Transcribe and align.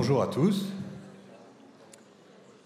Bonjour 0.00 0.22
à 0.22 0.28
tous. 0.28 0.66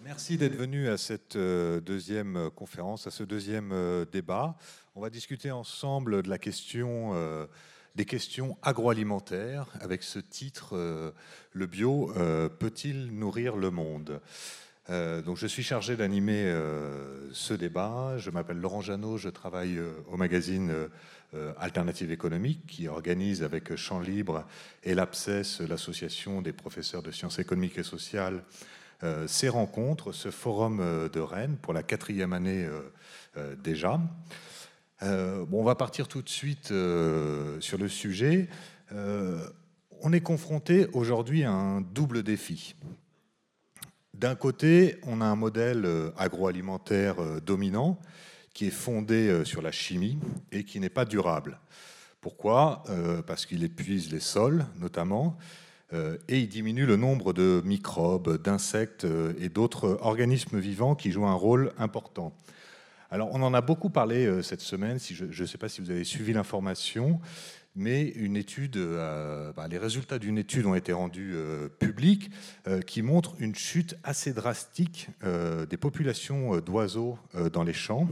Merci 0.04 0.36
d'être 0.36 0.54
venus 0.54 0.90
à 0.90 0.98
cette 0.98 1.36
euh, 1.36 1.80
deuxième 1.80 2.50
conférence, 2.54 3.06
à 3.06 3.10
ce 3.10 3.22
deuxième 3.22 3.72
euh, 3.72 4.04
débat. 4.04 4.58
On 4.94 5.00
va 5.00 5.08
discuter 5.08 5.50
ensemble 5.50 6.22
de 6.22 6.28
la 6.28 6.36
question, 6.36 7.12
euh, 7.14 7.46
des 7.94 8.04
questions 8.04 8.58
agroalimentaires 8.60 9.68
avec 9.80 10.02
ce 10.02 10.18
titre 10.18 11.14
Le 11.52 11.66
bio 11.66 12.12
peut-il 12.58 13.06
nourrir 13.18 13.56
le 13.56 13.70
monde? 13.70 14.20
Donc 14.88 15.36
je 15.36 15.46
suis 15.46 15.62
chargé 15.62 15.96
d'animer 15.96 16.52
ce 17.32 17.54
débat. 17.54 18.18
Je 18.18 18.30
m'appelle 18.30 18.58
Laurent 18.58 18.80
Janot, 18.80 19.16
je 19.16 19.28
travaille 19.28 19.80
au 20.10 20.16
magazine 20.16 20.72
Alternative 21.58 22.10
économique 22.10 22.66
qui 22.66 22.88
organise 22.88 23.42
avec 23.42 23.74
Champ 23.76 24.00
Libre 24.00 24.44
et 24.82 24.94
l'APSES, 24.94 25.62
l'association 25.68 26.42
des 26.42 26.52
professeurs 26.52 27.02
de 27.02 27.10
sciences 27.10 27.38
économiques 27.38 27.78
et 27.78 27.82
sociales, 27.84 28.42
euh, 29.04 29.26
ces 29.26 29.48
rencontres, 29.48 30.12
ce 30.12 30.30
forum 30.30 30.78
euh, 30.80 31.08
de 31.08 31.18
Rennes 31.18 31.56
pour 31.60 31.72
la 31.72 31.82
quatrième 31.82 32.32
année 32.32 32.68
euh, 33.36 33.56
déjà. 33.56 34.00
On 35.04 35.64
va 35.64 35.74
partir 35.74 36.06
tout 36.06 36.22
de 36.22 36.28
suite 36.28 36.68
sur 36.68 37.78
le 37.78 37.88
sujet. 37.88 38.48
on 38.92 40.12
est 40.12 40.20
confronté 40.20 40.86
aujourd'hui 40.92 41.42
à 41.42 41.50
un 41.50 41.80
double 41.80 42.22
défi. 42.22 42.76
D'un 44.22 44.36
côté, 44.36 44.98
on 45.02 45.20
a 45.20 45.24
un 45.24 45.34
modèle 45.34 45.84
agroalimentaire 46.16 47.16
dominant 47.44 47.98
qui 48.54 48.68
est 48.68 48.70
fondé 48.70 49.42
sur 49.44 49.62
la 49.62 49.72
chimie 49.72 50.16
et 50.52 50.62
qui 50.62 50.78
n'est 50.78 50.88
pas 50.88 51.04
durable. 51.04 51.58
Pourquoi? 52.20 52.84
Parce 53.26 53.46
qu'il 53.46 53.64
épuise 53.64 54.12
les 54.12 54.20
sols, 54.20 54.64
notamment, 54.78 55.36
euh, 55.92 56.16
et 56.28 56.38
il 56.38 56.48
diminue 56.48 56.86
le 56.86 56.96
nombre 56.96 57.32
de 57.32 57.60
microbes, 57.64 58.40
d'insectes 58.40 59.04
euh, 59.04 59.34
et 59.38 59.50
d'autres 59.50 59.98
organismes 60.00 60.58
vivants 60.58 60.94
qui 60.94 61.10
jouent 61.10 61.26
un 61.26 61.34
rôle 61.34 61.72
important. 61.76 62.32
Alors, 63.10 63.28
on 63.32 63.42
en 63.42 63.52
a 63.52 63.60
beaucoup 63.60 63.90
parlé 63.90 64.24
euh, 64.24 64.40
cette 64.40 64.62
semaine, 64.62 64.98
je 64.98 65.42
ne 65.42 65.46
sais 65.46 65.58
pas 65.58 65.68
si 65.68 65.82
vous 65.82 65.90
avez 65.90 66.04
suivi 66.04 66.32
l'information, 66.32 67.20
mais 67.74 68.08
étude, 68.36 68.78
bah, 69.56 69.66
les 69.68 69.78
résultats 69.78 70.18
d'une 70.18 70.38
étude 70.38 70.66
ont 70.66 70.74
été 70.74 70.92
rendus 70.92 71.34
publics 71.78 72.30
qui 72.86 73.02
montrent 73.02 73.34
une 73.38 73.54
chute 73.54 73.96
assez 74.04 74.32
drastique 74.32 75.08
des 75.22 75.76
populations 75.76 76.58
d'oiseaux 76.60 77.18
dans 77.52 77.62
les 77.64 77.72
champs, 77.72 78.08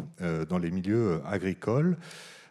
dans 0.48 0.58
les 0.58 0.70
milieux 0.70 1.20
agricoles. 1.26 1.96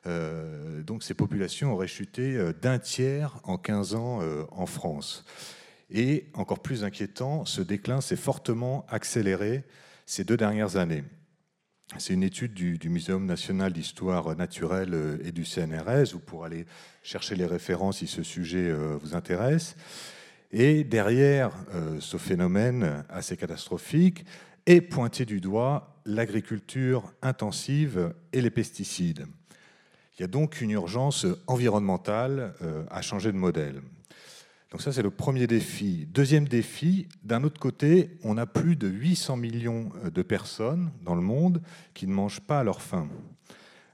Euh, 0.07 0.81
donc 0.81 1.03
ces 1.03 1.13
populations 1.13 1.73
auraient 1.73 1.87
chuté 1.87 2.35
euh, 2.35 2.53
d'un 2.53 2.79
tiers 2.79 3.35
en 3.43 3.57
15 3.57 3.95
ans 3.95 4.19
euh, 4.21 4.43
en 4.51 4.65
France. 4.65 5.25
Et 5.91 6.27
encore 6.33 6.59
plus 6.59 6.83
inquiétant, 6.83 7.45
ce 7.45 7.61
déclin 7.61 7.99
s'est 7.99 8.15
fortement 8.15 8.85
accéléré 8.89 9.63
ces 10.05 10.23
deux 10.23 10.37
dernières 10.37 10.77
années. 10.77 11.03
C'est 11.97 12.13
une 12.13 12.23
étude 12.23 12.53
du, 12.53 12.89
Muséum 12.89 13.25
national 13.25 13.73
d'histoire 13.73 14.35
naturelle 14.35 15.19
et 15.23 15.31
du 15.31 15.43
CNRS. 15.43 16.13
Vous 16.13 16.19
pourrez 16.19 16.45
aller 16.45 16.65
chercher 17.01 17.35
les 17.35 17.47
références 17.47 17.97
si 17.97 18.07
ce 18.07 18.21
sujet 18.21 18.71
vous 19.01 19.15
intéresse. 19.15 19.75
Et 20.51 20.83
derrière 20.83 21.51
ce 21.99 22.17
phénomène 22.17 23.03
assez 23.09 23.35
catastrophique 23.35 24.23
est 24.67 24.81
pointé 24.81 25.25
du 25.25 25.41
doigt 25.41 25.99
l'agriculture 26.05 27.11
intensive 27.21 28.13
et 28.33 28.41
les 28.41 28.51
pesticides. 28.51 29.25
Il 30.17 30.21
y 30.21 30.25
a 30.25 30.27
donc 30.27 30.59
une 30.59 30.71
urgence 30.71 31.25
environnementale 31.47 32.53
euh, 32.61 32.83
à 32.89 33.01
changer 33.01 33.31
de 33.31 33.37
modèle. 33.37 33.81
Donc 34.71 34.81
ça, 34.81 34.91
c'est 34.91 35.01
le 35.01 35.09
premier 35.09 35.47
défi. 35.47 36.07
Deuxième 36.11 36.47
défi, 36.47 37.07
d'un 37.23 37.43
autre 37.43 37.59
côté, 37.59 38.11
on 38.23 38.37
a 38.37 38.45
plus 38.45 38.75
de 38.75 38.87
800 38.87 39.37
millions 39.37 39.91
euh, 40.03 40.11
de 40.11 40.21
personnes 40.21 40.91
dans 41.01 41.15
le 41.15 41.21
monde 41.21 41.61
qui 41.93 42.05
ne 42.05 42.13
mangent 42.13 42.41
pas 42.41 42.59
à 42.59 42.63
leur 42.63 42.81
faim. 42.81 43.07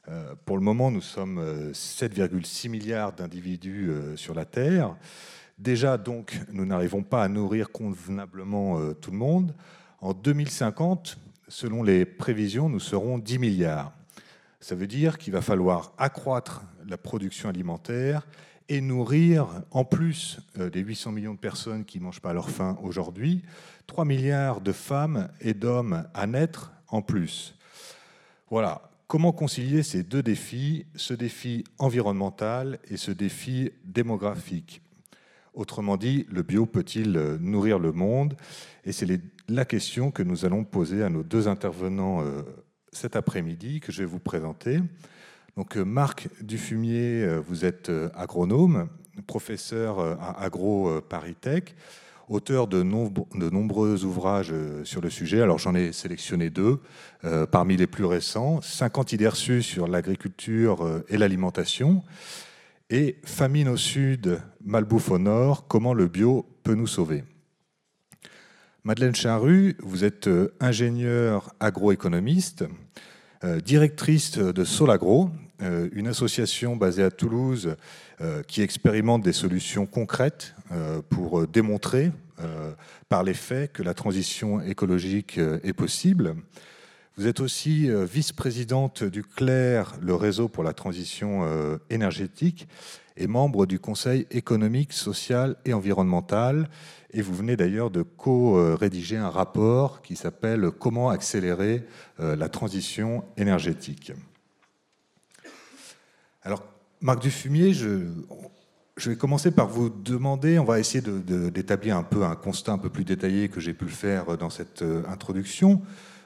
Euh, 0.09 0.35
pour 0.45 0.57
le 0.57 0.63
moment, 0.63 0.91
nous 0.91 1.01
sommes 1.01 1.71
7,6 1.71 2.69
milliards 2.69 3.13
d'individus 3.13 3.89
sur 4.15 4.35
la 4.35 4.43
Terre. 4.43 4.97
Déjà, 5.57 5.97
donc, 5.97 6.39
nous 6.51 6.65
n'arrivons 6.65 7.03
pas 7.03 7.23
à 7.23 7.29
nourrir 7.29 7.71
convenablement 7.71 8.93
tout 8.95 9.11
le 9.11 9.17
monde. 9.17 9.55
En 10.01 10.13
2050, 10.13 11.17
selon 11.47 11.83
les 11.83 12.05
prévisions, 12.05 12.67
nous 12.67 12.81
serons 12.81 13.17
10 13.17 13.39
milliards. 13.39 13.93
Ça 14.59 14.75
veut 14.75 14.87
dire 14.87 15.17
qu'il 15.17 15.31
va 15.31 15.41
falloir 15.41 15.93
accroître 15.97 16.63
la 16.87 16.97
production 16.97 17.49
alimentaire 17.49 18.27
et 18.69 18.81
nourrir, 18.81 19.47
en 19.71 19.85
plus 19.85 20.39
euh, 20.59 20.69
des 20.69 20.81
800 20.81 21.11
millions 21.11 21.33
de 21.33 21.39
personnes 21.39 21.85
qui 21.85 21.99
ne 21.99 22.03
mangent 22.03 22.21
pas 22.21 22.33
leur 22.33 22.49
faim 22.49 22.77
aujourd'hui, 22.81 23.43
3 23.87 24.05
milliards 24.05 24.61
de 24.61 24.71
femmes 24.71 25.29
et 25.41 25.53
d'hommes 25.53 26.05
à 26.13 26.27
naître 26.27 26.71
en 26.87 27.01
plus. 27.01 27.55
Voilà. 28.49 28.89
Comment 29.07 29.33
concilier 29.33 29.83
ces 29.83 30.01
deux 30.01 30.23
défis, 30.23 30.87
ce 30.95 31.13
défi 31.13 31.63
environnemental 31.77 32.79
et 32.89 32.97
ce 32.97 33.11
défi 33.11 33.69
démographique? 33.83 34.81
Autrement 35.53 35.95
dit, 35.95 36.25
le 36.31 36.41
bio 36.41 36.65
peut-il 36.65 37.15
euh, 37.15 37.37
nourrir 37.39 37.77
le 37.77 37.91
monde? 37.91 38.35
Et 38.83 38.91
c'est 38.91 39.07
la 39.47 39.63
question 39.63 40.09
que 40.09 40.23
nous 40.23 40.43
allons 40.43 40.63
poser 40.63 41.03
à 41.03 41.09
nos 41.09 41.21
deux 41.21 41.47
intervenants 41.47 42.23
euh, 42.23 42.41
cet 42.91 43.15
après-midi 43.15 43.79
que 43.79 43.91
je 43.91 43.99
vais 43.99 44.09
vous 44.09 44.19
présenter. 44.19 44.79
Donc, 45.57 45.77
euh, 45.77 45.85
Marc 45.85 46.27
Dufumier, 46.41 47.23
euh, 47.23 47.39
vous 47.39 47.63
êtes 47.63 47.87
euh, 47.87 48.09
agronome, 48.13 48.89
professeur 49.25 49.99
à 49.99 50.43
Agro 50.43 50.99
Paris 50.99 51.35
Tech, 51.35 51.63
auteur 52.27 52.67
de, 52.67 52.83
nombreux 52.83 54.03
ouvrages 54.03 54.53
sur 54.83 54.99
le 54.99 55.09
sujet. 55.09 55.41
Alors 55.41 55.57
j'en 55.57 55.73
ai 55.73 55.93
sélectionné 55.93 56.49
deux 56.49 56.81
parmi 57.49 57.77
les 57.77 57.87
plus 57.87 58.03
récents. 58.03 58.59
50 58.59 59.13
idées 59.13 59.29
reçues 59.29 59.63
sur 59.63 59.87
l'agriculture 59.87 61.01
et 61.07 61.17
l'alimentation. 61.17 62.03
Et 62.89 63.15
Famine 63.23 63.69
au 63.69 63.77
sud, 63.77 64.41
malbouffe 64.65 65.11
au 65.11 65.17
nord, 65.17 65.65
comment 65.69 65.93
le 65.93 66.09
bio 66.09 66.45
peut 66.63 66.75
nous 66.75 66.87
sauver. 66.87 67.23
Madeleine 68.83 69.15
Charru, 69.15 69.77
vous 69.81 70.03
êtes 70.03 70.29
ingénieure 70.59 71.53
agroéconomiste, 71.61 72.65
directrice 73.63 74.37
de 74.37 74.63
Solagro, 74.65 75.29
une 75.59 76.07
association 76.07 76.75
basée 76.75 77.03
à 77.03 77.11
Toulouse 77.11 77.75
qui 78.47 78.61
expérimente 78.61 79.23
des 79.23 79.33
solutions 79.33 79.85
concrètes 79.85 80.55
pour 81.09 81.47
démontrer 81.47 82.11
par 83.09 83.23
les 83.23 83.33
faits 83.33 83.73
que 83.73 83.83
la 83.83 83.93
transition 83.93 84.61
écologique 84.61 85.37
est 85.37 85.73
possible. 85.73 86.35
Vous 87.17 87.27
êtes 87.27 87.39
aussi 87.39 87.89
vice-présidente 87.89 89.03
du 89.03 89.23
CLER, 89.23 89.83
le 90.01 90.15
réseau 90.15 90.49
pour 90.49 90.63
la 90.63 90.73
transition 90.73 91.79
énergétique, 91.89 92.67
et 93.17 93.27
membre 93.27 93.65
du 93.65 93.79
Conseil 93.79 94.27
économique, 94.31 94.93
social 94.93 95.55
et 95.65 95.73
environnemental. 95.73 96.69
Et 97.11 97.21
vous 97.21 97.33
venez 97.33 97.55
d'ailleurs 97.55 97.91
de 97.91 98.01
co-rédiger 98.01 99.17
un 99.17 99.29
rapport 99.29 100.01
qui 100.01 100.15
s'appelle 100.15 100.69
Comment 100.71 101.09
accélérer 101.09 101.83
euh, 102.19 102.35
la 102.35 102.49
transition 102.49 103.23
énergétique. 103.37 104.11
Alors, 106.45 106.63
Marc 107.01 107.23
Dufumier, 107.23 107.73
je, 107.73 108.05
je 108.97 109.09
vais 109.09 109.15
commencer 109.15 109.49
par 109.49 109.67
vous 109.67 109.89
demander, 109.89 110.59
on 110.59 110.63
va 110.63 110.79
essayer 110.79 111.03
d'établir 111.49 111.97
un 111.97 112.03
peu 112.03 112.23
un 112.23 112.35
constat 112.35 112.73
un 112.73 112.77
peu 112.77 112.91
plus 112.91 113.03
détaillé 113.03 113.49
que 113.49 113.59
j'ai 113.59 113.73
pu 113.73 113.85
le 113.85 113.91
faire 113.91 114.37
dans 114.37 114.51
cette 114.51 114.83
euh, 114.83 115.01
introduction. 115.07 115.81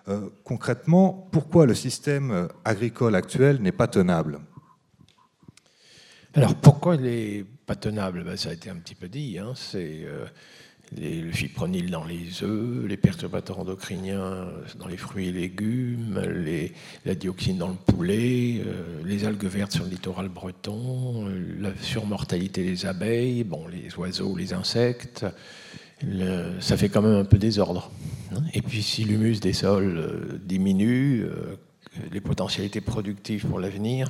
Euh, 0.09 0.29
concrètement, 0.43 1.29
pourquoi 1.31 1.65
le 1.65 1.73
système 1.73 2.49
agricole 2.65 3.15
actuel 3.15 3.61
n'est 3.61 3.71
pas 3.71 3.87
tenable? 3.87 4.39
Alors 6.33 6.55
pourquoi 6.55 6.95
il 6.95 7.01
n'est 7.01 7.45
pas 7.65 7.75
tenable? 7.75 8.25
Ben, 8.25 8.35
Ça 8.35 8.49
a 8.49 8.53
été 8.53 8.69
un 8.69 8.75
petit 8.75 8.95
peu 8.95 9.07
dit. 9.07 9.39
Hein. 9.39 9.53
C'est 9.55 10.01
euh, 10.03 10.25
le 10.97 11.31
fipronil 11.31 11.91
dans 11.91 12.03
les 12.03 12.43
œufs, 12.43 12.87
les 12.87 12.97
perturbateurs 12.97 13.59
endocriniens 13.59 14.47
dans 14.79 14.87
les 14.87 14.97
fruits 14.97 15.27
et 15.27 15.31
légumes, 15.31 16.21
la 17.05 17.15
dioxine 17.15 17.57
dans 17.57 17.67
le 17.67 17.75
poulet, 17.75 18.61
euh, 18.65 19.01
les 19.05 19.25
algues 19.25 19.45
vertes 19.45 19.73
sur 19.73 19.83
le 19.83 19.91
littoral 19.91 20.29
breton, 20.29 21.27
euh, 21.27 21.55
la 21.59 21.71
surmortalité 21.81 22.63
des 22.63 22.85
abeilles, 22.85 23.43
bon, 23.43 23.67
les 23.67 23.95
oiseaux, 23.97 24.35
les 24.35 24.53
insectes. 24.53 25.25
ça 26.59 26.77
fait 26.77 26.89
quand 26.89 27.01
même 27.01 27.19
un 27.19 27.25
peu 27.25 27.37
désordre. 27.37 27.91
Hein. 28.33 28.41
Et 28.53 28.61
puis 28.61 28.81
si 28.81 29.03
l'humus 29.03 29.39
des 29.39 29.53
sols 29.53 30.39
diminue, 30.43 31.25
les 32.11 32.21
potentialités 32.21 32.81
productives 32.81 33.45
pour 33.45 33.59
l'avenir, 33.59 34.09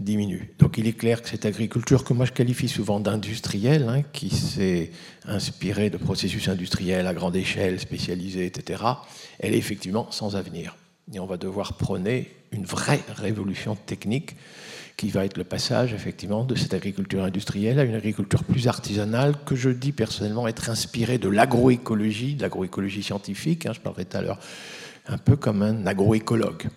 diminue. 0.00 0.54
Donc 0.58 0.78
il 0.78 0.86
est 0.86 0.92
clair 0.92 1.22
que 1.22 1.28
cette 1.28 1.46
agriculture 1.46 2.04
que 2.04 2.12
moi 2.12 2.24
je 2.24 2.32
qualifie 2.32 2.68
souvent 2.68 3.00
d'industrielle, 3.00 3.86
hein, 3.88 4.02
qui 4.12 4.30
s'est 4.30 4.90
inspirée 5.26 5.90
de 5.90 5.96
processus 5.96 6.48
industriels 6.48 7.06
à 7.06 7.14
grande 7.14 7.36
échelle, 7.36 7.78
spécialisés, 7.78 8.46
etc., 8.46 8.82
elle 9.38 9.54
est 9.54 9.58
effectivement 9.58 10.10
sans 10.10 10.36
avenir. 10.36 10.76
Et 11.12 11.20
on 11.20 11.26
va 11.26 11.36
devoir 11.36 11.74
prôner 11.74 12.30
une 12.52 12.64
vraie 12.64 13.00
révolution 13.08 13.76
technique 13.76 14.36
qui 14.96 15.08
va 15.08 15.24
être 15.24 15.38
le 15.38 15.44
passage 15.44 15.94
effectivement 15.94 16.44
de 16.44 16.54
cette 16.54 16.74
agriculture 16.74 17.24
industrielle 17.24 17.78
à 17.78 17.84
une 17.84 17.94
agriculture 17.94 18.44
plus 18.44 18.68
artisanale 18.68 19.34
que 19.46 19.56
je 19.56 19.70
dis 19.70 19.92
personnellement 19.92 20.46
être 20.46 20.68
inspirée 20.68 21.18
de 21.18 21.28
l'agroécologie, 21.28 22.34
de 22.34 22.42
l'agroécologie 22.42 23.02
scientifique. 23.02 23.66
Hein, 23.66 23.72
je 23.72 23.80
parlerai 23.80 24.04
tout 24.04 24.16
à 24.16 24.22
l'heure 24.22 24.38
un 25.06 25.18
peu 25.18 25.36
comme 25.36 25.62
un 25.62 25.86
agroécologue. 25.86 26.68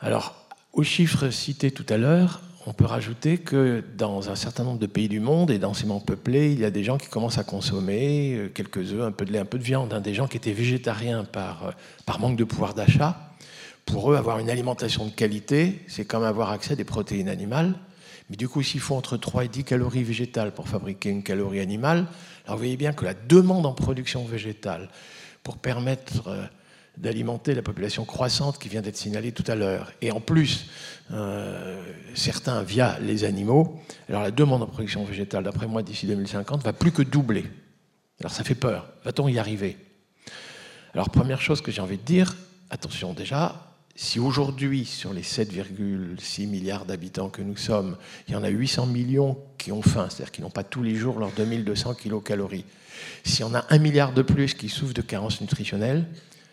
Alors, 0.00 0.37
aux 0.78 0.84
chiffres 0.84 1.30
cités 1.30 1.72
tout 1.72 1.84
à 1.88 1.96
l'heure, 1.96 2.40
on 2.64 2.72
peut 2.72 2.84
rajouter 2.84 3.38
que 3.38 3.82
dans 3.96 4.30
un 4.30 4.36
certain 4.36 4.62
nombre 4.62 4.78
de 4.78 4.86
pays 4.86 5.08
du 5.08 5.18
monde 5.18 5.50
et 5.50 5.58
densément 5.58 5.98
peuplés, 5.98 6.52
il 6.52 6.60
y 6.60 6.64
a 6.64 6.70
des 6.70 6.84
gens 6.84 6.98
qui 6.98 7.08
commencent 7.08 7.38
à 7.38 7.42
consommer 7.42 8.36
euh, 8.36 8.48
quelques 8.48 8.92
œufs, 8.92 9.02
un 9.02 9.10
peu 9.10 9.24
de 9.24 9.32
lait, 9.32 9.40
un 9.40 9.44
peu 9.44 9.58
de 9.58 9.64
viande. 9.64 9.92
Hein. 9.92 10.00
des 10.00 10.14
gens 10.14 10.28
qui 10.28 10.36
étaient 10.36 10.52
végétariens 10.52 11.24
par, 11.24 11.66
euh, 11.66 11.70
par 12.06 12.20
manque 12.20 12.36
de 12.36 12.44
pouvoir 12.44 12.74
d'achat 12.74 13.34
pour 13.86 14.12
eux, 14.12 14.16
avoir 14.16 14.38
une 14.38 14.50
alimentation 14.50 15.04
de 15.06 15.10
qualité, 15.10 15.82
c'est 15.88 16.04
comme 16.04 16.22
avoir 16.22 16.52
accès 16.52 16.74
à 16.74 16.76
des 16.76 16.84
protéines 16.84 17.28
animales. 17.28 17.74
Mais 18.30 18.36
du 18.36 18.48
coup, 18.48 18.62
s'il 18.62 18.80
faut 18.80 18.94
entre 18.94 19.16
3 19.16 19.46
et 19.46 19.48
10 19.48 19.64
calories 19.64 20.04
végétales 20.04 20.52
pour 20.52 20.68
fabriquer 20.68 21.08
une 21.08 21.24
calorie 21.24 21.58
animale, 21.58 22.06
alors 22.44 22.56
vous 22.56 22.62
voyez 22.62 22.76
bien 22.76 22.92
que 22.92 23.04
la 23.04 23.14
demande 23.14 23.66
en 23.66 23.72
production 23.72 24.24
végétale 24.24 24.90
pour 25.42 25.56
permettre 25.56 26.28
euh, 26.28 26.44
d'alimenter 27.00 27.54
la 27.54 27.62
population 27.62 28.04
croissante 28.04 28.58
qui 28.58 28.68
vient 28.68 28.82
d'être 28.82 28.96
signalée 28.96 29.32
tout 29.32 29.44
à 29.46 29.54
l'heure, 29.54 29.92
et 30.02 30.10
en 30.10 30.20
plus, 30.20 30.66
euh, 31.12 31.82
certains 32.14 32.62
via 32.62 32.98
les 33.00 33.24
animaux, 33.24 33.80
alors 34.08 34.22
la 34.22 34.30
demande 34.30 34.62
en 34.62 34.66
production 34.66 35.04
végétale, 35.04 35.44
d'après 35.44 35.66
moi, 35.66 35.82
d'ici 35.82 36.06
2050, 36.06 36.62
va 36.62 36.72
plus 36.72 36.92
que 36.92 37.02
doubler. 37.02 37.44
Alors 38.20 38.32
ça 38.32 38.42
fait 38.42 38.56
peur. 38.56 38.88
Va-t-on 39.04 39.28
y 39.28 39.38
arriver? 39.38 39.76
Alors 40.92 41.10
première 41.10 41.40
chose 41.40 41.60
que 41.60 41.70
j'ai 41.70 41.80
envie 41.80 41.98
de 41.98 42.02
dire, 42.02 42.36
attention 42.70 43.12
déjà, 43.12 43.68
si 43.94 44.20
aujourd'hui, 44.20 44.84
sur 44.84 45.12
les 45.12 45.22
7,6 45.22 46.46
milliards 46.46 46.84
d'habitants 46.84 47.30
que 47.30 47.42
nous 47.42 47.56
sommes, 47.56 47.96
il 48.28 48.34
y 48.34 48.36
en 48.36 48.44
a 48.44 48.48
800 48.48 48.86
millions 48.86 49.36
qui 49.58 49.72
ont 49.72 49.82
faim, 49.82 50.06
c'est-à-dire 50.08 50.30
qui 50.30 50.40
n'ont 50.40 50.50
pas 50.50 50.62
tous 50.62 50.82
les 50.82 50.94
jours 50.94 51.18
leurs 51.18 51.32
2200 51.32 51.94
kilocalories, 51.94 52.64
si 53.24 53.42
on 53.42 53.54
a 53.54 53.64
un 53.70 53.78
milliard 53.78 54.12
de 54.12 54.22
plus 54.22 54.54
qui 54.54 54.68
souffrent 54.68 54.94
de 54.94 55.02
carences 55.02 55.40
nutritionnelles, 55.40 56.04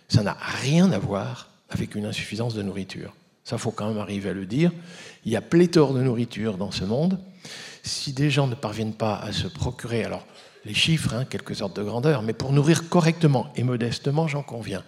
ça 0.08 0.24
n'a 0.24 0.38
rien 0.40 0.92
à 0.92 1.00
voir 1.00 1.50
avec 1.70 1.96
une 1.96 2.06
insuffisance 2.06 2.54
de 2.54 2.62
nourriture. 2.62 3.14
Ça, 3.44 3.58
faut 3.58 3.72
quand 3.72 3.88
même 3.88 4.00
arriver 4.00 4.30
à 4.30 4.34
le 4.34 4.46
dire. 4.46 4.72
Il 5.24 5.32
y 5.32 5.36
a 5.36 5.42
pléthore 5.42 5.94
de 5.94 6.02
nourriture 6.02 6.58
dans 6.58 6.72
ce 6.72 6.84
monde. 6.84 7.20
Si 7.84 8.12
des 8.12 8.32
gens 8.32 8.48
ne 8.48 8.56
parviennent 8.56 8.96
pas 8.96 9.18
à 9.18 9.32
se 9.32 9.48
procurer, 9.48 10.04
alors 10.04 10.26
les 10.66 10.74
chiffres, 10.74 11.14
hein, 11.14 11.26
quelques 11.26 11.62
ordres 11.62 11.76
de 11.76 11.84
grandeur, 11.84 12.24
mais 12.24 12.34
pour 12.34 12.52
nourrir 12.52 12.90
correctement 12.90 13.48
et 13.56 13.64
modestement, 13.64 14.28
j'en 14.28 14.42
conviens, 14.42 14.84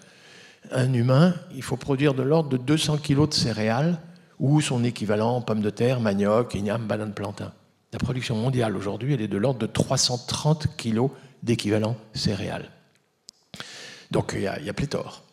un 0.72 0.92
humain, 0.92 1.36
il 1.56 1.62
faut 1.62 1.78
produire 1.78 2.16
de 2.16 2.24
l'ordre 2.24 2.50
de 2.50 2.58
200 2.58 2.98
kg 2.98 3.28
de 3.28 3.34
céréales 3.34 4.00
ou 4.40 4.60
son 4.60 4.84
équivalent 4.84 5.40
pommes 5.42 5.62
de 5.62 5.70
terre, 5.70 6.00
manioc, 6.00 6.56
igname, 6.56 6.88
banane, 6.88 7.14
plantain. 7.14 7.54
La 7.94 8.00
production 8.00 8.36
mondiale 8.36 8.76
aujourd'hui, 8.76 9.14
elle 9.14 9.22
est 9.22 9.28
de 9.28 9.38
l'ordre 9.38 9.60
de 9.60 9.68
330 9.68 10.76
kg 10.78 11.10
d'équivalent 11.44 11.96
céréales. 12.14 12.70
Donc 14.12 14.34
il 14.36 14.42
y, 14.42 14.48
a, 14.48 14.74
pléthore. 14.74 15.24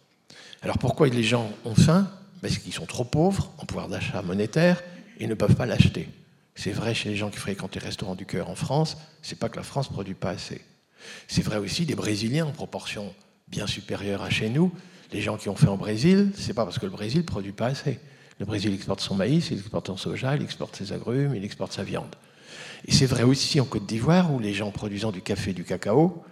Alors 0.62 0.78
pourquoi 0.78 1.08
les 1.08 1.22
gens 1.22 1.50
ont 1.64 1.74
faim? 1.74 2.10
Parce 2.42 2.58
qu'ils 2.58 2.72
sont 2.72 2.86
trop 2.86 3.04
pauvres 3.04 3.50
en 3.58 3.66
pouvoir 3.66 3.88
d'achat 3.88 4.20
monétaire 4.22 4.82
et 5.18 5.26
ne 5.26 5.34
peuvent 5.34 5.54
pas 5.54 5.66
l'acheter. 5.66 6.08
C'est 6.54 6.72
vrai 6.72 6.94
chez 6.94 7.08
les 7.08 7.16
gens 7.16 7.30
qui 7.30 7.38
fréquentent 7.38 7.74
les 7.74 7.80
restaurants 7.80 8.14
du 8.14 8.26
cœur 8.26 8.50
en 8.50 8.54
France, 8.54 8.96
c'est 9.22 9.38
pas 9.38 9.48
que 9.48 9.56
la 9.56 9.62
France 9.62 9.88
produit 9.88 10.14
pas 10.14 10.30
assez. 10.30 10.60
C'est 11.28 11.42
vrai 11.42 11.56
aussi 11.56 11.86
des 11.86 11.94
Brésiliens 11.94 12.46
en 12.46 12.52
proportion 12.52 13.14
bien 13.48 13.66
supérieure 13.66 14.22
à 14.22 14.30
chez 14.30 14.48
nous, 14.48 14.72
les 15.12 15.20
gens 15.20 15.36
qui 15.36 15.48
ont 15.48 15.56
fait 15.56 15.68
en 15.68 15.76
Brésil, 15.76 16.32
c'est 16.36 16.54
pas 16.54 16.64
parce 16.64 16.78
que 16.78 16.86
le 16.86 16.92
Brésil 16.92 17.24
produit 17.24 17.52
pas 17.52 17.66
assez. 17.66 18.00
Le 18.40 18.46
Brésil 18.46 18.74
exporte 18.74 19.00
son 19.00 19.14
maïs, 19.14 19.50
il 19.50 19.58
exporte 19.58 19.86
son 19.86 19.96
soja, 19.96 20.34
il 20.34 20.42
exporte 20.42 20.74
ses 20.74 20.92
agrumes, 20.92 21.34
il 21.36 21.44
exporte 21.44 21.72
sa 21.72 21.84
viande. 21.84 22.14
Et 22.86 22.92
c'est 22.92 23.06
vrai 23.06 23.22
aussi 23.22 23.60
en 23.60 23.64
Côte 23.64 23.86
d'Ivoire, 23.86 24.32
où 24.32 24.40
les 24.40 24.52
gens 24.52 24.70
produisant 24.70 25.12
du 25.12 25.22
café 25.22 25.52
et 25.52 25.54
du 25.54 25.64
cacao 25.64 26.24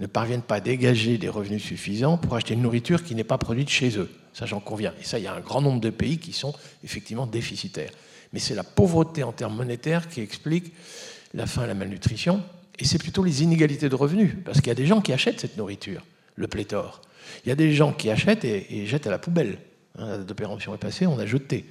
ne 0.00 0.06
parviennent 0.06 0.42
pas 0.42 0.56
à 0.56 0.60
dégager 0.60 1.18
des 1.18 1.28
revenus 1.28 1.62
suffisants 1.62 2.16
pour 2.16 2.34
acheter 2.34 2.54
une 2.54 2.62
nourriture 2.62 3.04
qui 3.04 3.14
n'est 3.14 3.24
pas 3.24 3.38
produite 3.38 3.68
chez 3.68 3.98
eux. 3.98 4.10
Ça, 4.32 4.46
j'en 4.46 4.60
conviens. 4.60 4.94
Et 5.00 5.04
ça, 5.04 5.18
il 5.18 5.24
y 5.24 5.28
a 5.28 5.34
un 5.34 5.40
grand 5.40 5.60
nombre 5.60 5.80
de 5.80 5.90
pays 5.90 6.18
qui 6.18 6.32
sont 6.32 6.54
effectivement 6.82 7.26
déficitaires. 7.26 7.90
Mais 8.32 8.38
c'est 8.38 8.54
la 8.54 8.64
pauvreté 8.64 9.22
en 9.22 9.32
termes 9.32 9.56
monétaires 9.56 10.08
qui 10.08 10.20
explique 10.20 10.72
la 11.34 11.46
faim 11.46 11.66
la 11.66 11.74
malnutrition. 11.74 12.42
Et 12.78 12.84
c'est 12.84 12.98
plutôt 12.98 13.22
les 13.22 13.42
inégalités 13.42 13.88
de 13.88 13.94
revenus. 13.94 14.34
Parce 14.44 14.58
qu'il 14.58 14.68
y 14.68 14.72
a 14.72 14.76
des 14.76 14.86
gens 14.86 15.00
qui 15.00 15.12
achètent 15.12 15.40
cette 15.40 15.56
nourriture, 15.56 16.02
le 16.36 16.46
pléthore. 16.46 17.02
Il 17.44 17.48
y 17.48 17.52
a 17.52 17.56
des 17.56 17.72
gens 17.72 17.92
qui 17.92 18.10
achètent 18.10 18.44
et, 18.44 18.86
jettent 18.86 19.06
à 19.06 19.10
la 19.10 19.18
poubelle. 19.18 19.58
Hein, 19.98 20.24
la 20.26 20.74
est 20.74 20.78
passée, 20.78 21.06
on 21.06 21.18
a 21.18 21.26
jeté. 21.26 21.66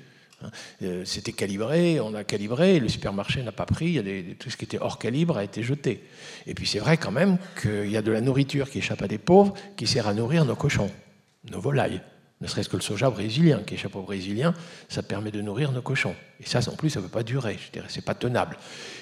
Euh, 0.83 1.03
c'était 1.05 1.31
calibré, 1.31 1.99
on 1.99 2.13
a 2.13 2.23
calibré, 2.23 2.79
le 2.79 2.89
supermarché 2.89 3.43
n'a 3.43 3.51
pas 3.51 3.65
pris, 3.65 4.01
tout 4.39 4.49
ce 4.49 4.57
qui 4.57 4.65
était 4.65 4.79
hors 4.79 4.99
calibre 4.99 5.37
a 5.37 5.43
été 5.43 5.63
jeté. 5.63 6.03
Et 6.47 6.53
puis 6.53 6.67
c'est 6.67 6.79
vrai 6.79 6.97
quand 6.97 7.11
même 7.11 7.37
qu'il 7.61 7.89
y 7.89 7.97
a 7.97 8.01
de 8.01 8.11
la 8.11 8.21
nourriture 8.21 8.69
qui 8.69 8.79
échappe 8.79 9.01
à 9.01 9.07
des 9.07 9.17
pauvres 9.17 9.53
qui 9.75 9.87
sert 9.87 10.07
à 10.07 10.13
nourrir 10.13 10.45
nos 10.45 10.55
cochons, 10.55 10.91
nos 11.51 11.59
volailles 11.59 12.01
ne 12.41 12.47
serait-ce 12.47 12.69
que 12.69 12.77
le 12.77 12.81
soja 12.81 13.09
brésilien, 13.09 13.59
qui 13.65 13.73
échappe 13.73 13.95
aux 13.95 14.01
Brésiliens, 14.01 14.53
ça 14.87 15.03
permet 15.03 15.29
de 15.29 15.41
nourrir 15.41 15.73
nos 15.73 15.81
cochons. 15.81 16.15
Et 16.39 16.45
ça, 16.47 16.59
en 16.71 16.75
plus, 16.75 16.89
ça 16.89 17.01
ne 17.01 17.05
peut 17.05 17.11
pas 17.11 17.23
durer, 17.23 17.57
je 17.65 17.71
dirais, 17.71 17.87
c'est 17.89 18.05
pas 18.05 18.13
tenable. 18.13 18.57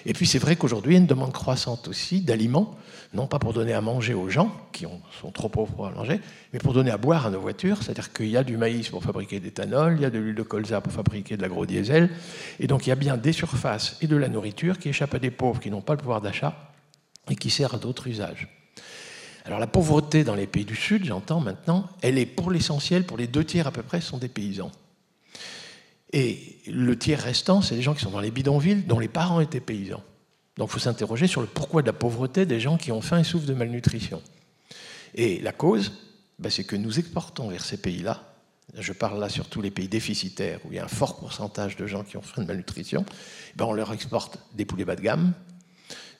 Et 0.07 0.13
puis 0.13 0.25
c'est 0.25 0.39
vrai 0.39 0.56
qu'aujourd'hui, 0.56 0.94
il 0.94 0.95
y 0.95 0.98
a 0.98 1.01
une 1.01 1.07
demande 1.07 1.34
croissante 1.34 1.88
aussi 1.88 2.22
d'aliments, 2.22 2.75
non 3.13 3.28
pas 3.28 3.38
pour 3.38 3.54
donner 3.54 3.74
à 3.74 3.81
manger 3.81 4.16
aux 4.16 4.28
gens, 4.28 4.51
qui 4.72 4.88
sont 5.22 5.31
trop 5.31 5.50
pauvres 5.50 5.72
pour 5.72 5.92
manger, 5.92 6.19
mais 6.51 6.57
pour 6.57 6.74
donner 6.74 6.89
à 6.89 6.98
boire 6.98 7.28
à 7.28 7.30
nos 7.30 7.39
voitures, 7.39 7.84
c'est-à-dire 7.84 8.12
qu'il 8.12 8.30
y 8.30 8.38
a 8.38 8.44
du 8.44 8.57
maïs 8.57 8.89
pour 8.89 9.04
fabriquer 9.04 9.40
d'éthanol, 9.40 9.94
il 9.98 10.01
y 10.01 10.06
a 10.06 10.10
de 10.10 10.18
l'huile 10.18 10.36
de 10.36 10.44
colza 10.44 10.81
pour 10.81 10.92
fabriquer 10.92 11.38
de 11.38 11.44
l'agro-diesel, 11.44 12.10
et 12.60 12.66
donc 12.66 12.88
il 12.88 12.90
y 12.90 12.94
a 12.94 12.95
bien 12.95 13.18
des 13.18 13.33
surfaces 13.33 13.98
et 14.01 14.07
de 14.07 14.16
la 14.16 14.30
nourriture 14.30 14.80
qui 14.80 14.90
échappent 14.90 15.13
à 15.13 15.19
des 15.19 15.31
pauvres 15.31 15.60
qui 15.60 15.69
n'ont 15.69 15.81
pas 15.81 15.94
le 15.94 16.00
pouvoir 16.00 16.22
d'achat 16.22 16.74
et 17.30 17.36
qui 17.36 17.51
servent 17.51 17.75
à 17.75 17.78
d'autres 17.78 18.07
usages. 18.07 18.48
Alors 19.48 19.60
la 19.60 19.68
pauvreté 19.68 20.26
dans 20.26 20.36
les 20.36 20.46
pays 20.46 20.66
du 20.66 20.76
Sud, 20.76 21.06
j'entends 21.06 21.40
maintenant, 21.40 21.88
elle 22.02 22.18
est 22.18 22.26
pour 22.26 22.52
l'essentiel, 22.52 23.06
pour 23.06 23.18
les 23.18 23.28
deux 23.28 23.46
tiers 23.46 23.66
à 23.66 23.72
peu 23.72 23.82
près, 23.82 24.02
sont 24.02 24.18
des 24.18 24.28
paysans. 24.28 24.74
Et 26.12 26.58
le 26.68 26.98
tiers 27.00 27.22
restant, 27.22 27.62
c'est 27.62 27.76
des 27.76 27.82
gens 27.82 27.94
qui 27.94 28.04
sont 28.04 28.12
dans 28.12 28.20
les 28.20 28.30
bidonvilles, 28.30 28.84
dont 28.84 29.00
les 29.00 29.08
parents 29.08 29.40
étaient 29.40 29.62
paysans. 29.62 30.04
Donc 30.58 30.68
il 30.70 30.74
faut 30.74 30.80
s'interroger 30.80 31.28
sur 31.28 31.40
le 31.40 31.48
pourquoi 31.48 31.82
de 31.82 31.88
la 31.88 31.94
pauvreté 31.94 32.46
des 32.46 32.60
gens 32.60 32.76
qui 32.78 32.92
ont 32.92 33.00
faim 33.00 33.20
et 33.20 33.24
souffrent 33.24 33.46
de 33.46 33.54
malnutrition. 33.54 34.22
Et 35.16 35.40
la 35.40 35.54
cause, 35.54 35.94
ben, 36.40 36.50
c'est 36.50 36.66
que 36.66 36.76
nous 36.76 37.00
exportons 37.00 37.48
vers 37.48 37.64
ces 37.64 37.78
pays-là, 37.78 38.24
je 38.78 38.92
parle 38.92 39.18
là 39.18 39.30
surtout 39.30 39.62
les 39.62 39.72
pays 39.72 39.88
déficitaires, 39.88 40.60
où 40.66 40.74
il 40.74 40.76
y 40.76 40.80
a 40.80 40.84
un 40.84 40.90
fort 40.90 41.20
pourcentage 41.20 41.78
de 41.78 41.88
gens 41.88 42.04
qui 42.04 42.18
ont 42.18 42.22
faim 42.22 42.42
de 42.42 42.48
malnutrition, 42.48 43.06
ben, 43.56 43.64
on 43.64 43.71
leur 43.71 43.94
exporte 43.94 44.40
des 44.56 44.66
poulets 44.66 44.83
bas 44.83 44.98
de 44.98 45.02
gamme, 45.02 45.33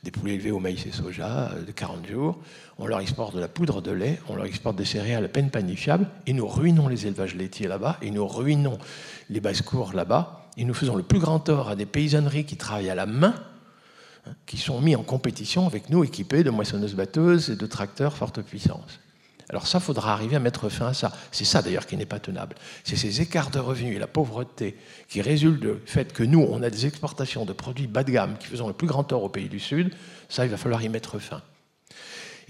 des 0.04 0.12
poulets 0.12 0.36
élevés 0.36 0.52
au 0.52 0.60
maïs 0.60 0.86
et 0.86 0.92
soja 0.92 1.52
euh, 1.52 1.64
de 1.64 1.72
40 1.72 2.08
jours, 2.08 2.40
on 2.78 2.88
leur 2.88 3.00
exporte 3.00 3.36
de 3.36 3.40
la 3.40 3.48
poudre 3.48 3.82
de 3.82 3.92
lait, 3.92 4.20
on 4.30 4.36
leur 4.36 4.46
exporte 4.46 4.76
des 4.76 4.86
céréales 4.86 5.26
à 5.26 5.28
peine 5.28 5.50
panifiables, 5.50 6.08
et 6.26 6.34
nous 6.34 6.48
ruinons 6.48 6.88
les 6.88 7.08
élevages 7.08 7.36
laitiers 7.36 7.68
là-bas, 7.68 7.98
et 8.02 8.12
nous 8.12 8.28
ruinons 8.28 8.78
les 9.30 9.40
basses-cours 9.40 9.94
là-bas, 9.94 10.50
et 10.58 10.66
nous 10.66 10.74
faisons 10.74 10.96
le 10.96 11.04
plus 11.04 11.20
grand 11.20 11.40
tort 11.40 11.70
à 11.70 11.76
des 11.76 11.86
paysanneries 11.86 12.46
qui 12.46 12.58
travaillent 12.58 12.90
à 12.90 12.96
la 12.96 13.06
main, 13.06 13.36
hein, 14.26 14.32
qui 14.46 14.58
sont 14.58 14.82
mis 14.82 14.96
en 14.96 15.04
compétition 15.04 15.66
avec 15.66 15.90
nous, 15.90 16.04
équipés 16.04 16.44
de 16.44 16.50
moissonneuses-batteuses 16.50 17.50
et 17.50 17.56
de 17.56 17.66
tracteurs 17.66 18.18
forte 18.18 18.42
puissance. 18.42 19.00
Alors 19.50 19.66
ça, 19.66 19.80
faudra 19.80 20.12
arriver 20.12 20.36
à 20.36 20.40
mettre 20.40 20.68
fin 20.70 20.88
à 20.88 20.94
ça. 20.94 21.12
C'est 21.32 21.46
ça 21.46 21.62
d'ailleurs 21.62 21.86
qui 21.86 21.96
n'est 21.96 22.06
pas 22.06 22.20
tenable. 22.20 22.56
C'est 22.84 22.98
ces 22.98 23.22
écarts 23.22 23.50
de 23.50 23.60
revenus 23.60 23.96
et 23.96 24.00
la 24.00 24.08
pauvreté 24.08 24.76
qui 25.08 25.22
résultent 25.22 25.62
du 25.62 25.70
fait 25.86 26.12
que 26.12 26.24
nous, 26.24 26.46
on 26.50 26.62
a 26.64 26.70
des 26.70 26.86
exportations 26.86 27.46
de 27.46 27.54
produits 27.54 27.88
bas 27.88 28.04
de 28.04 28.12
gamme 28.12 28.38
qui 28.38 28.48
faisons 28.48 28.68
le 28.68 28.74
plus 28.74 28.88
grand 28.88 29.06
tort 29.06 29.24
aux 29.24 29.30
pays 29.30 29.48
du 29.48 29.60
Sud. 29.60 29.94
Ça, 30.28 30.46
il 30.46 30.52
va 30.52 30.58
falloir 30.58 30.84
y 30.84 30.90
mettre 30.90 31.18
fin. 31.20 31.42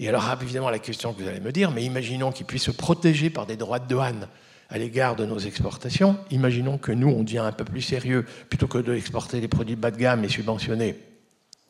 Et 0.00 0.08
alors, 0.08 0.24
évidemment, 0.40 0.70
la 0.70 0.78
question 0.78 1.12
que 1.12 1.22
vous 1.22 1.28
allez 1.28 1.40
me 1.40 1.52
dire, 1.52 1.70
mais 1.70 1.84
imaginons 1.84 2.32
qu'ils 2.32 2.46
puissent 2.46 2.64
se 2.64 2.70
protéger 2.70 3.30
par 3.30 3.46
des 3.46 3.56
droits 3.56 3.78
de 3.78 3.88
douane 3.88 4.28
à 4.70 4.78
l'égard 4.78 5.16
de 5.16 5.24
nos 5.24 5.38
exportations. 5.38 6.16
Imaginons 6.30 6.78
que 6.78 6.92
nous, 6.92 7.08
on 7.08 7.22
devient 7.22 7.38
un 7.38 7.52
peu 7.52 7.64
plus 7.64 7.82
sérieux, 7.82 8.24
plutôt 8.48 8.66
que 8.66 8.78
d'exporter 8.78 9.40
des 9.40 9.48
produits 9.48 9.76
bas 9.76 9.90
de 9.90 9.96
gamme 9.96 10.24
et 10.24 10.28
subventionnés, 10.28 10.96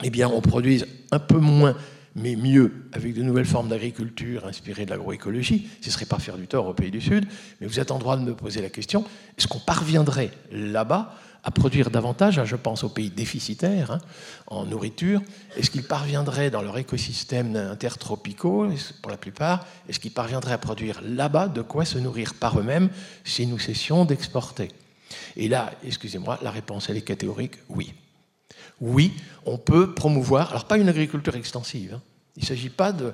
eh 0.03 0.11
bien, 0.11 0.29
on 0.29 0.41
produise 0.41 0.87
un 1.11 1.19
peu 1.19 1.39
moins 1.39 1.77
mais 2.15 2.37
mieux 2.37 2.73
avec 2.93 3.15
de 3.15 3.23
nouvelles 3.23 3.45
formes 3.45 3.69
d'agriculture 3.69 4.47
inspirées 4.47 4.85
de 4.85 4.91
l'agroécologie, 4.91 5.69
ce 5.81 5.89
ne 5.89 5.93
serait 5.93 6.07
pas 6.07 6.19
faire 6.19 6.37
du 6.37 6.47
tort 6.47 6.67
aux 6.67 6.75
pays 6.75 6.91
du 6.91 7.01
Sud, 7.01 7.27
mais 7.61 7.67
vous 7.67 7.81
êtes 7.81 7.91
en 7.91 7.99
droit 7.99 8.17
de 8.17 8.23
me 8.23 8.35
poser 8.35 8.63
la 8.63 8.71
question, 8.71 9.05
est-ce 9.37 9.47
qu'on 9.47 9.61
parviendrait 9.61 10.31
là-bas 10.51 11.15
à 11.45 11.51
produire 11.51 11.91
davantage, 11.91 12.45
je 12.45 12.57
pense 12.57 12.85
aux 12.85 12.89
pays 12.89 13.11
déficitaires 13.11 13.93
hein, 13.93 13.99
en 14.49 14.67
nourriture, 14.67 15.23
est-ce 15.57 15.71
qu'ils 15.71 15.85
parviendraient 15.85 16.51
dans 16.51 16.63
leur 16.63 16.77
écosystème 16.79 17.57
intertropicaux, 17.57 18.69
pour 19.03 19.11
la 19.11 19.17
plupart, 19.17 19.65
est-ce 19.89 20.01
qu'ils 20.01 20.13
parviendraient 20.13 20.53
à 20.53 20.59
produire 20.59 21.01
là-bas 21.03 21.49
de 21.49 21.63
quoi 21.63 21.85
se 21.85 21.99
nourrir 21.99 22.35
par 22.35 22.59
eux-mêmes 22.59 22.91
si 23.25 23.47
nous 23.47 23.59
cessions 23.59 24.05
d'exporter? 24.05 24.69
Et 25.37 25.49
là, 25.49 25.73
excusez-moi, 25.85 26.39
la 26.43 26.51
réponse 26.51 26.91
est 26.91 27.01
catégorique, 27.01 27.55
oui 27.69 27.95
oui, 28.81 29.13
on 29.45 29.59
peut 29.59 29.95
promouvoir, 29.95 30.51
alors 30.51 30.67
pas 30.67 30.79
une 30.79 30.89
agriculture 30.89 31.37
extensive, 31.37 31.95
hein. 31.95 32.03
Il 32.39 32.43
ne 32.43 32.47
s'agit 32.47 32.69
pas 32.69 32.93
de, 32.93 33.13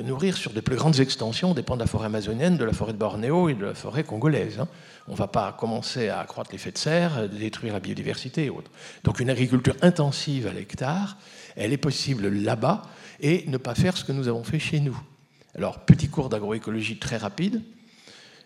nourrir 0.00 0.38
sur 0.38 0.54
de 0.54 0.60
plus 0.60 0.76
grandes 0.76 0.98
extensions, 0.98 1.52
dépend 1.52 1.74
de 1.74 1.80
la 1.80 1.86
forêt 1.86 2.06
amazonienne, 2.06 2.56
de 2.56 2.64
la 2.64 2.72
forêt 2.72 2.94
de 2.94 2.98
Bornéo 2.98 3.50
et 3.50 3.54
de 3.54 3.66
la 3.66 3.74
forêt 3.74 4.04
congolaise. 4.04 4.58
Hein. 4.58 4.68
On 5.06 5.12
ne 5.12 5.18
va 5.18 5.26
pas 5.26 5.52
commencer 5.52 6.08
à 6.08 6.20
accroître 6.20 6.50
l'effet 6.50 6.72
de 6.72 6.78
serre, 6.78 7.28
détruire 7.28 7.74
la 7.74 7.80
biodiversité 7.80 8.46
et 8.46 8.50
autres. 8.50 8.70
Donc 9.04 9.20
une 9.20 9.28
agriculture 9.28 9.76
intensive 9.82 10.46
à 10.46 10.54
l'hectare, 10.54 11.18
elle 11.56 11.74
est 11.74 11.78
possible 11.78 12.26
là-bas 12.26 12.80
et 13.20 13.44
ne 13.48 13.58
pas 13.58 13.74
faire 13.74 13.98
ce 13.98 14.04
que 14.04 14.12
nous 14.12 14.28
avons 14.28 14.44
fait 14.44 14.58
chez 14.58 14.80
nous. 14.80 14.98
Alors, 15.54 15.80
petit 15.80 16.08
cours 16.08 16.30
d'agroécologie 16.30 16.98
très 16.98 17.18
rapide. 17.18 17.60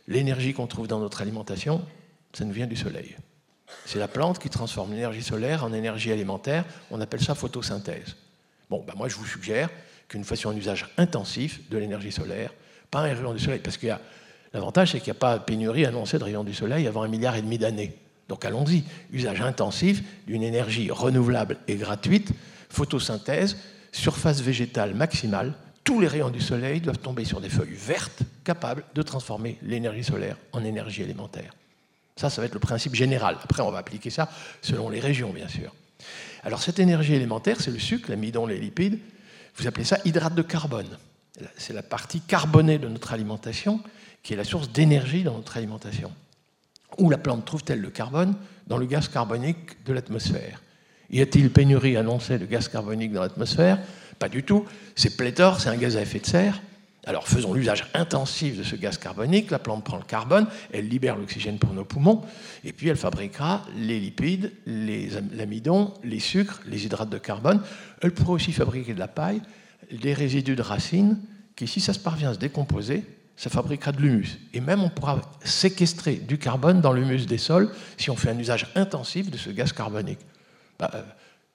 L'énergie 0.09 0.53
qu'on 0.53 0.67
trouve 0.67 0.88
dans 0.88 0.99
notre 0.99 1.23
alimentation, 1.23 1.81
ça 2.33 2.45
nous 2.45 2.53
vient 2.53 2.67
du 2.67 2.77
soleil. 2.77 3.15
C'est 3.85 3.99
la 3.99 4.09
plante 4.09 4.39
qui 4.39 4.51
transforme 4.51 4.93
l'énergie 4.93 5.23
solaire 5.23 5.65
en 5.65 5.73
énergie 5.73 6.13
alimentaire. 6.13 6.65
On 6.91 7.01
appelle 7.01 7.23
ça 7.23 7.35
photosynthèse. 7.35 8.17
Bon, 8.71 8.85
ben 8.87 8.95
moi 8.97 9.09
je 9.09 9.17
vous 9.17 9.27
suggère 9.27 9.71
qu'une 10.09 10.25
façon 10.25 10.51
un 10.51 10.57
usage 10.57 10.89
intensif 10.97 11.69
de 11.71 11.79
l'énergie 11.79 12.13
solaire, 12.13 12.53
pas 12.91 13.01
un 13.01 13.15
rayon 13.15 13.33
du 13.33 13.41
soleil, 13.41 13.61
parce 13.61 13.77
qu'il 13.77 13.89
y 13.89 13.93
a 13.93 14.01
l'avantage, 14.53 14.93
c'est 14.93 15.01
qu'il 15.01 15.13
n'y 15.13 15.17
a 15.17 15.21
pas 15.21 15.39
de 15.39 15.45
pénurie 15.45 15.87
annoncée 15.87 16.19
de 16.19 16.25
rayons 16.25 16.45
du 16.45 16.55
soleil 16.55 16.87
avant 16.87 17.03
un 17.03 17.09
milliard 17.09 17.37
et 17.37 17.43
demi 17.43 17.59
d'années. 17.59 17.97
Donc 18.29 18.45
allons-y, 18.45 18.85
usage 19.13 19.41
intensif 19.41 20.03
d'une 20.27 20.43
énergie 20.43 20.91
renouvelable 20.91 21.57
et 21.67 21.77
gratuite, 21.77 22.33
photosynthèse, 22.69 23.57
surface 23.93 24.41
végétale 24.41 24.95
maximale, 24.95 25.55
tous 25.83 26.01
les 26.01 26.09
rayons 26.09 26.29
du 26.29 26.41
soleil 26.41 26.81
doivent 26.83 26.99
tomber 26.99 27.25
sur 27.25 27.41
des 27.41 27.49
feuilles 27.49 27.73
vertes 27.73 28.23
capables 28.45 28.85
de 28.95 29.01
transformer 29.01 29.59
l'énergie 29.63 30.05
solaire 30.05 30.37
en 30.53 30.63
énergie 30.63 31.03
élémentaire. 31.03 31.55
Ça, 32.19 32.31
ça 32.31 32.41
va 32.41 32.47
être 32.47 32.55
le 32.55 32.61
principe 32.61 32.97
général. 32.97 33.37
Après, 33.45 33.63
on 33.63 33.71
va 33.71 33.79
appliquer 33.79 34.11
ça 34.11 34.29
selon 34.61 34.89
les 34.89 34.99
régions, 34.99 35.31
bien 35.31 35.47
sûr. 35.47 35.73
Alors, 36.43 36.61
cette 36.61 36.81
énergie 36.81 37.15
élémentaire, 37.15 37.61
c'est 37.61 37.71
le 37.71 37.79
sucre, 37.79 38.11
l'amidon, 38.11 38.45
les 38.45 38.59
lipides. 38.59 38.99
Vous 39.57 39.69
appelez 39.69 39.85
ça 39.85 39.99
hydrate 40.05 40.35
de 40.35 40.43
carbone. 40.43 40.99
C'est 41.57 41.73
la 41.73 41.83
partie 41.85 42.21
carbonée 42.21 42.79
de 42.79 42.89
notre 42.89 43.13
alimentation 43.13 43.81
qui 44.25 44.33
est 44.33 44.37
la 44.37 44.45
source 44.45 44.73
d'énergie 44.73 45.23
dans 45.23 45.37
notre 45.37 45.57
alimentation. 45.57 46.13
Où 46.99 47.09
la 47.09 47.19
plante 47.19 47.45
trouve-t-elle 47.45 47.81
le 47.81 47.91
carbone 47.91 48.35
Dans 48.67 48.79
le 48.79 48.87
gaz 48.87 49.09
carbonique 49.09 49.85
de 49.85 49.93
l'atmosphère. 49.93 50.61
Y 51.11 51.21
a-t-il 51.21 51.51
pénurie 51.51 51.97
annoncée 51.97 52.39
de 52.39 52.47
gaz 52.47 52.67
carbonique 52.69 53.13
dans 53.13 53.23
l'atmosphère 53.23 53.79
Pas 54.19 54.29
du 54.29 54.43
tout. 54.43 54.67
C'est 54.97 55.17
pléthore, 55.17 55.61
c'est 55.61 55.69
un 55.69 55.77
gaz 55.77 55.97
à 55.97 56.03
effet 56.03 56.19
de 56.19 56.27
serre. 56.27 56.61
Alors 57.09 57.27
faisons 57.27 57.55
l'usage 57.55 57.87
intensif 57.95 58.59
de 58.59 58.62
ce 58.62 58.77
gaz 58.77 58.99
carbonique, 58.99 59.50
la 59.50 59.59
plante 59.59 59.83
prend 59.83 59.97
le 59.97 60.03
carbone, 60.03 60.47
elle 60.75 60.88
libère 60.88 61.17
l'oxygène 61.17 61.59
pour 61.59 61.73
nos 61.73 61.87
poumons, 61.87 62.21
et 62.65 62.75
puis 62.75 62.88
elle 62.88 62.99
fabriquera 62.99 63.65
les 63.79 63.99
lipides, 63.99 64.53
l'amidon, 64.67 65.95
les 66.05 66.21
sucres, 66.21 66.61
les 66.67 66.85
hydrates 66.85 67.09
de 67.09 67.17
carbone. 67.17 67.62
Elle 68.03 68.12
pourra 68.12 68.33
aussi 68.33 68.53
fabriquer 68.53 68.93
de 68.93 68.99
la 68.99 69.09
paille, 69.09 69.41
des 69.91 70.12
résidus 70.12 70.55
de 70.55 70.61
racines, 70.61 71.19
qui 71.57 71.67
si 71.67 71.81
ça 71.81 71.95
se 71.95 71.99
parvient 71.99 72.29
à 72.29 72.35
se 72.35 72.38
décomposer, 72.38 73.05
ça 73.37 73.49
fabriquera 73.49 73.93
de 73.93 74.03
l'humus. 74.03 74.38
Et 74.53 74.61
même 74.61 74.83
on 74.83 74.91
pourra 74.91 75.23
séquestrer 75.43 76.17
du 76.17 76.37
carbone 76.37 76.83
dans 76.83 76.93
l'humus 76.93 77.25
des 77.25 77.38
sols 77.38 77.71
si 77.97 78.11
on 78.11 78.17
fait 78.17 78.29
un 78.29 78.38
usage 78.38 78.67
intensif 78.75 79.31
de 79.31 79.38
ce 79.38 79.49
gaz 79.49 79.73
carbonique. 79.73 80.21
Bah, 80.79 80.91
euh, 80.93 81.03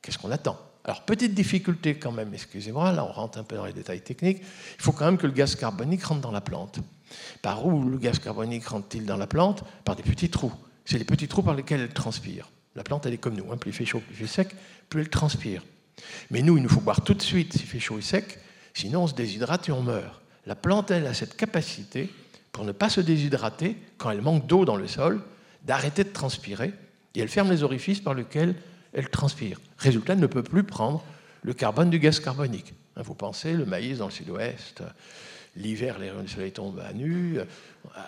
qu'est-ce 0.02 0.18
qu'on 0.18 0.32
attend? 0.32 0.58
Alors, 0.86 1.04
petite 1.04 1.34
difficulté 1.34 1.96
quand 1.96 2.12
même, 2.12 2.34
excusez-moi, 2.34 2.92
là 2.92 3.06
on 3.06 3.12
rentre 3.12 3.38
un 3.38 3.44
peu 3.44 3.56
dans 3.56 3.66
les 3.66 3.72
détails 3.72 4.02
techniques, 4.02 4.40
il 4.40 4.82
faut 4.82 4.92
quand 4.92 5.06
même 5.06 5.18
que 5.18 5.28
le 5.28 5.32
gaz 5.32 5.56
carbonique 5.56 6.04
rentre 6.04 6.22
dans 6.22 6.32
la 6.32 6.42
plante. 6.42 6.80
Par 7.42 7.66
où 7.66 7.88
le 7.88 7.98
gaz 7.98 8.20
carbonique 8.20 8.68
rentre-t-il 8.68 9.06
dans 9.06 9.16
la 9.16 9.28
plante? 9.28 9.64
Par 9.86 9.96
des 9.96 10.04
petits 10.04 10.30
trous. 10.30 10.52
C'est 10.84 10.98
les 10.98 11.06
petits 11.06 11.28
trous 11.28 11.44
par 11.44 11.56
lesquels 11.56 11.80
elle 11.80 11.94
transpire. 11.94 12.50
La 12.76 12.84
plante, 12.84 13.06
elle 13.06 13.14
est 13.14 13.18
comme 13.18 13.36
nous, 13.36 13.50
hein. 13.52 13.58
plus 13.58 13.72
il 13.72 13.74
fait 13.74 13.86
chaud, 13.86 14.00
plus 14.00 14.14
il 14.14 14.18
fait 14.18 14.28
sec, 14.28 14.56
plus 14.90 15.02
elle 15.02 15.10
transpire. 15.10 15.64
Mais 16.32 16.42
nous, 16.42 16.58
il 16.58 16.64
nous 16.64 16.70
faut 16.70 16.82
boire 16.82 17.02
tout 17.02 17.14
de 17.14 17.22
suite 17.22 17.54
s'il 17.54 17.68
fait 17.68 17.80
chaud 17.80 18.00
et 18.00 18.02
sec, 18.02 18.40
sinon 18.74 19.04
on 19.04 19.08
se 19.08 19.14
déshydrate 19.14 19.70
et 19.70 19.72
on 19.72 19.84
meurt. 19.84 20.22
La 20.46 20.56
plante, 20.56 20.92
elle, 20.92 21.06
a 21.08 21.14
cette 21.14 21.38
capacité, 21.38 22.10
pour 22.52 22.66
ne 22.66 22.72
pas 22.74 22.90
se 22.90 23.00
déshydrater, 23.00 23.78
quand 23.98 24.12
elle 24.12 24.22
manque 24.22 24.48
d'eau 24.48 24.66
dans 24.66 24.76
le 24.76 24.88
sol, 24.88 25.22
d'arrêter 25.64 26.04
de 26.04 26.10
transpirer, 26.10 26.74
et 27.16 27.20
elle 27.22 27.30
ferme 27.30 27.52
les 27.52 27.64
orifices 27.64 28.02
par 28.02 28.16
lesquels 28.16 28.56
elle 28.94 29.10
transpire. 29.10 29.60
Résultat, 29.78 30.14
elle 30.14 30.20
ne 30.20 30.28
peut 30.28 30.44
plus 30.44 30.64
prendre 30.64 31.04
le 31.44 31.54
carbone 31.54 31.90
du 31.90 32.00
gaz 32.00 32.20
carbonique. 32.20 32.74
Hein, 32.96 33.02
vous 33.04 33.16
pensez, 33.16 33.54
le 33.54 33.66
maïs 33.66 33.98
dans 33.98 34.06
le 34.06 34.12
sud-ouest, 34.12 34.84
l'hiver, 35.56 36.00
les 36.00 36.10
rayons 36.10 36.24
du 36.24 36.30
soleil 36.30 36.52
tombent 36.52 36.80
à 36.80 36.94
nu. 36.94 37.38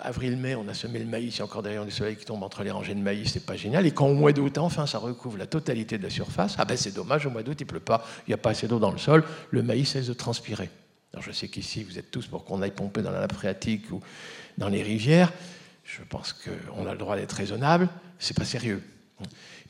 Avril-mai, 0.03 0.55
on 0.55 0.67
a 0.67 0.73
semé 0.73 0.99
le 0.99 1.05
maïs, 1.05 1.35
il 1.35 1.39
y 1.39 1.41
a 1.41 1.45
encore 1.45 1.63
des 1.63 1.69
rayons 1.69 1.85
du 1.85 1.91
soleil 1.91 2.15
qui 2.15 2.25
tombent 2.25 2.43
entre 2.43 2.63
les 2.63 2.71
rangées 2.71 2.95
de 2.95 3.01
maïs, 3.01 3.31
c'est 3.31 3.45
pas 3.45 3.55
génial. 3.55 3.85
Et 3.85 3.91
quand 3.91 4.07
au 4.07 4.13
mois 4.13 4.31
d'août, 4.31 4.57
enfin, 4.57 4.85
ça 4.85 4.99
recouvre 4.99 5.37
la 5.37 5.47
totalité 5.47 5.97
de 5.97 6.03
la 6.03 6.09
surface, 6.09 6.55
ah 6.57 6.65
ben 6.65 6.77
c'est 6.77 6.93
dommage, 6.93 7.25
au 7.25 7.29
mois 7.29 7.43
d'août, 7.43 7.57
il 7.59 7.65
pleut 7.65 7.79
pas, 7.79 8.05
il 8.27 8.31
n'y 8.31 8.35
a 8.35 8.37
pas 8.37 8.51
assez 8.51 8.67
d'eau 8.67 8.79
dans 8.79 8.91
le 8.91 8.97
sol, 8.97 9.23
le 9.51 9.63
maïs 9.63 9.89
cesse 9.89 10.07
de 10.07 10.13
transpirer. 10.13 10.69
Alors 11.13 11.23
je 11.23 11.31
sais 11.31 11.47
qu'ici, 11.47 11.83
vous 11.83 11.97
êtes 11.97 12.11
tous 12.11 12.27
pour 12.27 12.45
qu'on 12.45 12.61
aille 12.61 12.71
pomper 12.71 13.01
dans 13.01 13.11
la 13.11 13.21
nappe 13.21 13.33
phréatique 13.33 13.91
ou 13.91 14.01
dans 14.57 14.69
les 14.69 14.83
rivières. 14.83 15.31
Je 15.83 16.01
pense 16.09 16.33
qu'on 16.33 16.87
a 16.87 16.91
le 16.91 16.97
droit 16.97 17.15
d'être 17.15 17.33
raisonnable, 17.33 17.89
c'est 18.19 18.35
pas 18.35 18.45
sérieux. 18.45 18.81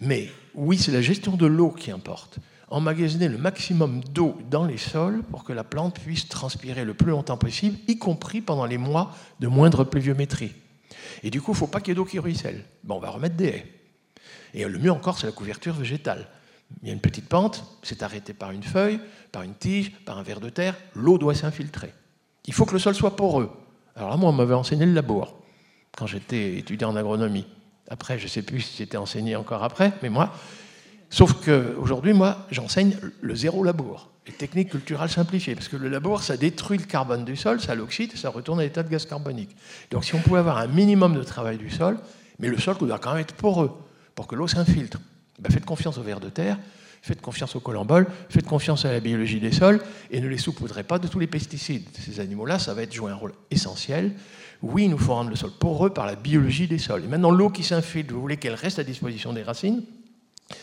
Mais 0.01 0.29
oui, 0.53 0.77
c'est 0.77 0.91
la 0.91 1.01
gestion 1.01 1.35
de 1.35 1.45
l'eau 1.45 1.71
qui 1.71 1.91
importe. 1.91 2.39
Emmagasiner 2.69 3.27
le 3.27 3.37
maximum 3.37 4.03
d'eau 4.03 4.37
dans 4.49 4.65
les 4.65 4.77
sols 4.77 5.23
pour 5.23 5.43
que 5.43 5.53
la 5.53 5.63
plante 5.63 5.99
puisse 5.99 6.27
transpirer 6.27 6.83
le 6.83 6.93
plus 6.93 7.11
longtemps 7.11 7.37
possible, 7.37 7.77
y 7.87 7.97
compris 7.97 8.41
pendant 8.41 8.65
les 8.65 8.77
mois 8.77 9.11
de 9.39 9.47
moindre 9.47 9.83
pluviométrie. 9.83 10.53
Et 11.23 11.29
du 11.29 11.41
coup, 11.41 11.51
il 11.51 11.55
ne 11.55 11.59
faut 11.59 11.67
pas 11.67 11.79
qu'il 11.79 11.89
y 11.89 11.91
ait 11.91 11.95
d'eau 11.95 12.05
qui 12.05 12.19
ruisselle. 12.19 12.65
on 12.89 12.99
va 12.99 13.09
remettre 13.09 13.35
des 13.35 13.45
haies. 13.45 13.71
Et 14.53 14.65
le 14.65 14.79
mieux 14.79 14.91
encore, 14.91 15.17
c'est 15.17 15.27
la 15.27 15.33
couverture 15.33 15.73
végétale. 15.73 16.27
Il 16.81 16.87
y 16.87 16.91
a 16.91 16.93
une 16.93 17.01
petite 17.01 17.29
pente, 17.29 17.63
c'est 17.83 18.03
arrêté 18.03 18.33
par 18.33 18.51
une 18.51 18.63
feuille, 18.63 18.99
par 19.31 19.43
une 19.43 19.53
tige, 19.53 19.91
par 20.05 20.17
un 20.17 20.23
verre 20.23 20.39
de 20.39 20.49
terre, 20.49 20.75
l'eau 20.95 21.17
doit 21.17 21.35
s'infiltrer. 21.35 21.93
Il 22.47 22.53
faut 22.53 22.65
que 22.65 22.73
le 22.73 22.79
sol 22.79 22.95
soit 22.95 23.15
poreux. 23.15 23.51
Alors 23.95 24.17
moi, 24.17 24.29
on 24.29 24.33
m'avait 24.33 24.53
enseigné 24.53 24.85
le 24.85 24.93
labour 24.93 25.37
quand 25.95 26.07
j'étais 26.07 26.57
étudiant 26.57 26.89
en 26.89 26.95
agronomie. 26.95 27.45
Après, 27.89 28.17
je 28.17 28.23
ne 28.23 28.29
sais 28.29 28.41
plus 28.41 28.61
si 28.61 28.77
c'était 28.77 28.97
enseigné 28.97 29.35
encore 29.35 29.63
après, 29.63 29.93
mais 30.01 30.09
moi, 30.09 30.33
sauf 31.09 31.33
qu'aujourd'hui, 31.45 32.13
moi, 32.13 32.45
j'enseigne 32.51 32.97
le 33.21 33.35
zéro 33.35 33.63
labour, 33.63 34.09
les 34.25 34.33
techniques 34.33 34.69
culturelles 34.69 35.09
simplifiées, 35.09 35.55
parce 35.55 35.67
que 35.67 35.77
le 35.77 35.87
labour, 35.87 36.23
ça 36.23 36.35
détruit 36.35 36.79
le 36.79 36.85
carbone 36.85 37.25
du 37.25 37.35
sol, 37.35 37.61
ça 37.61 37.75
l'oxyde, 37.75 38.15
ça 38.17 38.29
retourne 38.29 38.59
à 38.59 38.63
l'état 38.63 38.81
de 38.81 38.89
gaz 38.89 39.05
carbonique. 39.05 39.55
Donc 39.91 40.03
si 40.03 40.15
on 40.15 40.19
pouvait 40.19 40.39
avoir 40.39 40.57
un 40.57 40.67
minimum 40.67 41.15
de 41.15 41.23
travail 41.23 41.57
du 41.57 41.69
sol, 41.69 41.99
mais 42.39 42.47
le 42.47 42.57
sol 42.57 42.77
doit 42.79 42.99
quand 42.99 43.11
même 43.11 43.21
être 43.21 43.35
poreux, 43.35 43.71
pour 44.15 44.27
que 44.27 44.35
l'eau 44.35 44.47
s'infiltre, 44.47 44.99
ben, 45.39 45.51
faites 45.51 45.65
confiance 45.65 45.97
au 45.97 46.01
vers 46.01 46.19
de 46.19 46.29
terre, 46.29 46.57
faites 47.01 47.21
confiance 47.21 47.55
au 47.55 47.59
colambol, 47.59 48.07
faites 48.29 48.47
confiance 48.47 48.83
à 48.85 48.91
la 48.91 48.99
biologie 48.99 49.39
des 49.39 49.51
sols, 49.51 49.79
et 50.09 50.19
ne 50.19 50.27
les 50.27 50.39
saupoudrez 50.39 50.83
pas 50.83 50.97
de 50.97 51.07
tous 51.07 51.19
les 51.19 51.27
pesticides. 51.27 51.87
Ces 51.93 52.19
animaux-là, 52.19 52.57
ça 52.57 52.73
va 52.73 52.81
être 52.81 52.93
jouer 52.93 53.11
un 53.11 53.15
rôle 53.15 53.33
essentiel 53.51 54.13
oui, 54.61 54.85
il 54.85 54.89
nous 54.89 54.97
faut 54.97 55.13
rendre 55.13 55.29
le 55.29 55.35
sol 55.35 55.51
poreux 55.51 55.91
par 55.91 56.05
la 56.05 56.15
biologie 56.15 56.67
des 56.67 56.77
sols. 56.77 57.03
Et 57.03 57.07
maintenant, 57.07 57.31
l'eau 57.31 57.49
qui 57.49 57.63
s'infiltre, 57.63 58.13
vous 58.13 58.21
voulez 58.21 58.37
qu'elle 58.37 58.55
reste 58.55 58.79
à 58.79 58.83
disposition 58.83 59.33
des 59.33 59.43
racines 59.43 59.83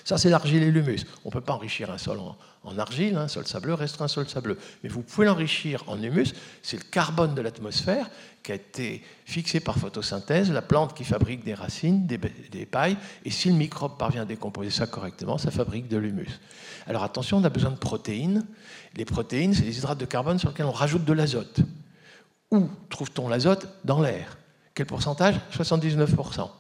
ça, 0.04 0.16
c'est 0.16 0.30
l'argile 0.30 0.62
et 0.62 0.70
l'humus. 0.70 1.04
On 1.24 1.28
ne 1.28 1.32
peut 1.32 1.40
pas 1.40 1.54
enrichir 1.54 1.90
un 1.90 1.98
sol 1.98 2.18
en, 2.62 2.78
argile, 2.78 3.16
un 3.16 3.26
sol 3.26 3.46
sableux 3.46 3.74
restera 3.74 4.04
un 4.04 4.08
sol 4.08 4.28
sableux. 4.28 4.56
Mais 4.82 4.88
vous 4.88 5.02
pouvez 5.02 5.26
l'enrichir 5.26 5.82
en 5.88 6.00
humus. 6.00 6.34
C'est 6.62 6.76
le 6.76 6.84
carbone 6.88 7.34
de 7.34 7.40
l'atmosphère 7.40 8.08
qui 8.44 8.52
a 8.52 8.54
été 8.54 9.02
fixé 9.24 9.58
par 9.58 9.78
photosynthèse, 9.78 10.52
la 10.52 10.62
plante 10.62 10.94
qui 10.94 11.02
fabrique 11.02 11.44
des 11.44 11.54
racines, 11.54 12.06
des, 12.06 12.18
des, 12.18 12.66
pailles. 12.66 12.96
Et 13.24 13.30
si 13.30 13.48
le 13.48 13.56
microbe 13.56 13.98
parvient 13.98 14.22
à 14.22 14.24
décomposer 14.24 14.70
ça 14.70 14.86
correctement, 14.86 15.36
ça 15.36 15.50
fabrique 15.50 15.88
de 15.88 15.96
l'humus. 15.96 16.40
Alors 16.86 17.02
attention, 17.02 17.38
on 17.38 17.44
a 17.44 17.50
besoin 17.50 17.70
de 17.70 17.76
protéines. 17.76 18.46
Les 18.94 19.04
protéines, 19.04 19.52
c'est 19.54 19.64
les 19.64 19.78
hydrates 19.78 19.98
de 19.98 20.04
carbone 20.04 20.38
sur 20.38 20.50
lesquels 20.50 20.66
on 20.66 20.72
rajoute 20.72 21.04
de 21.04 21.12
l'azote. 21.12 21.60
Où 22.52 22.68
trouve-t-on 22.90 23.28
l'azote 23.28 23.66
Dans 23.84 24.02
l'air? 24.02 24.36
Quel 24.74 24.84
pourcentage? 24.84 25.36
79%. 25.56 26.50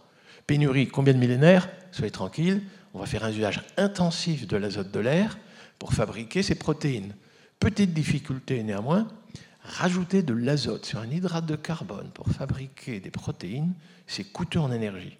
Pénurie, 0.46 0.88
combien 0.88 1.12
de 1.12 1.18
millénaires? 1.18 1.68
Soyez 1.92 2.10
tranquille, 2.10 2.62
on 2.94 2.98
va 2.98 3.04
faire 3.04 3.24
un 3.24 3.30
usage 3.30 3.62
intensif 3.76 4.46
de 4.46 4.56
l'azote 4.56 4.90
de 4.90 5.00
l'air 5.00 5.38
pour 5.78 5.92
fabriquer 5.92 6.42
ces 6.42 6.54
protéines. 6.54 7.14
Petite 7.60 7.92
difficulté 7.92 8.62
néanmoins, 8.62 9.06
rajouter 9.62 10.22
de 10.22 10.32
l'azote 10.32 10.86
sur 10.86 10.98
un 10.98 11.10
hydrate 11.10 11.44
de 11.44 11.56
carbone 11.56 12.08
pour 12.14 12.28
fabriquer 12.28 12.98
des 12.98 13.10
protéines, 13.10 13.74
c'est 14.06 14.24
coûteux 14.24 14.60
en 14.60 14.72
énergie. 14.72 15.18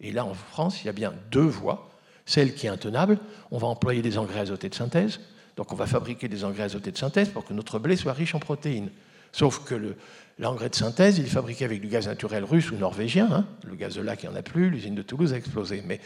Et 0.00 0.12
là, 0.12 0.24
en 0.24 0.34
France, 0.34 0.82
il 0.82 0.86
y 0.86 0.90
a 0.90 0.92
bien 0.92 1.12
deux 1.32 1.40
voies. 1.40 1.90
Celle 2.24 2.54
qui 2.54 2.66
est 2.66 2.70
intenable, 2.70 3.18
on 3.50 3.58
va 3.58 3.66
employer 3.66 4.00
des 4.00 4.16
engrais 4.16 4.40
azotés 4.40 4.68
de 4.68 4.74
synthèse. 4.76 5.18
Donc 5.56 5.72
on 5.72 5.76
va 5.76 5.86
fabriquer 5.86 6.28
des 6.28 6.44
engrais 6.44 6.62
azotés 6.62 6.92
de 6.92 6.98
synthèse 6.98 7.30
pour 7.30 7.44
que 7.44 7.52
notre 7.52 7.80
blé 7.80 7.96
soit 7.96 8.12
riche 8.12 8.36
en 8.36 8.38
protéines. 8.38 8.90
Sauf 9.34 9.64
que 9.64 9.96
l'engrais 10.38 10.68
de 10.68 10.76
synthèse, 10.76 11.18
il 11.18 11.24
est 11.24 11.28
fabriqué 11.28 11.64
avec 11.64 11.80
du 11.80 11.88
gaz 11.88 12.06
naturel 12.06 12.44
russe 12.44 12.70
ou 12.70 12.76
norvégien. 12.76 13.28
Hein. 13.32 13.46
Le 13.64 13.74
gaz 13.74 13.96
de 13.96 14.00
lac, 14.00 14.22
il 14.22 14.28
n'y 14.28 14.32
en 14.32 14.38
a 14.38 14.42
plus. 14.42 14.70
L'usine 14.70 14.94
de 14.94 15.02
Toulouse 15.02 15.32
a 15.32 15.36
explosé. 15.36 15.82
Mais... 15.84 16.00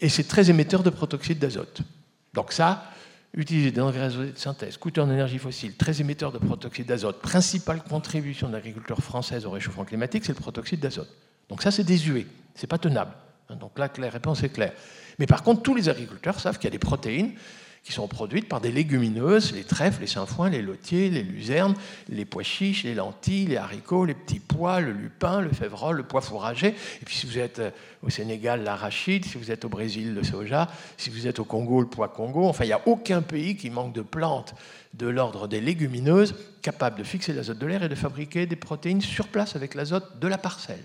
Et 0.00 0.08
c'est 0.08 0.22
très 0.22 0.48
émetteur 0.48 0.84
de 0.84 0.90
protoxyde 0.90 1.40
d'azote. 1.40 1.80
Donc 2.32 2.52
ça, 2.52 2.84
utiliser 3.34 3.72
des 3.72 3.80
engrais 3.80 4.10
de 4.10 4.30
synthèse, 4.36 4.76
coûteux 4.76 5.02
en 5.02 5.10
énergie 5.10 5.38
fossile, 5.38 5.74
très 5.74 6.00
émetteur 6.00 6.30
de 6.30 6.38
protoxyde 6.38 6.86
d'azote, 6.86 7.20
principale 7.20 7.82
contribution 7.82 8.46
de 8.46 8.52
l'agriculture 8.52 9.02
française 9.02 9.44
au 9.44 9.50
réchauffement 9.50 9.84
climatique, 9.84 10.24
c'est 10.24 10.32
le 10.32 10.40
protoxyde 10.40 10.78
d'azote. 10.78 11.12
Donc 11.48 11.62
ça, 11.62 11.72
c'est 11.72 11.82
désuet, 11.82 12.28
c'est 12.54 12.68
pas 12.68 12.78
tenable. 12.78 13.10
Hein. 13.48 13.56
Donc 13.56 13.76
là, 13.76 13.88
la 13.98 14.08
réponse 14.08 14.44
est 14.44 14.50
claire. 14.50 14.72
Mais 15.18 15.26
par 15.26 15.42
contre, 15.42 15.62
tous 15.62 15.74
les 15.74 15.88
agriculteurs 15.88 16.38
savent 16.38 16.58
qu'il 16.58 16.66
y 16.66 16.68
a 16.68 16.70
des 16.70 16.78
protéines 16.78 17.32
qui 17.82 17.92
sont 17.92 18.08
produites 18.08 18.48
par 18.48 18.60
des 18.60 18.70
légumineuses, 18.70 19.52
les 19.52 19.64
trèfles, 19.64 20.02
les 20.02 20.06
sainfoins, 20.06 20.50
les 20.50 20.62
lotiers, 20.62 21.08
les 21.08 21.22
luzernes, 21.22 21.74
les 22.08 22.24
pois 22.24 22.42
chiches, 22.42 22.84
les 22.84 22.94
lentilles, 22.94 23.46
les 23.46 23.56
haricots, 23.56 24.04
les 24.04 24.14
petits 24.14 24.38
pois, 24.38 24.80
le 24.80 24.92
lupin, 24.92 25.40
le 25.40 25.50
févrole, 25.50 25.96
le 25.96 26.02
pois 26.02 26.20
fourragé. 26.20 26.68
Et 26.68 27.04
puis 27.04 27.14
si 27.14 27.26
vous 27.26 27.38
êtes 27.38 27.58
euh, 27.58 27.70
au 28.02 28.10
Sénégal, 28.10 28.62
l'arachide, 28.64 29.24
si 29.24 29.38
vous 29.38 29.50
êtes 29.50 29.64
au 29.64 29.68
Brésil, 29.68 30.14
le 30.14 30.22
soja, 30.22 30.68
si 30.98 31.10
vous 31.10 31.26
êtes 31.26 31.38
au 31.38 31.44
Congo, 31.44 31.80
le 31.80 31.86
pois 31.86 32.08
Congo. 32.08 32.46
Enfin, 32.46 32.64
il 32.64 32.68
n'y 32.68 32.74
a 32.74 32.86
aucun 32.86 33.22
pays 33.22 33.56
qui 33.56 33.70
manque 33.70 33.94
de 33.94 34.02
plantes 34.02 34.54
de 34.94 35.06
l'ordre 35.06 35.48
des 35.48 35.60
légumineuses 35.60 36.34
capables 36.62 36.98
de 36.98 37.04
fixer 37.04 37.32
l'azote 37.32 37.58
de 37.58 37.66
l'air 37.66 37.82
et 37.82 37.88
de 37.88 37.94
fabriquer 37.94 38.46
des 38.46 38.56
protéines 38.56 39.00
sur 39.00 39.28
place 39.28 39.56
avec 39.56 39.74
l'azote 39.74 40.18
de 40.18 40.28
la 40.28 40.38
parcelle. 40.38 40.84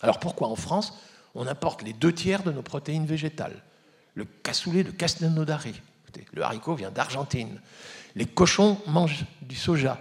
Alors 0.00 0.18
pourquoi 0.18 0.48
en 0.48 0.56
France 0.56 0.98
on 1.34 1.46
importe 1.46 1.82
les 1.82 1.92
deux 1.92 2.12
tiers 2.12 2.42
de 2.42 2.52
nos 2.52 2.62
protéines 2.62 3.06
végétales? 3.06 3.62
Le 4.14 4.24
cassoulet 4.24 4.82
de 4.82 4.90
Castelnaudary, 4.90 5.80
le 6.32 6.42
haricot 6.42 6.74
vient 6.74 6.90
d'Argentine. 6.90 7.60
Les 8.14 8.26
cochons 8.26 8.78
mangent 8.86 9.24
du 9.42 9.56
soja 9.56 9.98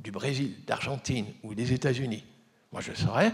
du 0.00 0.10
Brésil, 0.10 0.54
d'Argentine 0.66 1.26
ou 1.42 1.54
des 1.54 1.72
États-Unis. 1.72 2.24
Moi, 2.72 2.80
je 2.80 2.92
saurais, 2.92 3.32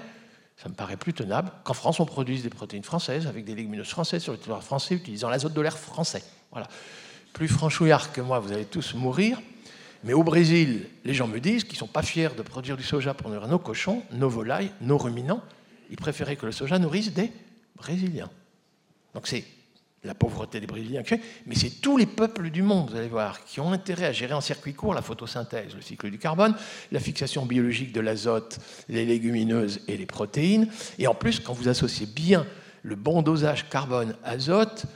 ça 0.57 0.69
me 0.69 0.75
paraît 0.75 0.97
plus 0.97 1.13
tenable 1.13 1.51
qu'en 1.65 1.75
France, 1.75 2.01
on 2.01 2.07
produise 2.07 2.43
des 2.43 2.51
protéines 2.51 2.85
françaises 2.85 3.27
avec 3.27 3.45
des 3.45 3.55
légumineuses 3.55 3.89
françaises 3.89 4.23
sur 4.23 4.33
le 4.33 4.39
territoire 4.39 4.63
français 4.63 4.95
utilisant 4.95 5.29
l'azote 5.29 5.55
de 5.55 5.61
l'air 5.61 5.77
français. 5.77 6.23
Voilà. 6.51 6.69
Plus 7.33 7.49
franchouillard 7.49 8.13
que 8.13 8.21
moi, 8.21 8.39
vous 8.39 8.53
allez 8.53 8.67
tous 8.67 8.95
mourir. 8.95 9.41
Mais 10.05 10.13
au 10.13 10.23
Brésil, 10.23 10.89
les 11.05 11.15
gens 11.15 11.29
me 11.29 11.41
disent 11.41 11.65
qu'ils 11.65 11.75
ne 11.75 11.79
sont 11.79 11.87
pas 11.87 12.03
fiers 12.03 12.31
de 12.37 12.43
produire 12.43 12.77
du 12.77 12.83
soja 12.83 13.15
pour 13.15 13.31
nourrir 13.31 13.49
nos 13.49 13.59
cochons, 13.59 14.03
nos 14.13 14.29
volailles, 14.29 14.73
nos 14.81 14.99
ruminants. 14.99 15.43
Ils 15.91 15.97
préféraient 15.97 16.37
que 16.37 16.47
le 16.47 16.53
soja 16.53 16.79
nourrisse 16.79 17.13
des 17.13 17.31
Brésiliens. 17.77 18.31
Donc 19.15 19.27
c'est 19.27 19.45
la 20.05 20.15
pauvreté 20.15 20.59
des 20.59 20.67
Brésiliens, 20.67 21.03
mais 21.47 21.55
c'est 21.55 21.81
tous 21.81 21.97
les 21.97 22.07
peuples 22.07 22.51
du 22.51 22.63
monde, 22.63 22.91
vous 22.91 22.97
allez 22.97 23.09
voir, 23.09 23.45
qui 23.45 23.61
ont 23.61 23.73
intérêt 23.73 24.07
à 24.07 24.13
gérer 24.13 24.35
en 24.35 24.41
circuit 24.41 24.75
court 24.75 24.95
la 24.95 25.03
photosynthèse, 25.03 25.77
le 25.77 25.81
cycle 25.81 26.11
du 26.11 26.19
carbone, 26.19 26.57
la 26.91 26.99
fixation 26.99 27.47
biologique 27.47 27.93
de 27.93 28.01
l'azote, 28.01 28.59
les 28.89 29.05
légumineuses 29.05 29.81
et 29.87 29.97
les 29.97 30.07
protéines. 30.07 30.69
Et 30.99 31.07
en 31.07 31.15
plus, 31.15 31.39
quand 31.39 31.53
vous 31.53 31.69
associez 31.69 32.07
bien 32.07 32.47
le 32.83 32.97
bon 32.97 33.23
dosage 33.23 33.69
carbone-azote, 33.69 34.87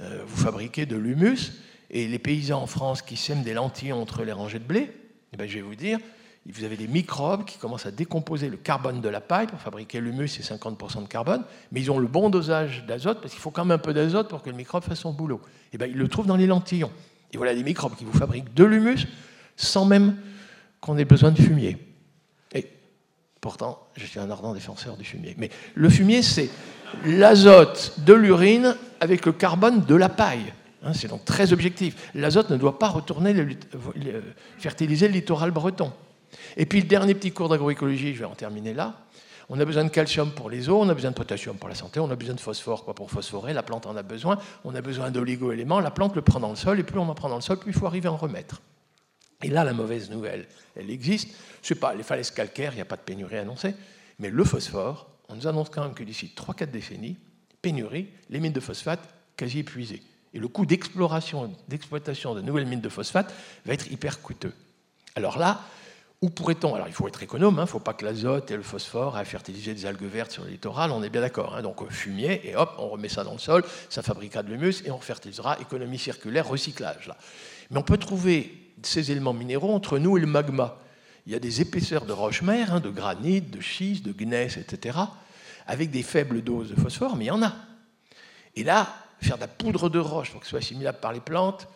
euh, 0.00 0.22
vous 0.26 0.36
fabriquez 0.36 0.84
de 0.84 0.96
l'humus. 0.96 1.52
Et 1.92 2.06
les 2.06 2.18
paysans 2.18 2.62
en 2.62 2.66
France 2.66 3.02
qui 3.02 3.16
sèment 3.16 3.42
des 3.42 3.54
lentilles 3.54 3.92
entre 3.92 4.24
les 4.24 4.32
rangées 4.32 4.60
de 4.60 4.64
blé, 4.64 4.92
eh 5.32 5.36
ben, 5.36 5.48
je 5.48 5.56
vais 5.56 5.62
vous 5.62 5.74
dire, 5.74 5.98
vous 6.50 6.64
avez 6.64 6.76
des 6.76 6.88
microbes 6.88 7.44
qui 7.44 7.58
commencent 7.58 7.86
à 7.86 7.90
décomposer 7.90 8.48
le 8.48 8.56
carbone 8.56 9.00
de 9.00 9.08
la 9.08 9.20
paille 9.20 9.46
pour 9.46 9.60
fabriquer 9.60 10.00
l'humus 10.00 10.38
et 10.38 10.42
50% 10.42 11.02
de 11.02 11.08
carbone, 11.08 11.44
mais 11.72 11.80
ils 11.80 11.90
ont 11.90 11.98
le 11.98 12.06
bon 12.06 12.30
dosage 12.30 12.84
d'azote, 12.86 13.20
parce 13.20 13.32
qu'il 13.32 13.42
faut 13.42 13.50
quand 13.50 13.64
même 13.64 13.76
un 13.76 13.78
peu 13.78 13.92
d'azote 13.92 14.28
pour 14.28 14.42
que 14.42 14.50
le 14.50 14.56
microbe 14.56 14.82
fasse 14.82 15.00
son 15.00 15.12
boulot. 15.12 15.40
Et 15.44 15.74
eh 15.74 15.78
bien, 15.78 15.86
ils 15.86 15.96
le 15.96 16.08
trouvent 16.08 16.26
dans 16.26 16.36
les 16.36 16.46
lentillons. 16.46 16.90
Et 17.32 17.36
voilà 17.36 17.54
des 17.54 17.62
microbes 17.62 17.94
qui 17.96 18.04
vous 18.04 18.16
fabriquent 18.16 18.54
de 18.54 18.64
l'humus 18.64 19.06
sans 19.56 19.84
même 19.84 20.16
qu'on 20.80 20.96
ait 20.96 21.04
besoin 21.04 21.30
de 21.30 21.40
fumier. 21.40 21.76
Et 22.54 22.66
pourtant, 23.40 23.86
je 23.96 24.06
suis 24.06 24.18
un 24.18 24.30
ardent 24.30 24.54
défenseur 24.54 24.96
du 24.96 25.04
fumier. 25.04 25.34
Mais 25.38 25.50
le 25.74 25.88
fumier, 25.88 26.22
c'est 26.22 26.50
l'azote 27.04 27.94
de 27.98 28.14
l'urine 28.14 28.76
avec 29.00 29.26
le 29.26 29.32
carbone 29.32 29.84
de 29.84 29.94
la 29.94 30.08
paille. 30.08 30.52
Hein, 30.82 30.94
c'est 30.94 31.08
donc 31.08 31.24
très 31.24 31.52
objectif. 31.52 32.10
L'azote 32.14 32.50
ne 32.50 32.56
doit 32.56 32.78
pas 32.78 32.88
retourner 32.88 33.34
fertiliser 34.58 35.08
le 35.08 35.14
littoral 35.14 35.50
breton. 35.50 35.92
Et 36.56 36.66
puis 36.66 36.80
le 36.80 36.86
dernier 36.86 37.14
petit 37.14 37.32
cours 37.32 37.48
d'agroécologie, 37.48 38.14
je 38.14 38.20
vais 38.20 38.24
en 38.24 38.34
terminer 38.34 38.74
là. 38.74 38.94
On 39.48 39.58
a 39.58 39.64
besoin 39.64 39.82
de 39.82 39.88
calcium 39.88 40.30
pour 40.30 40.48
les 40.48 40.68
eaux, 40.68 40.80
on 40.80 40.88
a 40.88 40.94
besoin 40.94 41.10
de 41.10 41.16
potassium 41.16 41.56
pour 41.56 41.68
la 41.68 41.74
santé, 41.74 41.98
on 41.98 42.08
a 42.10 42.14
besoin 42.14 42.36
de 42.36 42.40
phosphore 42.40 42.84
quoi, 42.84 42.94
pour 42.94 43.10
phosphorer, 43.10 43.52
la 43.52 43.64
plante 43.64 43.84
en 43.86 43.96
a 43.96 44.02
besoin, 44.04 44.38
on 44.64 44.74
a 44.76 44.80
besoin 44.80 45.10
d'oligo-éléments, 45.10 45.80
la 45.80 45.90
plante 45.90 46.14
le 46.14 46.22
prend 46.22 46.38
dans 46.38 46.50
le 46.50 46.56
sol, 46.56 46.78
et 46.78 46.84
plus 46.84 47.00
on 47.00 47.08
en 47.08 47.14
prend 47.16 47.28
dans 47.28 47.34
le 47.34 47.40
sol, 47.40 47.58
plus 47.58 47.72
il 47.72 47.76
faut 47.76 47.86
arriver 47.86 48.06
à 48.06 48.12
en 48.12 48.16
remettre. 48.16 48.62
Et 49.42 49.48
là, 49.48 49.64
la 49.64 49.72
mauvaise 49.72 50.08
nouvelle, 50.10 50.46
elle 50.76 50.90
existe. 50.90 51.30
Je 51.62 51.68
sais 51.68 51.74
pas, 51.74 51.94
les 51.94 52.04
falaises 52.04 52.30
calcaires, 52.30 52.72
il 52.74 52.76
n'y 52.76 52.82
a 52.82 52.84
pas 52.84 52.96
de 52.96 53.00
pénurie 53.00 53.38
annoncée, 53.38 53.74
mais 54.20 54.30
le 54.30 54.44
phosphore, 54.44 55.08
on 55.28 55.34
nous 55.34 55.48
annonce 55.48 55.70
quand 55.70 55.82
même 55.82 55.94
que 55.94 56.04
d'ici 56.04 56.32
3-4 56.36 56.70
décennies, 56.70 57.16
pénurie, 57.60 58.08
les 58.28 58.38
mines 58.38 58.52
de 58.52 58.60
phosphate 58.60 59.00
quasi 59.36 59.60
épuisées. 59.60 60.02
Et 60.32 60.38
le 60.38 60.46
coût 60.46 60.66
d'exploration, 60.66 61.52
d'exploitation 61.66 62.34
de 62.34 62.40
nouvelles 62.40 62.66
mines 62.66 62.80
de 62.80 62.88
phosphate 62.88 63.34
va 63.64 63.74
être 63.74 63.90
hyper 63.90 64.20
coûteux. 64.20 64.52
Alors 65.16 65.38
là, 65.38 65.62
où 66.22 66.28
pourrait-on 66.28 66.74
Alors 66.74 66.86
il 66.86 66.92
faut 66.92 67.08
être 67.08 67.22
économe, 67.22 67.54
il 67.54 67.58
hein, 67.60 67.62
ne 67.62 67.68
faut 67.68 67.78
pas 67.78 67.94
que 67.94 68.04
l'azote 68.04 68.50
et 68.50 68.56
le 68.56 68.62
phosphore 68.62 69.18
aient 69.18 69.24
fertiliser 69.24 69.72
des 69.72 69.86
algues 69.86 70.02
vertes 70.02 70.32
sur 70.32 70.44
le 70.44 70.50
littoral, 70.50 70.90
on 70.90 71.02
est 71.02 71.08
bien 71.08 71.22
d'accord. 71.22 71.54
Hein. 71.54 71.62
donc 71.62 71.88
fumier, 71.90 72.42
et 72.44 72.56
hop, 72.56 72.74
on 72.78 72.88
remet 72.88 73.08
ça 73.08 73.24
dans 73.24 73.32
le 73.32 73.38
sol, 73.38 73.64
ça 73.88 74.02
fabriquera 74.02 74.42
de 74.42 74.50
l'humus 74.50 74.82
et 74.84 74.90
on 74.90 75.00
fertilisera, 75.00 75.58
économie 75.60 75.98
circulaire, 75.98 76.46
recyclage. 76.46 77.10
Mais 77.70 77.78
on 77.78 77.82
peut 77.82 77.96
trouver 77.96 78.72
ces 78.82 79.10
éléments 79.10 79.32
minéraux 79.32 79.72
entre 79.72 79.98
nous 79.98 80.18
et 80.18 80.20
le 80.20 80.26
magma. 80.26 80.78
Il 81.26 81.32
y 81.32 81.36
a 81.36 81.38
des 81.38 81.60
épaisseurs 81.60 82.04
de 82.04 82.12
roche-mère, 82.12 82.74
hein, 82.74 82.80
de 82.80 82.90
granit, 82.90 83.40
de 83.40 83.60
schiste, 83.60 84.04
de 84.04 84.12
gneiss, 84.12 84.56
etc., 84.56 84.98
avec 85.66 85.90
des 85.90 86.02
faibles 86.02 86.42
doses 86.42 86.70
de 86.70 86.80
phosphore, 86.80 87.16
mais 87.16 87.26
il 87.26 87.28
y 87.28 87.30
en 87.30 87.42
a. 87.42 87.54
Et 88.56 88.64
là, 88.64 88.92
faire 89.20 89.36
de 89.36 89.42
la 89.42 89.48
poudre 89.48 89.88
de 89.88 89.98
roche 89.98 90.30
pour 90.32 90.40
que 90.40 90.46
ce 90.46 90.50
soit 90.50 90.58
assimilable 90.58 90.98
par 91.00 91.12
les 91.12 91.20
plantes, 91.20 91.68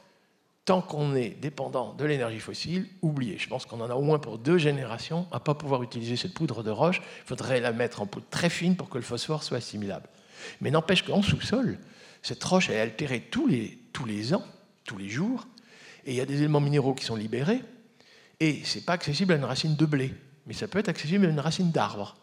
tant 0.65 0.81
qu'on 0.81 1.15
est 1.15 1.31
dépendant 1.41 1.93
de 1.95 2.05
l'énergie 2.05 2.41
fossile, 2.41 2.89
oubliez. 3.03 3.37
Je 3.39 3.49
pense 3.49 3.67
qu'on 3.67 3.81
en 3.81 3.91
a 3.91 3.95
au 3.95 4.03
moins 4.03 4.19
pour 4.19 4.39
deux 4.39 4.59
générations 4.59 5.27
à 5.31 5.37
ne 5.37 5.41
pas 5.41 5.55
pouvoir 5.55 5.83
utiliser 5.83 6.17
cette 6.17 6.33
poudre 6.33 6.63
de 6.63 6.71
roche. 6.71 7.03
Il 7.25 7.29
faudrait 7.29 7.61
la 7.61 7.73
mettre 7.73 8.01
en 8.01 8.07
poudre 8.07 8.27
très 8.31 8.49
fine 8.49 8.77
pour 8.77 8.89
que 8.89 8.97
le 8.97 9.05
phosphore 9.05 9.43
soit 9.43 9.59
assimilable. 9.59 10.09
Mais 10.61 10.71
n'empêche 10.71 11.03
qu'en 11.03 11.23
sous-sol, 11.23 11.79
cette 12.23 12.43
roche 12.43 12.71
est 12.71 12.81
altérée 12.81 13.21
tous 13.21 13.47
les, 13.47 13.79
tous 13.93 14.07
les 14.07 14.33
ans, 14.35 14.45
tous 14.85 14.97
les 14.97 15.09
jours, 15.09 15.47
et 16.07 16.13
il 16.13 16.17
y 16.17 16.21
a 16.21 16.27
des 16.27 16.39
éléments 16.39 16.61
minéraux 16.61 16.95
qui 16.95 17.05
sont 17.05 17.17
libérés, 17.17 17.63
et 18.41 18.65
ce 18.65 18.77
n'est 18.77 18.85
pas 18.85 18.95
accessible 18.95 19.33
à 19.35 19.37
une 19.37 19.45
racine 19.45 19.77
de 19.77 19.87
blé, 19.87 20.15
mais 20.47 20.55
ça 20.55 20.67
peut 20.67 20.79
être 20.79 20.89
accessible 20.89 21.27
à 21.27 21.29
une 21.29 21.41
racine 21.41 21.71
d'arbre. 21.71 22.17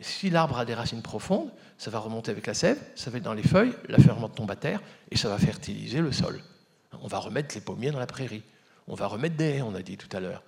Si 0.00 0.30
l'arbre 0.30 0.58
a 0.58 0.64
des 0.64 0.74
racines 0.74 1.02
profondes, 1.02 1.50
ça 1.78 1.90
va 1.90 1.98
remonter 1.98 2.30
avec 2.30 2.46
la 2.46 2.54
sève, 2.54 2.78
ça 2.94 3.10
va 3.10 3.18
être 3.18 3.24
dans 3.24 3.34
les 3.34 3.42
feuilles, 3.42 3.72
la 3.88 3.98
fermente 3.98 4.34
tombe 4.34 4.50
à 4.50 4.56
terre, 4.56 4.82
et 5.10 5.16
ça 5.16 5.28
va 5.28 5.38
fertiliser 5.38 6.00
le 6.00 6.12
sol. 6.12 6.40
On 7.02 7.08
va 7.08 7.18
remettre 7.18 7.54
les 7.54 7.60
pommiers 7.60 7.90
dans 7.90 7.98
la 7.98 8.06
prairie. 8.06 8.42
On 8.88 8.94
va 8.94 9.06
remettre 9.06 9.36
des 9.36 9.56
haies, 9.56 9.62
on 9.62 9.74
a 9.74 9.82
dit 9.82 9.96
tout 9.96 10.14
à 10.16 10.20
l'heure. 10.20 10.42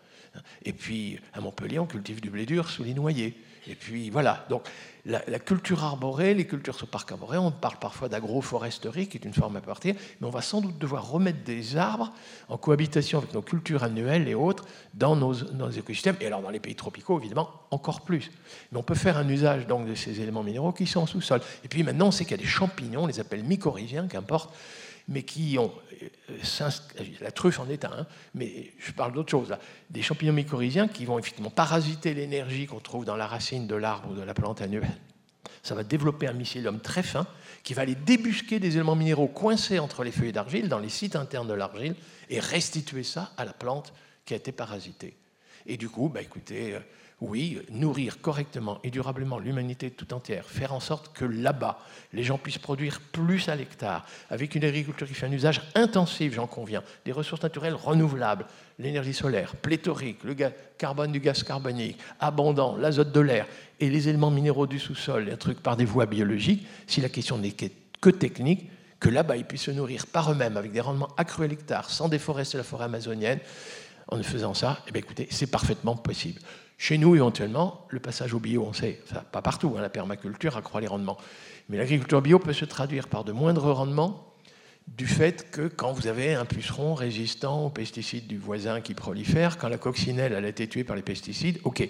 Et 0.65 0.73
puis, 0.73 1.19
à 1.33 1.41
Montpellier, 1.41 1.79
on 1.79 1.87
cultive 1.87 2.21
du 2.21 2.31
blé 2.31 2.47
dur 2.47 2.69
sous 2.69 2.85
les 2.85 2.95
noyers. 2.95 3.37
Et 3.67 3.75
puis, 3.75 4.09
voilà. 4.11 4.47
Donc, 4.49 4.63
la, 5.05 5.21
culture 5.39 5.85
arborée, 5.85 6.35
les 6.35 6.47
cultures 6.47 6.75
sous 6.75 6.87
parc 6.87 7.11
arboré, 7.13 7.39
on 7.39 7.51
parle 7.51 7.79
parfois 7.79 8.09
d'agroforesterie, 8.09 9.09
qui 9.09 9.17
est 9.17 9.25
une 9.25 9.33
forme 9.33 9.57
à 9.57 9.61
partir, 9.61 9.95
mais 10.21 10.27
on 10.27 10.31
va 10.31 10.43
sans 10.43 10.61
doute 10.61 10.79
devoir 10.79 11.11
remettre 11.11 11.43
des 11.45 11.77
arbres 11.77 12.13
en 12.49 12.57
cohabitation 12.57 13.19
avec 13.19 13.33
nos 13.35 13.43
cultures 13.43 13.85
annuelles 13.85 14.29
et 14.29 14.35
autres 14.35 14.65
dans 14.95 15.17
nos, 15.17 15.35
nos 15.53 15.71
écosystèmes. 15.71 16.17
Et 16.21 16.27
alors, 16.27 16.43
dans 16.43 16.51
les 16.51 16.61
pays 16.61 16.75
tropicaux, 16.75 17.19
évidemment, 17.19 17.51
encore 17.71 18.03
plus. 18.03 18.31
Mais 18.71 18.79
on 18.79 18.83
peut 18.83 18.95
faire 18.95 19.17
un 19.17 19.29
usage 19.29 19.67
donc 19.67 19.87
de 19.87 19.95
ces 19.95 20.21
éléments 20.21 20.43
minéraux 20.43 20.73
qui 20.73 20.87
sont 20.87 21.01
en 21.01 21.07
sous-sol. 21.07 21.41
Et 21.65 21.69
puis, 21.69 21.83
maintenant, 21.83 22.09
on 22.09 22.13
sait 22.13 22.25
qu'il 22.25 22.37
y 22.37 22.41
a 22.41 22.43
des 22.43 22.49
champignons, 22.49 23.05
on 23.05 23.07
les 23.07 23.21
appelle 23.21 23.45
mycorhiziens, 23.45 24.09
qu'importe, 24.09 24.55
mais 25.09 25.23
qui 25.23 25.57
ont. 25.59 25.73
Euh, 26.31 26.39
la 27.21 27.33
truffe 27.33 27.59
en 27.59 27.69
est 27.69 27.85
un, 27.85 27.91
hein, 27.91 28.07
mais 28.35 28.73
je 28.79 28.93
parle 28.93 29.13
d'autre 29.13 29.31
chose. 29.31 29.57
Des 29.91 30.03
champignons 30.03 30.33
mycorhiziens 30.33 30.87
qui 30.87 31.05
vont 31.05 31.19
effectivement 31.19 31.51
parasiter 31.51 32.15
l'énergie 32.15 32.67
qu'on 32.67 32.81
trouve 32.81 33.05
dans 33.05 33.17
la 33.17 33.27
racine 33.27 33.67
de 33.67 33.75
l'arbre 33.75 34.11
ou 34.11 34.15
de 34.15 34.23
la 34.23 34.35
plante 34.35 34.61
annuelle. 34.61 34.97
Ça 35.63 35.75
va 35.75 35.83
développer 35.83 36.29
un 36.29 36.33
mycélium 36.33 36.81
très 36.81 37.03
fin 37.03 37.27
qui 37.63 37.75
va 37.75 37.83
aller 37.83 37.95
débusquer 37.95 38.61
des 38.61 38.77
éléments 38.77 38.95
minéraux 38.95 39.29
coincés 39.29 39.79
entre 39.79 40.05
les 40.05 40.13
feuilles 40.13 40.33
d'argile, 40.33 40.69
dans 40.69 40.79
les 40.79 40.89
sites 40.89 41.17
internes 41.17 41.49
de 41.49 41.55
l'argile, 41.55 41.97
et 42.31 42.39
restituer 42.39 43.03
ça 43.03 43.33
à 43.37 43.45
la 43.45 43.53
plante 43.53 43.93
qui 44.25 44.35
a 44.35 44.37
été 44.37 44.53
parasitée. 44.53 45.17
Et 45.67 45.77
du 45.77 45.89
coup, 45.89 46.09
bah, 46.09 46.23
écoutez, 46.23 46.75
euh, 46.75 46.81
oui, 47.21 47.59
nourrir 47.71 48.21
correctement 48.21 48.79
et 48.85 48.91
durablement 48.91 49.41
l'humanité 49.41 49.91
tout 49.91 50.15
entière, 50.15 50.47
faire 50.47 50.73
en 50.73 50.79
sorte 50.79 51.13
que 51.13 51.25
là-bas, 51.25 51.79
les 52.13 52.23
gens 52.23 52.39
puissent 52.39 52.59
produire 52.59 53.01
plus 53.01 53.49
à 53.49 53.57
l'hectare, 53.57 54.07
avec 54.31 54.55
une 54.55 54.65
agriculture 54.65 55.07
qui 55.07 55.15
fait 55.15 55.27
un 55.27 55.33
usage 55.33 55.61
intensif, 55.75 56.35
j'en 56.35 56.47
conviens, 56.47 56.83
des 57.05 57.11
ressources 57.11 57.43
naturelles 57.43 57.75
renouvelables, 57.75 58.47
l'énergie 58.79 59.15
solaire, 59.15 59.57
pléthorique, 59.57 60.23
le 60.23 60.37
carbone 60.79 61.11
du 61.11 61.19
gaz 61.19 61.43
carbonique, 61.43 61.99
abondant, 62.21 62.77
l'azote 62.77 63.11
de 63.11 63.21
l'air 63.21 63.47
et 63.81 63.91
les 63.91 64.09
éléments 64.09 64.31
minéraux 64.31 64.69
du 64.69 64.79
sous-sol, 64.79 65.29
un 65.33 65.37
truc 65.37 65.61
par 65.61 65.77
des 65.77 65.85
voies 65.85 66.07
biologiques, 66.07 66.67
si 66.87 67.01
la 67.01 67.09
question 67.09 67.37
n'est 67.37 67.53
que 67.53 68.11
technique, 68.11 68.71
que 69.01 69.09
là-bas 69.09 69.37
ils 69.37 69.45
puissent 69.45 69.63
se 69.63 69.71
nourrir 69.73 70.07
par 70.07 70.31
eux-mêmes 70.31 70.57
avec 70.57 70.71
des 70.71 70.81
rendements 70.81 71.11
accrus 71.17 71.47
à 71.47 71.49
l'hectare, 71.49 71.91
sans 71.91 72.09
déforester 72.09 72.59
la 72.59 72.65
forêt 72.65 72.85
amazonienne, 72.85 73.41
en 74.07 74.23
faisant 74.23 74.55
ça, 74.55 74.83
eh 74.87 74.93
bien, 74.93 75.03
c'est 75.31 75.51
parfaitement 75.51 75.97
possible. 75.97 76.41
Chez 76.81 76.97
nous, 76.97 77.17
éventuellement, 77.17 77.87
le 77.89 77.99
passage 77.99 78.33
au 78.35 78.39
bio, 78.39 78.65
on 78.65 78.73
sait, 78.73 79.03
pas 79.33 79.43
partout, 79.43 79.75
hein, 79.77 79.83
la 79.83 79.89
permaculture 79.89 80.57
accroît 80.57 80.81
les 80.81 80.87
rendements. 80.87 81.19
Mais 81.69 81.77
l'agriculture 81.77 82.23
bio 82.23 82.39
peut 82.39 82.53
se 82.53 82.65
traduire 82.65 83.09
par 83.09 83.25
de 83.25 83.33
moindres 83.33 83.73
rendements 83.73 84.25
du 84.97 85.07
fait 85.07 85.51
que 85.51 85.69
quand 85.69 85.93
vous 85.93 86.07
avez 86.07 86.35
un 86.35 86.45
puceron 86.45 86.95
résistant 86.95 87.67
aux 87.67 87.71
pesticides 87.71 88.27
du 88.27 88.39
voisin 88.39 88.81
qui 88.81 88.95
prolifère, 88.95 89.59
quand 89.59 89.69
la 89.69 89.77
coccinelle 89.77 90.33
a 90.35 90.49
été 90.49 90.69
tuée 90.69 90.85
par 90.85 90.97
les 90.97 91.03
pesticides, 91.03 91.59
ok. 91.65 91.87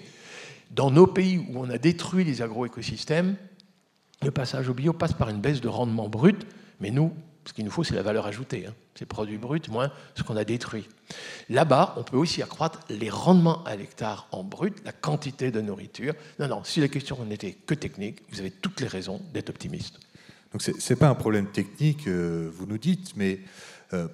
Dans 0.71 0.91
nos 0.91 1.07
pays 1.07 1.37
où 1.37 1.59
on 1.59 1.69
a 1.69 1.77
détruit 1.77 2.25
les 2.25 2.41
agroécosystèmes, 2.41 3.35
le 4.21 4.31
passage 4.31 4.69
au 4.69 4.73
bio 4.73 4.91
passe 4.91 5.13
par 5.13 5.29
une 5.29 5.39
baisse 5.39 5.61
de 5.61 5.67
rendement 5.67 6.09
brut, 6.09 6.45
mais 6.79 6.91
nous, 6.91 7.13
Ce 7.49 7.53
qu'il 7.55 7.65
nous 7.65 7.71
faut, 7.71 7.83
c'est 7.83 7.95
la 7.95 8.03
valeur 8.03 8.27
ajoutée. 8.27 8.67
Hein. 8.67 8.75
C'est 8.93 9.07
produit 9.07 9.39
brut 9.39 9.69
moins 9.69 9.91
ce 10.13 10.21
qu'on 10.21 10.37
a 10.37 10.45
détruit. 10.45 10.87
Là-bas, 11.49 11.95
on 11.97 12.03
peut 12.03 12.15
aussi 12.15 12.43
accroître 12.43 12.81
les 12.89 13.09
rendements 13.09 13.63
à 13.63 13.75
l'hectare 13.75 14.27
en 14.31 14.43
brut, 14.43 14.75
la 14.85 14.91
quantité 14.91 15.49
de 15.49 15.59
nourriture. 15.59 16.13
Non, 16.37 16.47
non, 16.47 16.63
si 16.63 16.79
la 16.79 16.87
question 16.87 17.25
n'était 17.25 17.53
que 17.53 17.73
technique, 17.73 18.21
vous 18.29 18.39
avez 18.39 18.51
toutes 18.51 18.81
les 18.81 18.87
raisons 18.87 19.19
d'être 19.33 19.49
optimiste. 19.49 19.99
Donc 20.51 20.61
ce 20.61 20.71
n'est 20.71 20.95
pas 20.95 21.09
un 21.09 21.15
problème 21.15 21.47
technique, 21.47 22.07
euh, 22.07 22.51
vous 22.53 22.67
nous 22.67 22.77
dites, 22.77 23.15
mais 23.15 23.39
euh, 23.93 24.07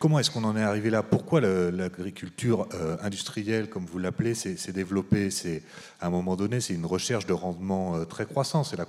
Comment 0.00 0.18
est-ce 0.18 0.30
qu'on 0.30 0.44
en 0.44 0.56
est 0.56 0.62
arrivé 0.62 0.88
là? 0.88 1.02
Pourquoi 1.02 1.42
l'agriculture 1.42 2.66
euh, 2.72 2.96
industrielle, 3.02 3.68
comme 3.68 3.84
vous 3.84 3.98
l'appelez, 3.98 4.34
s'est 4.34 4.72
développée? 4.72 5.30
C'est 5.30 5.62
à 6.00 6.06
un 6.06 6.10
moment 6.10 6.36
donné, 6.36 6.62
c'est 6.62 6.72
une 6.72 6.86
recherche 6.86 7.26
de 7.26 7.34
rendement 7.34 7.96
euh, 7.96 8.06
très 8.06 8.24
croissant. 8.24 8.64
C'est 8.64 8.78
la, 8.78 8.86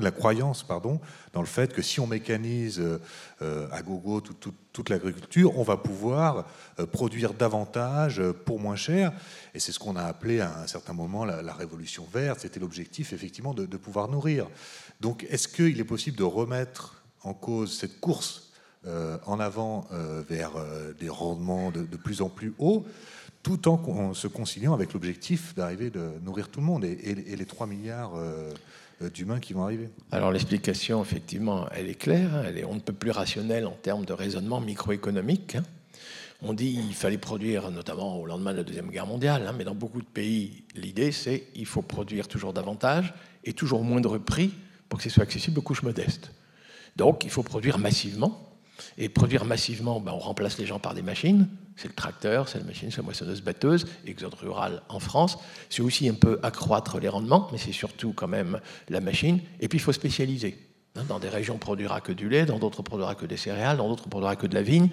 la, 0.00 0.10
croyance, 0.10 0.64
pardon, 0.64 1.00
dans 1.34 1.40
le 1.40 1.46
fait 1.46 1.72
que 1.72 1.82
si 1.82 2.00
on 2.00 2.08
mécanise 2.08 2.80
euh, 2.80 3.68
à 3.70 3.80
gogo 3.82 4.20
toute 4.20 4.88
l'agriculture, 4.88 5.56
on 5.56 5.62
va 5.62 5.76
pouvoir 5.76 6.46
produire 6.90 7.32
davantage 7.32 8.20
pour 8.44 8.58
moins 8.58 8.74
cher. 8.74 9.12
Et 9.54 9.60
c'est 9.60 9.70
ce 9.70 9.78
qu'on 9.78 9.94
a 9.94 10.02
appelé 10.02 10.40
à 10.40 10.62
un 10.62 10.66
certain 10.66 10.94
moment 10.94 11.24
la, 11.24 11.54
révolution 11.54 12.08
verte. 12.12 12.40
C'était 12.40 12.58
l'objectif, 12.58 13.12
effectivement, 13.12 13.54
de, 13.54 13.76
pouvoir 13.76 14.08
nourrir. 14.08 14.48
Donc, 15.00 15.24
est-ce 15.30 15.46
qu'il 15.46 15.78
est 15.78 15.84
possible 15.84 16.16
de 16.16 16.24
remettre 16.24 17.04
en 17.22 17.34
cause 17.34 17.78
cette 17.78 18.00
course 18.00 18.49
en 19.26 19.40
avant 19.40 19.86
euh, 19.92 20.22
vers 20.28 20.56
euh, 20.56 20.92
des 20.98 21.08
rendements 21.08 21.70
de, 21.70 21.84
plus 21.96 22.22
en 22.22 22.28
plus 22.28 22.54
hauts, 22.58 22.84
tout 23.42 23.68
en, 23.68 24.14
se 24.14 24.26
conciliant 24.26 24.74
avec 24.74 24.92
l'objectif 24.92 25.54
d'arriver 25.54 25.90
de 25.90 26.10
nourrir 26.24 26.48
tout 26.48 26.60
le 26.60 26.66
monde 26.66 26.84
et, 26.84 27.14
les 27.14 27.46
3 27.46 27.66
milliards 27.66 28.12
d'humains 29.14 29.40
qui 29.40 29.54
vont 29.54 29.64
arriver. 29.64 29.88
Alors 30.12 30.30
l'explication, 30.30 31.02
effectivement, 31.02 31.66
elle 31.70 31.88
est 31.88 31.94
claire, 31.94 32.34
hein, 32.34 32.52
on 32.68 32.74
ne 32.74 32.80
peut 32.80 32.92
plus 32.92 33.10
rationnelle 33.10 33.66
en 33.66 33.76
termes 33.82 34.04
de 34.04 34.12
raisonnement 34.12 34.60
microéconomique. 34.60 35.54
Hein. 35.54 35.62
On 36.42 36.52
dit 36.52 36.72
qu'il 36.72 36.94
fallait 36.94 37.18
produire, 37.18 37.70
notamment 37.70 38.18
au 38.18 38.26
lendemain 38.26 38.52
de 38.52 38.58
la 38.58 38.64
Deuxième 38.64 38.90
Guerre 38.90 39.06
mondiale, 39.06 39.46
hein, 39.46 39.54
mais 39.56 39.64
dans 39.64 39.74
beaucoup 39.74 40.02
de 40.02 40.06
pays, 40.06 40.64
l'idée 40.74 41.10
c'est 41.10 41.40
qu'il 41.54 41.66
faut 41.66 41.82
produire 41.82 42.28
toujours 42.28 42.52
davantage 42.52 43.14
et 43.44 43.54
toujours 43.54 43.80
au 43.80 43.84
moindre 43.84 44.18
prix 44.18 44.52
pour 44.90 44.98
que 44.98 45.04
ce 45.04 45.10
soit 45.10 45.22
accessible 45.22 45.58
aux 45.58 45.62
couches 45.62 45.82
modestes. 45.82 46.30
Donc 46.96 47.24
il 47.24 47.30
faut 47.30 47.42
produire 47.42 47.78
massivement 47.78 48.49
et 48.98 49.08
produire 49.08 49.44
massivement, 49.44 50.00
ben, 50.00 50.12
on 50.12 50.18
remplace 50.18 50.58
les 50.58 50.66
gens 50.66 50.78
par 50.78 50.94
des 50.94 51.02
machines. 51.02 51.48
C'est 51.76 51.88
le 51.88 51.94
tracteur, 51.94 52.48
c'est 52.48 52.58
la 52.58 52.64
machine, 52.64 52.90
c'est 52.90 52.98
la 52.98 53.04
moissonneuse-batteuse, 53.04 53.86
exode 54.06 54.34
rural 54.34 54.82
en 54.88 55.00
France. 55.00 55.38
C'est 55.68 55.82
aussi 55.82 56.08
un 56.08 56.14
peu 56.14 56.38
accroître 56.42 56.98
les 56.98 57.08
rendements, 57.08 57.48
mais 57.52 57.58
c'est 57.58 57.72
surtout 57.72 58.12
quand 58.12 58.28
même 58.28 58.60
la 58.88 59.00
machine. 59.00 59.40
Et 59.60 59.68
puis 59.68 59.78
il 59.78 59.82
faut 59.82 59.92
spécialiser. 59.92 60.58
Hein, 60.96 61.04
dans 61.08 61.18
des 61.18 61.28
régions, 61.28 61.54
on 61.54 61.58
produira 61.58 62.00
que 62.00 62.12
du 62.12 62.28
lait, 62.28 62.46
dans 62.46 62.58
d'autres, 62.58 62.80
on 62.80 62.82
produira 62.82 63.14
que 63.14 63.24
des 63.24 63.36
céréales, 63.36 63.76
dans 63.76 63.88
d'autres, 63.88 64.04
on 64.06 64.10
produira 64.10 64.36
que 64.36 64.46
de 64.46 64.54
la 64.54 64.62
vigne. 64.62 64.88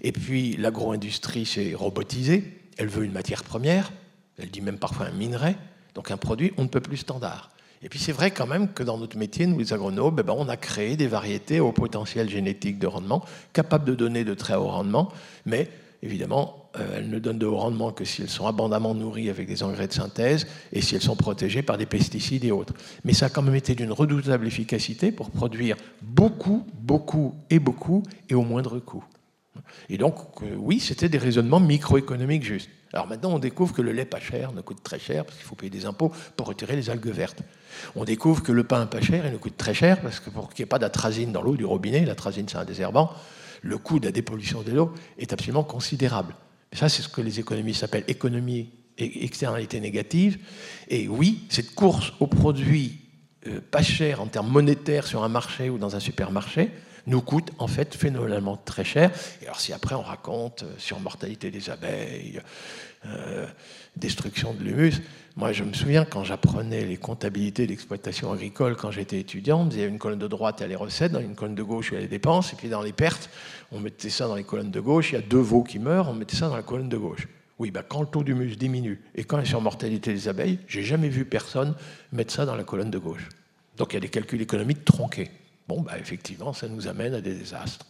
Et 0.00 0.12
puis 0.12 0.56
l'agro-industrie 0.56 1.46
s'est 1.46 1.74
robotisée. 1.74 2.60
Elle 2.78 2.88
veut 2.88 3.04
une 3.04 3.12
matière 3.12 3.44
première, 3.44 3.92
elle 4.38 4.50
dit 4.50 4.60
même 4.60 4.78
parfois 4.78 5.06
un 5.06 5.12
minerai, 5.12 5.56
donc 5.94 6.10
un 6.10 6.16
produit 6.16 6.52
on 6.56 6.64
ne 6.64 6.68
peut 6.68 6.80
plus 6.80 6.96
standard. 6.96 7.50
Et 7.84 7.90
puis 7.90 7.98
c'est 7.98 8.12
vrai 8.12 8.30
quand 8.30 8.46
même 8.46 8.72
que 8.72 8.82
dans 8.82 8.96
notre 8.96 9.18
métier, 9.18 9.46
nous 9.46 9.58
les 9.58 9.74
agronomes, 9.74 10.16
eh 10.18 10.22
ben, 10.22 10.34
on 10.36 10.48
a 10.48 10.56
créé 10.56 10.96
des 10.96 11.06
variétés 11.06 11.60
au 11.60 11.70
potentiel 11.70 12.30
génétique 12.30 12.78
de 12.78 12.86
rendement, 12.86 13.22
capables 13.52 13.84
de 13.84 13.94
donner 13.94 14.24
de 14.24 14.32
très 14.32 14.54
hauts 14.54 14.68
rendements, 14.68 15.12
mais 15.44 15.68
évidemment, 16.02 16.70
euh, 16.78 16.96
elles 16.96 17.10
ne 17.10 17.18
donnent 17.18 17.38
de 17.38 17.44
haut 17.44 17.58
rendement 17.58 17.92
que 17.92 18.06
si 18.06 18.22
elles 18.22 18.30
sont 18.30 18.46
abondamment 18.46 18.94
nourries 18.94 19.28
avec 19.28 19.46
des 19.46 19.62
engrais 19.62 19.86
de 19.86 19.92
synthèse 19.92 20.46
et 20.72 20.80
si 20.80 20.94
elles 20.94 21.02
sont 21.02 21.14
protégées 21.14 21.62
par 21.62 21.76
des 21.76 21.84
pesticides 21.84 22.46
et 22.46 22.52
autres. 22.52 22.72
Mais 23.04 23.12
ça 23.12 23.26
a 23.26 23.28
quand 23.28 23.42
même 23.42 23.54
été 23.54 23.74
d'une 23.74 23.92
redoutable 23.92 24.46
efficacité 24.46 25.12
pour 25.12 25.30
produire 25.30 25.76
beaucoup, 26.00 26.64
beaucoup 26.80 27.34
et 27.50 27.58
beaucoup 27.58 28.02
et 28.30 28.34
au 28.34 28.42
moindre 28.42 28.78
coût. 28.78 29.04
Et 29.88 29.98
donc, 29.98 30.16
euh, 30.42 30.54
oui, 30.56 30.80
c'était 30.80 31.08
des 31.08 31.18
raisonnements 31.18 31.60
microéconomiques 31.60 32.44
justes. 32.44 32.70
Alors 32.92 33.08
maintenant, 33.08 33.34
on 33.34 33.38
découvre 33.38 33.74
que 33.74 33.82
le 33.82 33.92
lait 33.92 34.04
pas 34.04 34.20
cher 34.20 34.52
ne 34.52 34.60
coûte 34.60 34.82
très 34.82 35.00
cher 35.00 35.24
parce 35.24 35.36
qu'il 35.36 35.46
faut 35.46 35.56
payer 35.56 35.70
des 35.70 35.84
impôts 35.84 36.12
pour 36.36 36.46
retirer 36.46 36.76
les 36.76 36.90
algues 36.90 37.08
vertes. 37.08 37.42
On 37.96 38.04
découvre 38.04 38.42
que 38.42 38.52
le 38.52 38.62
pain 38.62 38.86
pas 38.86 39.00
cher, 39.00 39.26
il 39.26 39.32
nous 39.32 39.38
coûte 39.38 39.56
très 39.56 39.74
cher 39.74 40.00
parce 40.00 40.20
que 40.20 40.30
pour 40.30 40.48
qu'il 40.48 40.62
n'y 40.62 40.68
ait 40.68 40.70
pas 40.70 40.78
d'atrazine 40.78 41.32
dans 41.32 41.42
l'eau 41.42 41.56
du 41.56 41.64
robinet, 41.64 42.04
l'atrazine 42.04 42.46
c'est 42.48 42.56
un 42.56 42.64
désherbant, 42.64 43.10
le 43.62 43.78
coût 43.78 43.98
de 43.98 44.06
la 44.06 44.12
dépollution 44.12 44.62
de 44.62 44.70
l'eau 44.70 44.92
est 45.18 45.32
absolument 45.32 45.64
considérable. 45.64 46.36
ça, 46.72 46.88
c'est 46.88 47.02
ce 47.02 47.08
que 47.08 47.20
les 47.20 47.40
économistes 47.40 47.82
appellent 47.82 48.04
économie 48.06 48.70
et 48.96 49.24
externalité 49.24 49.80
négative. 49.80 50.38
Et 50.88 51.08
oui, 51.08 51.46
cette 51.48 51.74
course 51.74 52.12
aux 52.20 52.28
produits 52.28 53.00
euh, 53.46 53.60
pas 53.70 53.82
chers 53.82 54.20
en 54.20 54.26
termes 54.26 54.50
monétaires 54.50 55.06
sur 55.06 55.24
un 55.24 55.28
marché 55.28 55.68
ou 55.68 55.78
dans 55.78 55.96
un 55.96 56.00
supermarché, 56.00 56.70
nous 57.06 57.20
coûte 57.20 57.50
en 57.58 57.66
fait 57.66 57.94
phénoménalement 57.94 58.56
très 58.56 58.84
cher. 58.84 59.10
Et 59.42 59.44
alors 59.44 59.60
si 59.60 59.72
après 59.72 59.94
on 59.94 60.02
raconte 60.02 60.62
euh, 60.62 60.74
sur 60.78 61.00
mortalité 61.00 61.50
des 61.50 61.70
abeilles, 61.70 62.40
euh, 63.06 63.46
destruction 63.96 64.54
de 64.54 64.64
l'humus, 64.64 64.94
moi 65.36 65.52
je 65.52 65.64
me 65.64 65.72
souviens 65.72 66.04
quand 66.04 66.24
j'apprenais 66.24 66.84
les 66.84 66.96
comptabilités 66.96 67.66
d'exploitation 67.66 68.32
agricole 68.32 68.76
quand 68.76 68.90
j'étais 68.90 69.18
étudiant, 69.18 69.68
il 69.70 69.78
y 69.78 69.82
avait 69.82 69.90
une 69.90 69.98
colonne 69.98 70.18
de 70.18 70.28
droite, 70.28 70.62
a 70.62 70.66
les 70.66 70.76
recettes, 70.76 71.12
dans 71.12 71.20
une 71.20 71.34
colonne 71.34 71.54
de 71.54 71.62
gauche, 71.62 71.88
il 71.90 71.94
y 71.94 71.98
a 71.98 72.00
les 72.00 72.08
dépenses, 72.08 72.52
et 72.52 72.56
puis 72.56 72.68
dans 72.68 72.82
les 72.82 72.92
pertes, 72.92 73.28
on 73.72 73.80
mettait 73.80 74.10
ça 74.10 74.26
dans 74.26 74.34
les 74.34 74.44
colonnes 74.44 74.70
de 74.70 74.80
gauche, 74.80 75.12
il 75.12 75.16
y 75.16 75.18
a 75.18 75.22
deux 75.22 75.40
veaux 75.40 75.62
qui 75.62 75.78
meurent, 75.78 76.08
on 76.08 76.14
mettait 76.14 76.36
ça 76.36 76.48
dans 76.48 76.56
la 76.56 76.62
colonne 76.62 76.88
de 76.88 76.96
gauche. 76.96 77.28
Oui, 77.58 77.70
bah 77.70 77.84
quand 77.86 78.00
le 78.00 78.06
taux 78.06 78.24
d'humus 78.24 78.56
diminue 78.56 79.00
et 79.14 79.22
quand 79.22 79.38
il 79.38 79.44
y 79.44 79.46
a 79.46 79.48
sur 79.48 79.60
mortalité 79.60 80.12
des 80.12 80.28
abeilles, 80.28 80.58
j'ai 80.66 80.82
jamais 80.82 81.08
vu 81.08 81.24
personne 81.24 81.74
mettre 82.10 82.32
ça 82.32 82.46
dans 82.46 82.56
la 82.56 82.64
colonne 82.64 82.90
de 82.90 82.98
gauche. 82.98 83.28
Donc 83.76 83.92
il 83.92 83.94
y 83.94 83.98
a 83.98 84.00
des 84.00 84.08
calculs 84.08 84.42
économiques 84.42 84.84
tronqués 84.84 85.30
bon, 85.68 85.82
bah, 85.82 85.98
effectivement, 85.98 86.52
ça 86.52 86.68
nous 86.68 86.88
amène 86.88 87.14
à 87.14 87.20
des 87.20 87.34
désastres. 87.34 87.86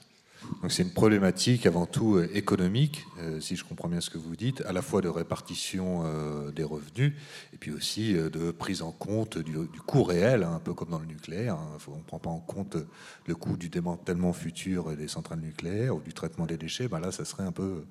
Donc 0.62 0.72
c'est 0.72 0.82
une 0.82 0.92
problématique 0.92 1.66
avant 1.66 1.86
tout 1.86 2.16
euh, 2.16 2.28
économique, 2.34 3.04
euh, 3.20 3.40
si 3.40 3.56
je 3.56 3.64
comprends 3.64 3.88
bien 3.88 4.00
ce 4.00 4.10
que 4.10 4.18
vous 4.18 4.36
dites, 4.36 4.62
à 4.66 4.72
la 4.72 4.82
fois 4.82 5.00
de 5.00 5.08
répartition 5.08 6.02
euh, 6.04 6.50
des 6.50 6.64
revenus 6.64 7.12
et 7.52 7.56
puis 7.56 7.70
aussi 7.70 8.14
de 8.14 8.50
prise 8.50 8.82
en 8.82 8.92
compte 8.92 9.38
du, 9.38 9.54
coût 9.86 10.02
réel, 10.02 10.42
hein, 10.42 10.52
un 10.56 10.58
peu 10.58 10.74
comme 10.74 10.90
dans 10.90 10.98
le 10.98 11.06
nucléaire. 11.06 11.54
Hein. 11.54 11.78
on 11.88 11.96
ne 11.96 12.02
prend 12.02 12.18
pas 12.18 12.30
en 12.30 12.40
compte 12.40 12.76
le 13.26 13.34
coût 13.34 13.56
du 13.56 13.68
démantèlement 13.68 14.32
futur 14.32 14.96
des 14.96 15.08
centrales 15.08 15.40
nucléaires 15.40 15.96
ou 15.96 16.00
du 16.00 16.12
traitement 16.12 16.46
des 16.46 16.56
déchets. 16.56 16.88
Ben 16.88 17.00
là, 17.00 17.12
ça 17.12 17.24
serait 17.24 17.44
un 17.44 17.52
peu, 17.52 17.84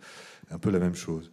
un 0.52 0.58
peu 0.58 0.70
la 0.70 0.80
même 0.80 0.96
chose. 0.96 1.32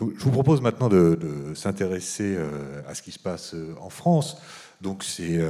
Je 0.00 0.04
vous 0.04 0.30
propose 0.30 0.60
maintenant 0.60 0.88
de, 0.88 1.18
de 1.20 1.54
s'intéresser 1.54 2.38
à 2.86 2.94
ce 2.94 3.02
qui 3.02 3.10
se 3.10 3.18
passe 3.18 3.56
en 3.80 3.90
France. 3.90 4.36
Donc 4.80 5.02
c'est 5.02 5.40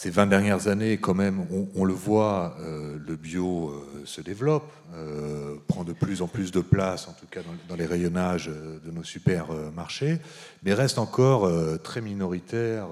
ces 0.00 0.08
20 0.08 0.28
dernières 0.28 0.66
années, 0.68 0.96
quand 0.96 1.12
même, 1.12 1.44
on, 1.74 1.84
le 1.84 1.92
voit, 1.92 2.56
euh, 2.60 2.96
le 3.06 3.16
bio 3.16 3.68
euh, 3.68 4.02
se 4.06 4.22
développe, 4.22 4.72
euh, 4.94 5.56
prend 5.68 5.84
de 5.84 5.92
plus 5.92 6.22
en 6.22 6.26
plus 6.26 6.52
de 6.52 6.62
place, 6.62 7.06
en 7.06 7.12
tout 7.12 7.26
cas 7.30 7.42
dans, 7.68 7.76
les 7.76 7.84
rayonnages 7.84 8.46
de 8.46 8.90
nos 8.90 9.04
supermarchés, 9.04 10.16
mais 10.62 10.72
reste 10.72 10.96
encore 10.96 11.52
très 11.82 12.00
minoritaire 12.00 12.86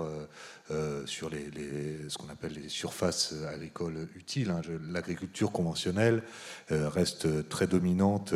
sur 1.06 1.30
les, 1.30 1.48
ce 2.08 2.18
qu'on 2.18 2.28
appelle 2.28 2.52
les 2.62 2.68
surfaces 2.68 3.32
agricoles 3.54 4.06
utiles. 4.14 4.50
Hein. 4.50 4.60
L'agriculture 4.90 5.50
conventionnelle 5.50 6.22
reste 6.68 7.48
très 7.48 7.66
dominante 7.66 8.34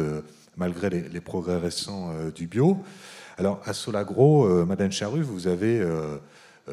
malgré 0.56 0.88
les, 0.88 1.02
les, 1.10 1.20
progrès 1.20 1.58
récents 1.58 2.10
du 2.34 2.46
bio. 2.46 2.78
Alors, 3.36 3.60
à 3.66 3.74
Solagro, 3.74 4.64
Madame 4.64 4.92
Charru, 4.92 5.20
vous 5.20 5.46
avez 5.46 5.86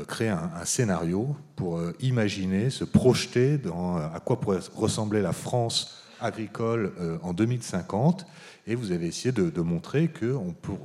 créer 0.08 0.30
un, 0.30 0.66
scénario 0.66 1.36
pour 1.56 1.78
euh, 1.78 1.94
imaginer, 2.00 2.70
se 2.70 2.84
projeter 2.84 3.58
dans 3.58 3.98
euh, 3.98 4.08
à 4.14 4.20
quoi 4.20 4.40
pourrait 4.40 4.60
ressembler 4.76 5.22
la 5.22 5.34
France 5.34 6.04
agricole 6.22 6.92
en 7.24 7.32
2050. 7.32 8.26
Et 8.68 8.76
vous 8.76 8.92
avez 8.92 9.08
essayé 9.08 9.32
de, 9.32 9.62
montrer 9.62 10.10
que 10.10 10.36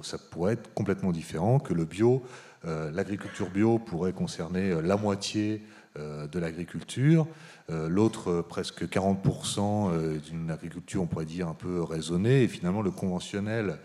ça 0.02 0.16
pourrait 0.16 0.52
être 0.52 0.72
complètement 0.74 1.10
différent, 1.10 1.58
que 1.58 1.74
le 1.74 1.84
bio, 1.84 2.22
l'agriculture 2.62 3.50
bio 3.50 3.80
pourrait 3.80 4.12
concerner 4.12 4.80
la 4.80 4.96
moitié 4.96 5.60
de 5.98 6.38
l'agriculture, 6.38 7.26
l'autre 7.68 8.42
presque 8.42 8.84
40% 8.84 10.20
d'une 10.20 10.52
agriculture, 10.52 11.02
on 11.02 11.06
pourrait 11.06 11.24
dire, 11.24 11.48
un 11.48 11.54
peu 11.54 11.82
raisonnée, 11.82 12.44
et 12.44 12.48
finalement 12.48 12.80
le 12.80 12.92
conventionnel 12.92 13.80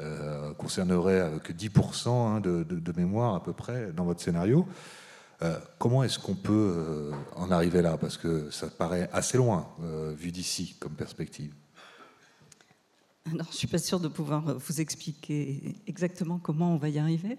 euh, 0.00 0.54
concernerait 0.54 1.40
que 1.42 1.52
10% 1.52 2.08
hein, 2.08 2.40
de, 2.40 2.92
mémoire 2.96 3.34
à 3.34 3.42
peu 3.42 3.52
près 3.52 3.90
dans 3.92 4.04
votre 4.04 4.20
scénario. 4.20 4.64
Euh, 5.42 5.58
comment 5.78 6.04
est-ce 6.04 6.20
qu'on 6.20 6.36
peut 6.36 6.52
euh, 6.76 7.12
en 7.34 7.50
arriver 7.50 7.82
là? 7.82 7.96
Parce 7.96 8.16
que 8.16 8.48
ça 8.50 8.68
paraît 8.68 9.10
assez 9.12 9.36
loin, 9.38 9.66
vu 10.16 10.30
d'ici, 10.30 10.76
comme 10.78 10.92
perspective. 10.92 11.52
Alors, 13.26 13.46
je 13.46 13.50
ne 13.50 13.56
suis 13.56 13.66
pas 13.66 13.78
sûre 13.78 13.98
de 13.98 14.06
pouvoir 14.06 14.56
vous 14.56 14.80
expliquer 14.80 15.74
exactement 15.88 16.38
comment 16.38 16.74
on 16.74 16.76
va 16.76 16.88
y 16.90 16.98
arriver, 17.00 17.36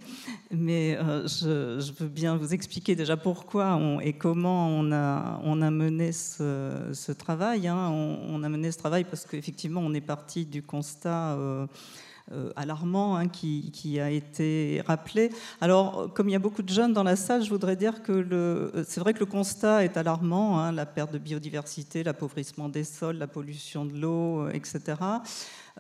mais 0.51 0.97
je, 0.97 1.91
veux 1.93 2.09
bien 2.09 2.35
vous 2.35 2.53
expliquer 2.53 2.95
déjà 2.95 3.15
pourquoi 3.15 3.79
et 4.03 4.13
comment 4.13 4.67
on 4.67 4.91
a, 4.91 5.39
on 5.43 5.61
a 5.61 5.71
mené 5.71 6.11
ce, 6.11 7.11
travail. 7.13 7.69
Hein. 7.69 7.89
On, 7.89 8.43
a 8.43 8.49
mené 8.49 8.71
ce 8.71 8.77
travail 8.77 9.05
parce 9.05 9.25
qu'effectivement, 9.25 9.81
on 9.81 9.93
est 9.93 10.01
parti 10.01 10.45
du 10.45 10.61
constat 10.61 11.37
alarmant 12.55 13.15
hein, 13.15 13.27
qui, 13.27 13.99
a 13.99 14.09
été 14.09 14.81
rappelé. 14.85 15.31
Alors, 15.61 16.13
comme 16.13 16.29
il 16.29 16.33
y 16.33 16.35
a 16.35 16.39
beaucoup 16.39 16.61
de 16.61 16.69
jeunes 16.69 16.93
dans 16.93 17.03
la 17.03 17.15
salle, 17.15 17.43
je 17.43 17.49
voudrais 17.49 17.75
dire 17.75 18.03
que 18.03 18.71
c'est 18.87 18.99
vrai 18.99 19.13
que 19.13 19.19
le 19.19 19.25
constat 19.25 19.83
est 19.83 19.97
alarmant, 19.97 20.59
hein, 20.59 20.71
la 20.71 20.85
perte 20.85 21.11
de 21.11 21.17
biodiversité, 21.17 22.03
l'appauvrissement 22.03 22.69
des 22.69 22.83
sols, 22.83 23.17
la 23.17 23.27
pollution 23.27 23.85
de 23.85 23.97
l'eau, 23.99 24.49
etc. 24.49 24.95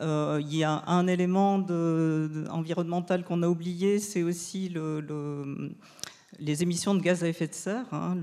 Euh, 0.01 0.39
il 0.41 0.55
y 0.55 0.63
a 0.63 0.83
un 0.87 1.07
élément 1.07 1.55
environnemental 2.49 3.23
qu'on 3.23 3.43
a 3.43 3.47
oublié, 3.47 3.99
c'est 3.99 4.23
aussi 4.23 4.73
les 6.39 6.63
émissions 6.63 6.95
de 6.95 7.01
gaz 7.01 7.23
à 7.23 7.27
effet 7.27 7.47
de 7.47 7.53
serre. 7.53 7.85
Hein, 7.91 8.15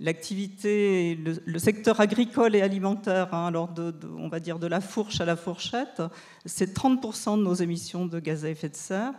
l'activité, 0.00 1.14
le, 1.14 1.58
secteur 1.58 2.00
agricole 2.00 2.56
et 2.56 2.62
alimentaire, 2.62 3.32
hein, 3.32 3.46
alors 3.46 3.72
on 4.18 4.28
va 4.28 4.40
dire 4.40 4.58
de 4.58 4.66
la 4.66 4.80
fourche 4.80 5.20
à 5.20 5.24
la 5.24 5.36
fourchette, 5.36 6.02
c'est 6.44 6.76
30% 6.76 7.38
de 7.38 7.42
nos 7.42 7.54
émissions 7.54 8.06
de 8.06 8.18
gaz 8.18 8.44
à 8.44 8.50
effet 8.50 8.68
de 8.68 8.76
serre. 8.76 9.12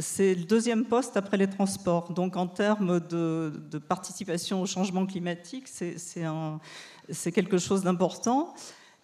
C'est 0.00 0.34
le 0.34 0.44
deuxième 0.44 0.84
poste 0.84 1.16
après 1.16 1.36
les 1.36 1.48
transports. 1.48 2.12
Donc 2.12 2.36
en 2.36 2.48
termes 2.48 2.98
de, 2.98 3.52
de 3.70 3.78
participation 3.78 4.60
au 4.60 4.66
changement 4.66 5.06
climatique, 5.06 5.68
c'est 5.68 7.32
quelque 7.32 7.58
chose 7.58 7.84
d'important. 7.84 8.52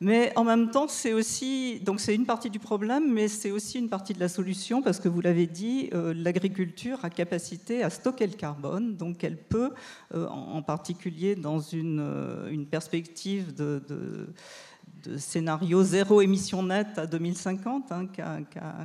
Mais 0.03 0.33
en 0.35 0.43
même 0.43 0.73
temps, 0.73 0.89
c'est 0.89 1.13
aussi, 1.13 1.79
donc 1.79 2.01
c'est 2.01 2.13
une 2.13 2.27
partie 2.27 2.51
du 2.51 2.59
problème, 2.59 3.13
mais 3.13 3.29
c'est 3.29 3.53
aussi 3.53 3.79
une 3.79 3.89
partie 3.89 4.13
de 4.13 4.19
la 4.19 4.29
solution, 4.29 4.83
parce 4.83 4.99
que 4.99 5.09
vous 5.09 5.21
l'avez 5.21 5.47
dit, 5.47 5.91
euh, 5.95 6.13
l'agriculture 6.13 6.99
a 7.05 7.09
capacité 7.09 7.85
à 7.85 7.91
stocker 7.91 8.27
le 8.27 8.33
carbone, 8.33 8.97
donc 8.97 9.23
elle 9.23 9.37
peut, 9.37 9.71
euh, 10.13 10.27
en 10.27 10.61
particulier 10.61 11.37
dans 11.37 11.61
une, 11.61 12.01
euh, 12.01 12.65
perspective 12.69 13.55
de 13.55 13.81
scénario 15.17 15.83
zéro 15.83 16.21
émission 16.21 16.63
nette 16.63 16.99
à 16.99 17.07
2050, 17.07 17.93
hein, 17.93 18.07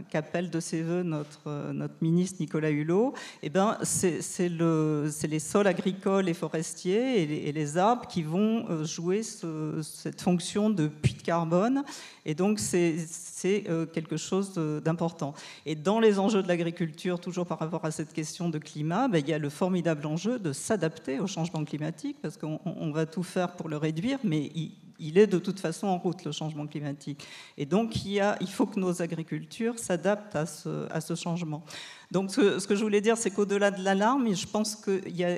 qu'appelle 0.09 0.49
de 0.49 0.59
ses 0.59 0.81
voeux 0.81 1.03
notre, 1.03 1.73
ministre 2.01 2.37
Nicolas 2.39 2.69
Hulot, 2.69 3.13
eh 3.43 3.49
ben, 3.49 3.77
c'est 3.81 4.49
le, 4.49 5.09
les 5.27 5.39
sols 5.39 5.67
agricoles 5.67 6.29
et 6.29 6.33
forestiers 6.33 7.47
et 7.47 7.51
les, 7.51 7.77
arbres 7.77 8.07
qui 8.07 8.23
vont 8.23 8.65
euh, 8.69 8.85
jouer 8.85 9.21
cette 9.23 10.21
fonction 10.21 10.69
de 10.69 10.87
puits 10.87 11.13
de 11.13 11.21
carbone. 11.21 11.83
Et 12.25 12.33
donc, 12.33 12.59
c'est 12.59 13.05
euh, 13.69 13.85
quelque 13.85 14.17
chose 14.17 14.53
d'important. 14.83 15.33
Et 15.65 15.75
dans 15.75 15.99
les 15.99 16.19
enjeux 16.19 16.43
de 16.43 16.47
l'agriculture, 16.47 17.19
toujours 17.19 17.45
par 17.45 17.59
rapport 17.59 17.85
à 17.85 17.91
cette 17.91 18.13
question 18.13 18.49
de 18.49 18.57
climat, 18.57 19.07
ben, 19.07 19.19
il 19.19 19.29
y 19.29 19.33
a 19.33 19.37
le 19.37 19.49
formidable 19.49 20.05
enjeu 20.05 20.39
de 20.39 20.53
s'adapter 20.53 21.19
au 21.19 21.27
changement 21.27 21.63
climatique, 21.63 22.17
parce 22.21 22.37
qu'on 22.37 22.91
va 22.91 23.05
tout 23.05 23.23
faire 23.23 23.55
pour 23.55 23.69
le 23.69 23.77
réduire, 23.77 24.19
mais 24.23 24.51
il, 24.55 24.71
il 24.99 25.17
est 25.17 25.27
de 25.27 25.39
toute 25.39 25.59
façon 25.59 25.87
en 25.87 25.97
route, 25.97 26.23
le 26.25 26.31
changement 26.31 26.67
climatique. 26.67 27.25
Et 27.57 27.65
donc, 27.65 28.05
il, 28.05 28.21
faut 28.49 28.65
que 28.65 28.79
nos 28.79 29.01
agricultures 29.01 29.79
s'adaptent 29.79 30.35
à 30.35 30.45
ce, 30.45 31.15
changement. 31.15 31.63
Donc, 32.11 32.31
ce, 32.31 32.65
que 32.65 32.75
je 32.75 32.83
voulais 32.83 33.01
dire, 33.01 33.17
c'est 33.17 33.31
qu'au-delà 33.31 33.71
de 33.71 33.83
l'alarme, 33.83 34.33
je 34.33 34.47
pense 34.47 34.75
qu'il 34.75 35.15
y, 35.15 35.23
a, 35.23 35.33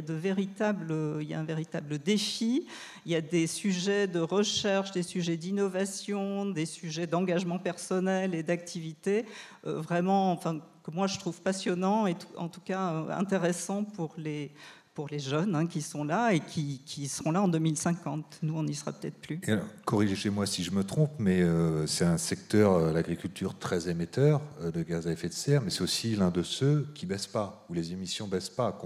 de 0.00 0.14
véritables, 0.14 0.94
il 1.20 1.28
y 1.28 1.34
a 1.34 1.40
un 1.40 1.44
véritable 1.44 1.98
défi. 1.98 2.66
Il 3.06 3.12
y 3.12 3.14
a 3.14 3.20
des 3.20 3.46
sujets 3.46 4.06
de 4.06 4.20
recherche, 4.20 4.92
des 4.92 5.02
sujets 5.02 5.36
d'innovation, 5.36 6.46
des 6.46 6.66
sujets 6.66 7.06
d'engagement 7.06 7.58
personnel 7.58 8.34
et 8.34 8.42
d'activité, 8.42 9.24
euh, 9.66 9.80
vraiment, 9.80 10.32
enfin, 10.32 10.60
que 10.84 10.90
moi 10.90 11.06
je 11.06 11.18
trouve 11.18 11.40
passionnants 11.40 12.06
et 12.06 12.14
en 12.36 12.48
tout 12.48 12.60
cas 12.60 12.92
euh, 12.92 13.10
intéressants 13.10 13.84
pour 13.84 14.14
les, 14.18 14.52
pour 14.94 15.08
les 15.08 15.18
jeunes 15.18 15.56
hein, 15.56 15.66
qui 15.66 15.82
sont 15.82 16.04
là 16.04 16.32
et 16.32 16.40
qui, 16.40 17.08
seront 17.08 17.32
là 17.32 17.42
en 17.42 17.48
2050. 17.48 18.38
Nous, 18.42 18.56
on 18.56 18.62
n'y 18.62 18.74
sera 18.74 18.92
peut-être 18.92 19.18
plus. 19.18 19.40
Corrigez-moi 19.84 20.46
si 20.46 20.62
je 20.62 20.70
me 20.70 20.84
trompe, 20.84 21.10
mais 21.18 21.42
euh, 21.42 21.86
c'est 21.86 22.04
un 22.04 22.16
secteur, 22.16 22.74
euh, 22.74 22.92
l'agriculture, 22.92 23.58
très 23.58 23.88
émetteur 23.88 24.40
euh, 24.62 24.70
de 24.70 24.82
gaz 24.82 25.08
à 25.08 25.12
effet 25.12 25.28
de 25.28 25.34
serre, 25.34 25.62
mais 25.62 25.70
c'est 25.70 25.82
aussi 25.82 26.14
l'un 26.14 26.30
de 26.30 26.42
ceux 26.42 26.86
qui 26.94 27.06
ne 27.06 27.10
baissent 27.10 27.26
pas, 27.26 27.66
où 27.68 27.74
les 27.74 27.92
émissions 27.92 28.26
ne 28.26 28.30
baissent 28.30 28.50
pas. 28.50 28.80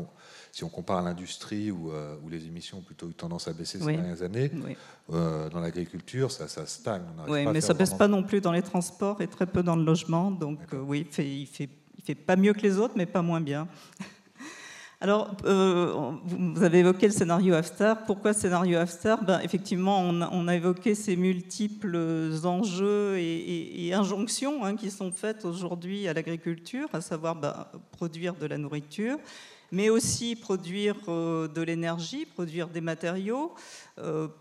Si 0.51 0.64
on 0.64 0.71
compare 0.71 0.99
à 0.99 1.03
l'industrie, 1.03 1.71
où, 1.71 1.92
où, 2.25 2.29
les 2.29 2.47
émissions 2.47 2.79
ont 2.79 2.83
plutôt 2.83 3.09
eu 3.11 3.14
tendance 3.14 3.47
à 3.47 3.53
baisser 3.53 3.79
ces 3.79 3.85
dernières 3.85 4.23
années, 4.23 4.51
dans 5.09 5.61
l'agriculture, 5.61 6.33
ça, 6.33 6.49
ça, 6.49 6.66
stagne. 6.66 7.03
oui, 7.29 7.47
mais 7.53 7.61
ça 7.61 7.75
ne 7.75 7.79
baisse 7.79 7.94
pas 7.94 8.09
non 8.09 8.23
plus 8.23 8.40
dans 8.40 8.53
les 8.53 8.62
transports 8.62 9.21
et 9.21 9.27
très 9.27 9.47
peu 9.47 9.62
dans 9.62 9.77
le 9.77 9.85
logement. 9.85 10.31
Donc 10.31 10.59
oui, 10.73 11.05
il 11.07 11.14
fait, 11.14 11.29
il 11.29 11.47
fait, 11.47 11.68
il 11.99 12.03
fait 12.03 12.14
pas 12.14 12.35
mieux 12.35 12.55
que 12.55 12.62
les 12.62 12.79
autres, 12.79 12.94
mais 12.97 13.07
pas 13.07 13.23
moins 13.23 13.42
bien. 13.42 13.68
Alors, 15.00 15.37
euh, 15.44 16.12
vous 16.24 16.64
avez 16.64 16.80
évoqué 16.80 17.06
le 17.06 17.12
scénario 17.12 17.54
After. 17.54 17.94
Pourquoi 18.04 18.32
scénario 18.32 18.78
After? 18.78 19.14
Ben, 19.22 19.38
Effectivement, 19.44 20.00
on 20.00 20.48
a, 20.48 20.56
évoqué 20.56 20.96
ces 20.96 21.14
multiples 21.14 21.96
enjeux 22.42 23.16
et, 23.16 23.92
injonctions 23.94 24.64
hein, 24.64 24.74
qui 24.74 24.90
sont 24.90 25.12
faites 25.12 25.44
aujourd'hui 25.44 26.08
à 26.08 26.14
l'agriculture, 26.14 26.88
à 26.92 27.00
savoir 27.00 27.37
ben, 27.37 27.68
produire 27.92 28.34
de 28.34 28.46
la 28.46 28.58
nourriture, 28.58 29.18
mais 29.70 29.88
aussi 29.88 30.34
produire 30.34 30.96
euh, 31.06 31.46
de 31.46 31.62
l'énergie, 31.62 32.26
produire 32.26 32.66
des 32.66 32.80
matériaux 32.80 33.54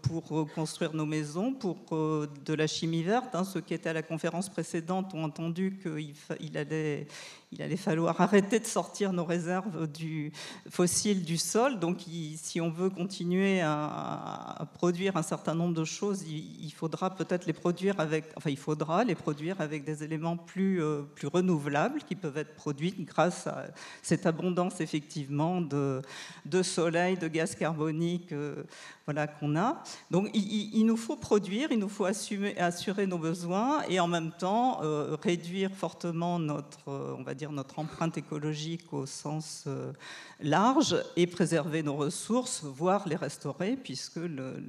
pour 0.01 0.47
construire 0.53 0.93
nos 0.93 1.05
maisons, 1.05 1.53
pour 1.53 1.77
de 1.91 2.53
la 2.53 2.67
chimie 2.67 3.03
verte. 3.03 3.35
Hein. 3.35 3.43
Ceux 3.43 3.61
qui 3.61 3.73
étaient 3.73 3.89
à 3.89 3.93
la 3.93 4.03
conférence 4.03 4.49
précédente 4.49 5.13
ont 5.13 5.23
entendu 5.23 5.79
qu'il 5.81 6.57
allait 6.57 7.07
il 7.51 7.61
allait 7.61 7.77
falloir 7.77 8.19
arrêter 8.21 8.59
de 8.59 8.65
sortir 8.65 9.13
nos 9.13 9.23
réserves 9.23 9.87
du 9.87 10.31
fossile 10.69 11.23
du 11.23 11.37
sol. 11.37 11.79
Donc, 11.79 12.01
si 12.35 12.59
on 12.59 12.69
veut 12.69 12.89
continuer 12.89 13.61
à, 13.61 14.67
produire 14.73 15.17
un 15.17 15.23
certain 15.23 15.55
nombre 15.55 15.73
de 15.73 15.85
choses, 15.85 16.23
il, 16.27 16.71
faudra 16.71 17.15
peut-être 17.15 17.45
les 17.45 17.53
produire 17.53 17.99
avec, 17.99 18.25
enfin, 18.35 18.49
il 18.49 18.57
faudra 18.57 19.03
les 19.03 19.15
produire 19.15 19.61
avec 19.61 19.83
des 19.83 20.03
éléments 20.03 20.37
plus, 20.37 20.83
euh, 20.83 21.01
plus 21.15 21.27
renouvelables 21.27 22.01
qui 22.03 22.15
peuvent 22.15 22.37
être 22.37 22.53
produits 22.53 22.93
grâce 22.99 23.47
à 23.47 23.65
cette 24.03 24.25
abondance 24.25 24.81
effectivement 24.81 25.61
de, 25.61 26.01
de 26.45 26.61
soleil, 26.61 27.17
de 27.17 27.27
gaz 27.27 27.55
carbonique. 27.55 28.31
Euh, 28.31 28.63
voilà, 29.07 29.25
qu'on 29.25 29.55
a. 29.55 29.81
Donc 30.11 30.29
il, 30.33 30.83
nous 30.85 30.97
faut 30.97 31.15
produire, 31.15 31.71
il 31.71 31.79
nous 31.79 31.87
faut 31.87 32.03
assumer, 32.03 32.57
assurer 32.57 33.07
nos 33.07 33.17
besoins 33.17 33.83
et 33.87 34.01
en 34.01 34.07
même 34.07 34.31
temps 34.37 34.81
euh, 34.83 35.15
réduire 35.23 35.71
fortement 35.71 36.39
notre, 36.39 36.89
euh, 36.89 37.15
on 37.17 37.23
va 37.23 37.33
dire, 37.33 37.53
notre 37.53 37.79
empreinte 37.79 38.17
écologique 38.17 38.91
au 38.91 39.05
sens 39.05 39.63
euh, 39.67 39.93
large 40.41 41.01
et 41.15 41.25
préserver 41.25 41.83
nos 41.83 41.95
ressources, 41.95 42.65
voire 42.65 43.07
les 43.07 43.15
restaurer, 43.15 43.77
puisque 43.81 44.17
le, 44.17 44.61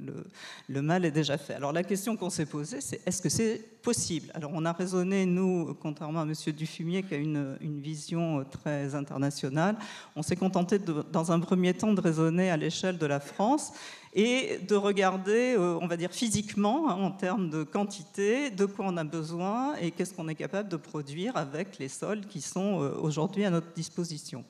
le, 0.69 0.81
mal 0.81 1.03
est 1.03 1.11
déjà 1.11 1.37
fait. 1.37 1.55
Alors 1.55 1.73
la 1.73 1.83
question 1.83 2.15
qu'on 2.15 2.29
s'est 2.29 2.45
posée, 2.45 2.79
c'est 2.79 3.05
est-ce 3.05 3.21
que 3.21 3.27
c'est 3.27 3.61
possible? 3.81 4.31
Alors 4.33 4.51
on 4.53 4.63
a 4.63 4.71
raisonné, 4.71 5.25
nous, 5.25 5.75
contrairement 5.81 6.21
à 6.21 6.23
M. 6.23 6.33
Dufumier, 6.55 7.03
qui 7.03 7.13
a 7.13 7.17
une, 7.17 7.57
une 7.59 7.81
vision 7.81 8.45
très 8.49 8.95
internationale, 8.95 9.75
on 10.15 10.23
s'est 10.23 10.37
contenté 10.37 10.79
dans 10.79 11.33
un 11.33 11.41
premier 11.41 11.73
temps 11.73 11.91
de 11.91 11.99
raisonner 11.99 12.49
à 12.49 12.55
l'échelle 12.55 12.97
de 12.97 13.05
la 13.05 13.19
France 13.19 13.73
et 14.13 14.57
de 14.67 14.75
regarder, 14.75 15.55
euh, 15.55 15.77
on 15.81 15.87
va 15.87 15.97
dire 15.97 16.11
physiquement, 16.11 16.89
hein, 16.89 16.95
en 16.95 17.11
termes 17.11 17.49
de 17.49 17.63
quantité, 17.63 18.49
de 18.49 18.65
quoi 18.65 18.85
on 18.87 18.97
a 18.97 19.03
besoin 19.03 19.75
et 19.75 19.91
qu'est-ce 19.91 20.13
qu'on 20.13 20.27
est 20.27 20.35
capable 20.35 20.69
de 20.69 20.77
produire 20.77 21.37
avec 21.37 21.77
les 21.77 21.89
sols 21.89 22.25
qui 22.25 22.41
sont 22.41 22.81
euh, 22.81 22.91
aujourd'hui 22.99 23.45
à 23.45 23.51
notre 23.51 23.71
disposition. 23.73 24.43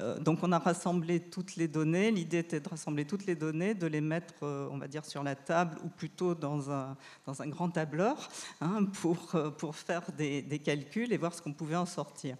Euh, 0.00 0.18
donc 0.18 0.40
on 0.42 0.52
a 0.52 0.58
rassemblé 0.58 1.20
toutes 1.20 1.56
les 1.56 1.68
données. 1.68 2.10
L'idée 2.10 2.38
était 2.38 2.60
de 2.60 2.68
rassembler 2.68 3.06
toutes 3.06 3.24
les 3.26 3.36
données, 3.36 3.74
de 3.74 3.86
les 3.86 4.00
mettre, 4.02 4.34
on 4.42 4.76
va 4.76 4.88
dire, 4.88 5.04
sur 5.06 5.22
la 5.22 5.34
table 5.34 5.78
ou 5.84 5.88
plutôt 5.88 6.34
dans 6.34 6.70
un, 6.70 6.96
dans 7.26 7.40
un 7.40 7.46
grand 7.46 7.70
tableur 7.70 8.28
hein, 8.60 8.84
pour, 9.00 9.32
pour 9.56 9.76
faire 9.76 10.02
des, 10.18 10.42
des 10.42 10.58
calculs 10.58 11.12
et 11.12 11.16
voir 11.16 11.32
ce 11.32 11.40
qu'on 11.40 11.52
pouvait 11.52 11.76
en 11.76 11.86
sortir. 11.86 12.36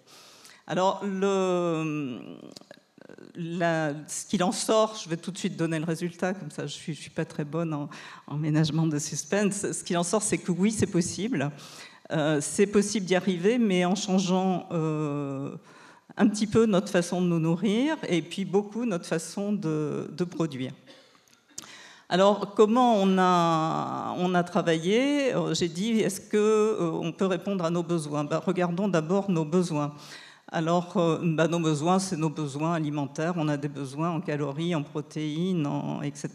Alors, 0.67 1.05
le, 1.05 2.39
ce 3.37 4.27
qu'il 4.27 4.43
en 4.43 4.53
sort, 4.53 4.99
je 5.03 5.09
vais 5.09 5.17
tout 5.17 5.31
de 5.31 5.39
suite 5.39 5.57
donner 5.57 5.79
le 5.79 5.85
résultat, 5.85 6.35
comme 6.35 6.51
ça 6.51 6.67
je 6.67 6.77
ne 6.89 6.95
suis, 6.95 7.11
pas 7.11 7.25
très 7.25 7.45
bonne 7.45 7.89
en, 8.27 8.37
ménagement 8.37 8.87
de 8.87 8.99
suspense. 8.99 9.73
Ce 9.73 9.85
qu'il 9.85 9.97
en 9.99 10.03
sort, 10.03 10.23
c'est 10.23 10.39
que 10.39 10.53
oui, 10.53 10.71
c'est 10.71 10.87
possible. 10.87 11.51
Euh, 12.13 12.39
c'est 12.41 12.67
possible 12.67 13.07
d'y 13.07 13.15
arriver, 13.15 13.59
mais 13.59 13.85
en 13.85 13.95
changeant 13.95 14.69
euh, 14.73 15.57
un 16.17 16.29
petit 16.29 16.47
peu 16.47 16.67
notre 16.67 16.91
façon 16.91 17.21
de 17.21 17.27
nous 17.27 17.39
nourrir 17.39 17.97
et 18.09 18.23
puis 18.23 18.45
beaucoup 18.45 18.85
notre 18.85 19.07
façon 19.07 19.53
de, 19.53 20.25
produire. 20.31 20.73
Alors, 22.11 22.55
comment 22.55 22.97
on 22.97 23.19
a, 23.19 24.15
on 24.19 24.35
a 24.35 24.43
travaillé? 24.45 25.35
Euh, 25.35 25.55
J'ai 25.55 25.69
dit, 25.69 26.01
est-ce 26.01 26.21
qu'on 26.21 27.13
peut 27.13 27.27
répondre 27.27 27.65
à 27.65 27.71
nos 27.71 27.83
besoins? 27.83 28.25
Ben, 28.25 28.39
Regardons 28.39 28.89
d'abord 28.89 29.31
nos 29.31 29.45
besoins. 29.45 29.95
Alors, 30.57 31.19
bah, 31.21 31.49
nos 31.49 31.59
besoins, 31.59 31.99
c'est 31.99 32.17
nos 32.17 32.31
besoins 32.31 32.75
alimentaires. 32.75 33.35
On 33.37 33.49
a 33.49 33.57
des 33.57 33.67
besoins 33.67 34.11
en 34.11 34.21
calories, 34.21 34.73
en 34.77 34.85
protéines, 34.85 35.69
etc. 36.05 36.31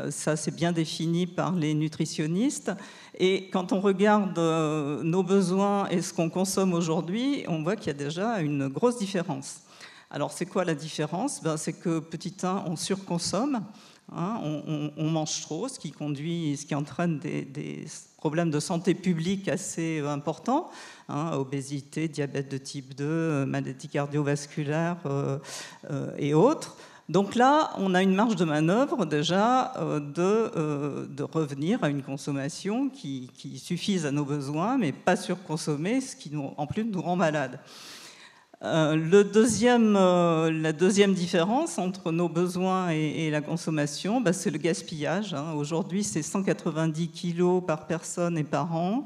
Euh, 0.00 0.10
ça, 0.10 0.34
c'est 0.34 0.50
bien 0.50 0.72
défini 0.72 1.26
par 1.26 1.52
les 1.52 1.74
nutritionnistes. 1.74 2.72
Et 3.18 3.50
quand 3.50 3.72
on 3.72 3.82
regarde 3.82 4.38
euh, 4.38 5.02
nos 5.02 5.22
besoins 5.22 5.86
et 5.90 6.00
ce 6.00 6.14
qu'on 6.14 6.30
consomme 6.30 6.72
aujourd'hui, 6.72 7.44
on 7.46 7.62
voit 7.62 7.76
qu'il 7.76 7.88
y 7.88 7.90
a 7.90 7.98
déjà 8.02 8.40
une 8.40 8.68
grosse 8.68 8.96
différence. 8.96 9.60
Alors, 10.10 10.32
c'est 10.32 10.46
quoi 10.46 10.64
la 10.64 10.74
différence? 10.74 11.42
Ben, 11.42 11.58
C'est 11.58 11.74
que, 11.74 11.98
petit 11.98 12.34
1, 12.42 12.64
on 12.66 12.76
surconsomme. 12.76 13.60
Hein. 14.12 14.40
on, 14.96 15.10
mange 15.10 15.40
trop, 15.40 15.68
ce 15.68 15.78
qui 15.78 15.90
conduit, 15.90 16.56
ce 16.56 16.66
qui 16.66 16.74
entraîne 16.74 17.18
des, 17.18 17.84
problèmes 18.18 18.50
de 18.50 18.60
santé 18.60 18.94
publique 18.94 19.48
assez 19.48 20.00
importants, 20.00 20.70
hein, 21.08 21.32
obésité, 21.32 22.08
diabète 22.08 22.50
de 22.50 22.58
type 22.58 22.94
2, 22.94 23.44
maladie 23.44 23.88
cardiovasculaire 23.88 24.96
et 26.18 26.34
autres. 26.34 26.76
Donc 27.08 27.34
là, 27.34 27.72
on 27.76 27.94
a 27.94 28.02
une 28.02 28.14
marge 28.14 28.36
de 28.36 28.46
manœuvre 28.46 29.04
déjà 29.04 29.74
euh, 29.76 30.00
euh, 30.18 31.06
de, 31.06 31.22
revenir 31.22 31.84
à 31.84 31.90
une 31.90 32.02
consommation 32.02 32.88
qui, 32.88 33.30
suffise 33.58 34.06
à 34.06 34.10
nos 34.10 34.24
besoins, 34.24 34.78
mais 34.78 34.92
pas 34.92 35.16
surconsommer, 35.16 36.00
ce 36.00 36.16
qui 36.16 36.32
en 36.34 36.66
plus 36.66 36.84
nous 36.84 37.02
rend 37.02 37.16
malades. 37.16 37.60
Euh, 38.62 40.50
la 40.50 40.72
deuxième 40.72 41.14
différence 41.14 41.78
entre 41.78 42.12
nos 42.12 42.28
besoins 42.28 42.90
et, 42.90 43.30
la 43.30 43.40
consommation, 43.40 44.20
bah, 44.20 44.32
c'est 44.32 44.50
le 44.50 44.58
gaspillage. 44.58 45.34
Hein. 45.34 45.52
Aujourd'hui, 45.56 46.04
c'est 46.04 46.22
190 46.22 47.08
kg 47.08 47.64
par 47.66 47.86
personne 47.86 48.38
et 48.38 48.44
par 48.44 48.74
an 48.74 49.04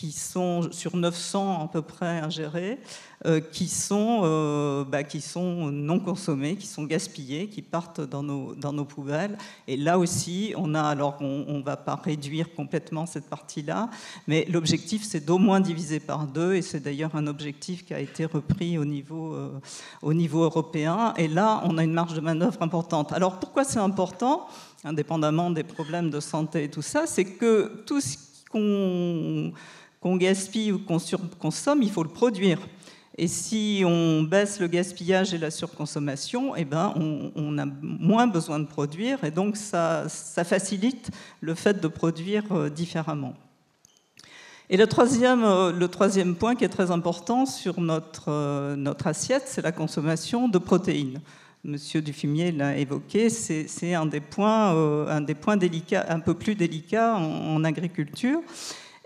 qui 0.00 0.12
sont 0.12 0.72
sur 0.72 0.96
900 0.96 1.64
à 1.64 1.68
peu 1.68 1.82
près 1.82 2.20
ingérés, 2.20 2.78
euh, 3.26 3.38
qui, 3.38 3.68
sont, 3.68 4.22
euh, 4.24 4.82
bah, 4.82 5.02
qui 5.02 5.20
sont 5.20 5.70
non 5.70 6.00
consommés, 6.00 6.56
qui 6.56 6.66
sont 6.66 6.84
gaspillés, 6.84 7.48
qui 7.48 7.60
partent 7.60 8.00
dans 8.00 8.22
nos, 8.22 8.54
dans 8.54 8.72
nos 8.72 8.86
poubelles. 8.86 9.36
Et 9.68 9.76
là 9.76 9.98
aussi, 9.98 10.54
on 10.56 10.74
a, 10.74 10.80
alors 10.80 11.18
on 11.20 11.58
ne 11.58 11.62
va 11.62 11.76
pas 11.76 11.96
réduire 11.96 12.54
complètement 12.54 13.04
cette 13.04 13.28
partie-là, 13.28 13.90
mais 14.26 14.46
l'objectif 14.50 15.02
c'est 15.04 15.22
d'au 15.22 15.36
moins 15.36 15.60
diviser 15.60 16.00
par 16.00 16.26
deux, 16.26 16.54
et 16.54 16.62
c'est 16.62 16.80
d'ailleurs 16.80 17.14
un 17.14 17.26
objectif 17.26 17.84
qui 17.84 17.92
a 17.92 18.00
été 18.00 18.24
repris 18.24 18.78
au 18.78 18.86
niveau, 18.86 19.34
euh, 19.34 19.60
au 20.00 20.14
niveau 20.14 20.44
européen. 20.44 21.12
Et 21.18 21.28
là, 21.28 21.60
on 21.66 21.76
a 21.76 21.84
une 21.84 21.92
marge 21.92 22.14
de 22.14 22.22
manœuvre 22.22 22.62
importante. 22.62 23.12
Alors 23.12 23.38
pourquoi 23.38 23.64
c'est 23.64 23.80
important? 23.80 24.48
Indépendamment 24.82 25.50
des 25.50 25.62
problèmes 25.62 26.08
de 26.08 26.20
santé 26.20 26.64
et 26.64 26.70
tout 26.70 26.80
ça, 26.80 27.06
c'est 27.06 27.26
que 27.26 27.82
tout 27.84 28.00
ce 28.00 28.16
qu'on 28.50 29.52
qu'on 30.00 30.16
gaspille 30.16 30.72
ou 30.72 30.78
qu'on 30.78 30.98
surconsomme, 30.98 31.82
il 31.82 31.90
faut 31.90 32.02
le 32.02 32.08
produire. 32.08 32.58
Et 33.18 33.28
si 33.28 33.82
on 33.84 34.22
baisse 34.22 34.60
le 34.60 34.66
gaspillage 34.66 35.34
et 35.34 35.38
la 35.38 35.50
surconsommation, 35.50 36.56
eh 36.56 36.64
ben 36.64 36.94
on, 36.96 37.58
a 37.58 37.66
moins 37.82 38.26
besoin 38.26 38.58
de 38.58 38.64
produire 38.64 39.22
et 39.24 39.30
donc 39.30 39.56
ça, 39.56 40.06
facilite 40.08 41.10
le 41.40 41.54
fait 41.54 41.80
de 41.80 41.88
produire 41.88 42.44
euh, 42.50 42.70
différemment. 42.70 43.34
Et 44.70 44.78
le 44.78 44.86
troisième, 44.86 45.44
euh, 45.44 45.70
le 45.72 45.88
troisième 45.88 46.34
point 46.34 46.54
qui 46.54 46.64
est 46.64 46.70
très 46.70 46.90
important 46.90 47.44
sur 47.44 47.80
notre, 47.80 48.28
euh, 48.28 48.94
assiette, 49.04 49.42
c'est 49.46 49.62
la 49.62 49.72
consommation 49.72 50.48
de 50.48 50.56
protéines. 50.56 51.20
Monsieur 51.62 52.00
Dufumier 52.00 52.52
l'a 52.52 52.78
évoqué, 52.78 53.28
c'est 53.28 53.92
un 53.92 54.06
des 54.06 54.20
points, 54.20 54.70
un 55.08 55.56
délicats, 55.58 56.06
un 56.08 56.20
peu 56.20 56.32
plus 56.32 56.54
délicats 56.54 57.16
en 57.16 57.62
agriculture. 57.64 58.40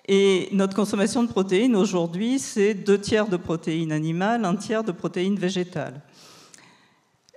Et 0.06 0.48
notre 0.52 0.76
consommation 0.76 1.22
de 1.22 1.28
protéines 1.28 1.76
aujourd'hui, 1.76 2.38
c'est 2.38 2.74
deux 2.74 3.00
tiers 3.00 3.26
de 3.26 3.38
protéines 3.38 3.92
animales, 3.92 4.44
un 4.44 4.54
tiers 4.54 4.84
de 4.84 4.92
protéines 4.92 5.38
végétales. 5.38 6.00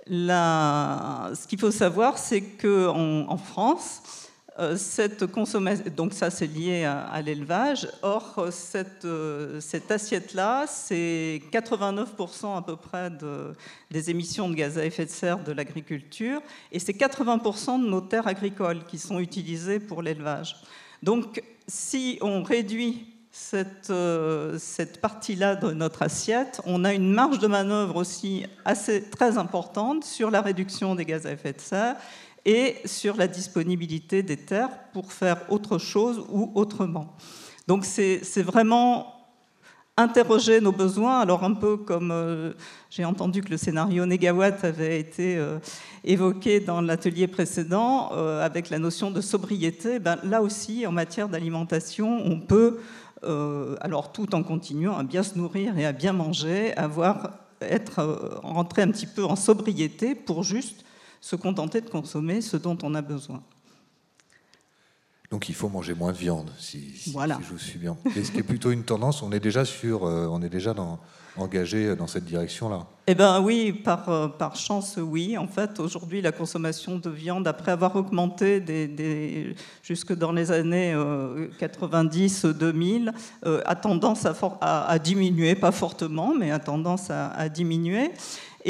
Ce 0.06 1.46
qu'il 1.46 1.58
faut 1.58 1.70
savoir, 1.70 2.18
c'est 2.18 2.42
qu'en 2.42 3.26
en, 3.28 3.36
France, 3.38 4.02
euh, 4.58 4.76
cette 4.76 5.26
consommation, 5.26 5.84
donc 5.96 6.12
ça 6.12 6.30
c'est 6.30 6.46
lié 6.46 6.84
à, 6.84 7.22
l'élevage, 7.22 7.88
or 8.02 8.48
cette, 8.50 9.04
euh, 9.04 9.60
assiette-là, 9.88 10.66
c'est 10.66 11.40
89% 11.50 12.56
à 12.56 12.62
peu 12.62 12.76
près 12.76 13.10
de, 13.10 13.54
des 13.90 14.10
émissions 14.10 14.48
de 14.48 14.54
gaz 14.54 14.76
à 14.76 14.84
effet 14.84 15.06
de 15.06 15.10
serre 15.10 15.38
de 15.42 15.52
l'agriculture, 15.52 16.42
et 16.72 16.78
c'est 16.78 16.92
80% 16.92 17.82
de 17.82 17.88
nos 17.88 18.00
terres 18.00 18.26
agricoles 18.26 18.84
qui 18.84 18.98
sont 18.98 19.20
utilisées 19.20 19.78
pour 19.78 20.02
l'élevage. 20.02 20.56
Donc 21.02 21.42
si 21.68 22.18
on 22.22 22.42
réduit 22.42 23.06
euh, 23.90 24.58
cette, 24.58 25.00
partie-là 25.00 25.54
de 25.54 25.72
notre 25.72 26.02
assiette, 26.02 26.60
on 26.66 26.84
a 26.84 26.92
une 26.92 27.12
marge 27.12 27.38
de 27.38 27.46
manœuvre 27.46 27.96
aussi 27.96 28.46
assez 28.64 29.04
très 29.04 29.38
importante 29.38 30.04
sur 30.04 30.30
la 30.30 30.40
réduction 30.40 30.94
des 30.94 31.04
gaz 31.04 31.26
à 31.26 31.32
effet 31.32 31.52
de 31.52 31.60
serre 31.60 31.96
et 32.44 32.76
sur 32.84 33.16
la 33.16 33.28
disponibilité 33.28 34.22
des 34.22 34.38
terres 34.38 34.70
pour 34.92 35.12
faire 35.12 35.38
autre 35.50 35.78
chose 35.78 36.24
ou 36.30 36.50
autrement. 36.54 37.14
Donc 37.68 37.84
c'est 37.84 38.42
vraiment 38.42 39.17
interroger 39.98 40.60
nos 40.60 40.72
besoins. 40.72 41.20
Alors 41.20 41.44
un 41.44 41.54
peu 41.54 41.76
comme 41.76 42.10
euh, 42.12 42.52
j'ai 42.88 43.04
entendu 43.04 43.42
que 43.42 43.50
le 43.50 43.56
scénario 43.56 44.06
Négawatt 44.06 44.64
avait 44.64 45.00
été 45.00 45.36
euh, 45.36 45.58
évoqué 46.04 46.60
dans 46.60 46.80
l'atelier 46.80 47.26
précédent 47.26 48.10
euh, 48.12 48.44
avec 48.44 48.70
la 48.70 48.78
notion 48.78 49.10
de 49.10 49.20
sobriété, 49.20 49.98
ben, 49.98 50.16
là 50.22 50.40
aussi 50.40 50.86
en 50.86 50.92
matière 50.92 51.28
d'alimentation, 51.28 52.22
on 52.24 52.40
peut, 52.40 52.78
alors 53.80 54.12
tout 54.12 54.32
en 54.36 54.44
continuant 54.44 54.96
à 54.96 55.02
bien 55.02 55.24
se 55.24 55.36
nourrir 55.36 55.76
et 55.76 55.84
à 55.84 55.90
bien 55.90 56.12
manger, 56.12 56.72
avoir 56.76 57.32
être 57.60 58.40
rentré 58.44 58.82
un 58.82 58.92
petit 58.92 59.08
peu 59.08 59.24
en 59.24 59.34
sobriété 59.34 60.14
pour 60.14 60.44
juste 60.44 60.84
se 61.20 61.34
contenter 61.34 61.80
de 61.80 61.90
consommer 61.90 62.40
ce 62.40 62.56
dont 62.56 62.78
on 62.84 62.94
a 62.94 63.02
besoin. 63.02 63.42
Donc 65.30 65.50
il 65.50 65.54
faut 65.54 65.68
manger 65.68 65.94
moins 65.94 66.12
de 66.12 66.16
viande, 66.16 66.50
si, 66.58 66.94
je 67.04 67.10
vous 67.50 67.58
suis 67.58 67.78
bien. 67.78 67.98
est 68.16 68.24
ce 68.24 68.32
qui 68.32 68.38
est 68.38 68.42
plutôt 68.42 68.70
une 68.70 68.84
tendance, 68.84 69.22
on 69.22 69.30
est 69.30 69.40
déjà 69.40 69.66
sur, 69.66 70.06
euh, 70.06 70.26
on 70.30 70.40
est 70.40 70.48
déjà 70.48 70.72
dans, 70.72 70.98
engagé 71.36 71.94
dans 71.96 72.06
cette 72.06 72.24
direction-là. 72.24 72.86
Eh 73.06 73.14
bien 73.14 73.40
oui, 73.40 73.72
par, 73.72 74.08
euh, 74.08 74.28
par 74.28 74.56
chance, 74.56 74.98
oui. 75.00 75.38
En 75.38 75.46
fait, 75.46 75.80
aujourd'hui, 75.80 76.20
la 76.20 76.32
consommation 76.32 76.96
de 76.96 77.10
viande, 77.10 77.46
après 77.46 77.72
avoir 77.72 77.96
augmenté 77.96 78.60
des, 78.60 79.54
jusque 79.82 80.14
dans 80.14 80.32
les 80.32 80.50
années 80.50 80.94
90-2000, 80.94 83.12
euh, 83.46 83.62
a 83.64 83.76
tendance 83.76 84.26
à, 84.26 84.34
à, 84.60 84.98
diminuer, 84.98 85.54
pas 85.54 85.72
fortement, 85.72 86.34
mais 86.34 86.50
a 86.50 86.58
tendance 86.58 87.10
à, 87.10 87.28
à 87.28 87.48
diminuer. 87.48 88.10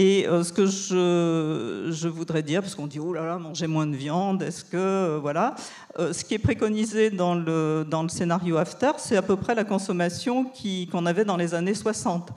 Et 0.00 0.28
euh, 0.28 0.44
ce 0.44 0.52
que 0.52 0.64
je, 0.64 1.90
je, 1.90 2.06
voudrais 2.06 2.44
dire, 2.44 2.60
parce 2.62 2.76
qu'on 2.76 2.86
dit 2.86 3.00
oh 3.00 3.12
là 3.12 3.24
là, 3.26 3.36
manger 3.36 3.66
moins 3.66 3.84
de 3.84 3.96
viande, 3.96 4.40
est-ce 4.42 4.64
que 4.64 4.76
euh, 4.76 5.18
voilà, 5.20 5.56
euh, 5.98 6.12
ce 6.12 6.24
qui 6.24 6.34
est 6.34 6.38
préconisé 6.38 7.10
dans 7.10 7.34
le, 7.34 7.84
dans 7.84 8.04
le 8.04 8.08
scénario 8.08 8.58
After, 8.58 8.92
c'est 8.98 9.16
à 9.16 9.22
peu 9.22 9.34
près 9.34 9.56
la 9.56 9.64
consommation 9.64 10.52
qu'on 10.92 11.04
avait 11.04 11.24
dans 11.24 11.36
les 11.36 11.52
années 11.52 11.74
60. 11.74 12.30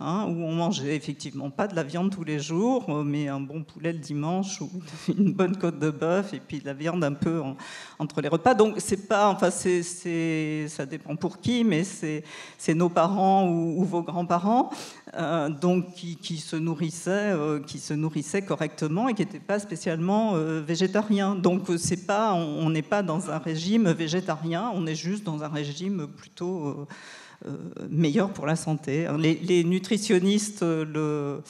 Hein, 0.00 0.26
où 0.28 0.44
on 0.44 0.52
mangeait 0.52 0.94
effectivement 0.94 1.50
pas 1.50 1.66
de 1.66 1.74
la 1.74 1.82
viande 1.82 2.12
tous 2.12 2.22
les 2.22 2.38
jours, 2.38 2.84
euh, 2.88 3.02
mais 3.02 3.26
un 3.26 3.40
bon 3.40 3.64
poulet 3.64 3.92
le 3.92 3.98
dimanche 3.98 4.60
ou 4.60 4.70
une 5.08 5.32
bonne 5.32 5.56
côte 5.56 5.80
de 5.80 5.90
bœuf 5.90 6.32
et 6.34 6.38
puis 6.38 6.60
de 6.60 6.66
la 6.66 6.72
viande 6.72 7.02
un 7.02 7.14
peu 7.14 7.42
entre 7.98 8.20
les 8.20 8.28
repas. 8.28 8.54
Donc 8.54 8.76
c'est 8.78 9.08
pas, 9.08 9.28
enfin 9.28 9.50
c'est, 9.50 9.82
ça 10.68 10.86
dépend 10.86 11.16
pour 11.16 11.40
qui, 11.40 11.64
mais 11.64 11.82
c'est, 11.82 12.22
nos 12.76 12.88
parents 12.88 13.48
ou, 13.48 13.82
vos 13.82 14.02
grands-parents 14.02 14.70
euh, 15.14 15.48
donc 15.48 15.92
qui, 15.94 16.36
se 16.36 16.54
nourrissaient, 16.54 17.32
euh, 17.32 17.58
qui 17.58 17.80
se 17.80 17.92
nourrissaient 17.92 18.42
correctement 18.42 19.08
et 19.08 19.14
qui 19.14 19.22
n'étaient 19.22 19.40
pas 19.40 19.58
spécialement 19.58 20.34
végétariens. 20.60 21.34
Donc 21.34 21.66
c'est 21.76 22.06
pas, 22.06 22.34
on 22.34 22.70
n'est 22.70 22.82
pas 22.82 23.02
dans 23.02 23.32
un 23.32 23.38
régime 23.38 23.90
végétarien, 23.90 24.70
on 24.72 24.86
est 24.86 24.94
juste 24.94 25.24
dans 25.24 25.42
un 25.42 25.48
régime 25.48 26.06
plutôt 26.06 26.86
euh, 27.46 27.56
meilleur 27.88 28.30
pour 28.30 28.46
la 28.46 28.56
santé. 28.56 29.06
Les, 29.18 29.62
nutritionnistes 29.62 30.62
le 30.62 31.40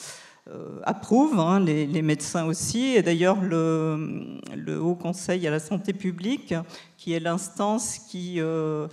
euh, 0.51 0.79
approuvent, 0.83 1.39
hein, 1.39 1.59
les, 1.59 2.01
médecins 2.03 2.45
aussi, 2.45 2.95
et 2.95 3.01
d'ailleurs 3.01 3.41
le, 3.41 4.79
Haut 4.79 4.95
Conseil 4.95 5.47
à 5.47 5.51
la 5.51 5.59
santé 5.59 5.93
publique, 5.93 6.53
qui 6.97 7.13
est 7.13 7.19
l'instance 7.19 7.97
qui, 8.09 8.35
euh, 8.39 8.87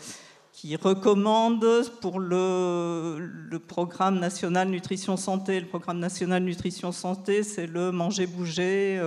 recommande 0.82 1.66
pour 2.00 2.18
le, 2.18 3.18
le, 3.50 3.58
programme 3.58 4.18
national 4.18 4.68
nutrition 4.68 5.16
santé. 5.16 5.60
Le 5.60 5.66
programme 5.66 5.98
national 5.98 6.42
nutrition 6.42 6.92
santé, 6.92 7.42
c'est 7.42 7.66
le 7.66 7.92
manger, 7.92 8.26
bouger, 8.26 9.00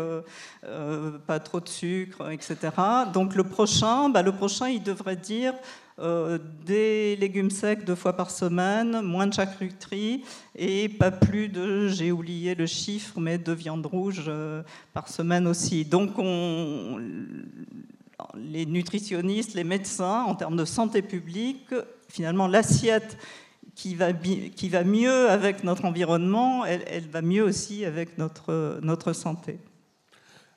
pas 1.28 1.39
trop 1.39 1.60
de 1.60 1.67
sucre, 1.67 2.32
etc. 2.32 2.58
Donc 3.13 3.36
le 3.36 3.43
prochain, 3.43 4.10
bah, 4.10 4.21
le 4.21 4.32
prochain, 4.32 4.69
il 4.69 4.82
devrait 4.82 5.17
dire 5.17 5.54
euh, 6.02 6.38
des 6.66 7.16
légumes 7.16 7.50
secs 7.50 7.84
deux 7.84 7.96
fois 7.96 8.14
par 8.14 8.32
semaine, 8.32 9.02
moins 9.02 9.28
de 9.28 9.34
charcuterie 9.34 10.24
et 10.56 10.88
pas 10.90 11.12
plus 11.12 11.50
de, 11.50 11.88
j'ai 11.88 12.12
oublié 12.12 12.56
le 12.56 12.66
chiffre, 12.66 13.20
mais 13.20 13.38
de 13.38 13.52
viande 13.52 13.86
rouge 13.86 14.26
euh, 14.28 14.64
par 14.94 15.10
semaine 15.10 15.48
aussi. 15.48 15.86
Donc 15.86 16.12
on, 16.18 17.00
les 18.36 18.66
nutritionnistes, 18.66 19.54
les 19.56 19.64
médecins, 19.64 20.24
en 20.24 20.36
termes 20.36 20.58
de 20.58 20.66
santé 20.66 21.02
publique, 21.02 21.74
finalement 22.08 22.48
l'assiette 22.48 23.18
qui 23.76 23.96
va, 23.96 24.12
mieux 24.84 25.30
avec 25.30 25.64
notre 25.64 25.86
environnement, 25.86 26.66
elle, 26.66 26.84
elle 26.88 27.08
va 27.08 27.22
mieux 27.22 27.43
aussi 27.43 27.86
avec 27.86 28.18
notre 28.18 29.14
santé. 29.14 29.60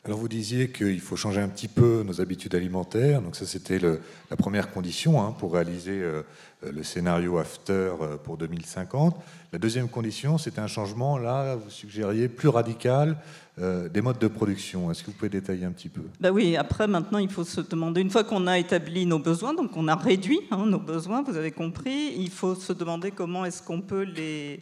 Alors 0.04 0.18
vous 0.18 0.26
disiez 0.26 0.72
qu'il 0.72 1.00
faut 1.00 1.14
changer 1.14 1.40
un 1.40 1.48
petit 1.48 1.68
peu 1.68 2.02
nos 2.04 2.20
habitudes 2.20 2.56
alimentaires, 2.56 3.22
donc 3.22 3.36
ça 3.36 3.46
c'était 3.46 3.78
la 3.78 4.36
première 4.36 4.72
condition 4.72 5.22
hein, 5.22 5.32
pour 5.38 5.54
réaliser 5.54 5.92
euh, 5.92 6.22
le 6.68 6.82
scénario 6.82 7.38
After 7.38 7.72
euh, 7.72 8.16
pour 8.16 8.36
2050. 8.36 9.14
La 9.52 9.60
deuxième 9.60 9.88
condition, 9.88 10.38
c'était 10.38 10.58
un 10.58 10.66
changement, 10.66 11.18
là 11.18 11.54
vous 11.54 11.70
suggériez, 11.70 12.26
plus 12.26 12.48
radical 12.48 13.16
euh, 13.60 13.88
des 13.88 14.00
modes 14.00 14.18
de 14.18 14.26
production. 14.26 14.90
Est-ce 14.90 15.04
que 15.04 15.12
vous 15.12 15.16
pouvez 15.16 15.28
détailler 15.28 15.66
un 15.66 15.70
petit 15.70 15.88
peu? 15.88 16.02
Ben 16.18 16.32
Oui, 16.32 16.56
après 16.56 16.88
maintenant 16.88 17.18
il 17.18 17.30
faut 17.30 17.44
se 17.44 17.60
demander, 17.60 18.00
une 18.00 18.10
fois 18.10 18.24
qu'on 18.24 18.48
a 18.48 18.58
établi 18.58 19.06
nos 19.06 19.20
besoins, 19.20 19.54
donc 19.54 19.76
on 19.76 19.86
a 19.86 19.94
réduit 19.94 20.40
hein, 20.50 20.66
nos 20.66 20.80
besoins, 20.80 21.22
vous 21.22 21.36
avez 21.36 21.52
compris, 21.52 22.14
il 22.16 22.30
faut 22.30 22.56
se 22.56 22.72
demander 22.72 23.12
comment 23.12 23.44
est-ce 23.44 23.62
qu'on 23.62 23.80
peut 23.80 24.02
les 24.02 24.58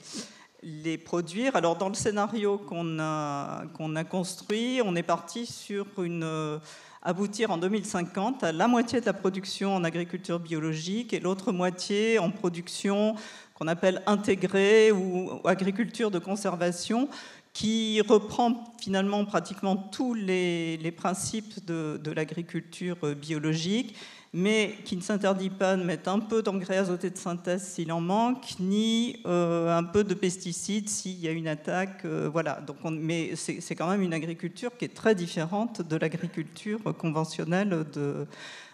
les 0.62 0.98
produire. 0.98 1.56
Alors 1.56 1.76
dans 1.76 1.88
le 1.88 1.94
scénario 1.94 2.58
qu'on 2.58 2.98
a, 2.98 3.64
construit, 4.08 4.80
on 4.84 4.94
est 4.96 5.02
parti 5.02 5.46
sur 5.46 5.86
une 6.02 6.22
euh, 6.24 6.58
aboutir 7.02 7.50
en 7.50 7.58
2050 7.58 8.44
à 8.44 8.52
la 8.52 8.68
moitié 8.68 9.00
de 9.00 9.06
la 9.06 9.12
production 9.12 9.74
en 9.74 9.84
agriculture 9.84 10.38
biologique 10.38 11.12
et 11.12 11.20
l'autre 11.20 11.52
moitié 11.52 12.18
en 12.18 12.30
production 12.30 13.14
qu'on 13.54 13.68
appelle 13.68 14.02
intégrée 14.06 14.92
ou 14.92 15.40
agriculture 15.44 16.10
de 16.10 16.18
conservation 16.18 17.08
qui 17.52 18.00
reprend 18.02 18.72
finalement 18.80 19.24
pratiquement 19.24 19.76
tous 19.76 20.14
les, 20.14 20.94
principes 20.96 21.64
de 21.64 22.10
l'agriculture 22.12 22.96
biologique 23.16 23.96
mais 24.32 24.76
qui 24.84 24.96
ne 24.96 25.02
s'interdit 25.02 25.50
pas 25.50 25.76
de 25.76 25.82
mettre 25.82 26.08
un 26.08 26.20
peu 26.20 26.42
d'engrais 26.42 26.78
azoté 26.78 27.10
de 27.10 27.16
synthèse 27.16 27.62
s'il 27.62 27.90
en 27.90 28.00
manque, 28.00 28.54
ni 28.60 29.20
euh, 29.26 29.76
un 29.76 29.82
peu 29.82 30.04
de 30.04 30.14
pesticides 30.14 30.88
s'il 30.88 31.18
y 31.18 31.26
a 31.26 31.32
une 31.32 31.48
attaque. 31.48 32.04
Euh, 32.04 32.28
voilà. 32.32 32.60
Donc 32.60 32.76
mais 32.84 33.34
c'est 33.36 33.74
quand 33.74 33.88
même 33.88 34.02
une 34.02 34.14
agriculture 34.14 34.76
qui 34.76 34.84
est 34.84 34.94
très 34.94 35.14
différente 35.14 35.82
de 35.82 35.96
l'agriculture 35.96 36.80
conventionnelle 36.96 37.84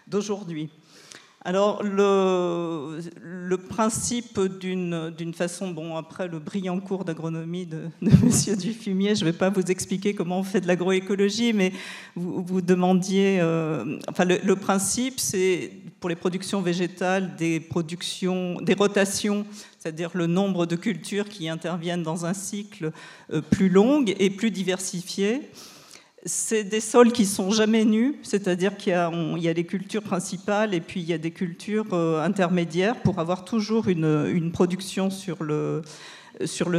d'aujourd'hui. 0.07 0.69
Alors, 1.47 1.81
le, 1.81 2.99
le 3.23 3.57
principe 3.57 4.37
d'une 4.59 5.33
façon, 5.33 5.71
bon, 5.71 5.95
après 5.95 6.27
le 6.27 6.39
brillant 6.39 6.77
cours 6.81 7.05
d'agronomie 7.05 7.65
de, 7.65 7.83
de 8.01 8.11
M. 8.51 8.57
Dufumier, 8.57 9.15
je 9.15 9.23
ne 9.23 9.31
vais 9.31 9.37
pas 9.37 9.49
vous 9.49 9.61
expliquer 9.61 10.13
comment 10.13 10.39
on 10.39 10.43
fait 10.43 10.59
de 10.59 10.67
l'agroécologie, 10.67 11.53
mais 11.53 11.71
vous, 12.17 12.43
vous 12.43 12.59
demandiez. 12.59 13.39
Euh, 13.39 13.97
enfin, 14.09 14.25
le, 14.25 14.55
principe, 14.57 15.21
c'est 15.21 15.71
pour 16.01 16.09
les 16.09 16.17
productions 16.17 16.61
végétales 16.61 17.37
des, 17.37 17.61
productions, 17.61 18.59
des 18.59 18.73
rotations, 18.73 19.45
c'est-à-dire 19.79 20.11
le 20.15 20.27
nombre 20.27 20.65
de 20.65 20.75
cultures 20.75 21.29
qui 21.29 21.47
interviennent 21.47 22.03
dans 22.03 22.25
un 22.25 22.33
cycle 22.33 22.91
euh, 23.31 23.39
plus 23.39 23.69
long 23.69 24.03
et 24.05 24.29
plus 24.31 24.51
diversifié. 24.51 25.49
C'est 26.29 26.65
des 26.65 26.81
sols 26.81 27.13
qui 27.13 27.25
sont 27.25 27.51
jamais 27.51 27.85
nus, 27.85 28.19
c'est-à-dire 28.21 28.75
qu'il 28.75 28.91
y, 28.91 29.47
a 29.47 29.53
des 29.53 29.63
cultures 29.63 30.03
principales 30.03 30.73
et 30.73 30.81
puis 30.81 30.99
il 30.99 31.07
y 31.07 31.13
a 31.13 31.17
des 31.17 31.31
cultures 31.31 31.93
euh, 31.93 32.21
intermédiaires 32.21 32.97
pour 33.01 33.19
avoir 33.19 33.45
toujours 33.45 33.87
une, 33.87 34.51
production 34.51 35.09
sur 35.09 35.41
le, 35.41 35.83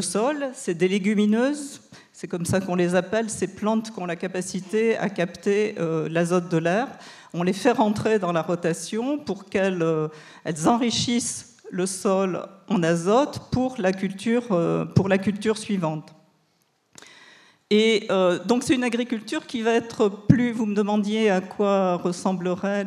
sol. 0.02 0.50
C'est 0.52 0.74
des 0.74 0.86
légumineuses, 0.86 1.80
c'est 2.12 2.28
comme 2.28 2.44
ça 2.44 2.60
qu'on 2.60 2.74
les 2.74 2.94
appelle, 2.94 3.30
ces 3.30 3.46
plantes 3.46 3.90
qui 3.90 3.98
ont 3.98 4.04
la 4.04 4.16
capacité 4.16 4.98
à 4.98 5.08
capter 5.08 5.76
euh, 5.78 6.10
l'azote 6.10 6.50
de 6.50 6.58
l'air. 6.58 6.86
On 7.32 7.42
les 7.42 7.54
fait 7.54 7.72
rentrer 7.72 8.18
dans 8.18 8.32
la 8.32 8.42
rotation 8.42 9.16
pour 9.16 9.46
qu'elles 9.46 9.82
euh, 9.82 10.08
enrichissent 10.66 11.56
le 11.70 11.86
sol 11.86 12.44
en 12.68 12.82
azote 12.82 13.50
pour 13.50 13.76
la 13.78 13.92
culture 13.92 15.56
suivante. 15.56 16.17
Et 17.70 18.06
euh, 18.10 18.42
donc 18.46 18.62
c'est 18.62 18.74
une 18.74 18.84
agriculture 18.84 19.46
qui 19.46 19.60
va 19.60 19.74
être 19.74 20.08
plus, 20.08 20.52
vous 20.52 20.64
me 20.64 20.74
demandiez 20.74 21.28
à 21.28 21.42
quoi 21.42 21.96
ressemblerait 21.96 22.86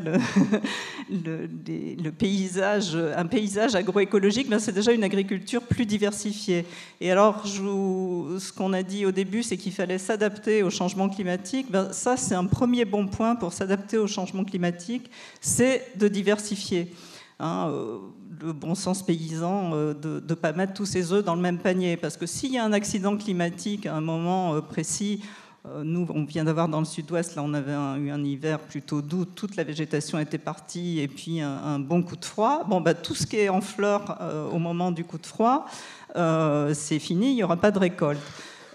le, 1.08 2.10
paysage, 2.18 2.96
un 2.96 3.28
paysage 3.28 3.76
agroécologique, 3.76 4.50
ben 4.50 4.58
c'est 4.58 4.72
déjà 4.72 4.92
une 4.92 5.04
agriculture 5.04 5.62
plus 5.62 5.86
diversifiée. 5.86 6.66
Et 7.00 7.12
alors 7.12 7.46
ce 7.46 8.52
qu'on 8.52 8.74
a 8.74 8.82
dit 8.82 9.06
au 9.06 9.12
début, 9.12 9.44
c'est 9.44 9.58
qu'il 9.58 9.72
fallait 9.72 10.00
s'adapter 10.00 10.64
au 10.64 10.72
changement 10.72 11.10
climatique. 11.10 11.68
Ben, 11.70 11.94
ça 11.94 12.18
c'est 12.18 12.34
un 12.34 12.46
premier 12.46 12.84
bon 12.84 13.06
point 13.06 13.36
pour 13.36 13.54
s'adapter 13.54 14.00
au 14.00 14.08
changement 14.08 14.44
climatique, 14.44 15.12
c'est 15.42 15.96
de 15.96 16.08
diversifier. 16.08 16.92
Hein, 17.42 17.70
euh, 17.70 17.98
le 18.40 18.54
bon 18.54 18.76
sens 18.76 19.04
paysan 19.04 19.72
euh, 19.74 19.94
de 19.96 20.24
ne 20.28 20.34
pas 20.36 20.54
mettre 20.54 20.74
tous 20.74 20.86
ses 20.86 21.12
œufs 21.12 21.26
dans 21.26 21.34
le 21.34 21.42
même 21.42 21.58
panier. 21.58 21.98
Parce 21.98 22.16
que 22.16 22.28
s'il 22.28 22.54
y 22.54 22.60
a 22.60 22.64
un 22.64 22.72
accident 22.72 23.18
climatique 23.18 23.88
à 23.88 23.96
un 23.96 24.02
moment 24.02 24.54
euh, 24.54 24.62
précis, 24.62 25.24
nous, 25.84 26.08
on 26.10 26.26
vient 26.26 26.44
d'avoir 26.44 26.68
dans 26.68 26.80
le 26.80 26.86
sud-ouest, 26.86 27.36
là, 27.36 27.44
on 27.46 27.54
avait 27.54 27.74
eu 27.74 28.10
un 28.10 28.24
hiver 28.24 28.58
plutôt 28.58 29.04
doux, 29.04 29.26
toute 29.26 29.56
la 29.56 29.64
végétation 29.64 30.18
était 30.18 30.40
partie, 30.40 31.00
et 31.00 31.08
puis 31.08 31.40
un, 31.40 31.78
bon 31.78 32.02
coup 32.02 32.16
de 32.16 32.26
froid. 32.26 32.64
Bon, 32.68 32.82
bah, 32.82 32.96
tout 32.96 33.14
ce 33.14 33.28
qui 33.28 33.38
est 33.38 33.50
en 33.50 33.62
fleurs 33.62 34.18
au 34.52 34.58
moment 34.58 34.90
du 34.90 35.04
coup 35.04 35.20
de 35.20 35.26
froid, 35.28 35.68
c'est 36.16 36.98
fini, 36.98 37.34
il 37.34 37.36
n'y 37.36 37.44
aura 37.44 37.58
pas 37.58 37.70
de 37.70 37.78
récolte. 37.78 38.20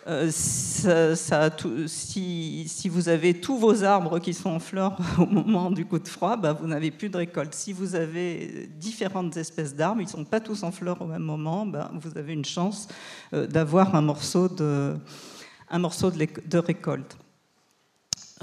Euh, 0.08 0.30
si, 0.30 0.84
vous 2.88 3.08
avez 3.08 3.40
tous 3.40 3.58
vos 3.58 3.82
arbres 3.82 4.20
qui 4.20 4.34
sont 4.34 4.50
en 4.50 4.60
fleurs 4.60 4.96
au 5.18 5.26
moment 5.26 5.72
du 5.72 5.84
coup 5.84 5.98
de 5.98 6.06
froid, 6.06 6.36
bah, 6.36 6.52
vous 6.52 6.68
n'avez 6.68 6.92
plus 6.92 7.08
de 7.08 7.16
récolte. 7.16 7.52
Si 7.54 7.72
vous 7.72 7.96
avez 7.96 8.70
différentes 8.76 9.36
espèces 9.36 9.74
d'arbres, 9.74 10.00
ils 10.00 10.04
ne 10.04 10.10
sont 10.10 10.24
pas 10.24 10.38
tous 10.38 10.62
en 10.62 10.70
fleurs 10.70 11.02
au 11.02 11.06
même 11.06 11.22
moment, 11.22 11.66
bah, 11.66 11.90
vous 11.94 12.16
avez 12.16 12.34
une 12.34 12.44
chance 12.44 12.86
euh, 13.34 13.48
d'avoir 13.48 13.96
un 13.96 14.00
morceau 14.00 14.48
de, 14.48 14.96
récolte. 16.54 17.16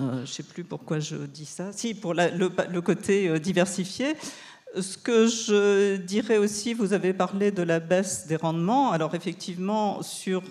Euh, 0.01 0.15
je 0.15 0.21
ne 0.21 0.25
sais 0.25 0.43
plus 0.43 0.65
pourquoi 0.65 0.99
je 0.99 1.15
dis 1.15 1.45
ça. 1.45 1.71
Si, 1.71 1.93
pour 1.93 2.13
le, 2.13 2.79
côté 2.81 3.39
diversifié. 3.39 4.15
Ce 4.75 4.97
que 4.97 5.27
je 5.27 5.97
dirais 5.97 6.39
aussi, 6.39 6.73
vous 6.73 6.93
avez 6.93 7.13
parlé 7.13 7.51
de 7.51 7.61
la 7.61 7.79
baisse 7.79 8.25
des 8.25 8.35
rendements. 8.35 8.91
Alors 8.91 9.13
effectivement, 9.13 10.01
sur 10.01 10.41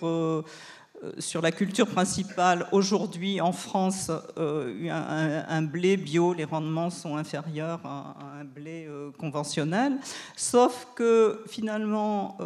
sur 1.19 1.43
la 1.43 1.51
culture 1.51 1.87
principale, 1.87 2.67
aujourd'hui 2.71 3.41
en 3.41 3.53
France, 3.53 4.11
euh, 4.39 5.45
un, 5.49 5.63
blé 5.63 5.97
bio, 5.97 6.33
les 6.33 6.45
rendements 6.45 6.91
sont 6.91 7.17
inférieurs 7.17 7.81
à, 7.85 8.17
un 8.41 8.45
blé 8.45 8.87
euh, 8.89 9.11
conventionnel, 9.19 9.95
sauf 10.37 10.87
que 10.95 11.43
finalement, 11.49 12.37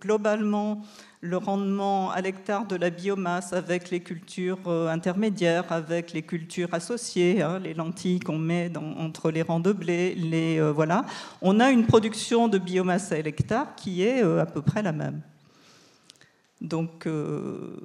globalement, 0.00 0.82
le 1.20 1.36
rendement 1.36 2.10
à 2.10 2.20
l'hectare 2.20 2.66
de 2.66 2.76
la 2.76 2.90
biomasse 2.90 3.52
avec 3.52 3.90
les 3.90 4.00
cultures 4.00 4.68
intermédiaires, 4.68 5.70
avec 5.70 6.12
les 6.12 6.22
cultures 6.22 6.72
associées, 6.72 7.42
hein, 7.42 7.58
les 7.58 7.74
lentilles 7.74 8.20
qu'on 8.20 8.38
met 8.38 8.72
entre 8.76 9.30
les 9.30 9.42
rangs 9.42 9.60
de 9.60 9.72
blé, 9.72 10.14
les, 10.14 10.60
voilà, 10.72 11.04
on 11.40 11.60
a 11.60 11.70
une 11.70 11.86
production 11.86 12.48
de 12.48 12.58
biomasse 12.58 13.12
à 13.12 13.20
l'hectare 13.20 13.74
qui 13.76 14.02
est 14.02 14.22
à 14.22 14.46
peu 14.46 14.62
près 14.62 14.82
la 14.82 14.92
même. 14.92 15.20
Donc 16.62 17.08
euh, 17.08 17.76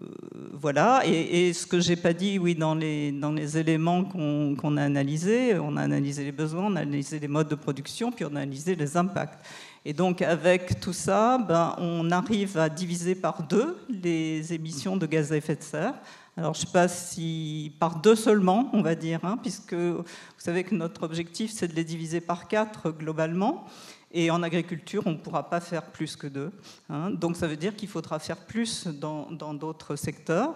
voilà, 0.54 1.02
et, 1.04 1.52
ce 1.52 1.66
que 1.66 1.80
j'ai 1.80 1.96
pas 1.96 2.14
dit, 2.14 2.38
oui, 2.38 2.54
dans 2.54 2.76
les, 2.76 3.12
dans 3.12 3.32
les 3.32 3.58
éléments 3.58 4.04
qu'on 4.04 4.78
a 4.78 4.84
analysés, 4.84 5.58
on 5.58 5.78
a 5.78 5.82
analysé 5.82 6.24
les 6.24 6.32
besoins, 6.32 6.66
on 6.66 6.76
a 6.76 6.82
analysé 6.82 7.20
les 7.20 7.28
modes 7.28 7.48
de 7.50 7.56
production, 7.56 8.12
puis 8.12 8.24
on 8.26 8.36
a 8.36 8.42
analysé 8.42 8.76
les 8.76 8.96
impacts. 8.96 9.44
Et 9.84 9.94
donc 9.94 10.22
avec 10.22 10.80
tout 10.80 10.94
ça, 10.94 11.40
ben, 11.40 11.74
on 11.80 12.12
arrive 12.12 12.60
à 12.60 12.70
diviser 12.70 13.16
par 13.16 13.42
deux 13.48 13.78
les 13.90 14.54
émissions 14.54 14.96
de 14.96 15.08
gaz 15.08 15.32
à 15.32 15.38
effet 15.38 15.56
de 15.56 15.64
serre. 15.64 15.96
Alors 16.38 16.54
je 16.54 16.62
ne 16.62 16.66
sais 16.68 16.72
pas 16.72 16.88
si 16.88 17.74
par 17.80 18.00
deux 18.00 18.16
seulement, 18.16 18.70
on 18.74 18.84
va 18.84 18.94
dire, 18.94 19.22
hein, 19.24 19.40
puisque 19.42 19.74
vous 19.74 20.04
savez 20.38 20.64
que 20.64 20.76
notre 20.76 21.02
objectif 21.02 21.50
c'est 21.52 21.68
de 21.68 21.74
les 21.74 21.84
diviser 21.84 22.22
par 22.22 22.48
quatre 22.48 22.92
globalement. 22.92 23.66
Et 24.20 24.32
en 24.32 24.42
agriculture, 24.42 25.04
on 25.06 25.12
ne 25.12 25.18
pourra 25.18 25.48
pas 25.48 25.60
faire 25.60 25.84
plus 25.84 26.16
que 26.16 26.26
deux. 26.26 26.52
Hein. 26.90 27.12
Donc 27.12 27.36
ça 27.36 27.46
veut 27.46 27.56
dire 27.56 27.76
qu'il 27.76 27.88
faudra 27.88 28.18
faire 28.18 28.38
plus 28.38 28.88
dans 28.88 29.54
d'autres 29.54 29.96
secteurs. 29.96 30.56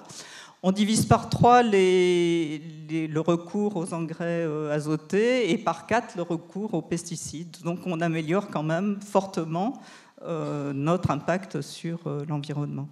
On 0.64 0.72
divise 0.72 1.06
par 1.06 1.30
trois 1.30 1.62
le 1.62 3.20
recours 3.20 3.76
aux 3.78 3.94
engrais 3.94 4.46
euh, 4.46 4.74
azotés 4.74 5.52
et 5.52 5.60
par 5.60 5.86
quatre 5.86 6.16
le 6.16 6.24
recours 6.24 6.74
aux 6.74 6.82
pesticides. 6.82 7.58
Donc 7.64 7.82
on 7.86 8.02
améliore 8.02 8.48
quand 8.48 8.64
même 8.64 9.00
fortement 9.00 9.80
euh, 10.24 10.74
notre 10.74 11.12
impact 11.12 11.62
sur 11.62 12.00
euh, 12.08 12.26
l'environnement. 12.28 12.90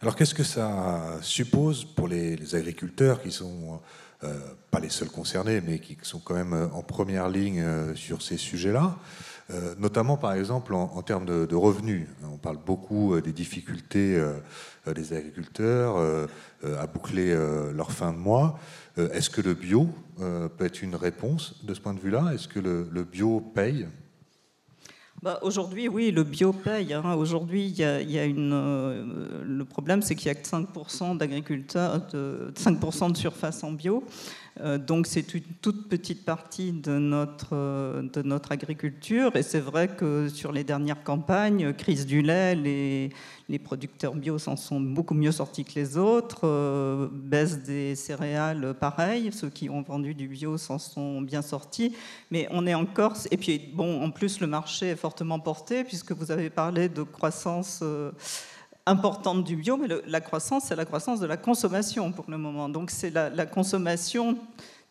Alors 0.00 0.14
qu'est-ce 0.14 0.34
que 0.34 0.44
ça 0.44 1.18
suppose 1.20 1.84
pour 1.84 2.06
les, 2.06 2.54
agriculteurs 2.54 3.20
qui 3.20 3.32
sont 3.32 3.80
pas 4.70 4.80
les 4.80 4.88
seuls 4.88 5.10
concernés, 5.10 5.60
mais 5.60 5.78
qui 5.78 5.96
sont 6.02 6.20
quand 6.20 6.34
même 6.34 6.70
en 6.72 6.82
première 6.82 7.28
ligne 7.28 7.94
sur 7.94 8.22
ces 8.22 8.36
sujets-là? 8.36 8.96
Euh, 9.52 9.74
notamment 9.78 10.16
par 10.16 10.34
exemple 10.34 10.74
en, 10.74 11.02
termes 11.02 11.26
de, 11.26 11.54
revenus. 11.54 12.06
On 12.32 12.36
parle 12.36 12.58
beaucoup 12.64 13.14
euh, 13.14 13.20
des 13.20 13.32
difficultés 13.32 14.16
euh, 14.16 14.34
des 14.94 15.12
agriculteurs 15.12 15.96
à 16.64 16.86
boucler 16.86 17.36
leur 17.74 17.92
fin 17.92 18.12
de 18.12 18.16
mois. 18.16 18.58
Est-ce 18.96 19.28
que 19.28 19.42
le 19.42 19.52
bio 19.52 19.88
peut 20.16 20.64
être 20.64 20.82
une 20.82 20.96
réponse 20.96 21.62
de 21.64 21.74
ce 21.74 21.80
point 21.80 21.92
de 21.92 22.00
vue-là? 22.00 22.32
Est-ce 22.34 22.48
que 22.48 22.58
le, 22.58 23.04
bio 23.04 23.40
paye? 23.40 23.86
Bah, 25.22 25.38
Aujourd'hui, 25.42 25.86
oui, 25.86 26.10
le 26.10 26.24
bio 26.24 26.52
paye. 26.52 26.94
Hein. 26.94 27.14
Aujourd'hui, 27.14 27.68
y 27.68 27.84
a, 27.84 28.00
le 28.26 29.64
problème, 29.64 30.00
c'est 30.00 30.14
qu'il 30.14 30.28
y 30.28 30.30
a 30.30 30.34
que 30.34 30.48
5% 30.48 31.18
d'agriculteurs, 31.18 32.00
de, 32.12 32.52
5% 32.56 33.12
de 33.12 33.16
surface 33.18 33.62
en 33.62 33.72
bio. 33.72 34.02
Euh, 34.60 34.78
donc 34.78 35.06
c'est 35.06 35.34
une 35.34 35.42
toute 35.62 35.88
petite 35.88 36.24
partie 36.24 36.72
de 36.72 36.98
notre, 36.98 37.50
euh, 37.52 38.02
de 38.02 38.22
notre 38.22 38.52
agriculture. 38.52 39.34
Et 39.36 39.42
c'est 39.42 39.60
vrai 39.60 39.88
que 39.88 40.28
sur 40.28 40.52
les 40.52 40.64
dernières 40.64 41.02
campagnes, 41.02 41.72
crise 41.72 42.06
du 42.06 42.22
lait, 42.22 42.54
les, 42.54 43.10
les 43.48 43.58
producteurs 43.58 44.14
bio 44.14 44.38
s'en 44.38 44.56
sont 44.56 44.80
beaucoup 44.80 45.14
mieux 45.14 45.32
sortis 45.32 45.64
que 45.64 45.74
les 45.74 45.96
autres. 45.96 46.40
Euh, 46.44 47.08
baisse 47.12 47.62
des 47.62 47.94
céréales, 47.94 48.74
pareil. 48.78 49.30
Ceux 49.32 49.50
qui 49.50 49.70
ont 49.70 49.82
vendu 49.82 50.14
du 50.14 50.28
bio 50.28 50.58
s'en 50.58 50.78
sont 50.78 51.22
bien 51.22 51.42
sortis. 51.42 51.94
Mais 52.30 52.48
on 52.50 52.66
est 52.66 52.74
encore. 52.74 53.14
Et 53.30 53.36
puis, 53.36 53.70
bon, 53.74 54.02
en 54.02 54.10
plus, 54.10 54.40
le 54.40 54.46
marché 54.46 54.88
est 54.88 54.96
fortement 54.96 55.38
porté, 55.38 55.84
puisque 55.84 56.12
vous 56.12 56.30
avez 56.30 56.50
parlé 56.50 56.88
de 56.88 57.02
croissance 57.02 57.82
importante 58.90 59.44
du 59.44 59.56
bio, 59.56 59.76
mais 59.76 59.88
la 60.06 60.20
croissance, 60.20 60.64
c'est 60.64 60.76
la 60.76 60.84
croissance 60.84 61.20
de 61.20 61.26
la 61.26 61.36
consommation 61.36 62.10
pour 62.12 62.24
le 62.28 62.36
moment. 62.36 62.68
Donc 62.68 62.90
c'est 62.90 63.10
la, 63.10 63.46
consommation 63.46 64.36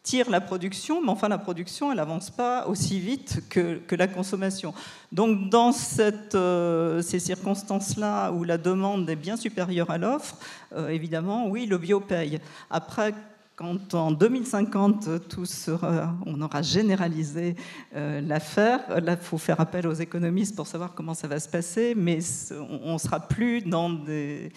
tire 0.02 0.30
la 0.30 0.40
production, 0.40 1.02
mais 1.02 1.10
enfin 1.10 1.28
la 1.28 1.38
production, 1.38 1.92
elle 1.92 1.98
n'avance 1.98 2.30
pas 2.30 2.66
aussi 2.68 3.00
vite 3.00 3.44
que, 3.50 3.82
la 3.96 4.08
consommation. 4.08 4.74
Donc 5.12 5.50
dans 5.50 5.74
cette, 5.74 6.36
euh, 6.36 7.02
ces 7.02 7.20
circonstances-là 7.20 8.32
où 8.32 8.46
la 8.46 8.58
demande 8.58 9.10
est 9.10 9.18
bien 9.18 9.36
supérieure 9.36 9.92
à 9.92 9.98
l'offre, 9.98 10.38
euh, 10.74 10.88
évidemment, 10.88 11.48
oui, 11.48 11.66
le 11.66 11.78
bio 11.78 12.00
paye. 12.00 12.40
Après, 12.70 13.14
quand 13.60 13.94
en 13.94 14.12
2050, 14.12 15.28
tout 15.28 15.46
sera, 15.46 16.16
on 16.26 16.42
aura 16.42 16.62
généralisé 16.62 17.58
euh, 17.94 18.22
l'affaire, 18.22 19.02
là, 19.02 19.18
il 19.20 19.26
faut 19.26 19.38
faire 19.38 19.60
appel 19.60 19.86
aux 19.86 19.94
économistes 19.96 20.56
pour 20.56 20.66
savoir 20.66 20.94
comment 20.94 21.14
ça 21.14 21.28
va 21.28 21.42
se 21.42 21.50
passer, 21.50 21.94
mais 21.94 22.20
on 22.82 22.94
ne 22.94 22.98
sera 22.98 23.20
plus 23.20 23.62
dans 23.62 23.90
des, 23.90 24.54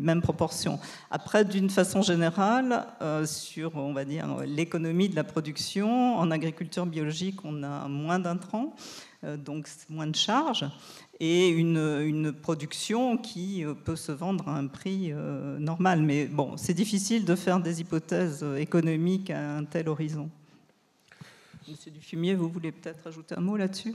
mêmes 0.00 0.22
proportions. 0.22 0.78
Après, 1.10 1.44
d'une 1.44 1.68
façon 1.68 2.02
générale, 2.02 2.86
euh, 3.02 3.26
sur, 3.26 3.74
on 3.74 3.92
va 3.92 4.04
dire, 4.04 4.28
l'économie 4.46 5.08
de 5.08 5.16
la 5.16 5.24
production, 5.24 6.18
en 6.18 6.30
agriculture 6.30 6.86
biologique, 6.86 7.44
on 7.44 7.64
a 7.64 7.88
moins 7.88 8.20
d'intrants, 8.20 8.76
euh, 9.24 9.36
donc 9.36 9.66
moins 9.88 10.06
de 10.06 10.14
charges 10.14 10.66
et 11.20 11.48
une, 11.48 12.32
production 12.32 13.16
qui 13.16 13.64
euh, 13.64 13.74
peut 13.74 13.96
se 13.96 14.12
vendre 14.12 14.48
à 14.48 14.56
un 14.56 14.66
prix 14.66 15.12
euh, 15.12 15.58
normal. 15.58 16.02
Mais 16.02 16.26
bon, 16.26 16.56
c'est 16.56 16.74
difficile 16.74 17.24
de 17.24 17.34
faire 17.34 17.60
des 17.60 17.80
hypothèses 17.80 18.40
euh, 18.42 18.56
économiques 18.56 19.30
à 19.30 19.56
un 19.56 19.64
tel 19.64 19.88
horizon. 19.88 20.28
Monsieur 21.68 21.90
Dufumier, 21.90 22.34
vous 22.34 22.48
voulez 22.48 22.70
peut-être 22.70 23.06
ajouter 23.06 23.34
un 23.36 23.40
mot 23.40 23.56
là-dessus? 23.56 23.94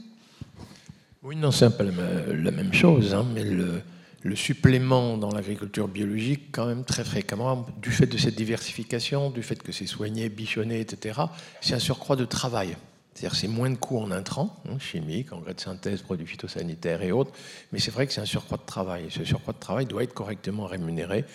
Oui, 1.22 1.36
non, 1.36 1.50
c'est 1.50 1.66
un 1.66 1.70
peu 1.70 1.84
la 1.84 2.50
même 2.50 2.72
chose, 2.72 3.14
hein, 3.14 3.24
mais 3.32 3.44
le, 3.44 3.80
le, 4.22 4.36
supplément 4.36 5.16
dans 5.16 5.30
l'agriculture 5.30 5.86
biologique, 5.86 6.48
quand 6.50 6.66
même 6.66 6.84
très 6.84 7.04
fréquemment, 7.04 7.64
du 7.80 7.90
fait 7.90 8.06
de 8.06 8.18
cette 8.18 8.34
diversification, 8.34 9.30
du 9.30 9.42
fait 9.42 9.62
que 9.62 9.70
c'est 9.70 9.86
soigné, 9.86 10.28
bichonné, 10.28 10.80
etc., 10.80 11.20
c'est 11.60 11.74
un 11.74 11.78
surcroît 11.78 12.16
de 12.16 12.24
travail. 12.24 12.76
C'est-à-dire 13.14 13.36
c'est 13.38 13.48
moins 13.48 13.68
de 13.68 13.76
coûts 13.76 13.98
en 13.98 14.10
intrants, 14.10 14.56
hein, 14.68 14.78
chimiques, 14.78 15.32
engrais 15.32 15.52
de 15.52 15.60
synthèse, 15.60 16.00
produits 16.00 16.26
phytosanitaires 16.26 17.02
et 17.02 17.12
autres, 17.12 17.32
mais 17.70 17.78
c'est 17.78 17.90
vrai 17.90 18.06
que 18.06 18.12
c'est 18.12 18.22
un 18.22 18.26
surcroît 18.26 18.56
de 18.56 18.64
travail. 18.64 19.08
Ce 19.10 19.22
surcroît 19.24 19.52
de 19.52 19.58
travail 19.58 19.84
doit 19.84 20.02
être 20.02 20.14
correctement 20.14 20.66
rémunéré. 20.66 21.26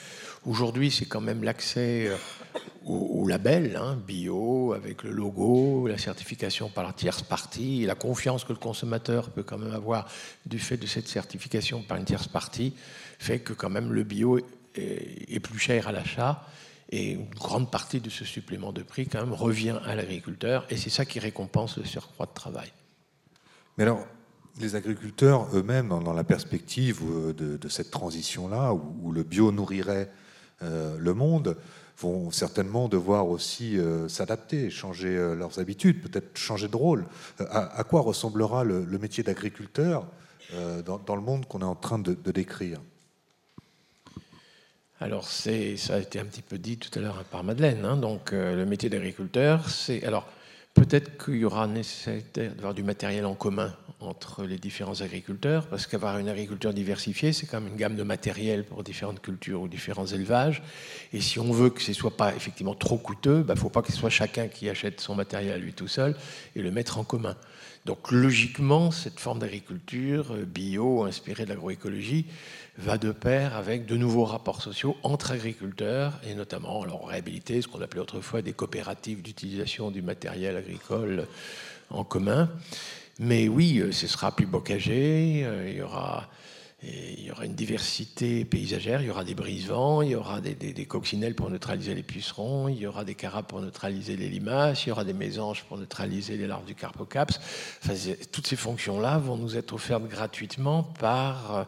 Aujourd'hui, 0.45 0.89
c'est 0.89 1.05
quand 1.05 1.21
même 1.21 1.43
l'accès 1.43 2.07
euh, 2.07 2.17
au, 2.85 3.27
label 3.27 3.75
hein, 3.75 3.95
bio, 4.07 4.73
avec 4.73 5.03
le 5.03 5.11
logo, 5.11 5.87
la 5.87 5.99
certification 5.99 6.69
par 6.69 6.83
la 6.83 6.93
tierce 6.93 7.21
partie, 7.21 7.83
et 7.83 7.85
la 7.85 7.95
confiance 7.95 8.43
que 8.43 8.53
le 8.53 8.59
consommateur 8.59 9.29
peut 9.29 9.43
quand 9.43 9.59
même 9.59 9.73
avoir 9.73 10.09
du 10.47 10.57
fait 10.57 10.77
de 10.77 10.87
cette 10.87 11.07
certification 11.07 11.83
par 11.83 11.97
une 11.97 12.05
tierce 12.05 12.27
partie, 12.27 12.73
fait 13.19 13.39
que 13.39 13.53
quand 13.53 13.69
même 13.69 13.93
le 13.93 14.03
bio 14.03 14.39
est 14.75 15.39
plus 15.39 15.59
cher 15.59 15.87
à 15.87 15.91
l'achat 15.91 16.43
et 16.89 17.11
une 17.11 17.29
grande 17.29 17.69
partie 17.69 17.99
de 17.99 18.09
ce 18.09 18.25
supplément 18.25 18.71
de 18.71 18.81
prix, 18.81 19.07
quand 19.07 19.19
même, 19.19 19.33
revient 19.33 19.77
à 19.85 19.95
l'agriculteur, 19.95 20.65
et 20.69 20.77
c'est 20.77 20.89
ça 20.89 21.05
qui 21.05 21.19
récompense 21.19 21.77
le 21.77 21.85
surcroît 21.85 22.25
de 22.25 22.33
travail. 22.33 22.71
Mais 23.77 23.83
alors, 23.83 24.05
les 24.59 24.75
agriculteurs 24.75 25.47
eux-mêmes, 25.53 25.89
dans 25.89 26.13
la 26.13 26.23
perspective 26.23 27.01
euh, 27.03 27.33
de, 27.33 27.69
cette 27.69 27.91
transition-là, 27.91 28.73
où, 28.73 29.11
le 29.11 29.23
bio 29.23 29.51
nourrirait 29.51 30.09
euh, 30.63 30.97
le 30.97 31.13
monde, 31.13 31.57
vont 31.99 32.31
certainement 32.31 32.87
devoir 32.87 33.27
aussi 33.27 33.77
euh, 33.77 34.07
s'adapter, 34.07 34.69
changer 34.69 35.15
leurs 35.35 35.59
habitudes, 35.59 36.01
peut-être 36.01 36.37
changer 36.37 36.67
de 36.67 36.75
rôle. 36.75 37.05
À, 37.39 37.83
quoi 37.83 38.01
ressemblera 38.01 38.63
le, 38.63 38.85
métier 38.99 39.23
d'agriculteur 39.23 40.07
dans, 40.85 41.15
le 41.15 41.21
monde 41.21 41.45
qu'on 41.47 41.59
est 41.59 41.63
en 41.63 41.75
train 41.75 41.99
de 41.99 42.13
décrire? 42.31 42.79
Alors, 44.99 45.25
ça 45.25 45.51
a 45.51 45.99
été 45.99 46.19
un 46.19 46.25
petit 46.25 46.41
peu 46.41 46.57
dit 46.57 46.77
tout 46.77 46.97
à 46.97 47.01
l'heure 47.01 47.23
par 47.25 47.43
Madeleine. 47.43 47.85
Hein. 47.85 47.97
donc, 47.97 48.33
euh, 48.33 48.55
le 48.55 48.65
métier 48.65 48.89
d'agriculteur, 48.89 49.69
c'est. 49.69 50.03
Alors, 50.03 50.27
peut-être 50.73 51.23
qu'il 51.23 51.35
y 51.35 51.45
aura 51.45 51.67
nécessaire 51.67 52.21
d'avoir 52.33 52.73
du 52.73 52.81
matériel 52.81 53.25
en 53.25 53.35
commun 53.35 53.75
entre 53.99 54.43
les 54.43 54.57
différents 54.57 55.01
agriculteurs, 55.01 55.67
parce 55.67 55.85
qu'avoir 55.85 56.17
une 56.17 56.29
agriculture 56.29 56.73
diversifiée, 56.73 57.31
c'est 57.31 57.45
quand 57.45 57.61
même 57.61 57.71
une 57.71 57.77
gamme 57.77 57.95
de 57.95 58.03
matériel 58.03 58.63
pour 58.63 58.83
différentes 58.83 59.21
cultures 59.21 59.61
ou 59.61 59.67
différents 59.67 60.07
élevages. 60.07 60.63
Et 61.13 61.21
si 61.21 61.39
on 61.39 61.51
veut 61.51 61.69
que 61.69 61.81
ce 61.81 61.91
ne 61.91 61.95
soit 61.95 62.17
pas 62.17 62.35
effectivement 62.35 62.75
trop 62.75 62.97
coûteux, 62.97 63.39
il 63.39 63.43
bah, 63.43 63.53
ne 63.53 63.59
faut 63.59 63.69
pas 63.69 63.83
que 63.83 63.91
ce 63.91 63.97
soit 63.97 64.09
chacun 64.09 64.47
qui 64.47 64.67
achète 64.67 64.99
son 64.99 65.13
matériel 65.13 65.53
à 65.53 65.57
lui 65.57 65.73
tout 65.73 65.87
seul 65.87 66.15
et 66.55 66.61
le 66.61 66.71
mettre 66.71 66.97
en 66.97 67.03
commun. 67.03 67.35
Donc 67.87 68.11
logiquement, 68.11 68.91
cette 68.91 69.17
forme 69.17 69.39
d'agriculture 69.39 70.33
euh, 70.33 70.43
bio, 70.43 71.05
inspirée 71.05 71.45
de 71.45 71.49
l'agroécologie, 71.49 72.25
va 72.77 72.97
de 72.97 73.13
pair 73.13 73.55
avec 73.55 73.85
de 73.85 73.95
nouveaux 73.95 74.25
rapports 74.25 74.61
sociaux 74.61 74.97
entre 75.03 75.31
agriculteurs 75.31 76.19
et 76.29 76.35
notamment 76.35 76.83
alors 76.83 77.07
réhabiliter 77.07 77.61
ce 77.61 77.69
qu'on 77.69 77.81
appelait 77.81 78.01
autrefois 78.01 78.41
des 78.41 78.51
coopératives 78.51 79.21
d'utilisation 79.21 79.89
du 79.89 80.01
matériel 80.01 80.57
agricole 80.57 81.27
en 81.89 82.03
commun. 82.03 82.49
Mais 83.19 83.47
oui, 83.47 83.79
euh, 83.79 83.93
ce 83.93 84.05
sera 84.05 84.35
plus 84.35 84.45
bocagé, 84.45 85.43
euh, 85.45 85.69
il 85.69 85.77
y 85.77 85.81
aura 85.81 86.29
il 86.83 87.23
y 87.25 87.31
aura 87.31 87.45
une 87.45 87.55
diversité 87.55 88.45
paysagère, 88.45 89.01
il 89.01 89.07
y 89.07 89.09
aura 89.09 89.23
des 89.23 89.33
brise-vents, 89.33 90.03
il 90.03 90.11
y 90.11 90.15
aura 90.15 90.41
des, 90.41 90.85
coccinelles 90.85 91.33
pour 91.33 91.49
neutraliser 91.49 91.95
les 91.95 92.03
pucerons, 92.03 92.67
il 92.67 92.77
y 92.77 92.85
aura 92.85 93.03
des 93.03 93.15
carapes 93.15 93.47
pour 93.47 93.61
neutraliser 93.61 94.15
les 94.15 94.29
limaces, 94.29 94.85
il 94.85 94.89
y 94.89 94.91
aura 94.91 95.03
des 95.03 95.13
mésanges 95.13 95.63
pour 95.63 95.77
neutraliser 95.77 96.37
les 96.37 96.45
larves 96.45 96.65
du 96.65 96.75
carpocaps. 96.75 97.39
toutes 98.31 98.47
ces 98.47 98.55
fonctions-là 98.55 99.17
vont 99.17 99.37
nous 99.37 99.57
être 99.57 99.73
offertes 99.73 100.07
gratuitement 100.07 100.83
par 100.83 101.67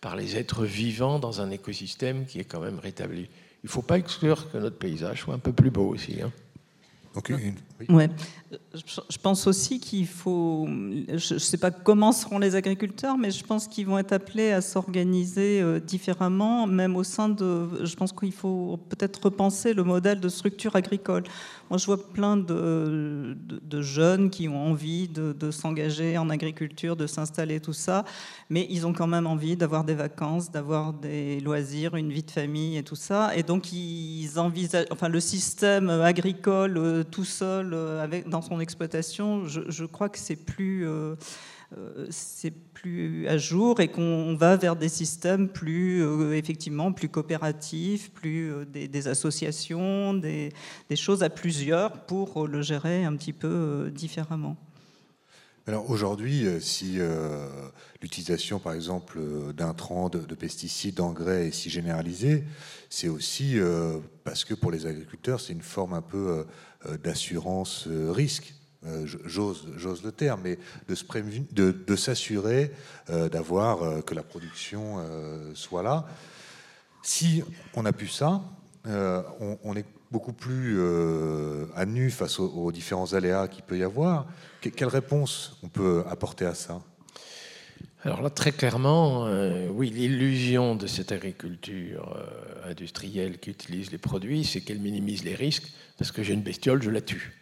par 0.00 0.16
les 0.16 0.36
êtres 0.36 0.64
vivants 0.64 1.18
dans 1.18 1.40
un 1.40 1.50
écosystème 1.50 2.26
qui 2.26 2.40
est 2.40 2.44
quand 2.44 2.60
même 2.60 2.78
rétabli. 2.78 3.28
Il 3.62 3.66
ne 3.66 3.70
faut 3.70 3.82
pas 3.82 3.98
exclure 3.98 4.50
que 4.50 4.58
notre 4.58 4.78
paysage 4.78 5.20
soit 5.20 5.34
un 5.34 5.38
peu 5.38 5.52
plus 5.52 5.70
beau 5.70 5.88
aussi. 5.88 6.22
Hein. 6.22 6.32
Ouais. 7.88 8.08
Je 8.74 9.18
pense 9.18 9.46
aussi 9.46 9.78
qu'il 9.78 10.08
faut. 10.08 10.66
Je 10.66 11.34
ne 11.34 11.38
sais 11.38 11.56
pas 11.56 11.70
comment 11.70 12.10
seront 12.10 12.40
les 12.40 12.56
agriculteurs, 12.56 13.16
mais 13.16 13.30
je 13.30 13.44
pense 13.44 13.68
qu'ils 13.68 13.86
vont 13.86 13.98
être 13.98 14.12
appelés 14.12 14.50
à 14.50 14.60
s'organiser 14.60 15.60
euh, 15.60 15.78
différemment, 15.78 16.66
même 16.66 16.96
au 16.96 17.04
sein 17.04 17.28
de. 17.28 17.84
Je 17.84 17.94
pense 17.94 18.12
qu'il 18.12 18.32
faut 18.32 18.78
peut-être 18.88 19.24
repenser 19.24 19.72
le 19.72 19.84
modèle 19.84 20.18
de 20.18 20.28
structure 20.28 20.74
agricole. 20.74 21.22
Moi, 21.70 21.78
je 21.78 21.86
vois 21.86 22.12
plein 22.12 22.36
de, 22.36 23.36
jeunes 23.80 24.30
qui 24.30 24.48
ont 24.48 24.70
envie 24.70 25.06
de, 25.06 25.32
de 25.32 25.52
s'engager 25.52 26.18
en 26.18 26.28
agriculture, 26.28 26.96
de 26.96 27.06
s'installer, 27.06 27.60
tout 27.60 27.72
ça, 27.72 28.04
mais 28.48 28.66
ils 28.68 28.84
ont 28.88 28.92
quand 28.92 29.06
même 29.06 29.28
envie 29.28 29.56
d'avoir 29.56 29.84
des 29.84 29.94
vacances, 29.94 30.50
d'avoir 30.50 30.92
des 30.92 31.38
loisirs, 31.38 31.94
une 31.94 32.10
vie 32.10 32.24
de 32.24 32.30
famille 32.32 32.76
et 32.76 32.82
tout 32.82 32.96
ça. 32.96 33.36
Et 33.36 33.44
donc, 33.44 33.72
ils 33.72 34.36
envisagent. 34.36 34.86
Enfin, 34.90 35.08
le 35.08 35.20
système 35.20 35.88
agricole 35.88 36.76
euh, 36.76 37.04
tout 37.04 37.24
seul, 37.24 37.72
euh, 37.72 38.02
avec, 38.02 38.28
dans 38.28 38.39
son 38.42 38.60
exploitation, 38.60 39.46
je, 39.46 39.84
crois 39.84 40.08
que 40.08 40.18
c'est 40.18 40.36
plus. 40.36 40.86
Euh, 41.78 42.06
c'est 42.10 42.50
plus 42.50 43.28
à 43.28 43.38
jour 43.38 43.78
et 43.80 43.86
qu'on 43.86 44.34
va 44.34 44.56
vers 44.56 44.74
des 44.74 44.88
systèmes 44.88 45.48
plus 45.48 46.02
euh, 46.02 46.32
effectivement 46.32 46.92
plus 46.92 47.08
coopératifs, 47.08 48.10
plus 48.10 48.52
euh, 48.52 48.64
des, 48.64 49.06
associations, 49.06 50.12
des, 50.12 50.50
choses 50.96 51.22
à 51.22 51.30
plusieurs 51.30 52.06
pour 52.06 52.48
le 52.48 52.60
gérer 52.60 53.04
un 53.04 53.14
petit 53.14 53.32
peu 53.32 53.88
différemment. 53.94 54.56
Alors 55.66 55.88
aujourd'hui, 55.90 56.46
si 56.60 56.98
l'utilisation 58.02 58.58
par 58.58 58.72
exemple 58.72 59.20
d'intrants, 59.54 60.08
de, 60.08 60.18
de, 60.18 60.34
pesticides, 60.34 60.96
d'engrais 60.96 61.48
est 61.48 61.50
si 61.52 61.70
généralisée, 61.70 62.44
c'est 62.88 63.08
aussi 63.08 63.58
parce 64.24 64.44
que 64.44 64.54
pour 64.54 64.72
les 64.72 64.86
agriculteurs, 64.86 65.40
c'est 65.40 65.52
une 65.52 65.62
forme 65.62 65.92
un 65.92 66.02
peu 66.02 66.44
d'assurance 67.02 67.86
risque. 67.88 68.54
Euh, 68.86 69.04
j'ose, 69.04 70.02
le 70.02 70.10
terme, 70.10 70.40
mais 70.42 70.58
de, 70.88 71.96
s'assurer 71.96 72.72
euh, 73.10 73.28
d'avoir 73.28 73.82
euh, 73.82 74.00
que 74.00 74.14
la 74.14 74.22
production 74.22 75.04
soit 75.54 75.82
là. 75.82 76.06
Si 77.02 77.42
on 77.74 77.84
a 77.84 77.92
pu 77.92 78.08
ça, 78.08 78.42
on, 78.84 79.76
est 79.76 79.84
beaucoup 80.10 80.32
plus 80.32 80.80
à 81.74 81.86
nu 81.86 82.10
face 82.10 82.40
aux, 82.40 82.72
différents 82.72 83.14
aléas 83.14 83.48
qu'il 83.48 83.62
peut 83.62 83.78
y 83.78 83.82
avoir. 83.82 84.26
quelle 84.60 84.88
réponse 84.88 85.58
on 85.62 85.68
peut 85.68 86.02
apporter 86.08 86.46
à 86.46 86.54
ça? 86.54 86.80
Alors 88.02 88.22
là, 88.22 88.30
très 88.30 88.52
clairement, 88.52 89.26
oui, 89.70 89.90
l'illusion 89.90 90.74
de 90.74 90.86
cette 90.86 91.12
agriculture 91.12 92.16
industrielle 92.64 93.38
qui 93.38 93.50
utilise 93.50 93.92
les 93.92 93.98
produits, 93.98 94.44
c'est 94.44 94.62
qu'elle 94.62 94.80
minimise 94.80 95.22
les 95.22 95.34
risques, 95.34 95.70
parce 95.98 96.10
que 96.10 96.22
j'ai 96.22 96.34
une 96.34 96.42
bestiole, 96.42 96.82
je 96.82 96.90
la 96.90 97.02
tue. 97.02 97.39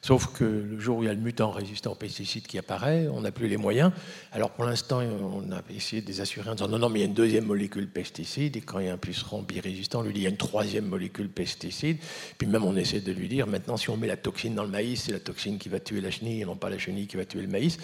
Sauf 0.00 0.32
que 0.32 0.44
le 0.44 0.80
jour 0.80 0.98
où 0.98 1.02
il 1.02 1.06
y 1.06 1.10
a 1.10 1.14
le 1.14 1.20
mutant 1.20 1.50
résistant 1.50 1.92
aux 1.92 1.96
pesticides 1.96 2.46
qui 2.46 2.58
apparaît, 2.58 3.06
on 3.08 3.20
n'a 3.20 3.30
plus 3.30 3.48
les 3.48 3.58
moyens. 3.58 3.92
Alors 4.32 4.50
pour 4.50 4.64
l'instant, 4.64 5.00
on 5.00 5.52
a 5.52 5.60
essayé 5.70 6.00
de 6.00 6.06
les 6.06 6.20
assurer 6.20 6.48
en 6.48 6.54
disant 6.54 6.68
non, 6.68 6.78
non, 6.78 6.88
mais 6.88 7.00
il 7.00 7.02
y 7.02 7.04
a 7.04 7.08
une 7.08 7.14
deuxième 7.14 7.44
molécule 7.44 7.86
pesticide, 7.86 8.56
et 8.56 8.60
quand 8.62 8.78
il 8.78 8.86
y 8.86 8.88
a 8.88 8.94
un 8.94 8.98
puceron 8.98 9.42
birésistant, 9.42 10.00
on 10.00 10.02
lui 10.02 10.14
dit 10.14 10.20
il 10.20 10.24
y 10.24 10.26
a 10.26 10.30
une 10.30 10.36
troisième 10.36 10.86
molécule 10.86 11.28
pesticide. 11.28 11.98
Puis 12.38 12.46
même 12.46 12.64
on 12.64 12.76
essaie 12.76 13.00
de 13.00 13.12
lui 13.12 13.28
dire 13.28 13.46
maintenant, 13.46 13.76
si 13.76 13.90
on 13.90 13.96
met 13.96 14.06
la 14.06 14.16
toxine 14.16 14.54
dans 14.54 14.64
le 14.64 14.70
maïs, 14.70 15.02
c'est 15.02 15.12
la 15.12 15.20
toxine 15.20 15.58
qui 15.58 15.68
va 15.68 15.80
tuer 15.80 16.00
la 16.00 16.10
chenille 16.10 16.42
et 16.42 16.44
non 16.44 16.56
pas 16.56 16.70
la 16.70 16.78
chenille 16.78 17.06
qui 17.06 17.16
va 17.16 17.26
tuer 17.26 17.42
le 17.42 17.48
maïs. 17.48 17.78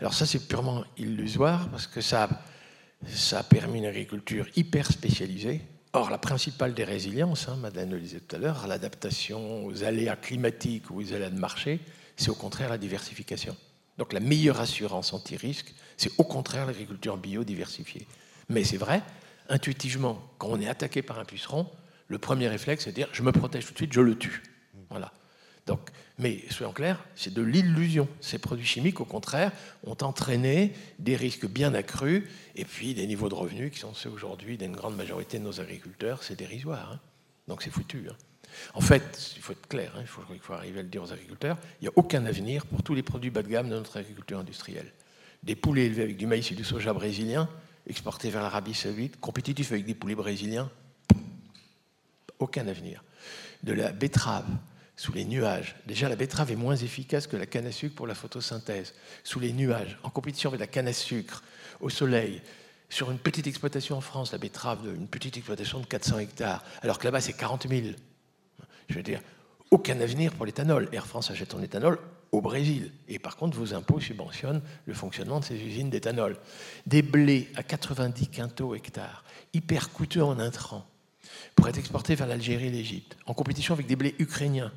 Alors 0.00 0.14
ça, 0.14 0.26
c'est 0.26 0.46
purement 0.46 0.84
illusoire 0.98 1.68
parce 1.70 1.88
que 1.88 2.00
ça, 2.00 2.28
ça 3.08 3.40
a 3.40 3.42
permis 3.42 3.78
une 3.78 3.86
agriculture 3.86 4.46
hyper 4.54 4.86
spécialisée 4.86 5.62
Or, 5.96 6.10
la 6.10 6.18
principale 6.18 6.74
des 6.74 6.82
résiliences, 6.82 7.48
hein, 7.48 7.54
Madeleine 7.54 7.92
le 7.92 8.00
disait 8.00 8.18
tout 8.18 8.34
à 8.34 8.38
l'heure, 8.40 8.66
l'adaptation 8.66 9.64
aux 9.64 9.84
aléas 9.84 10.16
climatiques 10.16 10.90
ou 10.90 11.00
aux 11.00 11.12
aléas 11.12 11.30
de 11.30 11.38
marché, 11.38 11.78
c'est 12.16 12.30
au 12.30 12.34
contraire 12.34 12.68
la 12.68 12.78
diversification. 12.78 13.56
Donc 13.96 14.12
la 14.12 14.18
meilleure 14.18 14.58
assurance 14.58 15.12
anti-risque, 15.12 15.72
c'est 15.96 16.10
au 16.18 16.24
contraire 16.24 16.66
l'agriculture 16.66 17.16
bio 17.16 17.44
diversifiée. 17.44 18.08
Mais 18.48 18.64
c'est 18.64 18.76
vrai, 18.76 19.02
intuitivement, 19.48 20.20
quand 20.38 20.48
on 20.48 20.60
est 20.60 20.68
attaqué 20.68 21.00
par 21.00 21.20
un 21.20 21.24
puceron, 21.24 21.70
le 22.08 22.18
premier 22.18 22.48
réflexe, 22.48 22.84
c'est 22.84 22.90
de 22.90 22.96
dire 22.96 23.08
je 23.12 23.22
me 23.22 23.30
protège 23.30 23.64
tout 23.64 23.72
de 23.72 23.78
suite, 23.78 23.92
je 23.92 24.00
le 24.00 24.18
tue. 24.18 24.42
Voilà. 24.90 25.12
Donc, 25.66 25.90
mais 26.18 26.44
soyons 26.50 26.72
clairs, 26.72 27.02
c'est 27.16 27.32
de 27.32 27.42
l'illusion. 27.42 28.06
Ces 28.20 28.38
produits 28.38 28.66
chimiques, 28.66 29.00
au 29.00 29.04
contraire, 29.04 29.50
ont 29.84 29.96
entraîné 30.02 30.72
des 30.98 31.16
risques 31.16 31.46
bien 31.46 31.74
accrus 31.74 32.24
et 32.54 32.64
puis 32.64 32.94
des 32.94 33.06
niveaux 33.06 33.28
de 33.28 33.34
revenus 33.34 33.72
qui 33.72 33.78
sont 33.78 33.94
ceux 33.94 34.10
aujourd'hui 34.10 34.58
d'une 34.58 34.72
grande 34.72 34.96
majorité 34.96 35.38
de 35.38 35.44
nos 35.44 35.60
agriculteurs, 35.60 36.22
c'est 36.22 36.36
dérisoire. 36.36 36.92
Hein. 36.92 37.00
Donc 37.48 37.62
c'est 37.62 37.70
foutu. 37.70 38.06
Hein. 38.10 38.16
En 38.74 38.80
fait, 38.80 39.32
il 39.36 39.42
faut 39.42 39.52
être 39.52 39.66
clair, 39.66 39.92
hein, 39.96 40.00
il, 40.02 40.06
faut, 40.06 40.22
il, 40.32 40.38
faut, 40.38 40.52
arriver 40.52 40.80
à 40.80 40.82
le 40.82 40.88
dire 40.88 41.02
aux 41.02 41.12
agriculteurs, 41.12 41.56
il 41.80 41.84
n'y 41.84 41.88
a 41.88 41.92
aucun 41.96 42.24
avenir 42.26 42.66
pour 42.66 42.82
tous 42.82 42.94
les 42.94 43.02
produits 43.02 43.30
bas 43.30 43.42
de 43.42 43.48
gamme 43.48 43.68
de 43.68 43.74
notre 43.74 43.96
agriculture 43.96 44.38
industrielle. 44.38 44.92
Des 45.42 45.56
poulets 45.56 45.86
élevés 45.86 46.02
avec 46.04 46.16
du 46.16 46.26
maïs 46.26 46.52
et 46.52 46.54
du 46.54 46.62
soja 46.62 46.92
brésilien, 46.92 47.48
exportés 47.88 48.30
vers 48.30 48.42
l'Arabie 48.42 48.74
saoudite, 48.74 49.18
compétitifs 49.20 49.72
avec 49.72 49.84
des 49.84 49.94
poulets 49.94 50.14
brésiliens, 50.14 50.70
aucun 52.38 52.66
avenir. 52.68 53.02
De 53.62 53.72
la 53.72 53.92
betterave, 53.92 54.46
sous 54.96 55.12
les 55.12 55.24
nuages. 55.24 55.76
Déjà, 55.86 56.08
la 56.08 56.16
betterave 56.16 56.52
est 56.52 56.56
moins 56.56 56.76
efficace 56.76 57.26
que 57.26 57.36
la 57.36 57.46
canne 57.46 57.66
à 57.66 57.72
sucre 57.72 57.94
pour 57.94 58.06
la 58.06 58.14
photosynthèse. 58.14 58.94
Sous 59.24 59.40
les 59.40 59.52
nuages, 59.52 59.98
en 60.02 60.10
compétition 60.10 60.50
avec 60.50 60.60
la 60.60 60.66
canne 60.66 60.88
à 60.88 60.92
sucre, 60.92 61.42
au 61.80 61.90
soleil, 61.90 62.42
sur 62.88 63.10
une 63.10 63.18
petite 63.18 63.46
exploitation 63.46 63.96
en 63.96 64.00
France, 64.00 64.32
la 64.32 64.38
betterave, 64.38 64.86
une 64.94 65.08
petite 65.08 65.36
exploitation 65.36 65.80
de 65.80 65.86
400 65.86 66.18
hectares, 66.20 66.62
alors 66.82 66.98
que 66.98 67.04
là-bas, 67.04 67.20
c'est 67.20 67.32
40 67.32 67.68
000. 67.68 67.88
Je 68.88 68.94
veux 68.94 69.02
dire, 69.02 69.20
aucun 69.70 70.00
avenir 70.00 70.32
pour 70.32 70.46
l'éthanol. 70.46 70.88
Air 70.92 71.06
France 71.06 71.30
achète 71.30 71.50
son 71.50 71.62
éthanol 71.62 71.98
au 72.30 72.40
Brésil. 72.40 72.92
Et 73.08 73.18
par 73.18 73.36
contre, 73.36 73.56
vos 73.56 73.74
impôts 73.74 74.00
subventionnent 74.00 74.62
le 74.86 74.94
fonctionnement 74.94 75.40
de 75.40 75.44
ces 75.44 75.56
usines 75.56 75.90
d'éthanol. 75.90 76.36
Des 76.86 77.02
blés 77.02 77.48
à 77.56 77.64
90 77.64 78.28
quintaux 78.28 78.74
hectares, 78.74 79.24
hyper 79.52 79.90
coûteux 79.90 80.22
en 80.22 80.38
intrants, 80.38 80.86
pour 81.56 81.68
être 81.68 81.78
exportés 81.78 82.14
vers 82.14 82.26
l'Algérie 82.26 82.66
et 82.66 82.70
l'Égypte, 82.70 83.16
en 83.26 83.34
compétition 83.34 83.74
avec 83.74 83.86
des 83.86 83.96
blés 83.96 84.14
ukrainiens 84.18 84.72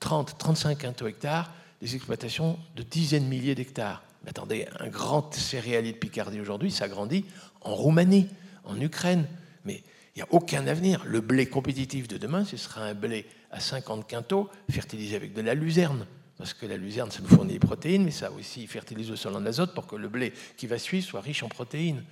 30, 0.00 0.36
35 0.38 0.78
quintaux 0.78 1.06
hectares, 1.06 1.52
des 1.80 1.94
exploitations 1.94 2.58
de 2.76 2.82
dizaines 2.82 3.24
de 3.24 3.28
milliers 3.28 3.54
d'hectares. 3.54 4.02
Mais 4.24 4.30
attendez, 4.30 4.66
un 4.78 4.88
grand 4.88 5.32
céréalier 5.34 5.92
de 5.92 5.98
Picardie 5.98 6.40
aujourd'hui 6.40 6.70
s'agrandit 6.70 7.24
en 7.62 7.74
Roumanie, 7.74 8.28
en 8.64 8.78
Ukraine. 8.80 9.26
Mais 9.64 9.82
il 10.14 10.18
n'y 10.18 10.22
a 10.22 10.26
aucun 10.30 10.66
avenir. 10.66 11.02
Le 11.06 11.20
blé 11.20 11.46
compétitif 11.46 12.08
de 12.08 12.18
demain, 12.18 12.44
ce 12.44 12.56
sera 12.56 12.82
un 12.82 12.94
blé 12.94 13.26
à 13.50 13.60
50 13.60 14.06
quintaux, 14.06 14.48
fertilisé 14.70 15.16
avec 15.16 15.32
de 15.32 15.40
la 15.40 15.54
luzerne. 15.54 16.06
Parce 16.36 16.54
que 16.54 16.64
la 16.64 16.78
luzerne, 16.78 17.10
ça 17.10 17.20
nous 17.20 17.28
fournit 17.28 17.52
des 17.52 17.58
protéines, 17.58 18.02
mais 18.02 18.10
ça 18.10 18.30
aussi 18.32 18.66
fertilise 18.66 19.10
le 19.10 19.16
sol 19.16 19.36
en 19.36 19.44
azote 19.44 19.74
pour 19.74 19.86
que 19.86 19.96
le 19.96 20.08
blé 20.08 20.32
qui 20.56 20.66
va 20.66 20.78
suivre 20.78 21.06
soit 21.06 21.20
riche 21.20 21.42
en 21.42 21.48
protéines. 21.48 22.02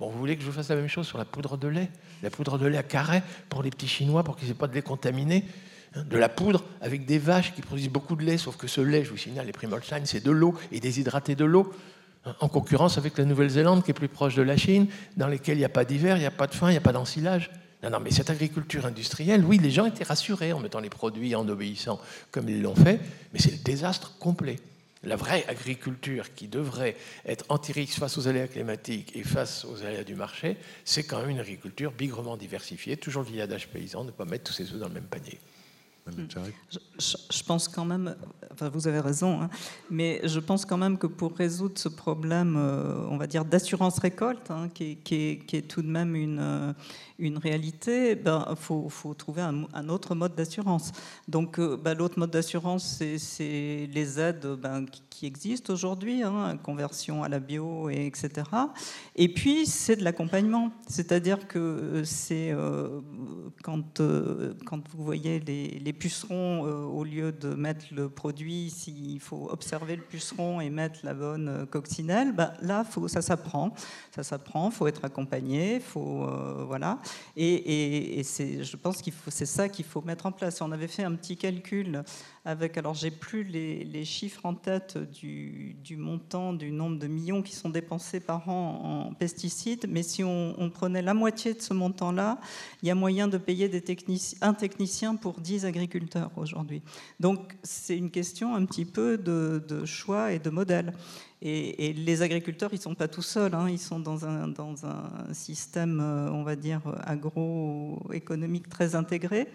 Bon, 0.00 0.10
vous 0.10 0.18
voulez 0.18 0.34
que 0.34 0.42
je 0.42 0.46
vous 0.46 0.52
fasse 0.52 0.70
la 0.70 0.74
même 0.74 0.88
chose 0.88 1.06
sur 1.06 1.18
la 1.18 1.24
poudre 1.24 1.56
de 1.56 1.68
lait? 1.68 1.88
La 2.22 2.30
poudre 2.30 2.58
de 2.58 2.66
lait 2.66 2.78
à 2.78 2.82
carré 2.82 3.22
pour 3.48 3.62
les 3.62 3.70
petits 3.70 3.86
Chinois, 3.86 4.24
pour 4.24 4.36
qu'ils 4.36 4.48
n'aient 4.48 4.54
pas 4.54 4.66
de 4.66 4.74
lait 4.74 4.82
contaminé? 4.82 5.44
De 6.04 6.18
la 6.18 6.28
poudre 6.28 6.64
avec 6.80 7.06
des 7.06 7.18
vaches 7.18 7.54
qui 7.54 7.62
produisent 7.62 7.88
beaucoup 7.88 8.16
de 8.16 8.24
lait, 8.24 8.38
sauf 8.38 8.56
que 8.56 8.66
ce 8.66 8.80
lait, 8.80 9.04
je 9.04 9.10
vous 9.10 9.16
signale, 9.16 9.46
les 9.46 9.52
Primolstein, 9.52 10.02
c'est 10.04 10.24
de 10.24 10.30
l'eau 10.30 10.54
et 10.72 10.80
déshydraté 10.80 11.34
de 11.34 11.44
l'eau, 11.44 11.72
hein, 12.24 12.34
en 12.40 12.48
concurrence 12.48 12.98
avec 12.98 13.16
la 13.18 13.24
Nouvelle-Zélande 13.24 13.82
qui 13.84 13.90
est 13.90 13.94
plus 13.94 14.08
proche 14.08 14.34
de 14.34 14.42
la 14.42 14.56
Chine, 14.56 14.86
dans 15.16 15.28
lesquelles 15.28 15.56
il 15.56 15.60
n'y 15.60 15.64
a 15.64 15.70
pas 15.70 15.84
d'hiver, 15.84 16.16
il 16.16 16.20
n'y 16.20 16.26
a 16.26 16.30
pas 16.30 16.46
de 16.46 16.54
faim, 16.54 16.68
il 16.68 16.72
n'y 16.72 16.78
a 16.78 16.82
pas 16.82 16.92
d'ensilage. 16.92 17.50
Non, 17.82 17.90
non, 17.90 18.00
mais 18.00 18.10
cette 18.10 18.30
agriculture 18.30 18.86
industrielle, 18.86 19.44
oui, 19.44 19.58
les 19.58 19.70
gens 19.70 19.86
étaient 19.86 20.04
rassurés 20.04 20.52
en 20.52 20.60
mettant 20.60 20.80
les 20.80 20.90
produits, 20.90 21.34
en 21.34 21.48
obéissant 21.48 22.00
comme 22.30 22.48
ils 22.48 22.62
l'ont 22.62 22.74
fait, 22.74 23.00
mais 23.32 23.38
c'est 23.38 23.52
le 23.52 23.58
désastre 23.58 24.16
complet. 24.18 24.56
La 25.02 25.14
vraie 25.14 25.44
agriculture 25.46 26.34
qui 26.34 26.48
devrait 26.48 26.96
être 27.26 27.44
anti-risque 27.48 27.98
face 27.98 28.18
aux 28.18 28.26
aléas 28.26 28.48
climatiques 28.48 29.14
et 29.14 29.22
face 29.22 29.64
aux 29.64 29.84
aléas 29.84 30.04
du 30.04 30.14
marché, 30.14 30.56
c'est 30.84 31.04
quand 31.04 31.20
même 31.20 31.30
une 31.30 31.38
agriculture 31.38 31.92
bigrement 31.92 32.36
diversifiée, 32.36 32.96
toujours 32.96 33.22
le 33.22 33.28
village 33.28 33.68
paysan, 33.68 34.04
ne 34.04 34.10
pas 34.10 34.24
mettre 34.24 34.44
tous 34.44 34.52
ses 34.52 34.72
œufs 34.72 34.80
dans 34.80 34.88
le 34.88 34.94
même 34.94 35.04
panier. 35.04 35.38
Hmm. 36.06 36.26
Je, 36.98 37.42
pense 37.42 37.66
quand 37.66 37.84
même, 37.84 38.14
enfin 38.52 38.68
vous 38.68 38.86
avez 38.86 39.00
raison, 39.00 39.42
hein, 39.42 39.50
mais 39.90 40.20
je 40.22 40.38
pense 40.38 40.64
quand 40.64 40.76
même 40.76 40.98
que 40.98 41.08
pour 41.08 41.36
résoudre 41.36 41.76
ce 41.76 41.88
problème, 41.88 42.54
euh, 42.56 43.04
on 43.10 43.16
va 43.16 43.26
dire 43.26 43.44
d'assurance 43.44 43.98
récolte, 43.98 44.52
hein, 44.52 44.68
qui, 44.72 44.98
est, 45.10 45.68
tout 45.68 45.82
de 45.82 45.88
même 45.88 46.14
une, 46.14 46.38
euh, 46.38 46.72
une 47.18 47.38
réalité, 47.38 48.12
il 48.12 48.22
ben, 48.22 48.54
faut, 48.54 48.88
faut, 48.88 49.14
trouver 49.14 49.42
un, 49.42 49.88
autre 49.88 50.14
mode 50.14 50.36
d'assurance. 50.36 50.92
Donc 51.26 51.58
euh, 51.58 51.76
ben, 51.76 51.94
l'autre 51.94 52.20
mode 52.20 52.30
d'assurance, 52.30 53.02
c'est 53.18 53.88
les 53.92 54.20
aides 54.20 54.46
ben, 54.62 54.86
qui 55.10 55.26
existent 55.26 55.72
aujourd'hui, 55.72 56.22
hein, 56.22 56.56
conversion 56.62 57.24
à 57.24 57.28
la 57.28 57.40
bio, 57.40 57.90
et 57.90 58.06
etc. 58.06 58.44
Et 59.16 59.28
puis 59.28 59.66
c'est 59.66 59.96
de 59.96 60.04
l'accompagnement, 60.04 60.70
c'est-à-dire 60.86 61.48
que 61.48 62.02
c'est 62.04 62.54
quand, 63.64 64.00
quand 64.64 64.88
vous 64.94 65.04
voyez 65.04 65.40
les, 65.40 65.80
les 65.80 65.95
puceron, 65.98 66.66
euh, 66.66 66.84
au 66.84 67.04
lieu 67.04 67.32
de 67.32 67.54
mettre 67.54 67.86
le 67.92 68.08
produit, 68.08 68.70
s'il 68.70 69.20
faut 69.20 69.48
observer 69.50 69.96
le 69.96 70.02
puceron 70.02 70.60
et 70.60 70.70
mettre 70.70 71.00
la 71.02 71.14
bonne 71.14 71.48
euh, 71.48 71.66
coccinelle, 71.66 72.32
bah, 72.32 72.54
là, 72.60 72.84
faut, 72.84 73.08
ça 73.08 73.22
s'apprend. 73.22 73.72
Ça 74.16 74.22
s'apprend, 74.22 74.70
faut 74.70 74.86
être 74.86 75.04
accompagné, 75.04 75.78
faut, 75.78 76.24
euh, 76.24 76.64
voilà. 76.66 77.00
Et, 77.36 78.22
je 78.24 78.76
pense 78.76 79.02
que 79.02 79.10
c'est 79.28 79.44
ça 79.44 79.68
qu'il 79.68 79.84
faut 79.84 80.00
mettre 80.00 80.24
en 80.24 80.32
place. 80.32 80.62
On 80.62 80.72
avait 80.72 80.88
fait 80.88 81.02
un 81.02 81.14
petit 81.14 81.36
calcul 81.36 82.02
avec, 82.46 82.78
alors 82.78 82.94
j'ai 82.94 83.10
plus 83.10 83.42
les, 83.42 84.04
chiffres 84.06 84.46
en 84.46 84.54
tête 84.54 84.96
du, 84.96 85.76
montant, 85.98 86.54
du 86.54 86.70
nombre 86.70 86.98
de 86.98 87.08
millions 87.08 87.42
qui 87.42 87.54
sont 87.54 87.68
dépensés 87.68 88.20
par 88.20 88.48
an 88.48 89.08
en 89.10 89.12
pesticides, 89.12 89.84
mais 89.86 90.02
si 90.02 90.24
on, 90.24 90.70
prenait 90.72 91.02
la 91.02 91.12
moitié 91.12 91.52
de 91.52 91.60
ce 91.60 91.74
montant-là, 91.74 92.38
il 92.82 92.88
y 92.88 92.90
a 92.90 92.94
moyen 92.94 93.28
de 93.28 93.36
payer 93.36 93.70
un 94.40 94.54
technicien 94.54 95.14
pour 95.16 95.40
10 95.40 95.66
agriculteurs 95.66 96.30
aujourd'hui. 96.36 96.80
Donc 97.20 97.54
c'est 97.62 97.98
une 97.98 98.10
question 98.10 98.54
un 98.54 98.64
petit 98.64 98.86
peu 98.86 99.18
de, 99.18 99.84
choix 99.84 100.32
et 100.32 100.38
de 100.38 100.48
modèle. 100.48 100.94
Et, 101.42 101.92
les 101.92 102.22
agriculteurs, 102.22 102.70
ils 102.72 102.76
ne 102.76 102.82
sont 102.82 102.94
pas 102.94 103.08
tout 103.08 103.22
seuls, 103.22 103.54
hein. 103.54 103.68
ils 103.68 103.78
sont 103.78 104.00
dans 104.00 104.24
un, 104.24 104.52
système, 105.32 106.00
euh, 106.00 106.30
on 106.30 106.42
va 106.42 106.56
dire, 106.56 106.80
agroéconomique 107.04 108.68
très 108.68 108.94
intégré. 108.94 109.48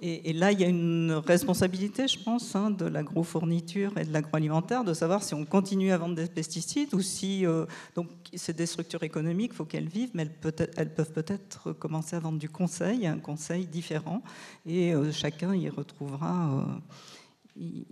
Et, 0.00 0.34
là, 0.34 0.52
il 0.52 0.60
y 0.60 0.64
a 0.64 0.68
une 0.68 1.12
responsabilité, 1.12 2.08
je 2.08 2.18
pense, 2.22 2.54
hein, 2.54 2.70
de 2.70 2.84
l'agrofourniture 2.84 3.96
et 3.96 4.04
de 4.04 4.12
l'agroalimentaire, 4.12 4.84
de 4.84 4.92
savoir 4.92 5.22
si 5.22 5.32
on 5.32 5.46
continue 5.46 5.92
à 5.92 5.98
vendre 5.98 6.14
des 6.14 6.26
pesticides 6.26 6.92
ou 6.92 7.00
si. 7.00 7.46
Euh, 7.46 7.64
donc, 7.94 8.08
c'est 8.34 8.54
des 8.54 8.66
structures 8.66 9.02
économiques, 9.02 9.52
il 9.54 9.56
faut 9.56 9.64
qu'elles 9.64 9.88
vivent, 9.88 10.10
mais 10.12 10.28
elles, 10.76 10.92
peuvent 10.92 11.12
peut-être 11.12 11.72
commencer 11.72 12.16
à 12.16 12.18
vendre 12.18 12.38
du 12.38 12.50
conseil, 12.50 13.06
un 13.06 13.18
conseil 13.18 13.66
différent, 13.66 14.22
et 14.66 14.92
euh, 14.92 15.10
chacun 15.10 15.54
y 15.54 15.70
retrouvera. 15.70 16.66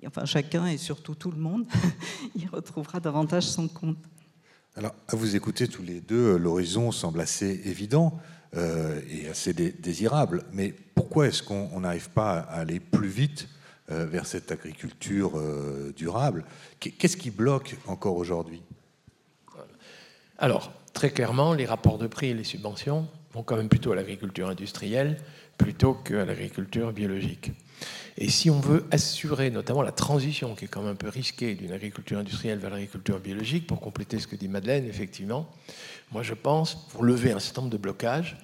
Enfin, 0.07 0.25
chacun 0.25 0.67
et 0.67 0.77
surtout 0.77 1.15
tout 1.15 1.31
le 1.31 1.39
monde 1.39 1.67
y 2.37 2.47
retrouvera 2.47 3.01
davantage 3.01 3.45
son 3.45 3.69
compte. 3.69 3.99
Alors, 4.75 4.95
à 5.09 5.17
vous 5.17 5.37
écouter 5.37 5.69
tous 5.69 5.83
les 5.83 6.01
deux, 6.01 6.37
l'horizon 6.37 6.93
semble 6.93 7.21
assez 7.21 7.61
évident. 7.65 8.19
Euh, 8.55 9.01
et 9.09 9.29
assez 9.31 9.55
désirable. 9.55 10.45
Mais 10.53 10.75
pourquoi 10.95 11.27
est-ce 11.27 11.43
qu'on 11.43 11.81
n'arrive 11.81 12.11
pas 12.11 12.41
à 12.41 12.61
aller 12.61 12.81
plus 12.81 13.09
vite 13.09 13.49
euh, 13.91 14.05
vers 14.05 14.27
cette 14.27 14.53
agriculture 14.53 15.39
euh, 15.39 15.91
durable? 15.97 16.45
Qu'est-ce 16.79 17.17
qui 17.17 17.31
bloque 17.31 17.79
encore 17.87 18.19
aujourd'hui? 18.19 18.61
Alors, 20.37 20.71
très 20.93 21.09
clairement, 21.09 21.55
les 21.55 21.65
rapports 21.65 21.97
de 21.97 22.07
prix 22.07 22.27
et 22.27 22.35
les 22.35 22.45
subventions 22.45 23.09
vont 23.33 23.43
quand 23.43 23.57
même 23.57 23.71
plutôt 23.71 23.93
à 23.93 23.97
l'agriculture 23.97 24.51
industrielle 24.51 25.17
plutôt 25.59 25.95
qu'à 25.95 26.25
l'agriculture 26.25 26.93
biologique. 26.93 27.53
Et 28.19 28.29
si 28.29 28.51
on 28.51 28.61
veut 28.61 28.85
assurer 28.91 29.51
notamment 29.51 29.83
la 29.83 29.93
transition, 29.93 30.55
qui 30.55 30.67
est 30.67 30.69
quand 30.69 30.83
même 30.83 30.93
un 30.93 30.97
peu 30.97 31.09
risquée, 31.09 31.55
d'une 31.55 31.73
agriculture 31.73 32.19
industrielle 32.19 32.59
vers 32.59 32.71
l'agriculture 32.71 33.19
biologique, 33.19 33.67
pour 33.67 33.81
compléter 33.81 34.19
ce 34.19 34.27
que 34.27 34.37
dit 34.37 34.49
Madeleine, 34.49 34.87
effectivement, 34.87 35.49
moi 36.11 36.23
je 36.23 36.35
pense, 36.35 36.87
pour 36.89 37.05
lever 37.05 37.33
un 37.33 37.41
certain 37.41 37.63
nombre 37.63 37.73
de 37.73 37.79
blocages, 37.79 38.37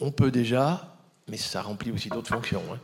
on 0.00 0.10
peut 0.10 0.30
déjà, 0.30 0.96
mais 1.28 1.36
ça 1.36 1.62
remplit 1.62 1.92
aussi 1.92 2.08
d'autres 2.08 2.28
fonctions, 2.28 2.62
hein, 2.72 2.78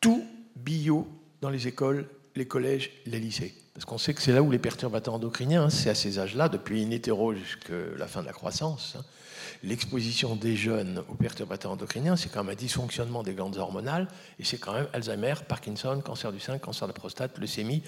tout 0.00 0.24
bio 0.56 1.08
dans 1.40 1.50
les 1.50 1.66
écoles, 1.66 2.06
les 2.36 2.46
collèges, 2.46 2.90
les 3.06 3.18
lycées. 3.18 3.54
Parce 3.74 3.84
qu'on 3.84 3.98
sait 3.98 4.14
que 4.14 4.22
c'est 4.22 4.32
là 4.32 4.42
où 4.42 4.50
les 4.50 4.58
perturbateurs 4.58 5.14
endocriniens, 5.14 5.64
hein, 5.64 5.70
c'est 5.70 5.90
à 5.90 5.94
ces 5.94 6.18
âges-là, 6.18 6.48
depuis 6.48 6.82
in 6.84 6.90
utero 6.90 7.34
jusqu'à 7.34 7.74
la 7.96 8.06
fin 8.06 8.20
de 8.20 8.26
la 8.26 8.32
croissance, 8.32 8.96
hein, 8.98 9.04
l'exposition 9.62 10.36
des 10.36 10.56
jeunes 10.56 11.02
aux 11.08 11.14
perturbateurs 11.14 11.72
endocriniens, 11.72 12.16
c'est 12.16 12.30
quand 12.30 12.44
même 12.44 12.52
un 12.52 12.56
dysfonctionnement 12.56 13.22
des 13.22 13.34
glandes 13.34 13.56
hormonales, 13.56 14.08
et 14.38 14.44
c'est 14.44 14.58
quand 14.58 14.72
même 14.72 14.88
Alzheimer, 14.92 15.34
Parkinson, 15.48 16.00
cancer 16.04 16.32
du 16.32 16.40
sein, 16.40 16.58
cancer 16.58 16.86
de 16.86 16.92
la 16.92 16.98
prostate, 16.98 17.38
leucémie. 17.38 17.82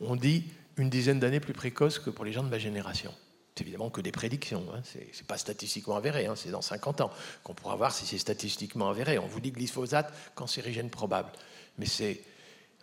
On 0.00 0.16
dit 0.16 0.44
une 0.76 0.90
dizaine 0.90 1.18
d'années 1.18 1.40
plus 1.40 1.52
précoce 1.52 1.98
que 1.98 2.10
pour 2.10 2.24
les 2.24 2.32
gens 2.32 2.42
de 2.42 2.48
ma 2.48 2.58
génération. 2.58 3.12
C'est 3.54 3.64
évidemment 3.64 3.90
que 3.90 4.00
des 4.00 4.12
prédictions, 4.12 4.64
hein. 4.72 4.80
ce 4.84 4.98
n'est 4.98 5.26
pas 5.26 5.36
statistiquement 5.36 5.96
avéré, 5.96 6.26
hein. 6.26 6.34
c'est 6.36 6.50
dans 6.50 6.62
50 6.62 7.00
ans 7.00 7.10
qu'on 7.42 7.54
pourra 7.54 7.74
voir 7.74 7.92
si 7.92 8.06
c'est 8.06 8.18
statistiquement 8.18 8.88
avéré. 8.88 9.18
On 9.18 9.26
vous 9.26 9.40
dit 9.40 9.50
glyphosate, 9.50 10.12
cancérigène 10.36 10.90
probable. 10.90 11.30
Mais 11.76 11.86
c'est, 11.86 12.22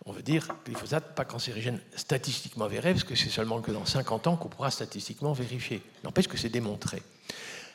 on 0.04 0.12
veut 0.12 0.22
dire 0.22 0.54
glyphosate, 0.66 1.14
pas 1.14 1.24
cancérigène 1.24 1.80
statistiquement 1.94 2.66
avéré, 2.66 2.92
parce 2.92 3.04
que 3.04 3.14
c'est 3.14 3.30
seulement 3.30 3.62
que 3.62 3.70
dans 3.70 3.86
50 3.86 4.26
ans 4.26 4.36
qu'on 4.36 4.50
pourra 4.50 4.70
statistiquement 4.70 5.32
vérifier. 5.32 5.80
N'empêche 6.04 6.28
que 6.28 6.36
c'est 6.36 6.50
démontré. 6.50 7.02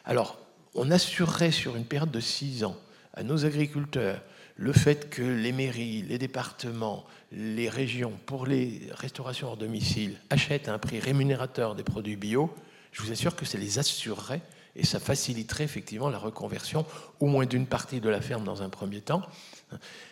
Alors, 0.05 0.37
on 0.75 0.91
assurerait 0.91 1.51
sur 1.51 1.75
une 1.75 1.85
période 1.85 2.11
de 2.11 2.19
six 2.19 2.63
ans 2.63 2.77
à 3.13 3.23
nos 3.23 3.45
agriculteurs 3.45 4.21
le 4.55 4.73
fait 4.73 5.09
que 5.09 5.23
les 5.23 5.51
mairies, 5.51 6.03
les 6.03 6.17
départements, 6.19 7.05
les 7.31 7.67
régions, 7.67 8.13
pour 8.25 8.45
les 8.45 8.81
restaurations 8.91 9.47
hors 9.47 9.57
domicile, 9.57 10.17
achètent 10.29 10.67
à 10.67 10.73
un 10.73 10.77
prix 10.77 10.99
rémunérateur 10.99 11.73
des 11.73 11.83
produits 11.83 12.15
bio, 12.15 12.53
je 12.91 13.01
vous 13.01 13.11
assure 13.11 13.35
que 13.35 13.45
ça 13.45 13.57
les 13.57 13.79
assurerait 13.79 14.41
et 14.75 14.85
ça 14.85 14.99
faciliterait 14.99 15.63
effectivement 15.63 16.09
la 16.09 16.17
reconversion, 16.17 16.85
au 17.19 17.25
moins 17.25 17.45
d'une 17.45 17.65
partie 17.65 17.99
de 17.99 18.09
la 18.09 18.21
ferme 18.21 18.43
dans 18.43 18.61
un 18.61 18.69
premier 18.69 19.01
temps, 19.01 19.23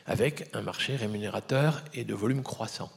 avec 0.05 0.49
un 0.53 0.61
marché 0.61 0.95
rémunérateur 0.95 1.83
et 1.93 2.03
de 2.03 2.13
volume 2.13 2.43
croissant. 2.43 2.91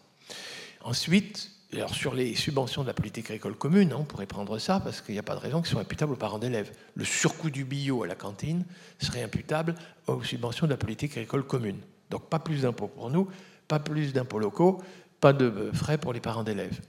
Ensuite, 0.80 1.51
alors 1.74 1.94
sur 1.94 2.14
les 2.14 2.34
subventions 2.34 2.82
de 2.82 2.88
la 2.88 2.94
politique 2.94 3.26
agricole 3.26 3.56
commune, 3.56 3.92
hein, 3.92 3.98
on 4.00 4.04
pourrait 4.04 4.26
prendre 4.26 4.58
ça 4.58 4.80
parce 4.80 5.00
qu'il 5.00 5.14
n'y 5.14 5.18
a 5.18 5.22
pas 5.22 5.34
de 5.34 5.40
raison 5.40 5.62
qu'ils 5.62 5.70
soient 5.70 5.80
imputables 5.80 6.12
aux 6.12 6.16
parents 6.16 6.38
d'élèves. 6.38 6.70
Le 6.94 7.04
surcoût 7.04 7.50
du 7.50 7.64
bio 7.64 8.02
à 8.02 8.06
la 8.06 8.14
cantine 8.14 8.64
serait 8.98 9.22
imputable 9.22 9.74
aux 10.06 10.22
subventions 10.22 10.66
de 10.66 10.72
la 10.72 10.76
politique 10.76 11.12
agricole 11.12 11.46
commune. 11.46 11.78
Donc 12.10 12.28
pas 12.28 12.38
plus 12.38 12.62
d'impôts 12.62 12.88
pour 12.88 13.10
nous, 13.10 13.28
pas 13.68 13.78
plus 13.78 14.12
d'impôts 14.12 14.38
locaux, 14.38 14.82
pas 15.20 15.32
de 15.32 15.70
frais 15.72 15.96
pour 15.96 16.12
les 16.12 16.20
parents 16.20 16.44
d'élèves. 16.44 16.80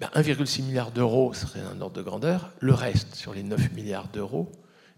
1,6 0.00 0.56
eh 0.58 0.62
milliard 0.62 0.90
d'euros 0.90 1.34
serait 1.34 1.60
un 1.60 1.80
ordre 1.80 1.96
de 1.96 2.02
grandeur. 2.02 2.50
Le 2.60 2.74
reste, 2.74 3.14
sur 3.14 3.34
les 3.34 3.42
9 3.42 3.72
milliards 3.72 4.08
d'euros, 4.08 4.50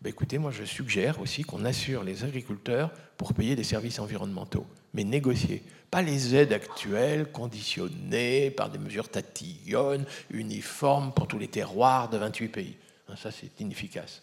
ben 0.02 0.10
écoutez, 0.10 0.38
moi 0.38 0.50
je 0.50 0.64
suggère 0.64 1.20
aussi 1.20 1.42
qu'on 1.42 1.64
assure 1.64 2.04
les 2.04 2.24
agriculteurs 2.24 2.90
pour 3.16 3.32
payer 3.32 3.56
des 3.56 3.64
services 3.64 3.98
environnementaux, 3.98 4.66
mais 4.96 5.04
négociés. 5.04 5.62
Pas 5.90 6.02
les 6.02 6.34
aides 6.34 6.52
actuelles 6.52 7.30
conditionnées 7.30 8.50
par 8.50 8.70
des 8.70 8.78
mesures 8.78 9.08
tatillonnes, 9.08 10.04
uniformes 10.30 11.12
pour 11.12 11.28
tous 11.28 11.38
les 11.38 11.48
terroirs 11.48 12.08
de 12.08 12.16
28 12.16 12.48
pays. 12.48 12.76
Hein, 13.08 13.14
ça, 13.16 13.30
c'est 13.30 13.60
inefficace. 13.60 14.22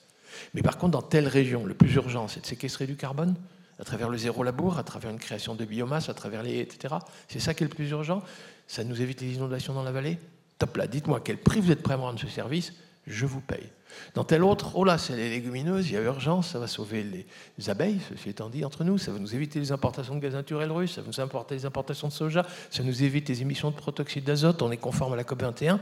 Mais 0.54 0.64
par 0.64 0.78
contre, 0.78 0.94
dans 0.94 1.02
telle 1.04 1.28
région, 1.28 1.64
le 1.64 1.76
plus 1.76 1.94
urgent, 1.94 2.28
c'est 2.28 2.42
de 2.42 2.46
séquestrer 2.48 2.88
du 2.88 2.96
carbone 2.96 3.36
à 3.80 3.84
travers 3.84 4.10
le 4.10 4.18
zéro 4.18 4.44
labour, 4.44 4.78
à 4.78 4.84
travers 4.84 5.12
une 5.12 5.20
création 5.20 5.56
de 5.56 5.64
biomasse, 5.64 6.10
à 6.10 6.14
travers 6.14 6.42
les... 6.44 6.60
etc. 6.60 6.96
C'est 7.28 7.40
ça 7.40 7.54
qui 7.54 7.64
est 7.64 7.68
le 7.68 7.74
plus 7.74 7.90
urgent 7.92 8.24
Ça 8.68 8.84
nous 8.84 9.00
évite 9.02 9.22
les 9.22 9.36
inondations 9.36 9.74
dans 9.74 9.84
la 9.84 9.92
vallée 9.92 10.18
Top 10.58 10.76
là, 10.78 10.88
dites-moi 10.88 11.22
quel 11.24 11.38
prix 11.38 11.62
vous 11.62 11.72
êtes 11.72 11.84
prêt 11.84 11.94
à 11.94 11.98
me 11.98 12.04
rendre 12.04 12.20
ce 12.20 12.28
service, 12.28 12.74
je 13.06 13.26
vous 13.26 13.42
paye. 13.42 13.70
Dans 14.14 14.24
tel 14.24 14.44
autre, 14.44 14.72
oh 14.76 14.84
là, 14.84 14.98
c'est 14.98 15.16
les 15.16 15.30
légumineuses, 15.30 15.90
il 15.90 15.94
y 15.94 15.98
a 15.98 16.02
urgence, 16.02 16.50
ça 16.50 16.60
va 16.60 16.68
sauver 16.68 17.04
les 17.04 17.70
abeilles, 17.70 18.00
ceci 18.10 18.30
étant 18.30 18.50
dit, 18.50 18.64
entre 18.66 18.84
nous, 18.84 18.98
ça 18.98 19.12
va 19.12 19.20
nous 19.20 19.36
éviter 19.36 19.60
les 19.60 19.72
importations 19.72 20.16
de 20.16 20.20
gaz 20.20 20.34
naturel 20.34 20.72
russe, 20.72 20.94
ça 20.96 21.02
va 21.02 21.08
nous 21.08 21.20
importer 21.20 21.56
les 21.56 21.66
importations 21.66 22.08
de 22.08 22.14
soja, 22.14 22.46
ça 22.70 22.84
nous 22.84 23.04
évite 23.04 23.30
les 23.30 23.42
émissions 23.42 23.72
de 23.72 23.76
protoxyde 23.76 24.24
d'azote, 24.24 24.62
on 24.62 24.72
est 24.72 24.78
conforme 24.78 25.14
à 25.14 25.16
la 25.16 25.24
COP21, 25.24 25.80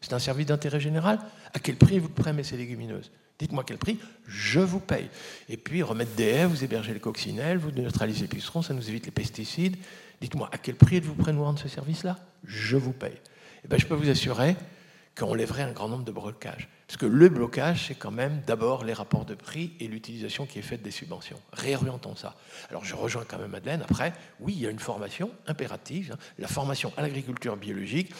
c'est 0.00 0.12
un 0.12 0.18
service 0.18 0.46
d'intérêt 0.46 0.80
général. 0.80 1.20
À 1.54 1.60
quel 1.60 1.76
prix 1.76 1.98
vous 1.98 2.08
prenez 2.08 2.42
ces 2.42 2.56
légumineuses? 2.56 3.10
Dites-moi 3.38 3.64
quel 3.66 3.78
prix, 3.78 3.98
je 4.26 4.60
vous 4.60 4.80
paye. 4.80 5.08
Et 5.48 5.56
puis 5.56 5.82
remettre 5.82 6.12
des 6.14 6.24
haies, 6.24 6.46
vous 6.46 6.62
hébergez 6.62 6.92
les 6.92 7.00
coccinelles, 7.00 7.58
vous 7.58 7.70
neutralisez 7.70 8.22
les 8.22 8.28
pucerons, 8.28 8.62
ça 8.62 8.74
nous 8.74 8.88
évite 8.88 9.06
les 9.06 9.12
pesticides. 9.12 9.76
Dites-moi 10.20 10.48
à 10.52 10.58
quel 10.58 10.74
prix 10.74 10.96
êtes-vous 10.96 11.14
prêt 11.14 11.30
à 11.30 11.34
nous 11.34 11.42
rendre 11.42 11.58
ce 11.58 11.68
service-là? 11.68 12.18
Je 12.44 12.76
vous 12.76 12.92
paye. 12.92 13.12
Et 13.12 13.64
eh 13.64 13.68
bien, 13.68 13.78
je 13.78 13.86
peux 13.86 13.94
vous 13.94 14.10
assurer 14.10 14.56
qu'on 15.16 15.34
lèverait 15.34 15.62
un 15.62 15.72
grand 15.72 15.88
nombre 15.88 16.04
de 16.04 16.12
blocages. 16.12 16.68
Parce 16.92 17.00
que 17.00 17.06
le 17.06 17.30
blocage, 17.30 17.86
c'est 17.88 17.94
quand 17.94 18.10
même 18.10 18.42
d'abord 18.46 18.84
les 18.84 18.92
rapports 18.92 19.24
de 19.24 19.34
prix 19.34 19.72
et 19.80 19.88
l'utilisation 19.88 20.44
qui 20.44 20.58
est 20.58 20.62
faite 20.62 20.82
des 20.82 20.90
subventions. 20.90 21.40
Réorientons 21.54 22.14
ça. 22.16 22.36
Alors 22.68 22.84
je 22.84 22.94
rejoins 22.94 23.24
quand 23.26 23.38
même 23.38 23.50
Madeleine. 23.50 23.80
Après, 23.80 24.12
oui, 24.40 24.52
il 24.54 24.60
y 24.60 24.66
a 24.66 24.70
une 24.70 24.78
formation 24.78 25.30
impérative. 25.46 26.10
Hein. 26.12 26.18
La 26.38 26.48
formation 26.48 26.92
à 26.98 27.00
l'agriculture 27.00 27.56
biologique, 27.56 28.12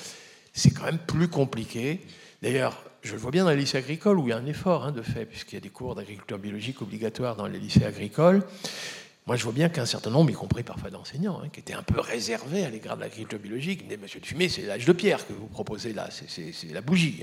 c'est 0.54 0.70
quand 0.70 0.84
même 0.84 0.96
plus 0.96 1.28
compliqué. 1.28 2.00
D'ailleurs, 2.40 2.82
je 3.02 3.12
le 3.12 3.18
vois 3.18 3.30
bien 3.30 3.44
dans 3.44 3.50
les 3.50 3.56
lycées 3.56 3.76
agricoles 3.76 4.18
où 4.18 4.28
il 4.28 4.30
y 4.30 4.32
a 4.32 4.38
un 4.38 4.46
effort 4.46 4.86
hein, 4.86 4.92
de 4.92 5.02
fait, 5.02 5.26
puisqu'il 5.26 5.56
y 5.56 5.58
a 5.58 5.60
des 5.60 5.68
cours 5.68 5.94
d'agriculture 5.94 6.38
biologique 6.38 6.80
obligatoires 6.80 7.36
dans 7.36 7.48
les 7.48 7.58
lycées 7.58 7.84
agricoles. 7.84 8.42
Moi, 9.26 9.36
je 9.36 9.44
vois 9.44 9.52
bien 9.52 9.68
qu'un 9.68 9.84
certain 9.84 10.08
nombre, 10.08 10.30
y 10.30 10.34
compris 10.34 10.62
parfois 10.62 10.88
d'enseignants, 10.88 11.42
hein, 11.44 11.50
qui 11.52 11.60
étaient 11.60 11.74
un 11.74 11.82
peu 11.82 12.00
réservés 12.00 12.64
à 12.64 12.70
l'égard 12.70 12.96
de 12.96 13.02
l'agriculture 13.02 13.38
biologique, 13.38 13.84
mais 13.86 13.98
Monsieur 13.98 14.20
Fumier, 14.22 14.48
c'est 14.48 14.62
l'âge 14.62 14.86
de 14.86 14.92
pierre 14.94 15.26
que 15.26 15.34
vous 15.34 15.46
proposez 15.46 15.92
là, 15.92 16.08
c'est 16.10 16.72
la 16.72 16.80
bougie. 16.80 17.22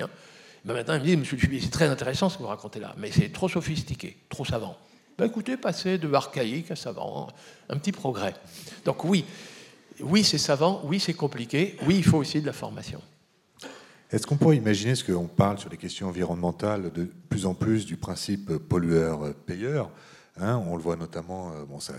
Ben 0.65 0.73
maintenant, 0.73 0.95
il 0.95 0.99
me 0.99 1.05
dit, 1.05 1.17
Monsieur 1.17 1.37
Fumier, 1.37 1.59
c'est 1.61 1.69
très 1.69 1.87
intéressant 1.87 2.29
ce 2.29 2.37
que 2.37 2.43
vous 2.43 2.49
racontez 2.49 2.79
là, 2.79 2.95
mais 2.97 3.11
c'est 3.11 3.29
trop 3.29 3.47
sophistiqué, 3.47 4.17
trop 4.29 4.45
savant. 4.45 4.77
Ben 5.17 5.25
écoutez, 5.25 5.57
passez 5.57 5.97
de 5.97 6.11
archaïque 6.13 6.71
à 6.71 6.75
savant, 6.75 7.27
un 7.69 7.77
petit 7.77 7.91
progrès. 7.91 8.33
Donc 8.85 9.03
oui, 9.03 9.25
oui, 10.01 10.23
c'est 10.23 10.37
savant, 10.37 10.81
oui, 10.85 10.99
c'est 10.99 11.13
compliqué, 11.13 11.77
oui, 11.85 11.95
il 11.97 12.03
faut 12.03 12.17
aussi 12.17 12.41
de 12.41 12.45
la 12.45 12.53
formation. 12.53 13.01
Est-ce 14.11 14.25
qu'on 14.25 14.37
pourrait 14.37 14.57
imaginer, 14.57 14.95
ce 14.95 15.03
qu'on 15.03 15.27
parle 15.27 15.59
sur 15.59 15.69
les 15.69 15.77
questions 15.77 16.07
environnementales, 16.07 16.91
de 16.91 17.07
plus 17.29 17.45
en 17.45 17.53
plus 17.53 17.85
du 17.85 17.95
principe 17.95 18.57
pollueur-payeur 18.57 19.91
Hein, 20.41 20.63
on 20.67 20.77
le 20.77 20.81
voit 20.81 20.95
notamment, 20.95 21.51
euh, 21.51 21.65
bon, 21.65 21.79
ça, 21.79 21.93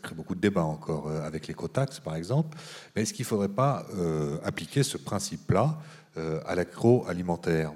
crée 0.00 0.14
beaucoup 0.14 0.34
de 0.34 0.40
débats 0.40 0.64
encore 0.64 1.08
euh, 1.08 1.26
avec 1.26 1.46
l'écotaxe, 1.46 2.00
par 2.00 2.16
exemple. 2.16 2.56
Mais 2.94 3.02
est-ce 3.02 3.12
qu'il 3.12 3.24
ne 3.24 3.28
faudrait 3.28 3.48
pas 3.48 3.84
euh, 3.94 4.38
appliquer 4.44 4.82
ce 4.82 4.96
principe-là 4.96 5.76
à 6.16 6.54
l'agroalimentaire 6.54 7.72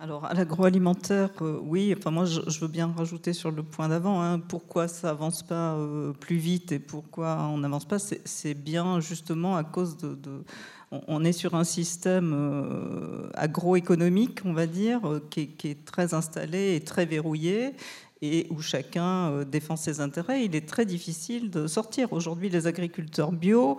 alors, 0.00 0.26
à 0.26 0.34
l'agroalimentaire, 0.34 1.30
oui. 1.40 1.94
Enfin, 1.96 2.10
moi, 2.10 2.26
je, 2.26 2.60
veux 2.60 2.68
bien 2.68 2.92
rajouter 2.94 3.32
sur 3.32 3.50
le 3.50 3.62
point 3.62 3.88
d'avant. 3.88 4.20
Hein, 4.20 4.38
pourquoi 4.38 4.86
ça 4.86 5.10
avance 5.10 5.42
pas 5.42 5.78
plus 6.20 6.36
vite 6.36 6.72
et 6.72 6.78
pourquoi 6.78 7.38
on 7.44 7.58
n'avance 7.58 7.86
pas 7.86 7.98
C'est 7.98 8.54
bien 8.54 9.00
justement 9.00 9.56
à 9.56 9.64
cause 9.64 9.96
de, 9.96 10.44
on 11.08 11.24
est 11.24 11.32
sur 11.32 11.54
un 11.54 11.64
système 11.64 12.32
euh, 12.34 13.28
agroéconomique, 13.34 14.40
on 14.44 14.52
va 14.52 14.66
dire, 14.66 15.00
euh, 15.08 15.26
qui 15.30 15.50
est, 15.64 15.84
très 15.84 16.14
installé 16.14 16.76
et 16.76 16.80
très 16.80 17.06
verrouillé 17.06 17.74
et 18.24 18.46
où 18.50 18.60
chacun 18.60 19.30
euh, 19.30 19.44
défend 19.44 19.76
ses 19.76 20.00
intérêts, 20.00 20.44
il 20.44 20.56
est 20.56 20.68
très 20.68 20.86
difficile 20.86 21.50
de 21.50 21.66
sortir. 21.66 22.12
Aujourd'hui, 22.12 22.48
les 22.48 22.66
agriculteurs 22.66 23.32
bio 23.32 23.78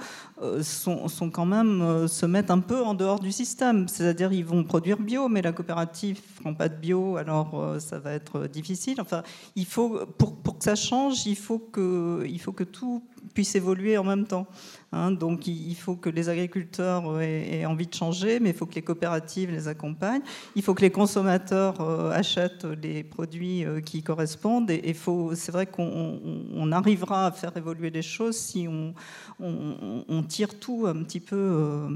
sont, 0.62 1.30
quand 1.32 1.46
même 1.46 2.08
se 2.08 2.26
mettent 2.26 2.52
un 2.52 2.60
peu 2.60 2.84
en 2.84 2.94
dehors 2.94 3.20
du 3.20 3.32
système. 3.32 3.88
C'est-à-dire, 3.88 4.32
ils 4.32 4.46
vont 4.46 4.64
produire 4.64 4.98
bio, 5.00 5.28
mais 5.28 5.42
la 5.42 5.52
coopérative 5.52 6.20
ne 6.38 6.42
prend 6.42 6.54
pas 6.54 6.70
de 6.70 6.76
bio, 6.76 7.18
alors 7.18 7.76
ça 7.80 8.00
va 8.00 8.12
être 8.14 8.48
difficile. 8.48 9.02
Enfin, 9.02 9.24
il 9.56 9.66
faut, 9.66 10.06
pour, 10.18 10.58
que 10.58 10.64
ça 10.64 10.76
change, 10.76 11.26
il 11.26 11.36
faut 11.36 11.60
que 11.60 12.64
tout 12.64 13.04
puisse 13.34 13.56
évoluer 13.56 13.98
en 13.98 14.04
même 14.04 14.26
temps. 14.26 14.48
Hein, 14.96 15.12
donc 15.12 15.46
il 15.46 15.76
faut 15.76 15.98
que 15.98 16.10
les 16.10 16.30
agriculteurs 16.30 17.22
aient, 17.22 17.66
envie 17.66 17.86
de 17.86 17.94
changer, 17.94 18.40
mais 18.40 18.52
il 18.52 18.56
faut 18.56 18.66
que 18.66 18.76
les 18.76 18.82
coopératives 18.82 19.52
les 19.52 19.68
accompagnent. 19.68 20.22
Il 20.56 20.62
faut 20.62 20.74
que 20.74 20.82
les 20.82 20.90
consommateurs 20.90 21.82
euh, 21.82 22.12
achètent 22.12 22.66
les 22.82 23.04
produits 23.04 23.66
euh, 23.66 23.82
qui 23.82 24.04
correspondent. 24.04 24.72
Et, 24.72 24.96
c'est 25.34 25.52
vrai 25.52 25.66
qu'on 25.66 26.72
arrivera 26.72 27.28
à 27.28 27.32
faire 27.32 27.52
évoluer 27.58 27.90
les 27.90 28.02
choses 28.02 28.38
si 28.38 28.68
on, 28.70 28.94
on, 29.40 30.24
tire 30.24 30.58
tout 30.58 30.86
un 30.88 31.04
petit 31.04 31.20
peu. 31.20 31.36
Euh, 31.36 31.90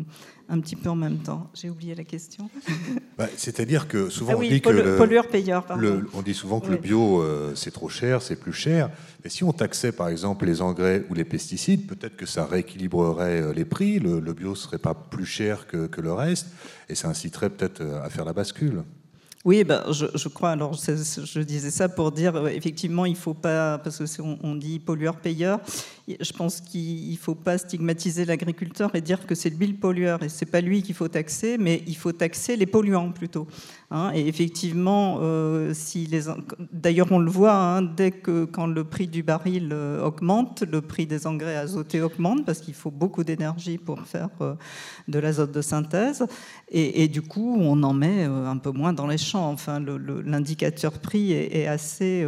un 0.52 0.60
petit 0.62 0.76
peu 0.76 0.90
en 0.90 0.96
même 0.96 1.20
temps. 1.20 1.48
J'ai 1.54 1.70
oublié 1.70 1.94
la 1.94 2.04
question. 2.04 2.50
Bah, 3.20 3.28
c'est-à-dire 3.36 3.90
que 3.90 4.10
souvent 4.10 4.32
ah 4.36 4.38
on 4.38 4.42
dit 4.42 4.62
que 4.62 4.70
le, 4.70 4.96
pollueur-payeur. 4.96 5.66
on 6.14 6.22
dit 6.22 6.34
souvent 6.34 6.62
que 6.62 6.72
le 6.72 6.78
bio 6.78 7.22
c'est 7.54 7.72
trop 7.72 7.90
cher, 7.90 8.22
c'est 8.22 8.38
plus 8.38 8.54
cher. 8.54 8.90
Mais 9.22 9.30
si 9.30 9.44
on 9.44 9.52
taxait 9.52 9.92
par 9.92 10.08
exemple 10.08 10.46
les 10.46 10.62
engrais 10.62 11.06
ou 11.10 11.14
les 11.14 11.26
pesticides, 11.26 11.86
peut-être 11.86 12.16
que 12.16 12.26
ça 12.26 12.46
euh, 12.94 13.54
les 13.54 13.66
prix, 13.66 14.00
le, 14.00 14.20
bio 14.34 14.56
serait 14.56 14.78
pas 14.78 14.94
plus 14.94 15.26
cher 15.26 15.68
que, 15.68 16.02
le 16.02 16.14
reste, 16.14 16.48
et 16.88 16.96
ça 16.96 17.10
inciterait 17.10 17.50
peut-être 17.50 17.82
euh, 17.82 18.04
à 18.04 18.10
faire 18.10 18.26
la 18.26 18.34
bascule. 18.34 18.84
Oui, 19.46 19.64
ben, 19.64 19.84
je, 19.92 20.28
crois. 20.28 20.52
Alors, 20.52 20.74
je 20.74 21.40
disais 21.40 21.72
ça 21.72 21.88
pour 21.88 22.12
dire, 22.12 22.36
euh, 22.36 22.48
effectivement, 22.48 23.06
il 23.06 23.14
ne 23.14 23.18
faut 23.18 23.34
pas, 23.34 23.78
parce 23.78 23.98
que 23.98 24.22
on, 24.22 24.38
on 24.44 24.56
dit 24.56 24.80
pollueur-payeur, 24.80 25.60
je 26.20 26.34
pense 26.34 26.62
qu'il 26.62 27.12
ne 27.12 27.18
faut 27.18 27.36
pas 27.36 27.58
stigmatiser 27.58 28.26
l'agriculteur 28.26 28.96
et 28.96 29.02
dire 29.02 29.26
que 29.28 29.36
c'est 29.36 29.50
lui 29.50 29.68
le 29.68 29.76
pollueur 29.76 30.24
et 30.24 30.30
c'est 30.30 30.46
pas 30.46 30.62
lui 30.62 30.82
qu'il 30.82 30.96
faut 30.96 31.08
taxer, 31.08 31.58
mais 31.58 31.84
il 31.88 31.96
faut 31.96 32.12
taxer 32.12 32.56
les 32.56 32.66
polluants 32.66 33.12
plutôt. 33.12 33.48
Hein. 33.92 34.12
et 34.14 34.28
effectivement, 34.28 35.18
euh, 35.22 35.74
si 35.74 36.06
les, 36.06 36.22
d'ailleurs 36.72 37.12
on 37.12 37.18
le 37.18 37.32
voit 37.32 37.56
hein, 37.56 37.82
dès 37.82 38.12
que 38.12 38.46
quand 38.46 38.68
le 38.68 38.84
prix 38.84 39.08
du 39.08 39.24
baril 39.24 39.70
euh, 39.72 40.04
augmente, 40.04 40.62
le 40.62 40.82
prix 40.82 41.08
des 41.08 41.26
engrais 41.26 41.56
azotés 41.56 42.02
augmente 42.02 42.46
parce 42.46 42.60
qu'il 42.60 42.76
faut 42.76 42.92
beaucoup 42.92 43.24
d'énergie 43.24 43.80
pour 43.80 44.00
faire 44.02 44.30
euh, 44.42 44.54
de 45.08 45.18
l'azote 45.18 45.52
de 45.52 45.62
synthèse 45.62 46.26
et, 46.70 47.08
du 47.08 47.24
coup 47.24 47.58
on 47.60 47.82
en 47.82 47.94
met 47.94 48.26
un 48.26 48.58
peu 48.58 48.72
moins 48.72 48.94
dans 48.94 49.08
les 49.08 49.18
champs. 49.18 49.50
Enfin, 49.50 49.80
l'indicateur 49.80 51.00
prix 51.00 51.32
est, 51.32 51.66
assez 51.66 52.24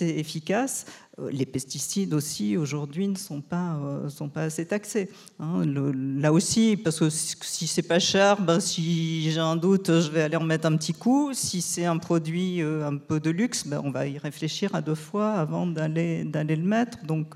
efficace. 0.00 0.86
Euh, 1.18 1.30
les 1.30 1.46
pesticides 1.46 2.12
aussi 2.12 2.58
aujourd'hui 2.58 3.08
ne 3.08 3.16
sont 3.16 3.40
pas, 3.40 3.76
euh, 3.76 4.08
sont 4.10 4.28
pas 4.28 4.42
assez 4.42 4.66
taxés. 4.66 5.08
Hein. 5.40 5.64
là 5.64 6.30
aussi, 6.30 6.76
parce 6.76 7.00
que 7.00 7.08
si 7.08 7.66
c'est 7.66 7.82
pas 7.82 7.98
cher, 7.98 8.40
ben, 8.40 8.60
si 8.60 9.30
j'ai 9.30 9.40
un 9.40 9.56
doute, 9.56 9.86
je 10.00 10.10
vais 10.10 10.22
aller 10.22 10.36
en 10.36 10.44
mettre 10.44 10.66
un 10.66 10.76
petit 10.76 10.92
coup. 10.92 11.32
Si 11.32 11.62
c'est 11.62 11.86
un 11.86 11.96
produit 11.96 12.60
euh, 12.60 12.86
un 12.86 12.96
peu 12.98 13.18
de 13.18 13.30
luxe, 13.30 13.66
ben, 13.66 13.80
on 13.82 13.90
va 13.90 14.06
y 14.06 14.18
réfléchir 14.18 14.74
à 14.74 14.82
deux 14.82 14.94
fois 14.94 15.32
avant 15.32 15.66
d'aller 15.66 16.24
le 16.24 16.56
mettre. 16.56 17.02
Donc, 17.06 17.34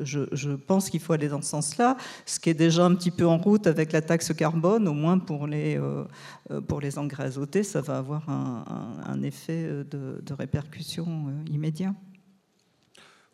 je, 0.00 0.54
pense 0.54 0.88
qu'il 0.88 1.00
faut 1.00 1.12
aller 1.12 1.28
dans 1.28 1.42
ce 1.42 1.48
sens-là. 1.48 1.96
Ce 2.24 2.38
qui 2.38 2.50
est 2.50 2.54
déjà 2.54 2.84
un 2.84 2.94
petit 2.94 3.10
peu 3.10 3.26
en 3.26 3.38
route 3.38 3.66
avec 3.66 3.90
la 3.92 4.00
taxe 4.00 4.32
carbone, 4.32 4.86
au 4.86 4.94
moins 4.94 5.18
pour 5.18 5.46
les 5.46 5.80
pour 6.68 6.80
les 6.80 6.98
engrais 6.98 7.24
azotés, 7.24 7.62
ça 7.62 7.80
va 7.80 7.98
avoir 7.98 8.28
un, 8.28 8.64
un, 9.06 9.22
effet 9.22 9.68
de, 9.90 10.22
de 10.24 10.34
répercussion 10.34 11.26
immédiat. 11.50 11.94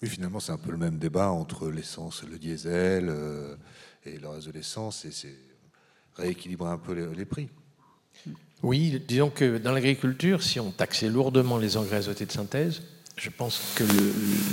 Oui, 0.03 0.09
finalement, 0.09 0.39
c'est 0.39 0.53
un 0.53 0.59
peu 0.59 0.71
le 0.71 0.77
même 0.77 0.99
débat 0.99 1.31
entre 1.31 1.69
l'essence, 1.69 2.23
le 2.23 2.39
diesel 2.39 3.09
euh, 3.09 3.57
et 4.05 4.19
le 4.19 4.29
reste 4.29 4.47
de 4.47 4.53
l'essence, 4.53 5.05
et 5.05 5.11
c'est 5.11 5.35
rééquilibrer 6.17 6.71
un 6.71 6.79
peu 6.79 6.93
les, 6.93 7.25
prix. 7.25 7.49
Oui, 8.63 9.03
disons 9.07 9.31
que 9.31 9.59
dans 9.59 9.73
l'agriculture, 9.73 10.43
si 10.43 10.61
on 10.61 10.71
taxait 10.71 11.09
lourdement 11.09 11.59
les 11.59 11.77
engrais 11.77 11.97
azotés 11.97 12.27
de 12.27 12.33
synthèse, 12.33 12.83
je 13.17 13.31
pense 13.31 13.75
que 13.75 13.85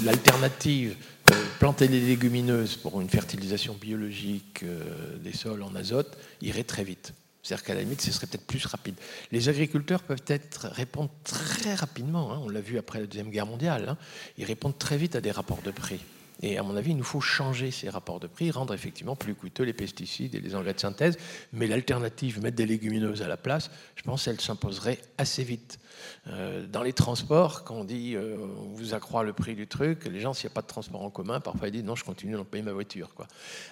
l'alternative, 0.04 0.96
euh, 1.32 1.34
planter 1.60 1.88
des 1.88 2.00
légumineuses 2.00 2.76
pour 2.78 3.00
une 3.02 3.10
fertilisation 3.10 3.76
biologique 3.76 4.64
euh, 4.64 5.18
des 5.18 5.34
sols 5.34 5.62
en 5.62 5.76
azote, 5.76 6.18
irait 6.42 6.64
très 6.64 6.84
vite. 6.84 7.14
C'est-à-dire 7.46 7.64
qu'à 7.64 7.76
la 7.76 7.82
limite, 7.82 8.02
ce 8.02 8.12
serait 8.12 8.26
peut-être 8.26 8.48
plus 8.48 8.66
rapide. 8.66 8.96
Les 9.32 9.50
agriculteurs 9.50 10.02
peuvent 10.02 10.24
être 10.26 10.68
répondre 10.70 11.12
très 11.24 11.76
rapidement. 11.76 12.34
Hein. 12.34 12.40
on 12.44 12.50
l'a 12.50 12.60
vu 12.60 12.80
après 12.80 13.00
la 13.00 13.06
Deuxième 13.06 13.30
Guerre 13.30 13.46
mondiale. 13.46 13.86
Hein. 13.88 13.98
ils 14.40 14.46
répondent 14.46 14.80
très 14.80 14.98
vite 14.98 15.16
à 15.16 15.22
des 15.22 15.30
rapports 15.30 15.62
de 15.62 15.70
prix. 15.70 16.00
Et 16.42 16.58
à 16.58 16.64
mon 16.64 16.76
avis, 16.76 16.92
il 16.92 16.98
nous 16.98 17.04
faut 17.04 17.22
changer 17.22 17.72
ces 17.72 17.90
rapports 17.90 18.20
de 18.20 18.28
prix, 18.28 18.52
rendre 18.52 18.74
effectivement 18.74 19.16
plus 19.16 19.36
coûteux 19.36 19.64
les 19.64 19.74
pesticides 19.74 20.36
et 20.36 20.42
les 20.42 20.56
engrais 20.56 20.74
de 20.74 20.80
synthèse. 20.80 21.18
Mais 21.54 21.68
l'alternative, 21.68 22.42
mettre 22.42 22.58
des 22.58 22.66
légumineuses 22.66 23.22
à 23.22 23.28
la 23.28 23.38
place, 23.38 23.72
je 23.96 24.04
pense 24.04 24.26
qu'elle 24.26 24.42
s'imposerait 24.42 25.00
assez 25.18 25.44
vite. 25.44 25.80
Euh, 26.28 26.66
dans 26.68 26.84
les 26.84 26.94
transports, 26.94 27.64
quand 27.64 27.76
on 27.76 27.84
dit 27.84 28.16
euh, 28.16 28.38
on 28.60 28.76
vous 28.76 28.94
accroît 28.94 29.24
le 29.24 29.34
prix 29.34 29.56
du 29.56 29.68
truc, 29.68 30.06
les 30.06 30.20
gens, 30.20 30.34
s'il 30.34 30.48
n'y 30.48 30.54
a 30.54 30.56
pas 30.56 30.62
de 30.62 30.68
transport 30.68 31.02
en 31.02 31.10
commun, 31.10 31.40
parfois 31.40 31.68
ils 31.68 31.72
disent 31.72 31.84
non, 31.84 31.96
je 31.96 32.04
continue 32.04 32.34
d'en 32.34 32.44
payer 32.44 32.64
ma 32.64 32.74
voiture. 32.74 33.10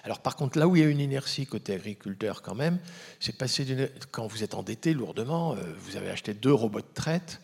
Alors 0.04 0.20
par 0.20 0.36
contre, 0.36 0.58
là 0.58 0.66
où 0.66 0.76
il 0.76 0.82
y 0.82 0.84
a 0.84 0.88
une 0.88 1.00
inertie 1.00 1.46
côté 1.46 1.74
agriculteur 1.74 2.42
quand 2.42 2.54
même, 2.54 2.78
c'est 3.20 3.36
passer 3.36 3.64
d'une... 3.64 3.88
Quand 4.10 4.26
vous 4.26 4.42
êtes 4.42 4.54
endetté 4.54 4.94
lourdement, 4.94 5.54
euh, 5.54 5.56
vous 5.78 5.96
avez 5.96 6.10
acheté 6.10 6.34
deux 6.34 6.52
robots 6.52 6.80
de 6.80 6.86
traite. 6.94 7.40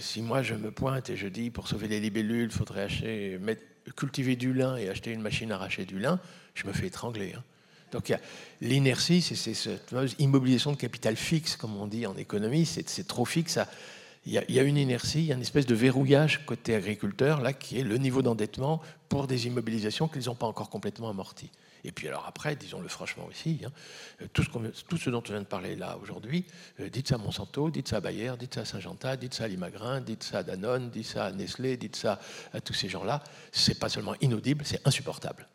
Si 0.00 0.22
moi 0.22 0.42
je 0.42 0.54
me 0.54 0.70
pointe 0.70 1.10
et 1.10 1.16
je 1.16 1.28
dis 1.28 1.50
pour 1.50 1.68
sauver 1.68 1.88
les 1.88 2.00
libellules, 2.00 2.50
il 2.50 2.56
faudrait 2.56 2.82
acheter, 2.82 3.38
cultiver 3.96 4.36
du 4.36 4.52
lin 4.52 4.76
et 4.76 4.88
acheter 4.88 5.12
une 5.12 5.22
machine 5.22 5.52
à 5.52 5.56
arracher 5.56 5.84
du 5.84 5.98
lin, 5.98 6.20
je 6.54 6.66
me 6.66 6.72
fais 6.72 6.86
étrangler. 6.86 7.34
Hein. 7.36 7.42
Donc 7.92 8.12
l'inertie, 8.60 9.22
c'est 9.22 9.54
cette 9.54 9.90
fameuse 9.90 10.14
immobilisation 10.18 10.72
de 10.72 10.76
capital 10.76 11.16
fixe, 11.16 11.56
comme 11.56 11.76
on 11.76 11.86
dit 11.86 12.06
en 12.06 12.16
économie, 12.16 12.66
c'est 12.66 13.06
trop 13.06 13.24
fixe. 13.24 13.58
Il 14.26 14.32
y, 14.32 14.58
a 14.58 14.62
une 14.62 14.76
inertie, 14.76 15.20
il 15.20 15.26
y 15.26 15.32
a 15.32 15.36
une 15.36 15.40
espèce 15.40 15.64
de 15.64 15.74
verrouillage 15.74 16.44
côté 16.44 16.74
agriculteur, 16.74 17.40
là, 17.40 17.54
qui 17.54 17.78
est 17.78 17.82
le 17.82 17.96
niveau 17.96 18.20
d'endettement 18.20 18.82
pour 19.08 19.26
des 19.26 19.46
immobilisations 19.46 20.06
qu'ils 20.06 20.26
n'ont 20.26 20.34
pas 20.34 20.46
encore 20.46 20.68
complètement 20.68 21.08
amorties. 21.08 21.50
Et 21.84 21.92
puis 21.92 22.08
alors 22.08 22.26
après, 22.26 22.56
disons-le 22.56 22.88
franchement 22.88 23.26
aussi, 23.26 23.60
hein, 23.64 24.26
tout, 24.32 24.42
ce 24.42 25.10
dont 25.10 25.22
on 25.26 25.32
vient 25.32 25.40
de 25.40 25.46
parler 25.46 25.76
là 25.76 25.98
aujourd'hui, 26.02 26.44
euh, 26.80 26.88
dites 26.88 27.08
ça 27.08 27.16
à 27.16 27.18
Monsanto, 27.18 27.70
dites 27.70 27.88
ça 27.88 27.96
à 27.96 28.00
Bayer, 28.00 28.32
dites 28.38 28.54
ça 28.54 28.60
à 28.62 28.64
Saint-Genta, 28.64 29.16
dites 29.16 29.34
ça 29.34 29.44
à 29.44 29.48
Limagrin, 29.48 30.00
dites 30.00 30.22
ça 30.22 30.38
à 30.38 30.42
Danone, 30.42 30.90
dites 30.90 31.06
ça 31.06 31.26
à 31.26 31.32
Nestlé, 31.32 31.76
dites 31.76 31.96
ça 31.96 32.20
à 32.52 32.60
tous 32.60 32.74
ces 32.74 32.88
gens-là, 32.88 33.22
c'est 33.52 33.78
pas 33.78 33.88
seulement 33.88 34.14
inaudible, 34.20 34.64
c'est 34.64 34.86
insupportable. 34.86 35.48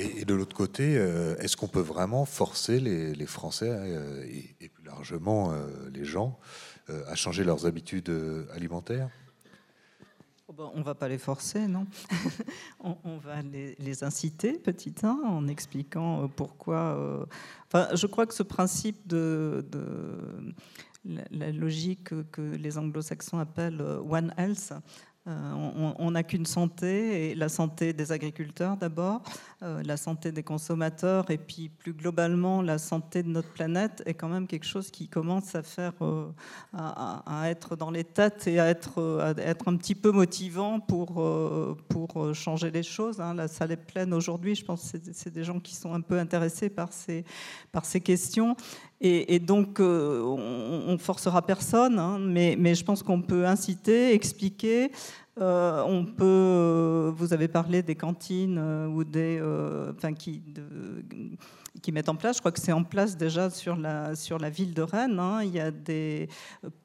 Et, 0.00 0.24
de 0.24 0.34
l'autre 0.34 0.56
côté, 0.56 0.96
euh, 0.96 1.36
est-ce 1.38 1.56
qu'on 1.56 1.68
peut 1.68 1.80
vraiment 1.80 2.24
forcer 2.24 2.80
les, 2.80 3.26
Français 3.26 3.68
euh, 3.70 4.24
et, 4.60 4.68
plus 4.68 4.84
largement 4.84 5.52
euh, 5.52 5.66
les 5.92 6.04
gens 6.04 6.38
à 7.06 7.14
changer 7.14 7.44
leurs 7.44 7.66
habitudes 7.66 8.10
alimentaires? 8.52 9.10
Oh 10.50 10.52
ben, 10.52 10.70
On 10.74 10.78
ne 10.80 10.84
va 10.84 10.94
pas 10.94 11.08
les 11.08 11.16
forcer, 11.16 11.66
non. 11.66 11.86
on, 12.80 13.16
va 13.18 13.40
les, 13.42 14.04
inciter 14.04 14.58
petit 14.58 14.94
un 15.02 15.18
en 15.24 15.48
expliquant 15.48 16.28
pourquoi. 16.28 17.26
Enfin, 17.66 17.88
je 17.94 18.06
crois 18.06 18.26
que 18.26 18.34
ce 18.34 18.42
principe 18.42 19.06
de, 19.06 19.64
la, 21.04 21.52
logique 21.52 22.10
que 22.30 22.42
les 22.42 22.76
anglo-saxons 22.76 23.38
appellent 23.38 23.80
One 23.80 24.34
Health, 24.36 24.74
euh, 25.28 25.92
on 25.98 26.12
n'a 26.12 26.22
qu'une 26.22 26.46
santé, 26.46 27.30
et 27.30 27.34
la 27.34 27.50
santé 27.50 27.92
des 27.92 28.10
agriculteurs 28.10 28.78
d'abord, 28.78 29.20
euh, 29.62 29.82
la 29.84 29.98
santé 29.98 30.32
des 30.32 30.42
consommateurs, 30.42 31.30
et 31.30 31.36
puis 31.36 31.68
plus 31.68 31.92
globalement 31.92 32.62
la 32.62 32.78
santé 32.78 33.22
de 33.22 33.28
notre 33.28 33.52
planète 33.52 34.02
est 34.06 34.14
quand 34.14 34.30
même 34.30 34.46
quelque 34.46 34.64
chose 34.64 34.90
qui 34.90 35.08
commence 35.08 35.54
à 35.54 35.62
faire, 35.62 35.92
euh, 36.00 36.30
à, 36.72 37.50
être 37.50 37.76
dans 37.76 37.90
les 37.90 38.04
têtes 38.04 38.46
et 38.46 38.60
à 38.60 38.68
être, 38.68 39.34
être 39.36 39.68
un 39.68 39.76
petit 39.76 39.94
peu 39.94 40.10
motivant 40.10 40.80
pour, 40.80 41.22
pour 41.90 42.34
changer 42.34 42.70
les 42.70 42.82
choses. 42.82 43.20
Hein. 43.20 43.34
La 43.34 43.46
salle 43.46 43.72
est 43.72 43.76
pleine 43.76 44.14
aujourd'hui, 44.14 44.54
je 44.54 44.64
pense 44.64 44.90
que 44.90 44.98
c'est 45.12 45.32
des 45.32 45.44
gens 45.44 45.60
qui 45.60 45.74
sont 45.74 45.92
un 45.92 46.00
peu 46.00 46.18
intéressés 46.18 46.70
par 46.70 46.94
ces, 46.94 47.26
par 47.72 47.84
ces 47.84 48.00
questions. 48.00 48.56
Et, 49.02 49.38
donc, 49.38 49.80
on, 49.80 50.98
forcera 50.98 51.40
personne, 51.40 51.98
hein, 51.98 52.18
mais, 52.18 52.74
je 52.74 52.84
pense 52.84 53.02
qu'on 53.02 53.22
peut 53.22 53.46
inciter, 53.46 54.12
expliquer, 54.12 54.92
euh, 55.40 55.82
on 55.86 56.04
peut, 56.04 56.24
euh, 56.24 57.12
vous 57.14 57.32
avez 57.32 57.48
parlé 57.48 57.82
des 57.82 57.94
cantines 57.94 58.58
euh, 58.58 58.86
ou 58.86 59.04
des, 59.04 59.40
enfin, 59.96 60.12
qui, 60.12 60.42
mettent 61.92 62.08
en 62.08 62.14
place. 62.14 62.36
Je 62.36 62.40
crois 62.40 62.52
que 62.52 62.60
c'est 62.60 62.72
en 62.72 62.84
place 62.84 63.16
déjà 63.16 63.48
sur 63.48 63.74
la, 63.74 64.14
sur 64.14 64.38
la 64.38 64.50
ville 64.50 64.74
de 64.74 64.82
Rennes. 64.82 65.18
Hein. 65.18 65.42
Il 65.42 65.50
y 65.50 65.60
a 65.60 65.70
des, 65.70 66.28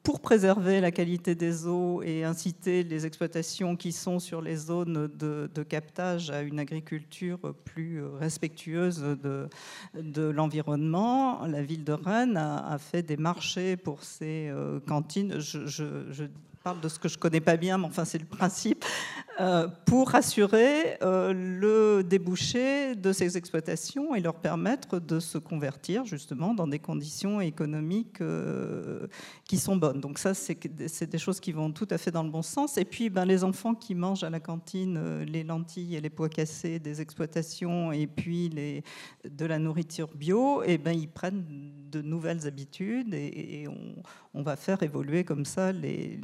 pour 0.02 0.20
préserver 0.20 0.80
la 0.80 0.90
qualité 0.90 1.34
des 1.34 1.66
eaux 1.66 2.02
et 2.02 2.24
inciter 2.24 2.82
les 2.82 3.04
exploitations 3.04 3.76
qui 3.76 3.92
sont 3.92 4.18
sur 4.18 4.40
les 4.40 4.56
zones 4.56 5.08
de, 5.08 5.62
captage 5.68 6.30
à 6.30 6.42
une 6.42 6.58
agriculture 6.58 7.38
plus 7.64 8.02
respectueuse 8.04 9.00
de, 9.00 9.48
de 9.94 10.22
l'environnement. 10.22 11.46
La 11.46 11.62
ville 11.62 11.84
de 11.84 11.92
Rennes 11.92 12.36
a, 12.36 12.78
fait 12.78 13.02
des 13.02 13.16
marchés 13.16 13.76
pour 13.76 14.02
ces 14.02 14.50
cantines. 14.86 15.40
Je 15.40 16.24
parle 16.66 16.80
de 16.80 16.88
ce 16.88 16.98
que 16.98 17.08
je 17.08 17.16
connais 17.16 17.40
pas 17.40 17.56
bien, 17.56 17.78
mais 17.78 17.84
enfin 17.84 18.04
c'est 18.04 18.18
le 18.18 18.24
principe, 18.24 18.84
pour 19.84 20.14
assurer 20.14 20.96
euh, 21.02 21.32
le 21.34 22.02
débouché 22.02 22.94
de 22.94 23.12
ces 23.12 23.36
exploitations 23.36 24.14
et 24.14 24.20
leur 24.20 24.36
permettre 24.36 24.98
de 24.98 25.20
se 25.20 25.36
convertir 25.36 26.06
justement 26.06 26.54
dans 26.54 26.66
des 26.66 26.78
conditions 26.78 27.40
économiques 27.40 28.20
euh, 28.20 29.06
qui 29.44 29.58
sont 29.58 29.76
bonnes. 29.76 30.00
Donc 30.00 30.18
ça, 30.18 30.32
c'est 30.32 31.10
des 31.10 31.18
choses 31.18 31.40
qui 31.40 31.52
vont 31.52 31.70
tout 31.70 31.88
à 31.90 31.98
fait 31.98 32.10
dans 32.10 32.22
le 32.22 32.30
bon 32.30 32.42
sens. 32.42 32.78
Et 32.78 32.84
puis, 32.86 33.10
ben, 33.10 33.26
les 33.26 33.44
enfants 33.44 33.74
qui 33.74 33.94
mangent 33.94 34.24
à 34.24 34.30
la 34.30 34.40
cantine 34.40 35.22
les 35.24 35.44
lentilles 35.44 35.96
et 35.96 36.00
les 36.00 36.10
pois 36.10 36.28
cassés 36.28 36.78
des 36.78 37.00
exploitations 37.00 37.92
et 37.92 38.06
puis 38.06 38.48
les, 38.48 38.82
de 39.28 39.44
la 39.44 39.58
nourriture 39.58 40.08
bio, 40.14 40.62
et 40.62 40.72
eh 40.72 40.78
ben, 40.78 40.92
ils 40.92 41.08
prennent 41.08 41.44
de 41.90 42.02
nouvelles 42.02 42.46
habitudes 42.46 43.14
et, 43.14 43.66
on, 44.34 44.42
va 44.42 44.56
faire 44.56 44.82
évoluer 44.82 45.24
comme 45.24 45.44
ça 45.44 45.72
les 45.72 46.20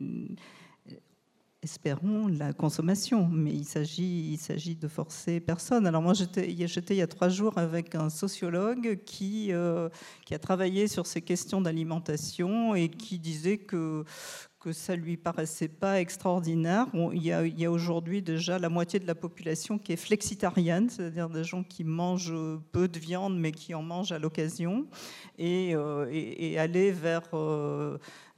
espérons, 1.63 2.27
la 2.27 2.53
consommation. 2.53 3.29
Mais 3.29 3.53
il 3.53 3.65
s'agit, 3.65 4.33
il 4.33 4.39
s'agit 4.39 4.75
de 4.75 4.89
forcer 4.89 5.41
personne. 5.41 5.87
Alors 5.87 6.03
moi, 6.03 6.15
j'étais, 6.15 6.51
il 6.51 6.97
y 6.97 7.03
a 7.03 7.07
trois 7.07 7.29
jours 7.29 7.57
avec 7.57 7.95
un 7.95 8.11
sociologue 8.11 8.99
qui, 9.05 9.53
euh, 9.53 9.89
qui 10.27 10.35
a 10.35 10.39
travaillé 10.39 10.89
sur 10.89 11.07
ces 11.07 11.23
questions 11.23 11.61
d'alimentation 11.61 12.75
et 12.75 12.89
qui 12.89 13.19
disait 13.19 13.59
que 13.59 14.05
que 14.63 14.73
ça 14.73 14.95
lui 14.95 15.17
paraissait 15.17 15.67
pas 15.67 16.01
extraordinaire. 16.01 16.87
il 17.13 17.25
y 17.25 17.33
a, 17.33 17.71
aujourd'hui 17.71 18.23
déjà 18.23 18.61
la 18.61 18.69
moitié 18.69 19.01
de 19.01 19.09
la 19.09 19.17
population 19.17 19.77
qui 19.77 19.93
est 19.93 19.97
flexitarienne, 19.97 20.89
c'est-à-dire 20.89 21.29
des 21.29 21.43
gens 21.43 21.65
qui 21.65 21.83
mangent 21.83 22.33
peu 22.71 22.87
de 22.87 22.99
viande 23.01 23.37
mais 23.37 23.51
qui 23.51 23.75
en 23.75 23.83
mangent 23.83 24.13
à 24.13 24.21
l'occasion, 24.21 24.87
et, 25.37 25.75
et, 26.13 26.59
aller 26.61 26.93
vers 26.93 27.29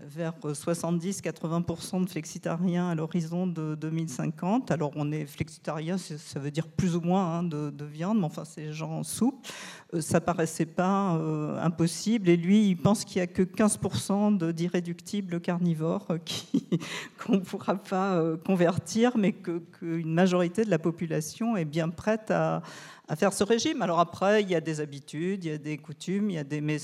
vers 0.00 0.34
70-80% 0.42 2.04
de 2.04 2.10
flexitariens 2.10 2.88
à 2.90 2.94
l'horizon 2.94 3.46
de 3.46 3.74
2050. 3.74 4.70
Alors 4.70 4.92
on 4.96 5.12
est 5.12 5.24
flexitarien, 5.24 5.96
ça 5.98 6.38
veut 6.40 6.50
dire 6.50 6.66
plus 6.66 6.96
ou 6.96 7.00
moins 7.00 7.38
hein, 7.38 7.42
de, 7.42 7.84
viande, 7.84 8.18
mais 8.18 8.24
enfin 8.24 8.44
c'est 8.44 8.72
gens 8.72 9.02
souples. 9.02 9.48
Euh, 9.94 10.00
ça 10.00 10.20
paraissait 10.20 10.66
pas 10.66 11.14
euh, 11.14 11.58
impossible. 11.60 12.28
Et 12.28 12.36
lui, 12.36 12.68
il 12.68 12.76
pense 12.76 13.04
qu'il 13.04 13.20
n'y 13.20 13.22
a 13.22 13.26
que 13.26 13.42
15% 13.42 14.52
d'irréductibles 14.52 15.40
carnivores 15.40 16.06
euh, 16.10 16.18
qu'on 17.24 17.34
ne 17.34 17.40
pourra 17.40 17.76
pas 17.76 18.20
convertir, 18.44 19.16
mais 19.16 19.32
qu'une 19.32 20.12
majorité 20.12 20.64
de 20.64 20.70
la 20.70 20.78
population 20.78 21.56
est 21.56 21.64
bien 21.64 21.88
prête 21.88 22.30
à, 22.30 22.62
à 23.08 23.16
faire 23.16 23.32
ce 23.32 23.44
régime. 23.44 23.82
Alors 23.82 24.00
après, 24.00 24.42
il 24.42 24.50
y 24.50 24.54
a 24.54 24.60
des 24.60 24.80
habitudes, 24.80 25.44
il 25.44 25.50
y 25.50 25.54
a 25.54 25.58
des 25.58 25.78
coutumes, 25.78 26.30
il 26.30 26.34
y 26.34 26.38
a 26.38 26.44
des, 26.44 26.60
mais 26.60 26.78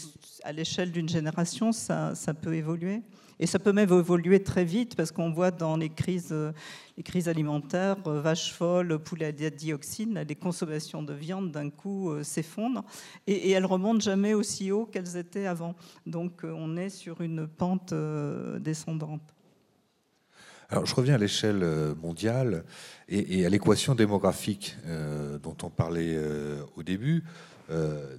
à 0.45 0.53
l'échelle 0.53 0.93
d'une 0.93 1.09
génération, 1.09 1.73
ça, 1.73 2.15
ça, 2.15 2.35
peut 2.35 2.55
évoluer. 2.55 3.03
Et 3.39 3.47
ça 3.47 3.59
peut 3.59 3.73
même 3.73 3.91
évoluer 3.91 4.43
très 4.43 4.65
vite 4.65 4.97
parce 4.97 5.13
qu'on 5.13 5.31
voit 5.31 5.51
dans 5.51 5.79
les 5.79 5.89
crises, 5.89 6.35
les 6.99 7.03
crises 7.03 7.27
alimentaires, 7.27 7.97
euh, 8.07 8.21
vaches 8.21 8.53
folles, 8.53 8.99
poulet 8.99 9.27
à 9.43 9.51
dioxine, 9.51 10.23
les 10.29 10.35
consommations 10.35 11.03
de 11.03 11.15
viande 11.15 11.51
d'un 11.51 11.71
coup 11.71 12.11
euh, 12.11 12.23
s'effondrent 12.23 12.85
et, 13.27 13.33
et, 13.33 13.51
elles 13.53 13.65
remontent 13.65 14.01
jamais 14.01 14.35
aussi 14.35 14.71
haut 14.71 14.85
qu'elles 14.85 15.17
étaient 15.17 15.47
avant. 15.47 15.75
Donc 16.05 16.45
euh, 16.45 16.53
on 16.55 16.77
est 16.77 16.91
sur 16.91 17.23
une 17.23 17.49
pente 17.49 17.95
descendante. 18.59 19.23
Alors, 20.73 20.87
je 20.87 20.95
reviens 20.95 21.17
à 21.17 21.19
l'échelle 21.19 21.65
mondiale 22.01 22.63
et, 23.09 23.45
à 23.45 23.49
l'équation 23.49 23.97
démographique 23.97 24.77
dont 25.43 25.57
on 25.65 25.69
parlait 25.69 26.17
au 26.77 26.85
début. 26.85 27.25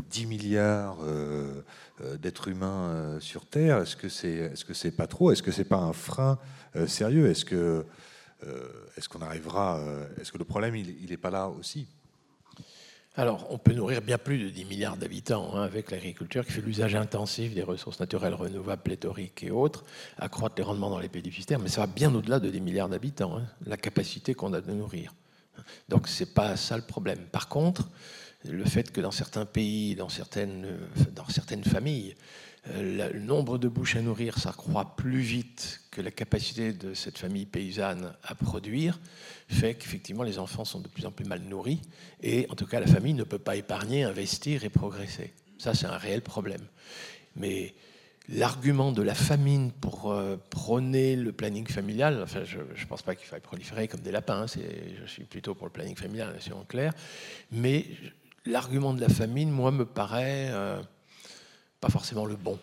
10 0.10 0.26
milliards 0.26 0.98
d'êtres 2.20 2.50
humains 2.50 3.18
sur 3.22 3.46
Terre, 3.46 3.78
est-ce 3.78 3.96
que 3.96 4.10
c'est 4.10 4.34
est-ce 4.34 4.66
que 4.66 4.74
pas 4.92 5.08
trop? 5.08 5.32
Est-ce 5.32 5.42
que 5.42 5.52
c'est 5.52 5.64
pas 5.64 5.78
un 5.78 5.94
frein 5.94 6.40
sérieux? 6.88 7.30
Est-ce 7.30 7.46
que 7.46 7.86
est-ce 8.98 9.08
Est-ce 10.20 10.34
que 10.34 10.38
le 10.38 10.44
problème 10.44 10.76
il 10.76 11.10
n'est 11.10 11.16
pas 11.16 11.32
là 11.32 11.48
aussi? 11.48 11.88
Alors, 13.16 13.46
on 13.50 13.58
peut 13.58 13.74
nourrir 13.74 14.02
bien 14.02 14.18
plus 14.18 14.38
de 14.38 14.50
10 14.50 14.64
milliards 14.66 14.96
d'habitants 14.96 15.54
hein, 15.54 15.64
avec 15.64 15.92
l'agriculture 15.92 16.46
qui 16.46 16.54
fait 16.54 16.62
l'usage 16.62 16.96
intensif 16.96 17.54
des 17.54 17.62
ressources 17.62 18.00
naturelles 18.00 18.34
renouvelables, 18.34 18.82
pléthoriques 18.82 19.44
et 19.44 19.52
autres, 19.52 19.84
accroître 20.18 20.56
les 20.58 20.64
rendements 20.64 20.90
dans 20.90 21.00
les 21.00 21.10
pays 21.10 21.22
déficitaires, 21.22 21.60
mais 21.60 21.68
ça 21.68 21.82
va 21.82 21.88
bien 21.88 22.16
au-delà 22.16 22.40
de 22.40 22.50
10 22.50 22.62
milliards 22.62 22.88
d'habitants, 22.88 23.38
hein, 23.38 23.46
la 23.66 23.76
capacité 23.76 24.34
qu'on 24.34 24.54
a 24.54 24.62
de 24.62 24.72
nourrir. 24.72 25.14
Donc, 25.90 26.08
ce 26.08 26.24
n'est 26.24 26.30
pas 26.30 26.56
ça 26.56 26.78
le 26.78 26.84
problème. 26.84 27.20
Par 27.32 27.50
contre, 27.50 27.90
le 28.46 28.64
fait 28.64 28.92
que 28.92 29.02
dans 29.02 29.12
certains 29.12 29.46
pays, 29.46 29.94
dans 29.96 30.08
certaines, 30.08 30.66
familles, 31.66 32.16
le 32.70 33.20
nombre 33.20 33.58
de 33.58 33.68
bouches 33.68 33.96
à 33.96 34.02
nourrir 34.02 34.38
s'accroît 34.38 34.96
plus 34.96 35.20
vite 35.20 35.82
que 35.90 36.02
la 36.02 36.12
capacité 36.12 36.74
de 36.74 36.94
cette 36.94 37.18
famille 37.18 37.46
paysanne 37.46 38.14
à 38.24 38.36
produire, 38.36 39.00
fait 39.48 39.74
qu'effectivement 39.76 40.24
les 40.24 40.38
enfants 40.38 40.66
sont 40.66 40.80
de 40.80 40.88
plus 40.88 41.06
en 41.06 41.12
plus 41.12 41.26
mal 41.26 41.42
nourris, 41.42 41.82
et 42.22 42.48
en 42.50 42.56
tout 42.56 42.68
cas 42.68 42.80
la 42.80 42.88
famille 42.88 43.14
ne 43.14 43.24
peut 43.24 43.40
pas 43.40 43.56
épargner, 43.56 44.04
investir 44.04 44.64
et 44.64 44.70
progresser. 44.70 45.34
Ça, 45.58 45.74
c'est 45.74 45.88
un 45.88 45.98
réel 45.98 46.22
problème. 46.22 46.62
Mais 47.36 47.74
l'argument 48.30 48.92
de 48.92 49.02
la 49.02 49.16
famine 49.16 49.72
pour 49.72 50.12
euh, 50.12 50.38
prôner 50.50 51.16
le 51.16 51.32
planning 51.32 51.68
familial, 51.68 52.22
enfin, 52.24 52.44
je 52.44 52.60
ne 52.60 52.88
pense 52.88 53.02
pas 53.02 53.16
qu'il 53.16 53.28
faille 53.28 53.42
proliférer 53.42 53.88
comme 53.88 54.02
des 54.02 54.12
lapins, 54.12 54.44
hein, 54.44 54.46
je 54.48 55.06
suis 55.08 55.24
plutôt 55.24 55.56
pour 55.56 55.66
le 55.66 55.72
planning 55.72 55.96
familial, 55.96 56.36
c'est 56.40 56.54
en 56.54 56.64
clair, 56.64 56.94
mais 57.52 57.86
l'argument 58.46 58.94
de 58.94 59.02
la 59.02 59.10
famine, 59.10 59.50
moi, 59.50 59.72
me 59.72 59.86
paraît 59.86 60.50
euh, 60.52 60.82
pas 61.82 61.90
forcément 61.90 62.26
le 62.26 62.36
bon. 62.36 62.58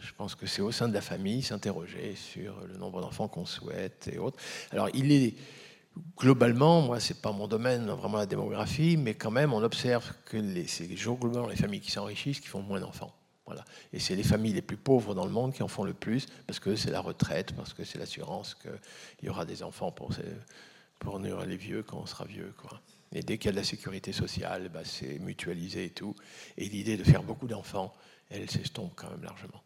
Je 0.00 0.12
pense 0.12 0.34
que 0.34 0.46
c'est 0.46 0.60
au 0.60 0.70
sein 0.70 0.86
de 0.86 0.92
la 0.92 1.00
famille 1.00 1.42
s'interroger 1.42 2.14
sur 2.14 2.60
le 2.66 2.76
nombre 2.76 3.00
d'enfants 3.00 3.26
qu'on 3.26 3.46
souhaite 3.46 4.08
et 4.12 4.18
autres. 4.18 4.38
Alors, 4.70 4.90
il 4.92 5.10
est 5.10 5.34
globalement, 6.18 6.82
moi, 6.82 7.00
c'est 7.00 7.22
pas 7.22 7.32
mon 7.32 7.48
domaine, 7.48 7.86
vraiment 7.90 8.18
la 8.18 8.26
démographie, 8.26 8.98
mais 8.98 9.14
quand 9.14 9.30
même, 9.30 9.54
on 9.54 9.62
observe 9.62 10.12
que 10.26 10.36
c'est 10.66 10.86
globalement 10.86 11.48
les 11.48 11.56
familles 11.56 11.80
qui 11.80 11.90
s'enrichissent 11.90 12.40
qui 12.40 12.48
font 12.48 12.62
moins 12.62 12.80
d'enfants. 12.80 13.14
Voilà. 13.46 13.64
Et 13.94 13.98
c'est 13.98 14.14
les 14.14 14.22
familles 14.22 14.52
les 14.52 14.62
plus 14.62 14.76
pauvres 14.76 15.14
dans 15.14 15.24
le 15.24 15.32
monde 15.32 15.54
qui 15.54 15.62
en 15.62 15.68
font 15.68 15.84
le 15.84 15.94
plus, 15.94 16.26
parce 16.46 16.60
que 16.60 16.76
c'est 16.76 16.90
la 16.90 17.00
retraite, 17.00 17.54
parce 17.54 17.72
que 17.72 17.82
c'est 17.82 17.98
l'assurance 17.98 18.54
qu'il 18.54 19.26
y 19.26 19.30
aura 19.30 19.46
des 19.46 19.62
enfants 19.62 19.90
pour, 19.90 20.10
pour 20.98 21.18
nourrir 21.18 21.46
les 21.46 21.56
vieux 21.56 21.82
quand 21.82 21.96
on 21.96 22.06
sera 22.06 22.26
vieux. 22.26 22.52
Quoi. 22.58 22.78
Et 23.12 23.22
dès 23.22 23.38
qu'il 23.38 23.46
y 23.46 23.48
a 23.48 23.52
de 23.52 23.56
la 23.56 23.64
sécurité 23.64 24.12
sociale, 24.12 24.68
bah, 24.68 24.82
c'est 24.84 25.18
mutualisé 25.20 25.86
et 25.86 25.90
tout. 25.90 26.14
Et 26.58 26.68
l'idée 26.68 26.98
de 26.98 27.04
faire 27.04 27.22
beaucoup 27.22 27.46
d'enfants, 27.46 27.94
elle 28.30 28.50
s'estompe 28.50 28.92
quand 28.96 29.10
même 29.10 29.22
largement. 29.22 29.62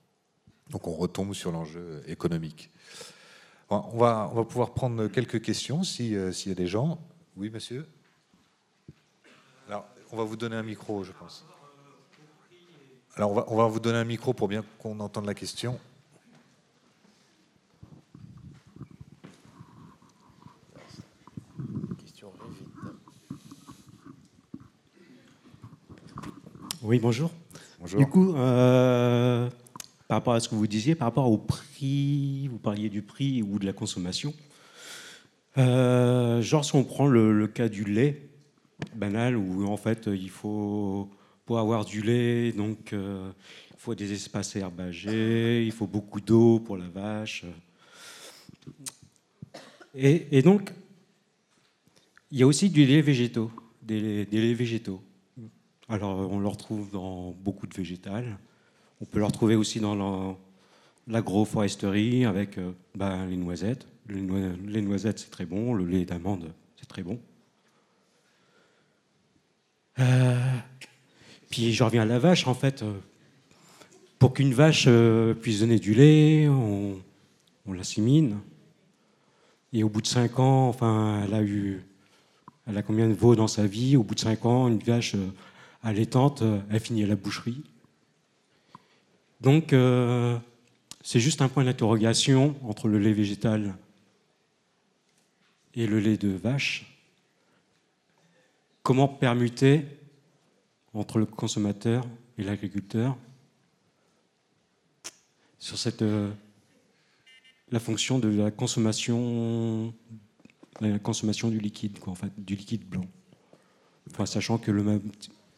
Donc 0.70 0.86
on 0.86 0.92
retombe 0.92 1.34
sur 1.34 1.52
l'enjeu 1.52 2.02
économique. 2.06 2.70
On 3.70 3.96
va, 3.96 4.28
on 4.30 4.34
va 4.34 4.44
pouvoir 4.44 4.74
prendre 4.74 5.06
quelques 5.08 5.40
questions 5.40 5.80
euh, 5.80 6.32
s'il 6.32 6.48
y 6.48 6.52
a 6.52 6.54
des 6.54 6.66
gens. 6.66 6.98
Oui, 7.36 7.48
monsieur 7.48 7.86
Alors, 9.66 9.86
on 10.10 10.16
va 10.16 10.24
vous 10.24 10.36
donner 10.36 10.56
un 10.56 10.62
micro, 10.62 11.02
je 11.04 11.12
pense. 11.12 11.46
Alors, 13.16 13.30
on 13.30 13.34
va, 13.34 13.44
on 13.48 13.56
va 13.56 13.66
vous 13.66 13.80
donner 13.80 13.98
un 13.98 14.04
micro 14.04 14.34
pour 14.34 14.48
bien 14.48 14.62
qu'on 14.78 15.00
entende 15.00 15.24
la 15.24 15.34
question. 15.34 15.80
Oui, 26.82 26.98
bonjour. 26.98 27.30
Du 27.97 28.07
coup, 28.07 28.35
euh, 28.35 29.49
par 30.09 30.18
rapport 30.18 30.35
à 30.35 30.41
ce 30.41 30.49
que 30.49 30.55
vous 30.55 30.66
disiez, 30.66 30.95
par 30.95 31.09
rapport 31.09 31.30
au 31.30 31.39
prix, 31.39 32.49
vous 32.49 32.59
parliez 32.59 32.89
du 32.89 33.03
prix 33.03 33.43
ou 33.43 33.59
de 33.59 33.66
la 33.66 33.72
consommation. 33.72 34.35
Euh, 35.59 36.41
genre, 36.43 36.64
si 36.64 36.74
on 36.74 36.85
prend 36.85 37.07
le, 37.07 37.47
cas 37.47 37.68
du 37.68 37.85
lait 37.85 38.28
banal, 38.95 39.37
où 39.37 39.66
en 39.66 39.76
fait 39.76 40.09
il 40.12 40.30
faut, 40.30 41.11
pour 41.45 41.59
avoir 41.59 41.85
du 41.85 42.03
lait, 42.03 42.53
donc 42.53 42.93
euh, 42.93 43.30
il 43.70 43.76
faut 43.78 43.95
des 43.95 44.12
espaces 44.12 44.57
herbagés, 44.57 45.64
il 45.64 45.72
faut 45.72 45.87
beaucoup 45.87 46.20
d'eau 46.20 46.61
pour 46.61 46.76
la 46.76 46.89
vache. 46.89 47.45
Et, 49.95 50.41
donc, 50.41 50.72
il 52.30 52.39
y 52.39 52.43
a 52.43 52.47
aussi 52.47 52.70
du 52.70 52.87
lait 52.87 53.03
végétaux, 53.03 53.51
des, 53.83 54.24
laits 54.24 54.57
végétaux. 54.57 55.03
Alors, 55.89 56.30
on 56.30 56.39
le 56.39 56.49
retrouve 56.49 56.91
dans 56.91 57.33
beaucoup 57.33 57.66
de 57.66 57.74
végétales. 57.74 58.39
On 59.01 59.05
peut 59.05 59.18
le 59.18 59.24
retrouver 59.24 59.57
aussi 59.57 59.80
dans 59.80 60.39
l'agroforesterie 61.09 62.24
avec 62.24 62.59
euh, 62.59 62.72
ben, 62.95 63.26
les 63.26 63.37
noisettes. 63.37 63.87
Les, 64.09 64.83
noisettes, 64.83 65.18
c'est 65.18 65.30
très 65.30 65.47
bon. 65.47 65.74
Le 65.74 65.85
lait 65.85 66.05
d'amande, 66.05 66.53
c'est 66.76 66.87
très 66.87 67.03
bon. 67.03 67.18
Euh, 69.99 70.41
puis 71.51 71.72
je 71.72 71.83
reviens 71.83 72.03
à 72.03 72.07
la 72.07 72.18
vache. 72.18 72.47
En 72.47 72.55
fait, 72.55 72.83
euh, 72.83 72.93
pour 74.18 74.35
qu'une 74.35 74.55
vache 74.55 74.89
puisse 75.41 75.61
donner 75.61 75.78
du 75.78 75.95
lait, 75.95 76.49
on, 76.49 77.01
on. 77.66 77.74
Et 79.74 79.83
au 79.83 79.89
bout 79.89 80.03
de 80.03 80.07
5 80.07 80.39
ans, 80.39 80.68
enfin, 80.68 81.22
elle 81.24 81.35
a 81.35 81.43
eu, 81.43 81.83
elle 82.66 82.76
a 82.76 82.83
combien 82.83 83.09
de 83.09 83.14
veaux 83.14 83.35
dans 83.35 83.49
sa 83.49 83.66
vie? 83.66 83.97
Au 83.97 84.03
bout 84.03 84.14
de 84.14 84.20
5 84.20 84.45
ans, 84.45 84.68
une 84.68 84.78
vache 84.78 85.16
allaitante, 85.83 86.43
euh, 86.43 86.61
elle 86.70 86.80
finit 86.80 87.05
à 87.05 87.07
la 87.07 87.16
boucherie. 87.16 87.62
Donc, 89.41 89.72
euh, 89.72 90.39
c'est 91.03 91.20
juste 91.20 91.43
un 91.43 91.49
point 91.49 91.64
d'interrogation 91.64 92.55
entre 92.62 92.89
le 92.89 92.99
lait 92.99 93.12
végétal 93.12 93.74
et 95.74 95.87
le 95.87 95.99
lait 95.99 96.16
de 96.16 96.28
vache. 96.28 96.87
Comment 98.83 99.09
permuter 99.09 99.85
entre 100.95 101.18
le 101.18 101.26
consommateur 101.26 102.05
et 102.39 102.45
l'agriculteur 102.45 103.16
sur 105.59 105.78
cette, 105.78 106.03
euh, 106.03 106.30
la 107.70 107.80
fonction 107.80 108.18
de 108.18 108.28
la 108.28 108.51
consommation, 108.51 109.95
la 110.80 110.99
consommation 110.99 111.49
du 111.49 111.59
liquide, 111.59 111.99
quoi, 111.99 112.12
en 112.12 112.16
fait, 112.16 112.33
du 112.37 112.55
liquide 112.55 112.85
blanc. 112.85 113.07
Enfin, 114.11 114.26
sachant 114.26 114.59
que 114.59 114.70
le 114.70 114.83
même, 114.83 115.01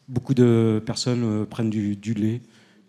Beaucoup 0.09 0.35
de 0.35 0.83
personnes 0.85 1.25
euh, 1.25 1.45
prennent 1.47 1.71
du, 1.71 2.15
lait. 2.15 2.43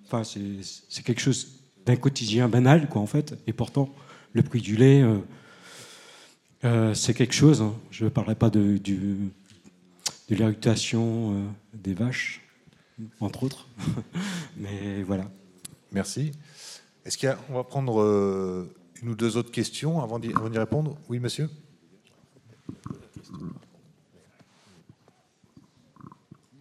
Enfin, 0.05 0.23
c'est 0.23 1.03
quelque 1.03 1.21
chose 1.21 1.61
d'un 1.85 1.95
quotidien 1.95 2.49
banal, 2.49 2.89
quoi, 2.89 3.01
en 3.01 3.05
fait. 3.05 3.37
Et 3.47 3.53
pourtant, 3.53 3.93
le 4.33 4.43
prix 4.43 4.61
du 4.61 4.75
lait, 4.75 5.01
euh, 5.01 5.17
euh, 6.65 6.93
c'est 6.93 7.13
quelque 7.13 7.33
chose. 7.33 7.61
Hein. 7.61 7.73
Je 7.89 8.03
ne 8.03 8.09
parlerai 8.09 8.35
pas 8.35 8.49
de, 8.49 8.77
de 8.77 9.15
l'irritation 10.29 11.53
des 11.73 11.93
vaches, 11.93 12.41
entre 13.21 13.43
autres. 13.43 13.67
Mais 14.57 15.01
voilà. 15.03 15.31
Merci. 15.93 16.33
Est-ce 17.05 17.17
qu'on 17.17 17.53
va 17.53 17.63
prendre 17.63 18.67
une 19.01 19.09
ou 19.09 19.15
deux 19.15 19.37
autres 19.37 19.51
questions 19.51 20.01
avant 20.01 20.19
d'y 20.19 20.33
répondre? 20.57 20.97
Oui, 21.07 21.19
monsieur? 21.19 21.49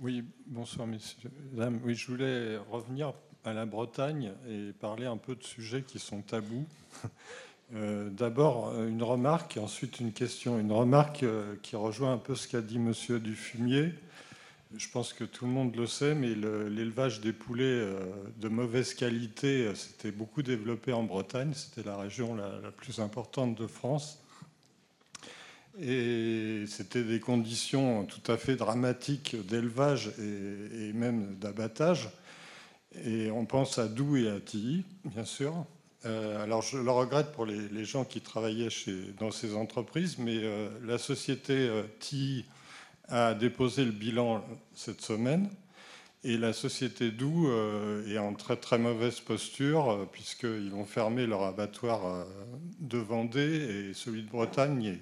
Oui, 0.00 0.22
bonsoir, 0.47 0.86
messieurs. 0.86 1.30
Oui, 1.84 1.95
je 1.95 2.07
voulais 2.11 2.57
revenir 2.70 3.12
à 3.45 3.53
la 3.53 3.66
Bretagne 3.66 4.32
et 4.49 4.72
parler 4.72 5.07
un 5.07 5.16
peu 5.16 5.34
de 5.34 5.42
sujets 5.42 5.82
qui 5.82 5.99
sont 5.99 6.22
tabous. 6.22 6.66
Euh, 7.74 8.11
d'abord, 8.11 8.78
une 8.78 9.03
remarque 9.03 9.57
et 9.57 9.61
ensuite 9.61 9.99
une 9.99 10.12
question. 10.12 10.61
Une 10.61 10.70
remarque 10.70 11.22
euh, 11.22 11.57
qui 11.62 11.76
rejoint 11.76 12.12
un 12.12 12.18
peu 12.18 12.34
ce 12.34 12.47
qu'a 12.47 12.61
dit 12.61 12.78
monsieur 12.78 13.18
Dufumier. 13.18 13.95
Je 14.76 14.86
pense 14.90 15.14
que 15.14 15.24
tout 15.24 15.47
le 15.47 15.51
monde 15.51 15.74
le 15.74 15.86
sait, 15.86 16.14
mais 16.14 16.34
l'élevage 16.34 17.22
des 17.22 17.32
poulets 17.32 17.64
euh, 17.64 18.05
de 18.36 18.49
mauvaise 18.49 18.92
qualité 18.92 19.74
s'était 19.74 20.12
beaucoup 20.12 20.42
développé 20.42 20.92
en 20.92 21.05
Bretagne. 21.05 21.53
C'était 21.55 21.88
la 21.88 21.97
région 21.97 22.34
la, 22.36 22.70
plus 22.70 23.01
importante 23.01 23.59
de 23.59 23.66
France. 23.66 24.24
Et 25.81 26.64
c'était 26.68 27.03
des 27.03 27.18
conditions 27.18 28.05
tout 28.05 28.31
à 28.31 28.37
fait 28.37 28.55
dramatiques 28.55 29.37
d'élevage 29.49 30.12
et, 30.18 30.93
même 30.93 31.35
d'abattage. 31.37 32.11
Et 33.05 33.31
on 33.33 33.45
pense 33.45 33.79
à 33.79 33.89
Doux 33.89 34.16
et 34.16 34.31
à 34.31 34.39
Tilly, 34.39 34.85
bien 35.05 35.25
sûr. 35.25 35.66
Euh, 36.07 36.43
alors 36.43 36.62
je 36.62 36.77
le 36.77 36.91
regrette 36.91 37.33
pour 37.33 37.47
les, 37.47 37.85
gens 37.85 38.05
qui 38.05 38.20
travaillaient 38.20 38.70
chez, 38.70 38.95
dans 39.18 39.31
ces 39.31 39.55
entreprises, 39.57 40.18
mais 40.18 40.37
euh, 40.37 40.68
la 40.85 40.99
société 40.99 41.55
euh, 41.55 41.83
a 43.09 43.35
déposé 43.35 43.85
le 43.85 43.91
bilan 43.91 44.45
cette 44.75 45.01
semaine. 45.01 45.49
Et 46.22 46.39
la 46.39 46.55
société 46.55 47.11
Doux 47.11 47.51
est 48.09 48.16
en 48.16 48.33
très 48.33 48.57
très 48.57 48.79
mauvaise 48.79 49.20
posture, 49.20 50.09
puisqu'ils 50.11 50.70
vont 50.70 50.87
fermer 50.87 51.27
leur 51.27 51.43
abattoir 51.43 52.25
de 52.81 52.97
Vendée 52.97 53.91
et 53.91 53.93
celui 53.93 54.22
de 54.22 54.31
Bretagne 54.31 54.99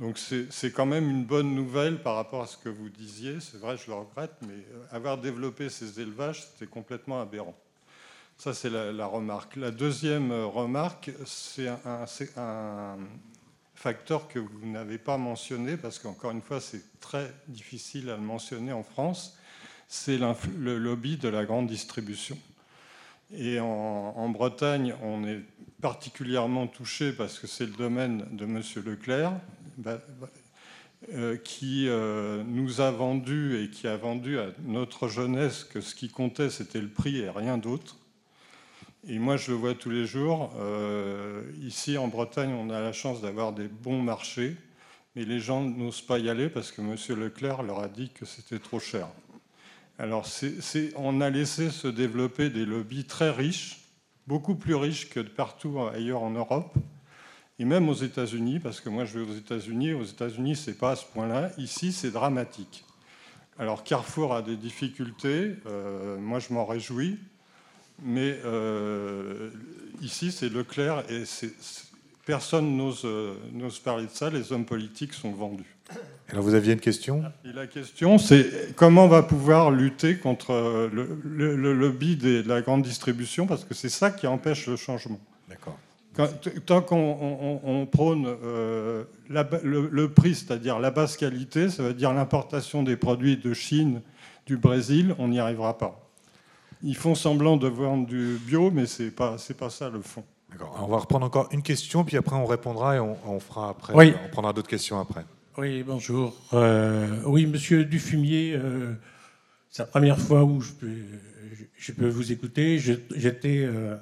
donc 0.00 0.16
c'est 0.16 0.72
quand 0.72 0.86
même 0.86 1.10
une 1.10 1.24
bonne 1.24 1.54
nouvelle 1.54 2.02
par 2.02 2.14
rapport 2.14 2.42
à 2.42 2.46
ce 2.46 2.56
que 2.56 2.70
vous 2.70 2.88
disiez. 2.88 3.38
C'est 3.40 3.58
vrai, 3.58 3.76
je 3.76 3.86
le 3.88 3.96
regrette, 3.96 4.32
mais 4.40 4.54
euh, 4.54 4.86
avoir 4.90 5.18
développé 5.18 5.68
ces 5.68 6.00
élevages, 6.00 6.42
c'était 6.42 6.70
complètement 6.70 7.20
aberrant. 7.20 7.54
Ça, 8.38 8.54
c'est 8.54 8.70
la, 8.70 9.04
remarque. 9.04 9.56
La 9.56 9.70
deuxième 9.70 10.32
euh, 10.32 10.46
remarque, 10.46 11.10
c'est 11.26 11.68
un, 11.68 12.96
facteur 13.74 14.28
que 14.28 14.38
vous 14.38 14.66
n'avez 14.66 14.96
pas 14.96 15.18
mentionné, 15.18 15.76
parce 15.76 15.98
qu'encore 15.98 16.30
une 16.30 16.42
fois, 16.42 16.60
c'est 16.62 16.82
très 17.00 17.30
difficile 17.48 18.08
à 18.08 18.16
le 18.16 18.22
mentionner 18.22 18.72
en 18.72 18.82
France, 18.82 19.38
c'est 19.86 20.18
le 20.18 20.78
lobby 20.78 21.18
de 21.18 21.28
la 21.28 21.44
grande 21.44 21.66
distribution. 21.66 22.38
Et 23.32 23.60
en, 23.60 23.66
en, 23.66 24.28
Bretagne, 24.30 24.94
on 25.02 25.26
est 25.26 25.40
particulièrement 25.80 26.66
touché 26.66 27.12
parce 27.12 27.38
que 27.38 27.46
c'est 27.46 27.66
le 27.66 27.72
domaine 27.72 28.26
de 28.32 28.44
M. 28.44 28.62
Leclerc, 28.84 29.32
qui 31.44 31.88
euh, 31.88 32.42
nous 32.44 32.80
a 32.80 32.90
vendu 32.90 33.62
et 33.62 33.70
qui 33.70 33.86
a 33.86 33.96
vendu 33.96 34.38
à 34.38 34.48
notre 34.64 35.08
jeunesse 35.08 35.64
que 35.64 35.80
ce 35.80 35.94
qui 35.94 36.08
comptait, 36.08 36.50
c'était 36.50 36.80
le 36.80 36.90
prix 36.90 37.18
et 37.18 37.30
rien 37.30 37.58
d'autre. 37.58 37.96
Et 39.08 39.18
moi, 39.18 39.38
je 39.38 39.50
le 39.50 39.56
vois 39.56 39.74
tous 39.74 39.88
les 39.88 40.04
jours. 40.04 40.52
Euh, 40.58 41.42
ici, 41.62 41.96
en 41.96 42.08
Bretagne, 42.08 42.52
on 42.52 42.68
a 42.68 42.80
la 42.80 42.92
chance 42.92 43.22
d'avoir 43.22 43.52
des 43.54 43.66
bons 43.66 44.02
marchés, 44.02 44.56
mais 45.16 45.24
les 45.24 45.40
gens 45.40 45.62
n'osent 45.62 46.02
pas 46.02 46.18
y 46.18 46.28
aller 46.28 46.50
parce 46.50 46.70
que 46.70 46.82
M. 46.82 47.18
Leclerc 47.18 47.62
leur 47.62 47.80
a 47.80 47.88
dit 47.88 48.10
que 48.10 48.26
c'était 48.26 48.58
trop 48.58 48.78
cher. 48.78 49.08
Alors, 49.98 50.26
on 50.96 51.20
a 51.20 51.30
laissé 51.30 51.70
se 51.70 51.88
développer 51.88 52.50
des 52.50 52.66
lobbies 52.66 53.04
très 53.04 53.30
riches, 53.30 53.80
beaucoup 54.26 54.54
plus 54.54 54.74
riches 54.74 55.08
que 55.08 55.20
partout 55.20 55.80
ailleurs 55.80 56.22
en 56.22 56.30
Europe, 56.30 56.74
et 57.60 57.64
même 57.66 57.90
aux 57.90 57.94
États-Unis, 57.94 58.58
parce 58.58 58.80
que 58.80 58.88
moi 58.88 59.04
je 59.04 59.18
vais 59.18 59.30
aux 59.30 59.36
États-Unis, 59.36 59.92
aux 59.92 60.02
États-Unis 60.02 60.56
c'est 60.56 60.78
pas 60.78 60.92
à 60.92 60.96
ce 60.96 61.04
point-là, 61.04 61.50
ici 61.58 61.92
c'est 61.92 62.10
dramatique. 62.10 62.84
Alors 63.58 63.84
Carrefour 63.84 64.34
a 64.34 64.40
des 64.40 64.56
difficultés, 64.56 65.56
euh, 65.66 66.16
moi 66.18 66.38
je 66.38 66.54
m'en 66.54 66.64
réjouis, 66.64 67.18
mais 68.02 68.38
euh, 68.46 69.50
ici 70.00 70.32
c'est 70.32 70.48
Leclerc 70.48 71.04
et 71.10 71.24
personne 72.24 72.80
euh, 73.04 73.34
n'ose 73.52 73.78
parler 73.80 74.06
de 74.06 74.10
ça, 74.10 74.30
les 74.30 74.52
hommes 74.52 74.64
politiques 74.64 75.12
sont 75.12 75.32
vendus. 75.32 75.76
Alors 76.30 76.42
vous 76.42 76.54
aviez 76.54 76.72
une 76.72 76.80
question? 76.80 77.22
Et 77.44 77.52
La 77.52 77.66
question 77.66 78.16
c'est 78.16 78.74
comment 78.74 79.04
on 79.04 79.08
va 79.08 79.22
pouvoir 79.22 79.70
lutter 79.70 80.16
contre 80.16 80.88
le, 80.90 81.20
le 81.56 81.74
lobby 81.74 82.16
de 82.16 82.42
la 82.46 82.62
grande 82.62 82.80
distribution, 82.80 83.46
parce 83.46 83.66
que 83.66 83.74
c'est 83.74 83.90
ça 83.90 84.10
qui 84.10 84.26
empêche 84.26 84.66
le 84.66 84.76
changement. 84.76 85.20
D'accord 85.46 85.78
tant 86.66 86.82
qu'on 86.82 87.88
prône 87.90 88.26
euh, 88.26 89.04
le, 89.28 90.06
prix, 90.06 90.34
c'est-à-dire 90.34 90.78
la 90.78 90.90
basse 90.90 91.16
qualité, 91.16 91.68
ça 91.68 91.82
veut 91.82 91.94
dire 91.94 92.12
l'importation 92.12 92.82
des 92.82 92.96
produits 92.96 93.36
de 93.36 93.54
Chine, 93.54 94.02
du 94.46 94.56
Brésil, 94.56 95.14
on 95.18 95.28
n'y 95.28 95.38
arrivera 95.38 95.78
pas. 95.78 96.00
Ils 96.82 96.96
font 96.96 97.14
semblant 97.14 97.56
de 97.56 97.68
vendre 97.68 98.06
du 98.06 98.38
bio, 98.46 98.70
mais 98.70 98.86
ce 98.86 99.04
n'est 99.04 99.10
pas, 99.10 99.36
pas 99.58 99.70
ça 99.70 99.88
le 99.90 100.00
fond. 100.00 100.24
On 100.80 100.86
va 100.86 100.98
reprendre 100.98 101.26
encore 101.26 101.48
une 101.52 101.62
question, 101.62 102.04
puis 102.04 102.16
après 102.16 102.34
on 102.34 102.46
répondra 102.46 102.96
et 102.96 103.00
on, 103.00 103.40
fera 103.40 103.70
après. 103.70 103.94
On 104.24 104.28
prendra 104.30 104.52
d'autres 104.52 104.68
questions 104.68 104.98
après. 104.98 105.24
Oui, 105.58 105.82
bonjour. 105.82 106.34
Euh, 106.54 107.06
oui, 107.26 107.46
monsieur 107.46 107.84
Dufumier, 107.84 108.54
euh, 108.54 108.94
c'est 109.68 109.82
la 109.82 109.86
première 109.86 110.18
fois 110.18 110.42
où 110.42 110.60
je 110.60 110.72
peux, 110.72 110.96
je 111.76 111.92
peux 111.92 112.08
vous 112.08 112.32
écouter. 112.32 112.78
J'étais 112.78 113.62
euh, 113.64 113.96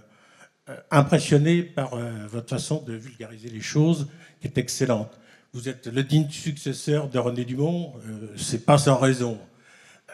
impressionné 0.90 1.62
par 1.62 1.94
euh, 1.94 2.10
votre 2.28 2.48
façon 2.48 2.82
de 2.82 2.92
vulgariser 2.94 3.48
les 3.48 3.60
choses, 3.60 4.08
qui 4.40 4.46
est 4.46 4.58
excellente. 4.58 5.18
Vous 5.52 5.68
êtes 5.68 5.86
le 5.86 6.02
digne 6.02 6.28
successeur 6.28 7.08
de 7.08 7.18
René 7.18 7.44
Dumont, 7.44 7.94
euh, 8.06 8.28
c'est 8.36 8.64
pas 8.64 8.78
sans 8.78 8.96
raison. 8.98 9.38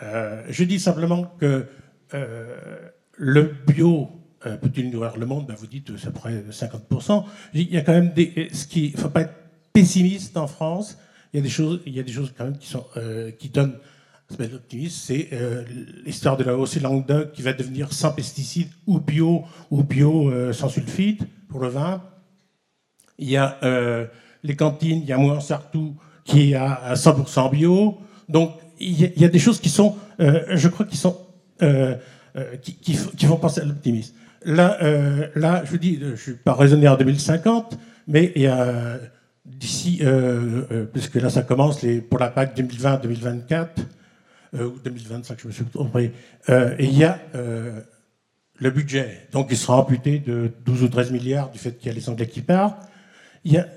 je 0.00 0.64
dis 0.64 0.80
simplement 0.80 1.24
que 1.38 1.66
le 3.16 3.54
bio 3.66 4.10
peut-il 4.42 4.90
nourrir 4.90 5.16
le 5.16 5.26
monde? 5.26 5.46
Ben 5.46 5.54
Vous 5.54 5.66
dites 5.66 5.96
c'est 5.96 6.08
à 6.08 6.10
peu 6.10 6.18
près 6.18 6.42
50%. 6.50 7.24
Il 7.54 7.72
y 7.72 7.78
a 7.78 7.82
quand 7.82 7.92
même 7.92 8.12
des. 8.12 8.48
Qui, 8.68 8.90
faut 8.90 9.08
pas 9.08 9.22
être 9.22 9.34
pessimiste 9.72 10.36
en 10.36 10.46
France. 10.46 10.98
Il 11.32 11.38
y 11.38 11.40
a 11.40 11.42
des 11.42 11.48
choses, 11.48 11.80
il 11.86 11.94
y 11.94 12.00
a 12.00 12.02
des 12.02 12.12
choses 12.12 12.32
quand 12.36 12.44
même 12.44 12.58
qui 12.58 12.68
sont 12.68 12.84
qui 13.38 13.48
donnent 13.48 13.78
c'est 14.88 15.28
euh, 15.32 15.64
l'histoire 16.04 16.36
de 16.36 16.44
la 16.44 16.56
hausse 16.56 16.80
Languedoc 16.80 17.32
qui 17.32 17.42
va 17.42 17.52
devenir 17.52 17.92
sans 17.92 18.12
pesticides 18.12 18.70
ou 18.86 18.98
bio 18.98 19.44
ou 19.70 19.82
bio 19.82 20.30
euh, 20.30 20.52
sans 20.52 20.68
sulfite 20.68 21.22
pour 21.48 21.60
le 21.60 21.68
vin. 21.68 22.02
Il 23.18 23.30
y 23.30 23.36
a 23.36 23.58
euh, 23.62 24.06
les 24.42 24.56
cantines, 24.56 25.00
il 25.02 25.06
y 25.06 25.12
a 25.12 25.18
moins 25.18 25.40
Sartou 25.40 25.94
qui 26.24 26.52
est 26.52 26.54
à 26.54 26.94
100% 26.94 27.50
bio. 27.50 27.98
Donc 28.28 28.52
il 28.80 29.20
y, 29.20 29.24
a, 29.24 29.28
des 29.28 29.38
choses 29.38 29.60
qui 29.60 29.68
sont, 29.68 29.94
je 30.18 30.68
crois, 30.68 30.84
qui 30.84 30.96
sont 30.96 31.16
qui, 32.60 33.26
vont 33.26 33.36
penser 33.36 33.60
à 33.60 33.64
l'optimisme. 33.64 34.14
Là, 34.44 34.78
là, 35.36 35.62
je 35.64 35.70
vous 35.70 35.78
dis, 35.78 36.00
je 36.00 36.20
suis 36.20 36.32
pas 36.32 36.54
raisonné 36.54 36.88
en 36.88 36.96
2050, 36.96 37.78
mais 38.08 38.32
il 38.34 38.42
y 38.42 38.46
a 38.46 38.98
d'ici, 39.44 40.02
puisque 40.92 41.14
là 41.14 41.30
ça 41.30 41.42
commence 41.42 41.84
pour 42.10 42.18
la 42.18 42.30
PAC 42.30 42.58
2020-2024 42.58 43.52
euh, 43.52 43.66
ou 44.54 44.78
2025, 44.82 45.38
je 45.40 45.46
me 45.48 45.52
suis 45.52 45.64
trompé. 45.64 46.12
Euh, 46.48 46.74
et 46.78 46.84
il 46.84 46.96
y 46.96 47.04
a 47.04 47.18
euh, 47.34 47.80
le 48.58 48.70
budget, 48.70 49.28
donc 49.32 49.48
il 49.50 49.56
sera 49.56 49.78
amputé 49.78 50.18
de 50.18 50.50
12 50.64 50.84
ou 50.84 50.88
13 50.88 51.12
milliards 51.12 51.50
du 51.50 51.58
fait 51.58 51.76
qu'il 51.76 51.88
y 51.88 51.90
a 51.90 51.94
les 51.94 52.08
Anglais 52.08 52.26
qui 52.26 52.40
partent. 52.40 52.88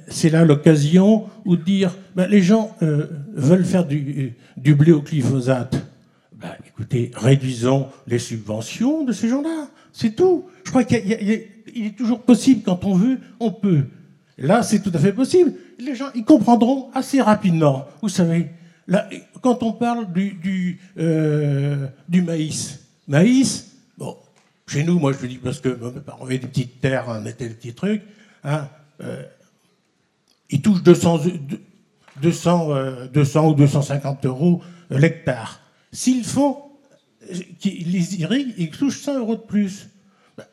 C'est 0.08 0.30
là 0.30 0.46
l'occasion 0.46 1.26
où 1.44 1.58
dire 1.58 1.94
ben, 2.16 2.28
les 2.28 2.42
gens 2.42 2.74
veulent 2.80 3.66
faire 3.66 3.86
du, 3.86 4.34
du 4.56 4.76
blé 4.76 4.94
au 4.94 5.02
glyphosate. 5.02 5.76
Ben, 6.32 6.56
écoutez, 6.66 7.12
réduisons 7.16 7.88
les 8.06 8.20
subventions 8.20 9.04
de 9.04 9.12
ces 9.12 9.28
gens-là. 9.28 9.68
C'est 9.92 10.16
tout. 10.16 10.46
Je 10.64 10.70
crois 10.70 10.84
qu'il 10.84 11.12
est 11.12 11.98
toujours 11.98 12.22
possible, 12.22 12.62
quand 12.64 12.86
on 12.86 12.94
veut, 12.94 13.18
on 13.40 13.52
peut. 13.52 13.86
Là, 14.38 14.62
c'est 14.62 14.82
tout 14.82 14.92
à 14.94 15.00
fait 15.00 15.14
possible. 15.14 15.54
Les 15.80 15.96
gens, 15.96 16.10
ils 16.14 16.24
comprendront 16.24 16.90
assez 16.94 17.22
rapidement. 17.22 17.86
Vous 18.02 18.10
savez, 18.10 18.52
quand 19.42 19.64
on 19.64 19.74
parle 19.74 20.12
du, 20.14 20.80
euh, 20.98 21.88
du, 22.08 22.22
maïs, 22.22 22.80
maïs, 23.08 23.76
bon, 23.98 24.18
chez 24.68 24.84
nous, 24.84 25.00
moi 25.00 25.12
je 25.14 25.22
le 25.22 25.28
dis 25.28 25.38
parce 25.38 25.60
que 25.60 25.70
mes 25.70 26.02
parents 26.02 26.26
avaient 26.26 26.38
des 26.38 26.48
petites 26.48 26.80
terres, 26.80 27.06
on 27.08 27.22
mettait 27.22 27.50
des 27.50 27.56
petits 27.56 27.74
trucs, 27.74 28.04
hein, 28.44 28.70
ils 30.50 30.62
touchent 30.62 30.84
200, 30.84 31.20
200, 32.22 33.08
200 33.14 33.50
ou 33.50 33.54
250 33.56 34.26
euros 34.26 34.62
l'hectare. 34.90 35.60
S'ils 35.92 36.24
font, 36.24 36.58
les 37.30 38.22
irriguent, 38.22 38.54
ils 38.58 38.70
touchent 38.70 39.00
100 39.00 39.20
euros 39.20 39.36
de 39.36 39.42
plus. 39.42 39.88
Ben, 40.38 40.46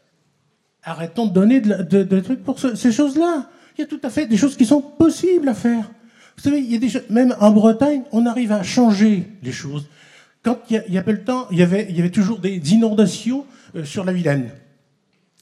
arrêtons 0.82 1.27
de 1.27 1.32
donner 1.32 1.61
des 1.61 2.23
trucs 2.23 2.43
pour 2.43 2.59
ces 2.59 2.93
choses-là. 2.93 3.48
Il 3.77 3.82
y 3.82 3.85
a 3.85 3.86
tout 3.86 4.01
à 4.02 4.11
fait 4.11 4.27
des 4.27 4.36
choses 4.36 4.56
qui 4.56 4.66
sont 4.66 4.81
possibles 4.81 5.48
à 5.48 5.55
faire. 5.55 5.90
Vous 6.36 6.43
savez, 6.43 6.59
il 6.59 6.70
y 6.70 6.77
a 6.77 6.78
des 6.78 6.90
même 7.11 7.35
en 7.40 7.51
Bretagne, 7.51 8.02
on 8.12 8.27
arrive 8.27 8.52
à 8.52 8.62
changer 8.62 9.24
les 9.43 9.52
choses. 9.52 9.86
Quand 10.43 10.59
il 10.69 10.82
y 10.89 10.98
a, 10.98 11.02
peu 11.02 11.15
de 11.15 11.19
temps, 11.19 11.47
il 11.51 11.59
y 11.59 11.62
avait, 11.62 11.86
il 11.89 11.97
y 11.97 12.01
avait 12.01 12.11
toujours 12.11 12.39
des 12.39 12.56
inondations 12.73 13.47
euh, 13.77 13.85
sur 13.85 14.05
la 14.05 14.12
Vilaine. 14.12 14.51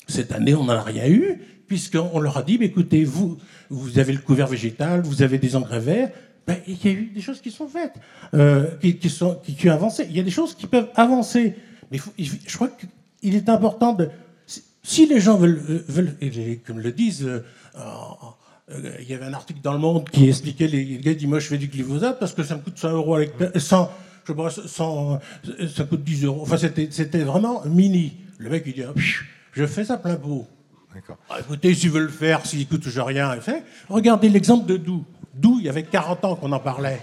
cette 0.06 0.30
année, 0.30 0.54
on 0.54 0.64
n'en 0.64 0.74
a 0.74 0.82
rien 0.82 1.08
eu, 1.08 1.40
puisqu'on 1.66 2.20
leur 2.20 2.36
a 2.36 2.42
dit, 2.42 2.56
bah, 2.56 2.66
écoutez, 2.66 3.04
vous, 3.04 3.36
vous 3.68 3.98
avez 3.98 4.12
le 4.12 4.20
couvert 4.20 4.46
végétal, 4.46 5.02
vous 5.02 5.22
avez 5.22 5.38
des 5.38 5.56
engrais 5.56 5.80
verts, 5.80 6.10
ben, 6.46 6.56
il 6.66 6.84
y 6.84 6.88
a 6.88 6.92
eu 6.92 7.06
des 7.06 7.20
choses 7.20 7.40
qui 7.40 7.50
sont 7.50 7.68
faites, 7.68 7.94
euh, 8.34 8.66
qui, 8.80 9.10
sont, 9.10 9.40
qui, 9.44 9.68
ont 9.68 9.72
avancé. 9.72 10.06
Il 10.08 10.16
y 10.16 10.20
a 10.20 10.24
des 10.24 10.30
choses 10.30 10.54
qui 10.54 10.66
peuvent 10.66 10.90
avancer. 10.94 11.54
Mais 11.90 11.98
je 12.18 12.54
crois 12.54 12.68
qu'il 12.68 13.34
est 13.34 13.48
important 13.48 13.92
de. 13.92 14.08
Si 14.84 15.06
les 15.06 15.20
gens 15.20 15.36
veulent, 15.36 15.60
veulent 15.88 16.16
comme 16.66 16.80
le 16.80 16.90
disent, 16.90 17.24
euh, 17.24 17.40
il 18.70 19.08
y 19.08 19.14
avait 19.14 19.24
un 19.24 19.34
article 19.34 19.60
dans 19.60 19.72
Le 19.72 19.78
Monde 19.78 20.08
qui 20.08 20.28
expliquait 20.28 20.66
les, 20.66 20.98
gars 20.98 21.14
disent 21.14 21.26
Moi, 21.26 21.40
je 21.40 21.48
fais 21.48 21.58
du 21.58 21.68
glyphosate 21.68 22.18
parce 22.18 22.32
que 22.32 22.42
ça 22.42 22.56
me 22.56 22.60
coûte 22.60 22.78
100 22.78 22.90
euros 22.92 23.16
avec. 23.16 23.32
100, 23.56 23.90
je 24.24 24.32
sais 24.50 25.68
ça 25.68 25.84
coûte 25.84 26.04
10 26.04 26.24
euros. 26.24 26.42
Enfin, 26.42 26.56
c'était 26.56 27.22
vraiment 27.22 27.62
mini. 27.66 28.16
Le 28.38 28.50
mec, 28.50 28.64
il 28.66 28.74
dit 28.74 28.82
Je 29.52 29.66
fais 29.66 29.84
ça 29.84 29.96
plein 29.96 30.16
pot. 30.16 30.46
Ah, 31.30 31.40
écoutez, 31.40 31.74
s'ils 31.74 31.90
veulent 31.90 32.04
le 32.04 32.08
faire, 32.08 32.44
s'il 32.44 32.66
coûte 32.68 32.82
toujours 32.82 33.06
rien, 33.06 33.34
fait. 33.40 33.64
Regardez 33.88 34.28
l'exemple 34.28 34.66
de 34.66 34.76
Doux. 34.76 35.04
D'où 35.34 35.58
il 35.58 35.64
y 35.64 35.68
avait 35.68 35.84
40 35.84 36.24
ans 36.24 36.36
qu'on 36.36 36.52
en 36.52 36.60
parlait. 36.60 37.00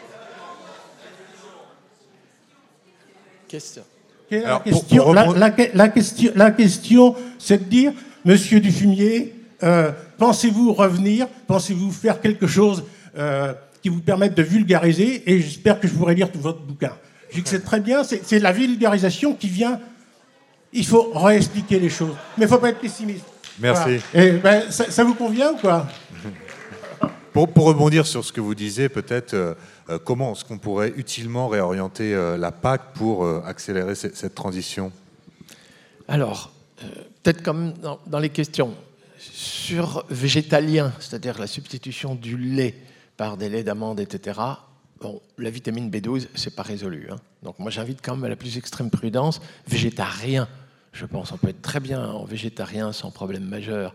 Question. 3.47 3.81
La, 4.29 4.59
question, 4.59 5.11
la, 5.11 5.49
question, 5.89 6.31
la, 6.35 6.51
question, 6.51 7.15
c'est 7.39 7.57
de 7.57 7.63
dire, 7.63 7.93
Monsieur 8.23 8.59
Dufumier, 8.59 9.33
euh, 9.63 9.91
pensez-vous 10.17 10.73
revenir 10.73 11.27
Pensez-vous 11.47 11.91
faire 11.91 12.21
quelque 12.21 12.47
chose 12.47 12.83
euh, 13.17 13.53
qui 13.81 13.89
vous 13.89 14.01
permette 14.01 14.35
de 14.35 14.43
vulgariser 14.43 15.29
Et 15.29 15.41
j'espère 15.41 15.79
que 15.79 15.87
je 15.87 15.93
pourrai 15.93 16.15
lire 16.15 16.31
tout 16.31 16.39
votre 16.39 16.61
bouquin. 16.61 16.93
Je 17.29 17.37
dis 17.37 17.43
que 17.43 17.49
c'est 17.49 17.63
très 17.63 17.79
bien, 17.79 18.03
c'est 18.03 18.39
la 18.39 18.51
vulgarisation 18.51 19.33
qui 19.33 19.47
vient. 19.47 19.79
Il 20.73 20.85
faut 20.85 21.11
réexpliquer 21.13 21.79
les 21.79 21.89
choses. 21.89 22.15
Mais 22.37 22.45
il 22.45 22.47
ne 22.47 22.47
faut 22.47 22.57
pas 22.57 22.69
être 22.69 22.79
pessimiste. 22.79 23.25
Merci. 23.59 23.99
Et 24.13 24.31
ben, 24.31 24.71
ça, 24.71 24.89
ça 24.89 25.03
vous 25.03 25.13
convient 25.13 25.51
ou 25.51 25.57
quoi? 25.57 25.87
Pour, 27.33 27.65
rebondir 27.65 28.07
sur 28.07 28.25
ce 28.25 28.33
que 28.33 28.41
vous 28.41 28.55
disiez, 28.55 28.89
peut-être 28.89 29.33
euh, 29.33 29.53
comment 30.03 30.33
est-ce 30.33 30.43
qu'on 30.43 30.57
pourrait 30.57 30.91
utilement 30.97 31.47
réorienter 31.47 32.13
euh, 32.13 32.37
la 32.37 32.51
PAC 32.51 32.93
pour 32.95 33.25
accélérer 33.45 33.95
cette, 33.95 34.35
transition? 34.35 34.91
Alors, 36.07 36.51
peut-être 37.23 37.43
comme 37.43 37.73
dans, 38.07 38.19
les 38.19 38.29
questions 38.29 38.73
sur 39.19 40.05
végétalien, 40.09 40.93
c'est-à-dire 40.99 41.37
la 41.37 41.47
substitution 41.47 42.15
du 42.15 42.37
lait 42.37 42.75
par 43.17 43.37
des 43.37 43.49
laits 43.49 43.65
d'amande, 43.65 43.99
etc. 43.99 44.39
La 45.37 45.49
vitamine 45.49 45.89
B12, 45.89 46.27
c'est 46.35 46.55
pas 46.55 46.63
résolu. 46.63 47.07
Hein. 47.11 47.17
Donc 47.43 47.59
moi, 47.59 47.71
j'invite 47.71 47.99
quand 48.01 48.15
même 48.15 48.25
à 48.25 48.29
la 48.29 48.35
plus 48.35 48.57
extrême 48.57 48.89
prudence. 48.89 49.41
Végétarien, 49.67 50.47
je 50.93 51.05
pense, 51.05 51.31
on 51.31 51.37
peut 51.37 51.49
être 51.49 51.61
très 51.61 51.79
bien 51.79 52.09
en 52.09 52.25
végétarien 52.25 52.91
sans 52.91 53.11
problème 53.11 53.43
majeur 53.43 53.93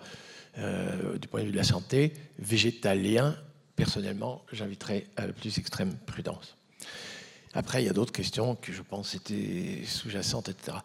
euh, 0.59 1.19
du 1.19 1.27
point 1.29 1.41
de 1.41 1.47
vue 1.47 1.53
de 1.53 1.57
la 1.57 1.65
santé, 1.65 2.13
végétalien, 2.39 3.35
personnellement, 3.77 4.45
j'inviterais 4.53 5.07
à 5.17 5.27
la 5.27 5.33
plus 5.33 5.59
extrême 5.59 5.95
prudence. 6.07 6.57
Après, 7.55 7.83
il 7.83 7.87
y 7.87 7.89
a 7.89 7.93
d'autres 7.93 8.13
questions 8.13 8.57
que 8.57 8.73
je 8.73 8.83
pense 8.83 9.15
étaient 9.15 9.83
sous-jacentes, 9.87 10.49
etc. 10.49 10.79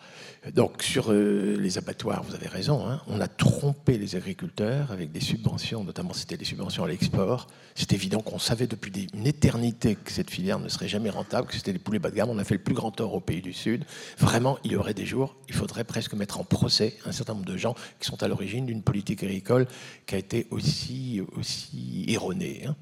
Donc, 0.53 0.83
sur 0.83 1.11
euh, 1.11 1.57
les 1.59 1.77
abattoirs, 1.77 2.23
vous 2.23 2.35
avez 2.35 2.47
raison. 2.47 2.87
Hein. 2.87 3.01
on 3.07 3.19
a 3.21 3.27
trompé 3.27 3.97
les 3.97 4.15
agriculteurs 4.15 4.91
avec 4.91 5.11
des 5.11 5.19
subventions, 5.19 5.83
notamment 5.83 6.13
c'était 6.13 6.37
des 6.37 6.45
subventions 6.45 6.83
à 6.83 6.87
l'export. 6.87 7.47
C'est 7.75 7.93
évident 7.93 8.19
qu'on 8.19 8.39
savait 8.39 8.67
depuis 8.67 9.07
une 9.13 9.25
éternité 9.25 9.95
que 9.95 10.11
cette 10.11 10.29
filière 10.29 10.59
ne 10.59 10.69
serait 10.69 10.87
jamais 10.87 11.09
rentable, 11.09 11.47
que 11.47 11.55
c'était 11.55 11.73
des 11.73 11.79
poulets 11.79 11.99
bas 11.99 12.11
de 12.11 12.15
gamme. 12.15 12.29
On 12.29 12.37
a 12.37 12.43
fait 12.43 12.55
le 12.55 12.63
plus 12.63 12.75
grand 12.75 12.91
tort 12.91 13.13
au 13.13 13.19
pays 13.19 13.41
du 13.41 13.53
Sud. 13.53 13.85
Vraiment, 14.17 14.59
il 14.63 14.73
y 14.73 14.75
aurait 14.75 14.93
des 14.93 15.05
jours, 15.05 15.35
il 15.47 15.55
faudrait 15.55 15.83
presque 15.83 16.13
mettre 16.13 16.39
en 16.39 16.43
procès 16.43 16.95
un 17.05 17.11
certain 17.11 17.33
nombre 17.33 17.45
de 17.45 17.57
gens 17.57 17.73
qui 17.99 18.07
sont 18.07 18.21
à 18.21 18.27
l'origine 18.27 18.65
d'une 18.65 18.83
politique 18.83 19.23
agricole 19.23 19.67
qui 20.05 20.15
a 20.15 20.17
été 20.17 20.47
aussi, 20.51 21.21
aussi 21.35 22.05
erronée. 22.07 22.63
Hein. 22.67 22.75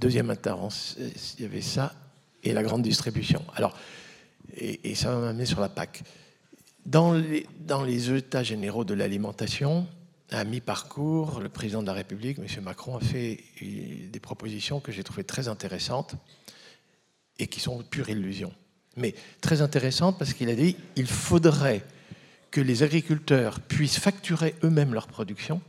Deuxième 0.00 0.30
intervention, 0.30 0.96
il 1.38 1.42
y 1.42 1.46
avait 1.46 1.60
ça 1.60 1.92
et 2.48 2.52
la 2.54 2.62
grande 2.62 2.82
distribution. 2.82 3.44
Alors, 3.54 3.76
et, 4.56 4.94
ça 4.94 5.14
va 5.14 5.20
m'amener 5.20 5.46
sur 5.46 5.60
la 5.60 5.68
PAC. 5.68 6.02
Dans 6.86 7.12
les, 7.12 7.46
dans 7.60 7.82
les 7.82 8.10
états 8.10 8.42
généraux 8.42 8.84
de 8.84 8.94
l'alimentation, 8.94 9.86
à 10.30 10.44
mi-parcours, 10.44 11.40
le 11.40 11.48
président 11.48 11.82
de 11.82 11.86
la 11.86 11.92
République, 11.92 12.38
M. 12.38 12.46
Macron, 12.62 12.96
a 12.96 13.00
fait 13.00 13.38
des 13.60 14.20
propositions 14.20 14.80
que 14.80 14.92
j'ai 14.92 15.04
trouvées 15.04 15.24
très 15.24 15.48
intéressantes 15.48 16.14
et 17.38 17.46
qui 17.46 17.60
sont 17.60 17.82
pure 17.82 18.08
illusion. 18.08 18.52
Mais 18.96 19.14
très 19.40 19.60
intéressantes 19.60 20.18
parce 20.18 20.32
qu'il 20.32 20.48
a 20.48 20.54
dit 20.54 20.76
il 20.96 21.06
faudrait 21.06 21.84
que 22.50 22.60
les 22.60 22.82
agriculteurs 22.82 23.60
puissent 23.60 23.98
facturer 23.98 24.54
eux-mêmes 24.64 24.94
leur 24.94 25.06
production 25.06 25.60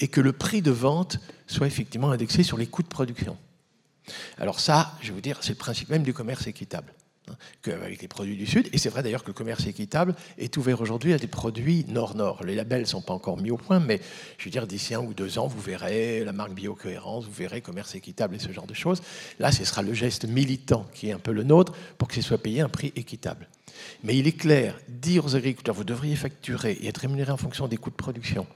et 0.00 0.08
que 0.08 0.20
le 0.20 0.32
prix 0.32 0.62
de 0.62 0.70
vente 0.70 1.18
soit 1.46 1.66
effectivement 1.66 2.10
indexé 2.10 2.42
sur 2.42 2.56
les 2.56 2.66
coûts 2.66 2.82
de 2.82 2.88
production. 2.88 3.36
Alors 4.38 4.60
ça, 4.60 4.92
je 5.00 5.08
vais 5.08 5.14
vous 5.14 5.20
dire, 5.20 5.38
c'est 5.40 5.50
le 5.50 5.58
principe 5.58 5.88
même 5.88 6.02
du 6.02 6.12
commerce 6.12 6.46
équitable. 6.46 6.92
Hein, 7.30 7.36
avec 7.72 8.02
les 8.02 8.08
produits 8.08 8.36
du 8.36 8.44
Sud. 8.44 8.68
Et 8.74 8.78
c'est 8.78 8.90
vrai 8.90 9.02
d'ailleurs 9.02 9.22
que 9.22 9.28
le 9.28 9.34
commerce 9.34 9.66
équitable 9.66 10.14
est 10.36 10.54
ouvert 10.58 10.82
aujourd'hui 10.82 11.14
à 11.14 11.18
des 11.18 11.26
produits 11.26 11.86
nord-nord. 11.88 12.44
Les 12.44 12.54
labels 12.54 12.82
ne 12.82 12.86
sont 12.86 13.00
pas 13.00 13.14
encore 13.14 13.38
mis 13.38 13.50
au 13.50 13.56
point, 13.56 13.80
mais 13.80 13.98
je 14.36 14.44
veux 14.44 14.50
dire, 14.50 14.66
d'ici 14.66 14.94
un 14.94 15.00
ou 15.00 15.14
deux 15.14 15.38
ans, 15.38 15.46
vous 15.46 15.60
verrez 15.60 16.22
la 16.22 16.32
marque 16.32 16.52
Biocohérence, 16.52 17.24
vous 17.24 17.32
verrez 17.32 17.62
commerce 17.62 17.94
équitable 17.94 18.34
et 18.34 18.38
ce 18.38 18.52
genre 18.52 18.66
de 18.66 18.74
choses. 18.74 19.00
Là, 19.38 19.52
ce 19.52 19.64
sera 19.64 19.80
le 19.80 19.94
geste 19.94 20.26
militant 20.26 20.86
qui 20.92 21.08
est 21.08 21.12
un 21.12 21.18
peu 21.18 21.32
le 21.32 21.44
nôtre 21.44 21.72
pour 21.96 22.08
que 22.08 22.14
ce 22.14 22.20
soit 22.20 22.36
payé 22.36 22.60
un 22.60 22.68
prix 22.68 22.92
équitable. 22.94 23.48
Mais 24.02 24.18
il 24.18 24.26
est 24.26 24.36
clair, 24.36 24.78
dire 24.88 25.24
aux 25.24 25.34
agriculteurs, 25.34 25.74
vous 25.74 25.84
devriez 25.84 26.16
facturer 26.16 26.72
et 26.72 26.88
être 26.88 26.98
rémunéré 26.98 27.32
en 27.32 27.38
fonction 27.38 27.68
des 27.68 27.78
coûts 27.78 27.90
de 27.90 27.96
production 27.96 28.46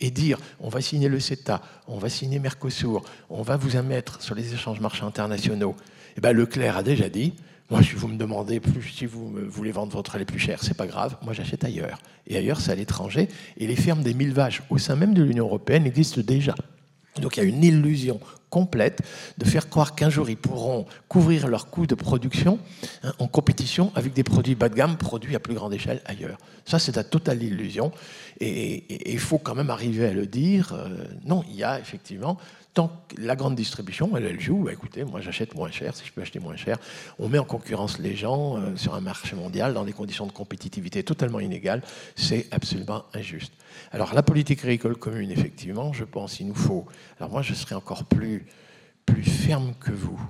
et 0.00 0.10
dire 0.10 0.38
on 0.60 0.68
va 0.68 0.80
signer 0.80 1.08
le 1.08 1.20
CETA, 1.20 1.62
on 1.88 1.98
va 1.98 2.08
signer 2.08 2.38
Mercosur, 2.38 3.02
on 3.30 3.42
va 3.42 3.56
vous 3.56 3.80
mettre 3.82 4.22
sur 4.22 4.34
les 4.34 4.54
échanges 4.54 4.80
marchands 4.80 5.06
internationaux, 5.06 5.74
eh 6.16 6.20
ben 6.20 6.32
Leclerc 6.32 6.76
a 6.76 6.82
déjà 6.82 7.08
dit 7.08 7.34
moi, 7.68 7.82
si 7.82 7.96
vous 7.96 8.06
me 8.06 8.16
demandez 8.16 8.60
plus, 8.60 8.90
si 8.90 9.06
vous 9.06 9.34
voulez 9.48 9.72
vendre 9.72 9.92
votre 9.92 10.18
lait 10.18 10.24
plus 10.24 10.38
cher, 10.38 10.62
c'est 10.62 10.76
pas 10.76 10.86
grave, 10.86 11.16
moi 11.22 11.32
j'achète 11.32 11.64
ailleurs. 11.64 11.98
Et 12.28 12.36
ailleurs, 12.36 12.60
c'est 12.60 12.70
à 12.70 12.76
l'étranger. 12.76 13.28
Et 13.56 13.66
les 13.66 13.74
fermes 13.74 14.02
des 14.02 14.14
mille 14.14 14.32
vaches 14.32 14.62
au 14.70 14.78
sein 14.78 14.94
même 14.94 15.14
de 15.14 15.22
l'Union 15.24 15.46
européenne 15.46 15.84
existent 15.84 16.20
déjà. 16.20 16.54
Donc 17.20 17.36
il 17.36 17.42
y 17.42 17.46
a 17.46 17.48
une 17.48 17.64
illusion 17.64 18.20
complète 18.50 19.02
de 19.38 19.44
faire 19.44 19.68
croire 19.68 19.94
qu'un 19.94 20.08
jour 20.08 20.30
ils 20.30 20.36
pourront 20.36 20.86
couvrir 21.08 21.48
leurs 21.48 21.68
coûts 21.68 21.86
de 21.86 21.94
production 21.94 22.58
hein, 23.02 23.12
en 23.18 23.26
compétition 23.26 23.92
avec 23.94 24.12
des 24.12 24.22
produits 24.22 24.54
bas 24.54 24.68
de 24.68 24.74
gamme 24.74 24.96
produits 24.96 25.34
à 25.34 25.40
plus 25.40 25.54
grande 25.54 25.74
échelle 25.74 26.00
ailleurs. 26.04 26.38
Ça, 26.64 26.78
c'est 26.78 26.96
la 26.96 27.04
totale 27.04 27.42
illusion. 27.42 27.92
Et 28.40 29.12
il 29.12 29.18
faut 29.18 29.38
quand 29.38 29.54
même 29.54 29.70
arriver 29.70 30.06
à 30.06 30.12
le 30.12 30.26
dire. 30.26 30.72
Euh, 30.72 31.04
non, 31.24 31.44
il 31.48 31.56
y 31.56 31.64
a 31.64 31.78
effectivement 31.78 32.38
tant 32.76 32.92
que 33.08 33.18
la 33.18 33.36
grande 33.36 33.54
distribution, 33.54 34.14
elle, 34.18 34.38
joue, 34.38 34.64
bah, 34.64 34.72
écoutez, 34.74 35.02
moi 35.02 35.22
j'achète 35.22 35.54
moins 35.54 35.70
cher, 35.70 35.96
si 35.96 36.04
je 36.04 36.12
peux 36.12 36.20
acheter 36.20 36.40
moins 36.40 36.56
cher. 36.56 36.76
On 37.18 37.26
met 37.26 37.38
en 37.38 37.44
concurrence 37.44 37.98
les 37.98 38.14
gens 38.14 38.58
euh, 38.58 38.76
sur 38.76 38.94
un 38.94 39.00
marché 39.00 39.34
mondial 39.34 39.72
dans 39.72 39.84
des 39.84 39.94
conditions 39.94 40.26
de 40.26 40.32
compétitivité 40.32 41.02
totalement 41.02 41.40
inégales. 41.40 41.82
C'est 42.16 42.46
absolument 42.50 43.06
injuste. 43.14 43.54
Alors 43.92 44.12
la 44.12 44.22
politique 44.22 44.62
agricole 44.62 44.94
commune, 44.96 45.30
effectivement, 45.30 45.94
je 45.94 46.04
pense 46.04 46.34
qu'il 46.34 46.48
nous 46.48 46.54
faut. 46.54 46.84
Alors 47.18 47.30
moi, 47.30 47.40
je 47.40 47.54
serais 47.54 47.74
encore 47.74 48.04
plus, 48.04 48.44
plus 49.06 49.24
ferme 49.24 49.72
que 49.80 49.92
vous. 49.92 50.20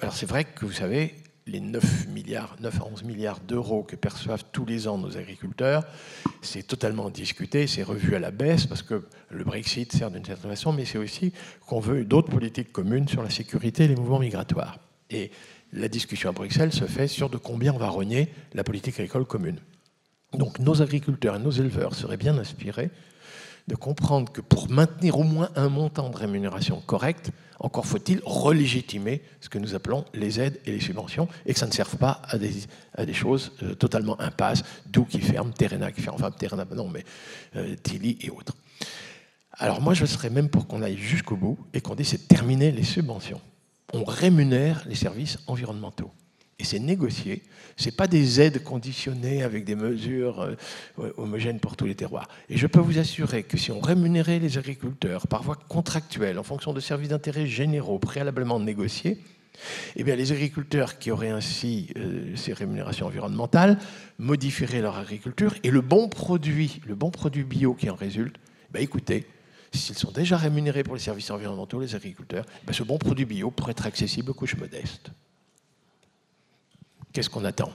alors 0.00 0.14
c'est 0.14 0.26
vrai 0.26 0.44
que 0.44 0.64
vous 0.64 0.72
savez, 0.72 1.14
les 1.46 1.60
9, 1.60 2.08
milliards, 2.08 2.56
9 2.60 2.80
à 2.80 2.86
11 2.86 3.04
milliards 3.04 3.40
d'euros 3.40 3.82
que 3.82 3.96
perçoivent 3.96 4.44
tous 4.52 4.64
les 4.64 4.88
ans 4.88 4.96
nos 4.96 5.16
agriculteurs, 5.16 5.84
c'est 6.42 6.66
totalement 6.66 7.10
discuté, 7.10 7.66
c'est 7.66 7.82
revu 7.82 8.14
à 8.14 8.18
la 8.18 8.30
baisse 8.30 8.66
parce 8.66 8.82
que 8.82 9.04
le 9.30 9.44
Brexit 9.44 9.92
sert 9.92 10.10
d'une 10.10 10.24
certaine 10.24 10.50
façon, 10.50 10.72
mais 10.72 10.84
c'est 10.84 10.98
aussi 10.98 11.32
qu'on 11.66 11.80
veut 11.80 12.04
d'autres 12.04 12.30
politiques 12.30 12.72
communes 12.72 13.08
sur 13.08 13.22
la 13.22 13.30
sécurité 13.30 13.84
et 13.84 13.88
les 13.88 13.96
mouvements 13.96 14.20
migratoires. 14.20 14.78
Et 15.10 15.30
la 15.72 15.88
discussion 15.88 16.30
à 16.30 16.32
Bruxelles 16.32 16.72
se 16.72 16.86
fait 16.86 17.08
sur 17.08 17.28
de 17.28 17.36
combien 17.36 17.74
on 17.74 17.78
va 17.78 17.88
renier 17.88 18.28
la 18.54 18.64
politique 18.64 18.98
agricole 19.00 19.26
commune. 19.26 19.60
Donc 20.32 20.58
nos 20.58 20.82
agriculteurs 20.82 21.36
et 21.36 21.38
nos 21.38 21.50
éleveurs 21.50 21.94
seraient 21.94 22.16
bien 22.16 22.38
inspirés 22.38 22.90
de 23.68 23.74
comprendre 23.74 24.30
que 24.30 24.40
pour 24.40 24.68
maintenir 24.70 25.18
au 25.18 25.22
moins 25.22 25.48
un 25.56 25.68
montant 25.68 26.10
de 26.10 26.16
rémunération 26.16 26.82
correct, 26.86 27.30
encore 27.60 27.86
faut-il 27.86 28.20
relégitimer 28.24 29.22
ce 29.40 29.48
que 29.48 29.58
nous 29.58 29.74
appelons 29.74 30.04
les 30.12 30.38
aides 30.40 30.60
et 30.66 30.72
les 30.72 30.80
subventions, 30.80 31.28
et 31.46 31.54
que 31.54 31.58
ça 31.58 31.66
ne 31.66 31.72
serve 31.72 31.96
pas 31.96 32.20
à 32.28 32.36
des, 32.36 33.12
choses 33.14 33.52
euh, 33.62 33.74
totalement 33.74 34.20
impasses, 34.20 34.62
d'où 34.86 35.04
qui 35.04 35.20
ferme, 35.20 35.52
Terena 35.52 35.92
qui 35.92 36.02
ferme, 36.02 36.16
enfin 36.16 36.30
Terena, 36.30 36.66
non, 36.74 36.88
mais 36.88 37.04
euh, 37.56 37.74
Tilly 37.82 38.18
et 38.20 38.30
autres. 38.30 38.54
Alors 39.52 39.80
moi, 39.80 39.94
je 39.94 40.04
serais 40.04 40.30
même 40.30 40.48
pour 40.48 40.66
qu'on 40.66 40.82
aille 40.82 40.98
jusqu'au 40.98 41.36
bout 41.36 41.58
et 41.72 41.80
qu'on 41.80 41.94
dise 41.94 42.08
c'est 42.08 42.28
terminer 42.28 42.72
les 42.72 42.82
subventions. 42.82 43.40
On 43.92 44.04
rémunère 44.04 44.82
les 44.86 44.96
services 44.96 45.38
environnementaux. 45.46 46.10
Et 46.58 46.64
c'est 46.64 46.78
négocié. 46.78 47.42
Ce 47.76 47.90
pas 47.90 48.06
des 48.06 48.40
aides 48.40 48.62
conditionnées 48.62 49.42
avec 49.42 49.64
des 49.64 49.74
mesures 49.74 50.42
euh, 50.42 51.12
homogènes 51.16 51.58
pour 51.58 51.76
tous 51.76 51.86
les 51.86 51.96
terroirs. 51.96 52.28
Et 52.48 52.56
je 52.56 52.66
peux 52.66 52.80
vous 52.80 52.98
assurer 52.98 53.42
que 53.42 53.56
si 53.56 53.72
on 53.72 53.80
rémunérait 53.80 54.38
les 54.38 54.58
agriculteurs 54.58 55.26
par 55.26 55.42
voie 55.42 55.56
contractuelle 55.68 56.38
en 56.38 56.44
fonction 56.44 56.72
de 56.72 56.80
services 56.80 57.08
d'intérêt 57.08 57.46
généraux 57.46 57.98
préalablement 57.98 58.60
négociés, 58.60 59.18
Eh 59.96 60.04
bien, 60.04 60.16
les 60.16 60.32
agriculteurs 60.32 60.98
qui 60.98 61.10
auraient 61.10 61.30
ainsi 61.30 61.88
euh, 61.96 62.34
ces 62.36 62.52
rémunérations 62.52 63.06
environnementales 63.06 63.78
modifieraient 64.18 64.80
leur 64.80 64.96
agriculture 64.96 65.54
et 65.62 65.70
le 65.70 65.80
bon 65.80 66.08
produit, 66.08 66.80
le 66.86 66.94
bon 66.94 67.10
produit 67.10 67.44
bio 67.44 67.74
qui 67.74 67.88
en 67.90 67.94
résulte, 67.94 68.36
ben 68.72 68.82
écoutez, 68.82 69.26
s'ils 69.72 69.96
sont 69.96 70.10
déjà 70.10 70.36
rémunérés 70.36 70.82
pour 70.82 70.94
les 70.94 71.00
services 71.00 71.30
environnementaux, 71.30 71.80
les 71.80 71.94
agriculteurs, 71.94 72.46
ben 72.66 72.72
ce 72.72 72.82
bon 72.82 72.98
produit 72.98 73.24
bio 73.24 73.50
pourrait 73.50 73.72
être 73.72 73.86
accessible 73.86 74.30
aux 74.30 74.34
couches 74.34 74.56
modestes. 74.56 75.10
Qu'est-ce 77.14 77.30
qu'on 77.30 77.44
attend? 77.44 77.70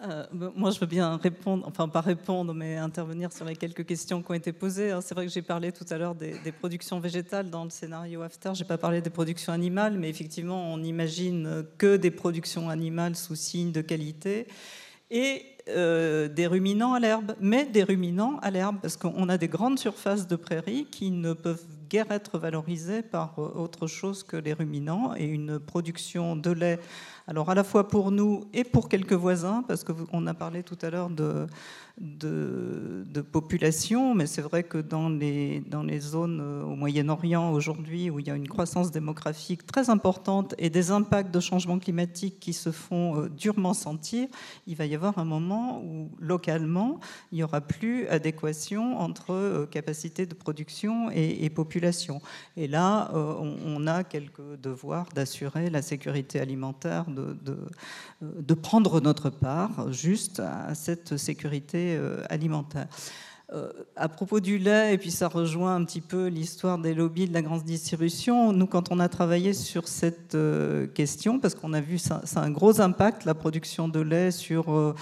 Euh, 0.00 0.24
moi, 0.54 0.70
je 0.70 0.78
veux 0.78 0.86
bien 0.86 1.16
répondre, 1.16 1.66
enfin 1.66 1.88
pas 1.88 2.00
répondre, 2.00 2.54
mais 2.54 2.76
intervenir 2.76 3.32
sur 3.32 3.44
les 3.44 3.56
quelques 3.56 3.84
questions 3.84 4.22
qui 4.22 4.30
ont 4.30 4.34
été 4.34 4.52
posées. 4.52 4.96
C'est 5.02 5.16
vrai 5.16 5.26
que 5.26 5.32
j'ai 5.32 5.42
parlé 5.42 5.72
tout 5.72 5.84
à 5.90 5.98
l'heure 5.98 6.14
des, 6.14 6.52
productions 6.52 7.00
végétales 7.00 7.50
dans 7.50 7.64
le 7.64 7.70
scénario 7.70 8.22
After. 8.22 8.52
J'ai 8.54 8.64
pas 8.64 8.78
parlé 8.78 9.00
des 9.00 9.10
productions 9.10 9.52
animales, 9.52 9.98
mais 9.98 10.08
effectivement, 10.08 10.72
on 10.72 10.78
n'imagine 10.78 11.64
que 11.76 11.96
des 11.96 12.12
productions 12.12 12.70
animales 12.70 13.16
sous 13.16 13.34
signe 13.34 13.72
de 13.72 13.80
qualité 13.80 14.46
et 15.10 15.42
euh, 15.68 16.28
des 16.28 16.46
ruminants 16.46 16.94
à 16.94 17.00
l'herbe, 17.00 17.34
mais 17.40 17.64
des 17.64 17.82
ruminants 17.82 18.38
à 18.42 18.50
l'herbe, 18.50 18.76
parce 18.80 18.96
qu'on 18.96 19.28
a 19.28 19.38
des 19.38 19.48
grandes 19.48 19.78
surfaces 19.78 20.26
de 20.26 20.36
prairies 20.36 20.86
qui 20.90 21.10
ne 21.10 21.32
peuvent 21.32 21.64
guère 21.88 22.10
être 22.10 22.38
valorisées 22.38 23.02
par 23.02 23.34
euh, 23.38 23.50
autre 23.56 23.86
chose 23.86 24.22
que 24.22 24.36
les 24.36 24.52
ruminants 24.52 25.14
et 25.16 25.24
une 25.24 25.58
production 25.58 26.36
de 26.36 26.50
lait 26.50 26.78
alors 27.28 27.50
à 27.50 27.54
la 27.54 27.62
fois 27.62 27.88
pour 27.88 28.10
nous 28.10 28.44
et 28.54 28.64
pour 28.64 28.88
quelques 28.88 29.12
voisins, 29.12 29.62
parce 29.68 29.84
qu'on 29.84 30.26
a 30.26 30.32
parlé 30.32 30.62
tout 30.62 30.78
à 30.80 30.88
l'heure 30.88 31.10
de, 31.10 31.46
de, 32.00 33.20
population, 33.32 34.14
mais 34.14 34.26
c'est 34.26 34.42
vrai 34.42 34.62
que 34.62 34.78
dans 34.78 35.08
les, 35.08 35.60
dans 35.60 35.82
les 35.82 35.98
zones 35.98 36.40
euh, 36.40 36.62
au 36.62 36.76
Moyen-Orient 36.76 37.52
aujourd'hui, 37.52 38.10
où 38.10 38.20
il 38.20 38.26
y 38.26 38.30
a 38.30 38.34
une 38.34 38.48
croissance 38.48 38.90
démographique 38.90 39.66
très 39.66 39.90
importante 39.90 40.54
et 40.56 40.70
des 40.70 40.90
impacts 40.92 41.34
de 41.34 41.40
changement 41.40 41.78
climatique 41.78 42.38
qui 42.38 42.52
se 42.52 42.70
font 42.70 43.20
euh, 43.20 43.28
durement 43.28 43.74
sentir, 43.74 44.28
il 44.66 44.76
va 44.76 44.86
y 44.86 44.94
avoir 44.94 45.18
un 45.18 45.24
moment 45.24 45.82
où 45.82 46.10
localement, 46.20 47.00
il 47.32 47.36
n'y 47.36 47.42
aura 47.42 47.60
plus 47.60 48.06
adéquation 48.06 48.98
entre 48.98 49.32
euh, 49.32 49.66
capacité 49.66 50.26
de 50.26 50.34
production 50.34 51.10
et, 51.10 51.48
population. 51.50 52.20
Et 52.56 52.68
là, 52.68 53.10
on, 53.14 53.86
a 53.86 54.04
quelques 54.04 54.60
devoirs 54.62 55.06
d'assurer 55.14 55.70
la 55.70 55.80
sécurité 55.80 56.38
alimentaire, 56.40 57.06
de, 57.06 57.36
de, 57.42 57.56
de 58.20 58.54
prendre 58.54 59.00
notre 59.00 59.30
part 59.30 59.92
juste 59.92 60.40
à 60.40 60.74
cette 60.74 61.16
sécurité 61.16 61.87
euh, 61.96 62.24
alimentaire. 62.28 62.86
Euh, 63.54 63.72
à 63.96 64.10
propos 64.10 64.40
du 64.40 64.58
lait, 64.58 64.92
et 64.92 64.98
puis 64.98 65.10
ça 65.10 65.26
rejoint 65.26 65.74
un 65.74 65.82
petit 65.82 66.02
peu 66.02 66.26
l'histoire 66.26 66.76
des 66.76 66.92
lobbies 66.92 67.26
de 67.26 67.32
la 67.32 67.40
grande 67.40 67.62
distribution, 67.62 68.52
nous, 68.52 68.66
quand 68.66 68.92
on 68.92 69.00
a 69.00 69.08
travaillé 69.08 69.54
sur 69.54 69.88
cette 69.88 70.34
euh, 70.34 70.86
question, 70.86 71.40
parce 71.40 71.54
qu'on 71.54 71.72
a 71.72 71.80
vu 71.80 71.96
ça, 71.96 72.20
ça, 72.24 72.42
a 72.42 72.44
un 72.44 72.50
gros 72.50 72.82
impact, 72.82 73.24
la 73.24 73.32
production 73.32 73.88
de 73.88 74.00
lait 74.00 74.32
sur, 74.32 74.70
euh, 74.70 74.92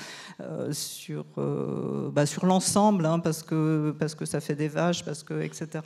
bah, 2.13 2.25
sur 2.25 2.47
l'ensemble, 2.47 3.07
hein, 3.07 3.19
parce, 3.19 3.43
que, 3.43 3.93
parce 3.99 4.15
que 4.15 4.25
ça 4.25 4.39
fait 4.39 4.55
des 4.55 4.69
vaches, 4.69 5.05
parce 5.05 5.25
que, 5.25 5.43
etc., 5.43 5.83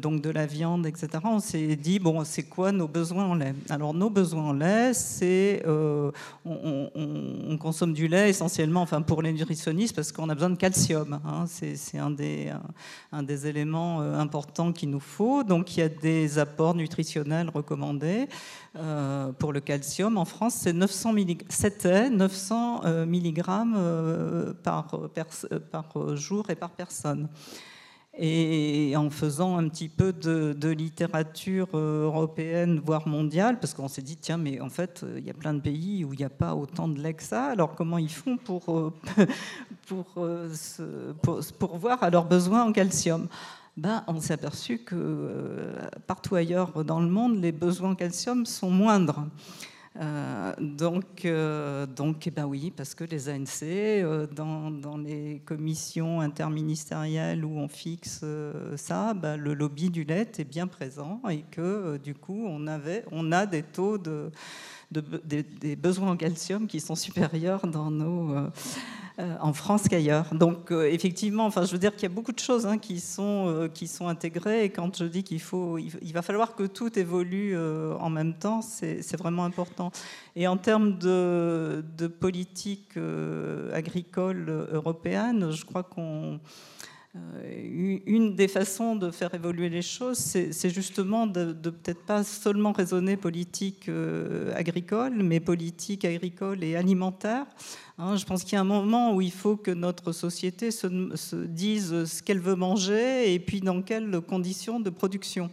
donc 0.00 0.22
de 0.22 0.30
la 0.30 0.46
viande, 0.46 0.86
etc., 0.86 1.08
on 1.24 1.40
s'est 1.40 1.76
dit, 1.76 1.98
bon, 1.98 2.24
c'est 2.24 2.44
quoi 2.44 2.72
nos 2.72 2.88
besoins 2.88 3.26
en 3.26 3.34
lait? 3.34 3.54
Alors, 3.68 3.92
nos 3.92 4.08
besoins 4.08 4.44
en 4.44 4.52
lait, 4.54 4.94
c'est, 4.94 5.62
on, 5.66 7.58
consomme 7.60 7.92
du 7.92 8.08
lait 8.08 8.30
essentiellement, 8.30 8.80
enfin, 8.80 9.02
pour 9.02 9.20
les 9.20 9.32
nutritionnistes, 9.32 9.94
parce 9.94 10.10
qu'on 10.10 10.30
a 10.30 10.34
besoin 10.34 10.50
de 10.50 10.56
calcium. 10.56 11.20
Hein, 11.24 11.33
Hein, 11.34 11.46
c'est 11.46 11.98
un 11.98 12.10
des, 12.10 13.46
éléments 13.46 14.00
euh, 14.00 14.18
importants 14.18 14.72
qu'il 14.72 14.90
nous 14.90 15.00
faut. 15.00 15.42
Donc 15.42 15.76
il 15.76 15.80
y 15.80 15.82
a 15.82 15.88
des 15.88 16.38
apports 16.38 16.74
nutritionnels 16.74 17.50
recommandés. 17.50 18.28
Euh, 18.76 19.32
pour 19.32 19.52
le 19.52 19.60
calcium, 19.60 20.16
en 20.16 20.24
France, 20.24 20.54
c'est 20.54 20.72
900 20.72 21.14
c'était 21.48 22.10
900 22.10 22.82
mg 23.06 23.42
par, 24.62 25.00
par 25.70 26.16
jour 26.16 26.50
et 26.50 26.54
par 26.54 26.70
personne 26.70 27.28
et 28.16 28.94
en 28.96 29.10
faisant 29.10 29.58
un 29.58 29.68
petit 29.68 29.88
peu 29.88 30.12
de, 30.12 30.68
littérature 30.68 31.68
euh, 31.74 32.04
européenne, 32.04 32.80
voire 32.84 33.08
mondiale, 33.08 33.58
parce 33.58 33.74
qu'on 33.74 33.88
s'est 33.88 34.02
dit, 34.02 34.16
tiens, 34.16 34.38
mais 34.38 34.60
en 34.60 34.68
fait, 34.68 35.02
euh, 35.02 35.18
il 35.18 35.24
y 35.24 35.30
a 35.30 35.34
plein 35.34 35.54
de 35.54 35.60
pays 35.60 36.04
où 36.04 36.12
il 36.12 36.18
n'y 36.18 36.24
a 36.24 36.30
pas 36.30 36.54
autant 36.54 36.88
de 36.88 37.00
lait 37.00 37.14
que 37.14 37.22
ça, 37.22 37.46
alors 37.46 37.74
comment 37.74 37.98
ils 37.98 38.10
font 38.10 38.36
pour, 38.36 38.62
euh, 38.68 38.92
pour, 39.86 41.40
pour 41.58 41.76
voir 41.76 42.02
à 42.02 42.10
leurs 42.10 42.26
besoins 42.26 42.64
en 42.64 42.72
calcium? 42.72 43.26
Ben, 43.76 44.04
on 44.06 44.20
s'est 44.20 44.34
aperçu 44.34 44.78
que 44.78 45.72
partout 46.06 46.36
ailleurs 46.36 46.84
dans 46.84 47.00
le 47.00 47.08
monde, 47.08 47.42
les 47.42 47.50
besoins 47.50 47.90
en 47.90 47.94
calcium 47.96 48.46
sont 48.46 48.70
moindres. 48.70 49.26
Euh, 50.00 50.52
donc, 50.58 51.24
euh, 51.24 51.86
donc 51.86 52.26
eh 52.26 52.30
ben 52.30 52.46
oui, 52.46 52.72
parce 52.76 52.96
que 52.96 53.04
les 53.04 53.28
ANC, 53.28 53.62
euh, 53.62 54.26
dans, 54.26 54.70
dans, 54.72 54.96
les 54.96 55.40
commissions 55.44 56.20
interministérielles 56.20 57.44
où 57.44 57.56
on 57.58 57.68
fixe 57.68 58.24
ça, 58.76 59.14
ben, 59.14 59.36
le 59.36 59.54
lobby 59.54 59.90
du 59.90 60.02
lait 60.02 60.28
est 60.36 60.44
bien 60.44 60.66
présent 60.66 61.20
et 61.30 61.42
que 61.42 61.96
du 61.98 62.14
coup, 62.14 62.44
on, 62.44 62.66
avait, 62.66 63.04
on 63.12 63.30
a 63.30 63.46
des 63.46 63.62
taux 63.62 63.98
de, 63.98 64.32
des, 65.00 65.76
besoins 65.76 66.12
en 66.12 66.16
calcium 66.16 66.66
qui 66.66 66.80
sont 66.80 66.94
supérieurs 66.94 67.66
dans 67.66 67.90
nos, 67.90 68.50
euh, 69.20 69.36
en 69.40 69.52
France 69.52 69.86
qu'ailleurs. 69.88 70.34
Donc 70.34 70.72
euh, 70.72 70.90
effectivement, 70.90 71.46
enfin, 71.46 71.64
je 71.64 71.70
veux 71.70 71.78
dire 71.78 71.92
qu'il 71.92 72.02
y 72.02 72.06
a 72.06 72.14
beaucoup 72.14 72.32
de 72.32 72.40
choses 72.40 72.66
hein, 72.66 72.78
qui, 72.78 72.98
sont, 72.98 73.46
euh, 73.46 73.68
qui 73.68 73.86
sont 73.86 74.08
intégrées. 74.08 74.64
Et 74.64 74.70
quand 74.70 74.96
je 74.98 75.04
dis 75.04 75.22
qu'il 75.22 75.40
faut, 75.40 75.78
il 75.78 76.12
va 76.12 76.20
falloir 76.20 76.56
que 76.56 76.64
tout 76.64 76.98
évolue 76.98 77.56
en 77.56 78.10
même 78.10 78.34
temps, 78.34 78.60
c'est 78.60 79.16
vraiment 79.16 79.44
important. 79.44 79.92
Et 80.34 80.48
en 80.48 80.56
termes 80.56 80.98
de 80.98 82.06
politique 82.08 82.98
agricole 83.72 84.66
européenne, 84.72 85.52
je 85.52 85.64
crois 85.64 85.84
qu'on 85.84 86.40
une 88.06 88.34
des 88.34 88.48
façons 88.48 88.96
de 88.96 89.10
faire 89.10 89.32
évoluer 89.34 89.68
les 89.68 89.82
choses, 89.82 90.18
c'est 90.18 90.70
justement 90.70 91.26
de, 91.28 91.52
peut-être 91.52 92.04
pas 92.04 92.24
seulement 92.24 92.72
raisonner 92.72 93.16
politique 93.16 93.88
agricole, 94.56 95.14
mais 95.22 95.38
politique 95.38 96.04
agricole 96.04 96.64
et 96.64 96.74
alimentaire. 96.74 97.46
Hein, 97.98 98.16
je 98.16 98.24
pense 98.24 98.42
qu'il 98.42 98.54
y 98.54 98.56
a 98.56 98.60
un 98.60 98.64
moment 98.64 99.14
où 99.14 99.20
il 99.20 99.30
faut 99.30 99.56
que 99.56 99.70
notre 99.70 100.10
société 100.10 100.72
se, 100.72 100.88
dise 101.46 102.04
ce 102.04 102.22
qu'elle 102.22 102.40
veut 102.40 102.56
manger 102.56 103.32
et 103.32 103.38
puis 103.38 103.60
dans 103.60 103.82
quelles 103.82 104.20
conditions 104.20 104.80
de 104.80 104.90
production. 104.90 105.50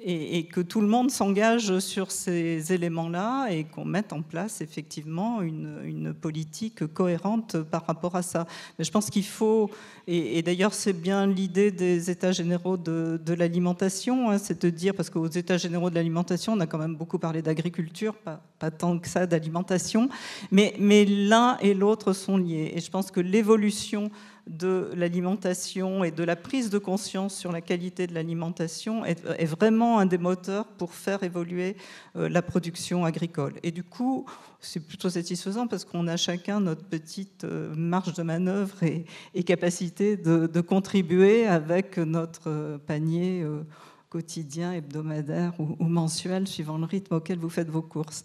Et, 0.00 0.44
que 0.44 0.60
tout 0.60 0.80
le 0.80 0.86
monde 0.86 1.10
s'engage 1.10 1.80
sur 1.80 2.12
ces 2.12 2.72
éléments-là 2.72 3.48
et 3.48 3.64
qu'on 3.64 3.84
mette 3.84 4.12
en 4.12 4.22
place 4.22 4.60
effectivement 4.60 5.42
une, 5.42 6.14
politique 6.14 6.86
cohérente 6.94 7.60
par 7.62 7.84
rapport 7.84 8.14
à 8.14 8.22
ça. 8.22 8.46
Mais 8.78 8.84
je 8.84 8.92
pense 8.92 9.10
qu'il 9.10 9.24
faut, 9.24 9.70
et, 10.06 10.40
d'ailleurs 10.42 10.72
c'est 10.72 10.92
bien 10.92 11.26
l'idée 11.26 11.72
des 11.72 12.10
États 12.10 12.30
généraux 12.30 12.76
de, 12.76 13.34
l'alimentation, 13.34 14.30
hein, 14.30 14.38
c'est 14.38 14.62
de 14.62 14.70
dire, 14.70 14.94
parce 14.94 15.10
qu'aux 15.10 15.26
États 15.26 15.56
généraux 15.56 15.90
de 15.90 15.96
l'alimentation, 15.96 16.52
on 16.52 16.60
a 16.60 16.66
quand 16.66 16.78
même 16.78 16.94
beaucoup 16.94 17.18
parlé 17.18 17.42
d'agriculture, 17.42 18.14
pas, 18.14 18.70
tant 18.70 18.98
que 18.98 19.08
ça 19.08 19.26
d'alimentation, 19.26 20.08
mais 20.52 20.76
l'un 20.78 21.58
et 21.58 21.74
l'autre 21.74 22.12
sont 22.12 22.36
liés. 22.36 22.72
Et 22.74 22.80
je 22.80 22.90
pense 22.90 23.10
que 23.10 23.20
l'évolution 23.20 24.10
de 24.48 24.90
l'alimentation 24.94 26.04
et 26.04 26.10
de 26.10 26.24
la 26.24 26.36
prise 26.36 26.70
de 26.70 26.78
conscience 26.78 27.34
sur 27.34 27.52
la 27.52 27.60
qualité 27.60 28.06
de 28.06 28.14
l'alimentation 28.14 29.04
est, 29.04 29.44
vraiment 29.44 29.98
un 29.98 30.06
des 30.06 30.18
moteurs 30.18 30.66
pour 30.66 30.94
faire 30.94 31.22
évoluer 31.22 31.76
euh, 32.16 32.28
la 32.28 32.42
production 32.42 33.04
agricole. 33.04 33.54
Et 33.62 33.70
du 33.70 33.84
coup, 33.84 34.26
c'est 34.60 34.80
plutôt 34.80 35.10
satisfaisant 35.10 35.66
parce 35.66 35.84
qu'on 35.84 36.06
a 36.08 36.16
chacun 36.16 36.60
notre 36.60 36.84
petite 36.84 37.44
euh, 37.44 37.74
marge 37.76 38.14
de 38.14 38.22
manœuvre 38.22 38.76
et, 38.82 39.04
capacité 39.44 40.16
de, 40.16 40.60
contribuer 40.60 41.46
avec 41.46 41.96
notre 41.96 42.78
panier 42.86 43.42
euh, 43.42 43.62
quotidien, 44.10 44.72
hebdomadaire 44.72 45.52
ou 45.58 45.84
mensuel, 45.84 46.46
suivant 46.46 46.78
le 46.78 46.84
rythme 46.84 47.14
auquel 47.14 47.38
vous 47.38 47.50
faites 47.50 47.70
vos 47.70 47.82
courses. 47.82 48.24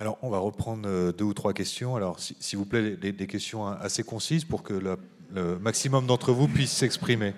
Alors, 0.00 0.16
on 0.22 0.30
va 0.30 0.38
reprendre 0.38 0.88
euh, 0.88 1.12
deux 1.12 1.26
ou 1.26 1.34
trois 1.34 1.52
questions. 1.52 1.94
Alors, 1.94 2.18
s'il 2.18 2.58
vous 2.58 2.64
plaît, 2.64 2.96
des 2.96 3.26
questions 3.26 3.66
assez 3.66 4.02
concises 4.02 4.46
pour 4.46 4.62
que 4.62 4.72
le, 4.72 5.58
maximum 5.58 6.06
d'entre 6.06 6.32
vous 6.32 6.48
puissent 6.48 6.72
s'exprimer. 6.72 7.34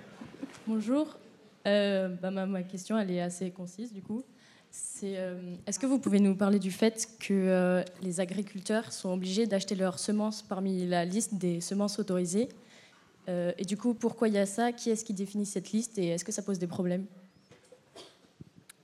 Bonjour. 0.69 1.19
Euh, 1.67 2.09
bah, 2.23 2.31
ma, 2.31 2.63
question, 2.63 2.97
elle 2.97 3.11
est 3.11 3.21
assez 3.21 3.51
concise, 3.51 3.93
du 3.93 4.01
coup. 4.01 4.23
C'est, 4.71 5.19
euh, 5.19 5.57
est-ce 5.67 5.81
que 5.81 5.87
vous 5.87 5.99
pouvez 5.99 6.21
nous 6.21 6.37
parler 6.37 6.61
du 6.61 6.71
fait 6.71 7.09
que 7.19 7.85
les 8.01 8.21
agriculteurs 8.21 8.93
sont 8.93 9.13
obligés 9.13 9.47
d'acheter 9.49 9.75
leurs 9.75 9.99
semences 9.99 10.41
parmi 10.41 10.87
la 10.87 11.05
liste 11.05 11.35
des 11.35 11.61
semences 11.61 11.99
autorisées? 11.99 12.49
Et 13.29 13.65
du 13.65 13.77
coup, 13.77 13.95
pourquoi 13.95 14.29
il 14.29 14.35
y 14.35 14.39
a 14.39 14.47
ça? 14.47 14.73
Qui 14.73 14.91
est-ce 14.91 15.05
qui 15.05 15.15
définit 15.15 15.47
cette 15.47 15.73
liste? 15.73 15.99
Et 15.99 16.09
est-ce 16.09 16.25
que 16.25 16.33
ça 16.33 16.43
pose 16.43 16.59
des 16.59 16.67
problèmes? 16.67 17.07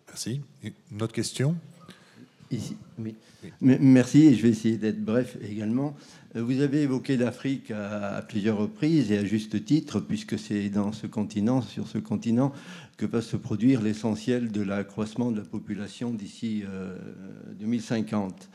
Merci. 0.09 0.41
Une 0.63 1.03
autre 1.03 1.15
question? 1.15 1.57
Ici, 2.51 2.77
oui. 2.99 3.15
Merci, 3.61 4.27
et 4.27 4.35
je 4.35 4.43
vais 4.43 4.49
essayer 4.49 4.79
d'être 4.79 5.05
bref 5.05 5.37
également. 5.43 5.95
Euh, 6.35 6.43
vous 6.43 6.61
avez 6.62 6.83
évoqué 6.83 7.19
l'Afrique 7.19 7.70
à, 7.70 8.23
plusieurs 8.27 8.57
reprises 8.57 9.12
et 9.12 9.19
à 9.19 9.25
juste 9.25 9.65
titre, 9.66 10.01
puisque 10.01 10.39
c'est 10.39 10.70
dans 10.70 10.93
ce 10.93 11.07
continent, 11.07 11.61
sur 11.61 11.87
ce 11.87 11.99
continent, 11.99 12.53
que 12.97 13.05
va 13.05 13.20
se 13.20 13.37
produire 13.37 13.83
l'essentiel 13.83 14.51
de 14.51 14.62
l'accroissement 14.62 15.31
de 15.31 15.41
la 15.41 15.45
population 15.45 16.11
d'ici 16.11 16.65
2050. 17.61 18.49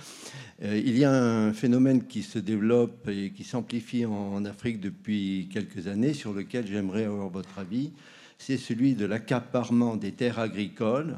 Euh, 0.64 0.66
euh, 0.66 0.82
il 0.84 0.98
y 0.98 1.06
a 1.06 1.14
un 1.14 1.54
phénomène 1.54 2.04
qui 2.06 2.24
se 2.24 2.40
développe 2.40 3.08
et 3.08 3.32
qui 3.32 3.44
s'amplifie 3.44 4.06
en, 4.06 4.44
Afrique 4.46 4.80
depuis 4.80 5.50
quelques 5.52 5.88
années, 5.88 6.14
sur 6.14 6.34
lequel 6.34 6.66
j'aimerais 6.66 7.06
avoir 7.06 7.30
votre 7.30 7.60
avis. 7.60 7.92
C'est 8.40 8.58
celui 8.58 8.96
de 8.96 9.06
l'accaparement 9.06 9.96
des 9.96 10.12
terres 10.12 10.40
agricoles 10.40 11.16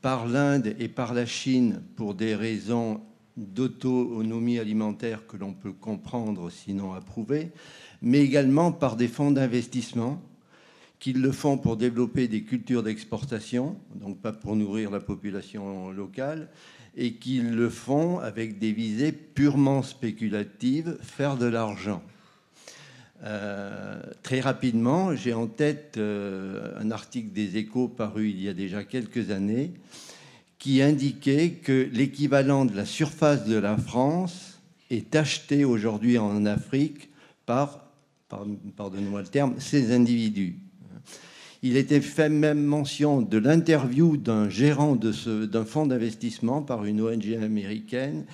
par 0.00 0.26
l'Inde 0.26 0.74
et 0.78 0.88
par 0.88 1.14
la 1.14 1.26
Chine 1.26 1.82
pour 1.96 2.14
des 2.14 2.34
raisons 2.34 3.00
d'autonomie 3.36 4.58
alimentaire 4.58 5.26
que 5.26 5.36
l'on 5.36 5.52
peut 5.52 5.72
comprendre 5.72 6.50
sinon 6.50 6.92
approuver, 6.92 7.52
mais 8.02 8.20
également 8.20 8.72
par 8.72 8.96
des 8.96 9.08
fonds 9.08 9.30
d'investissement 9.30 10.20
qui 10.98 11.12
le 11.12 11.30
font 11.30 11.58
pour 11.58 11.76
développer 11.76 12.26
des 12.26 12.42
cultures 12.42 12.82
d'exportation, 12.82 13.76
donc 13.94 14.20
pas 14.20 14.32
pour 14.32 14.56
nourrir 14.56 14.90
la 14.90 15.00
population 15.00 15.90
locale, 15.90 16.48
et 16.96 17.14
qui 17.14 17.40
le 17.40 17.68
font 17.68 18.18
avec 18.18 18.58
des 18.58 18.72
visées 18.72 19.12
purement 19.12 19.82
spéculatives, 19.82 20.98
faire 21.00 21.36
de 21.36 21.46
l'argent. 21.46 22.02
Euh, 23.24 24.00
très 24.22 24.40
rapidement, 24.40 25.14
j'ai 25.16 25.34
en 25.34 25.48
tête 25.48 25.94
euh, 25.96 26.72
un 26.80 26.90
article 26.90 27.32
des 27.32 27.56
échos 27.56 27.88
paru 27.88 28.28
il 28.28 28.40
y 28.40 28.48
a 28.48 28.54
déjà 28.54 28.84
quelques 28.84 29.30
années 29.30 29.72
qui 30.58 30.82
indiquait 30.82 31.50
que 31.50 31.88
l'équivalent 31.92 32.64
de 32.64 32.74
la 32.76 32.84
surface 32.84 33.44
de 33.44 33.56
la 33.56 33.76
France 33.76 34.60
est 34.90 35.14
acheté 35.16 35.64
aujourd'hui 35.64 36.18
en 36.18 36.46
Afrique 36.46 37.10
par, 37.46 37.86
pardonnez-moi 38.28 39.22
le 39.22 39.28
terme, 39.28 39.54
ces 39.58 39.92
individus. 39.92 40.56
Il 41.62 41.76
était 41.76 42.00
fait 42.00 42.28
même 42.28 42.62
mention 42.62 43.20
de 43.20 43.38
l'interview 43.38 44.16
d'un 44.16 44.48
gérant 44.48 44.96
d'un 44.96 45.64
fonds 45.64 45.86
d'investissement 45.86 46.62
par 46.62 46.84
une 46.84 47.00
ONG 47.00 47.34
américaine. 47.34 48.26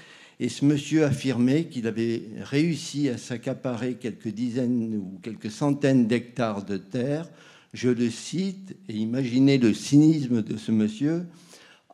Et 0.45 0.51
ce 0.51 0.67
monsieur 0.67 1.07
affirmait 1.07 1.69
qu'il 1.69 1.87
avait 1.87 2.21
réussi 2.43 3.09
à 3.09 3.17
s'accaparer 3.17 3.95
quelques 3.95 4.29
dizaines 4.29 4.95
ou 4.95 5.19
quelques 5.23 5.51
centaines 5.51 6.07
d'hectares 6.07 6.67
de 6.67 6.77
terre. 6.77 7.31
Je 7.73 7.89
le 7.89 8.11
cite, 8.11 8.77
et 8.91 8.93
imaginez 8.93 9.57
le 9.57 9.73
cynisme 9.73 10.43
de 10.43 10.59
ce 10.59 10.71
monsieur, 10.71 11.25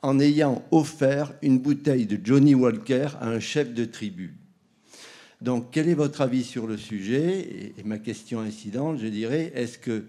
en 0.03 0.19
ayant 0.19 0.65
offert 0.73 1.33
une 1.43 1.61
bouteille 1.61 2.07
de 2.07 2.19
Johnny 2.21 2.57
Walker 2.57 3.11
à 3.21 3.29
un 3.29 3.39
chef 3.39 3.73
de 3.73 3.85
tribu. 3.85 4.35
Donc, 5.41 5.69
quel 5.71 5.89
est 5.89 5.95
votre 5.95 6.21
avis 6.21 6.43
sur 6.43 6.67
le 6.67 6.77
sujet 6.77 7.75
et, 7.79 7.85
ma 7.85 7.99
question 7.99 8.41
incidente, 8.41 8.99
je 8.99 9.07
dirais, 9.07 9.53
est-ce 9.55 9.79
que 9.79 10.07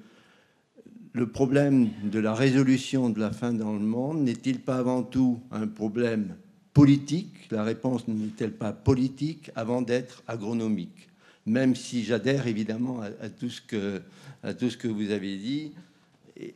le 1.14 1.28
problème 1.30 1.90
de 2.06 2.18
la 2.18 2.34
résolution 2.34 3.12
de 3.12 3.20
la 3.20 3.30
faim 3.30 3.54
dans 3.54 3.74
le 3.74 3.86
monde 3.86 4.24
n'est-il 4.24 4.62
pas 4.62 4.78
avant 4.78 5.04
tout 5.04 5.42
un 5.52 5.68
problème 5.68 6.38
politique 6.74 7.48
La 7.52 7.64
réponse 7.64 8.08
n'est-elle 8.08 8.54
pas 8.54 8.72
politique 8.72 9.52
avant 9.56 9.82
d'être 9.82 10.24
agronomique? 10.28 11.10
Même 11.46 11.76
si 11.76 12.04
j'adhère 12.04 12.48
évidemment 12.48 13.02
à, 13.02 13.30
tout 13.30 13.50
ce 13.50 13.62
que, 13.62 14.88
vous 14.88 15.12
avez 15.12 15.38
dit, 15.38 15.72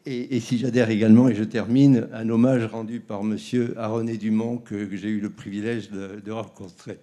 et, 0.05 0.39
si 0.39 0.57
j'adhère 0.57 0.89
également, 0.89 1.27
et 1.27 1.35
je 1.35 1.43
termine, 1.43 2.07
un 2.13 2.29
hommage 2.29 2.65
rendu 2.65 2.99
par 2.99 3.21
M. 3.21 3.37
Aroné 3.77 4.17
Dumont 4.17 4.57
que, 4.57 4.95
j'ai 4.95 5.09
eu 5.09 5.19
le 5.19 5.29
privilège 5.29 5.89
de, 5.89 6.31
rencontrer. 6.31 6.99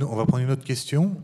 On 0.00 0.16
va 0.16 0.26
prendre 0.26 0.42
une 0.44 0.50
autre 0.50 0.64
question. 0.64 1.16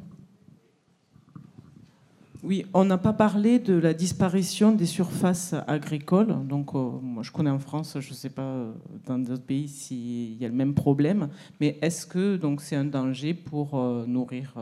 Oui, 2.43 2.67
on 2.75 2.85
n'a 2.85 2.99
pas 2.99 3.13
parlé 3.13 3.61
de 3.61 3.75
la 3.75 3.95
disparition 3.95 4.73
des 4.73 4.87
surfaces 4.87 5.55
agricoles. 5.69 6.37
Donc, 6.45 6.75
euh, 6.75 6.79
moi, 7.01 7.23
je 7.23 7.31
connais 7.31 7.51
en 7.51 7.61
France, 7.61 7.97
je 8.01 8.11
ne 8.11 8.15
sais 8.15 8.31
pas 8.31 8.43
euh, 8.43 8.73
dans 9.07 9.17
d'autres 9.17 9.45
pays 9.45 9.69
s'il 9.69 10.35
y 10.35 10.45
a 10.45 10.49
le 10.49 10.55
même 10.55 10.75
problème. 10.75 11.29
Mais 11.61 11.79
est-ce 11.81 12.05
que 12.05 12.37
donc 12.37 12.61
c'est 12.61 12.75
un 12.75 12.85
danger 12.85 13.33
pour 13.33 13.79
euh, 13.79 14.05
nourrir 14.07 14.55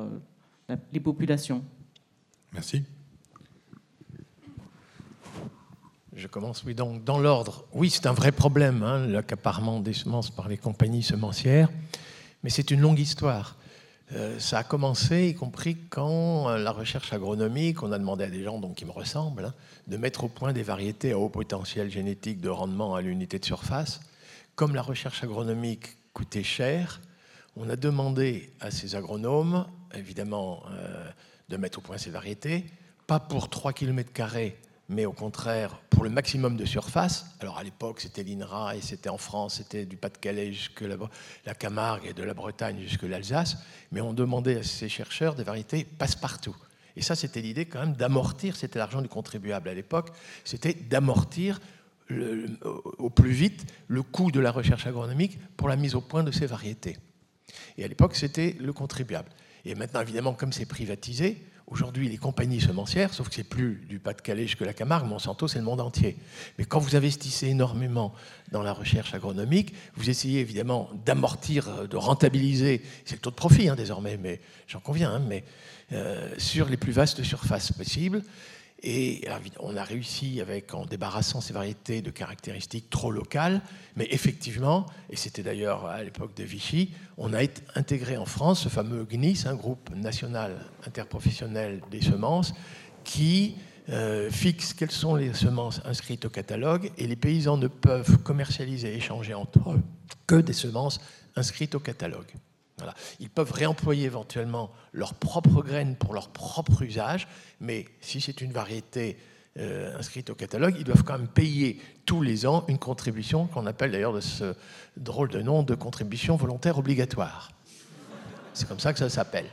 les 0.92 1.00
populations? 1.00 1.64
Merci. 2.52 2.82
Je 6.14 6.26
commence, 6.26 6.62
oui. 6.64 6.74
Donc, 6.74 7.02
dans 7.02 7.18
l'ordre, 7.18 7.64
oui, 7.72 7.88
c'est 7.88 8.06
un 8.06 8.12
vrai 8.12 8.30
problème, 8.30 8.82
hein, 8.82 9.06
l'accaparement 9.06 9.80
des 9.80 9.94
semences 9.94 10.28
par 10.28 10.48
les 10.48 10.58
compagnies 10.58 11.02
semencières, 11.02 11.70
mais 12.42 12.50
c'est 12.50 12.70
une 12.70 12.80
longue 12.80 12.98
histoire. 12.98 13.56
Euh, 14.12 14.40
ça 14.40 14.58
a 14.58 14.64
commencé, 14.64 15.28
y 15.28 15.34
compris 15.34 15.76
quand 15.88 16.48
euh, 16.48 16.58
la 16.58 16.72
recherche 16.72 17.12
agronomique, 17.12 17.82
on 17.84 17.92
a 17.92 17.98
demandé 17.98 18.24
à 18.24 18.28
des 18.28 18.42
gens 18.42 18.58
donc, 18.58 18.74
qui 18.74 18.84
me 18.84 18.90
ressemblent 18.90 19.44
hein, 19.44 19.54
de 19.86 19.96
mettre 19.96 20.24
au 20.24 20.28
point 20.28 20.52
des 20.52 20.64
variétés 20.64 21.12
à 21.12 21.18
haut 21.18 21.28
potentiel 21.28 21.90
génétique 21.90 22.40
de 22.40 22.48
rendement 22.48 22.96
à 22.96 23.02
l'unité 23.02 23.38
de 23.38 23.44
surface. 23.44 24.00
Comme 24.56 24.74
la 24.74 24.82
recherche 24.82 25.22
agronomique 25.22 25.96
coûtait 26.12 26.42
cher, 26.42 27.00
on 27.56 27.70
a 27.70 27.76
demandé 27.76 28.52
à 28.60 28.72
ces 28.72 28.96
agronomes, 28.96 29.66
évidemment, 29.94 30.64
euh, 30.72 31.08
de 31.48 31.56
mettre 31.56 31.78
au 31.78 31.82
point 31.82 31.96
ces 31.96 32.10
variétés, 32.10 32.66
pas 33.06 33.20
pour 33.20 33.48
3 33.48 33.72
km 33.72 34.12
mais 34.90 35.06
au 35.06 35.12
contraire 35.12 35.80
pour 35.88 36.02
le 36.02 36.10
maximum 36.10 36.56
de 36.56 36.64
surface. 36.64 37.24
Alors 37.38 37.58
à 37.58 37.62
l'époque, 37.62 38.00
c'était 38.00 38.24
l'INRA 38.24 38.76
et 38.76 38.80
c'était 38.80 39.08
en 39.08 39.18
France, 39.18 39.56
c'était 39.56 39.86
du 39.86 39.96
Pas-de-Calais 39.96 40.52
jusque 40.52 40.82
la, 41.46 41.54
Camargue 41.54 42.06
et 42.06 42.12
de 42.12 42.24
la 42.24 42.34
Bretagne 42.34 42.80
jusque 42.80 43.04
l'Alsace. 43.04 43.56
Mais 43.92 44.00
on 44.00 44.12
demandait 44.12 44.58
à 44.58 44.62
ces 44.64 44.88
chercheurs 44.88 45.36
des 45.36 45.44
variétés 45.44 45.84
passe-partout. 45.84 46.56
Et 46.96 47.02
ça, 47.02 47.14
c'était 47.14 47.40
l'idée 47.40 47.66
quand 47.66 47.80
même 47.80 47.94
d'amortir, 47.94 48.56
c'était 48.56 48.80
l'argent 48.80 49.00
du 49.00 49.08
contribuable 49.08 49.68
à 49.68 49.74
l'époque, 49.74 50.10
c'était 50.44 50.74
d'amortir 50.74 51.60
au 52.98 53.10
plus 53.10 53.30
vite 53.30 53.72
le 53.86 54.02
coût 54.02 54.32
de 54.32 54.40
la 54.40 54.50
recherche 54.50 54.88
agronomique 54.88 55.38
pour 55.56 55.68
la 55.68 55.76
mise 55.76 55.94
au 55.94 56.00
point 56.00 56.24
de 56.24 56.32
ces 56.32 56.46
variétés. 56.46 56.98
Et 57.78 57.84
à 57.84 57.88
l'époque, 57.88 58.16
c'était 58.16 58.56
le 58.58 58.72
contribuable. 58.72 59.30
Et 59.64 59.76
maintenant, 59.76 60.00
évidemment, 60.00 60.34
comme 60.34 60.52
c'est 60.52 60.66
privatisé, 60.66 61.44
Aujourd'hui, 61.70 62.08
les 62.08 62.16
compagnies 62.18 62.60
semencières, 62.60 63.14
sauf 63.14 63.28
que 63.28 63.34
c'est 63.36 63.44
plus 63.44 63.86
du 63.88 64.00
Pas-de-Calais 64.00 64.42
jusque 64.42 64.62
la 64.62 64.72
Camargue, 64.72 65.06
Monsanto, 65.06 65.46
c'est 65.46 65.60
le 65.60 65.64
monde 65.64 65.80
entier. 65.80 66.16
Mais 66.58 66.64
quand 66.64 66.80
vous 66.80 66.96
investissez 66.96 67.46
énormément 67.46 68.12
dans 68.50 68.62
la 68.62 68.72
recherche 68.72 69.14
agronomique, 69.14 69.72
vous 69.94 70.10
essayez 70.10 70.40
évidemment 70.40 70.90
d'amortir, 71.06 71.86
de 71.86 71.96
rentabiliser, 71.96 72.82
c'est 73.04 73.14
le 73.14 73.20
taux 73.20 73.30
de 73.30 73.36
profit 73.36 73.68
hein, 73.68 73.76
désormais, 73.76 74.16
mais 74.16 74.40
j'en 74.66 74.80
conviens, 74.80 75.12
hein, 75.12 75.22
mais 75.28 75.44
euh, 75.92 76.34
sur 76.38 76.68
les 76.68 76.76
plus 76.76 76.90
vastes 76.90 77.22
surfaces 77.22 77.70
possibles. 77.70 78.24
Et 78.82 79.22
on 79.58 79.76
a 79.76 79.84
réussi 79.84 80.42
en 80.72 80.86
débarrassant 80.86 81.40
ces 81.40 81.52
variétés 81.52 82.00
de 82.00 82.10
caractéristiques 82.10 82.88
trop 82.88 83.10
locales, 83.10 83.60
mais 83.94 84.08
effectivement, 84.10 84.86
et 85.10 85.16
c'était 85.16 85.42
d'ailleurs 85.42 85.84
à 85.84 86.02
l'époque 86.02 86.34
de 86.34 86.44
Vichy, 86.44 86.90
on 87.18 87.34
a 87.34 87.42
intégré 87.74 88.16
en 88.16 88.24
France 88.24 88.62
ce 88.62 88.68
fameux 88.70 89.04
GNIS, 89.04 89.44
un 89.46 89.54
groupe 89.54 89.94
national 89.94 90.64
interprofessionnel 90.86 91.82
des 91.90 92.00
semences, 92.00 92.54
qui 93.04 93.56
euh, 93.90 94.30
fixe 94.30 94.72
quelles 94.72 94.90
sont 94.90 95.14
les 95.14 95.34
semences 95.34 95.82
inscrites 95.84 96.24
au 96.24 96.30
catalogue, 96.30 96.90
et 96.96 97.06
les 97.06 97.16
paysans 97.16 97.58
ne 97.58 97.68
peuvent 97.68 98.18
commercialiser 98.18 98.94
et 98.94 98.96
échanger 98.96 99.34
entre 99.34 99.72
eux 99.72 99.82
que 100.26 100.36
des 100.36 100.54
semences 100.54 101.00
inscrites 101.36 101.74
au 101.74 101.80
catalogue. 101.80 102.32
Ils 103.18 103.30
peuvent 103.30 103.52
réemployer 103.52 104.06
éventuellement 104.06 104.70
leurs 104.92 105.14
propres 105.14 105.62
graines 105.62 105.96
pour 105.96 106.14
leur 106.14 106.28
propre 106.28 106.82
usage, 106.82 107.28
mais 107.60 107.86
si 108.00 108.20
c'est 108.20 108.40
une 108.40 108.52
variété 108.52 109.18
euh, 109.58 109.98
inscrite 109.98 110.30
au 110.30 110.34
catalogue, 110.34 110.76
ils 110.78 110.84
doivent 110.84 111.02
quand 111.02 111.18
même 111.18 111.28
payer 111.28 111.80
tous 112.06 112.22
les 112.22 112.46
ans 112.46 112.64
une 112.68 112.78
contribution 112.78 113.46
qu'on 113.46 113.66
appelle 113.66 113.92
d'ailleurs 113.92 114.12
de 114.12 114.20
ce 114.20 114.54
drôle 114.96 115.28
de 115.28 115.42
nom 115.42 115.62
de 115.62 115.74
contribution 115.74 116.36
volontaire 116.36 116.78
obligatoire. 116.78 117.50
C'est 118.54 118.68
comme 118.68 118.80
ça 118.80 118.92
que 118.92 118.98
ça 118.98 119.08
s'appelle. 119.08 119.46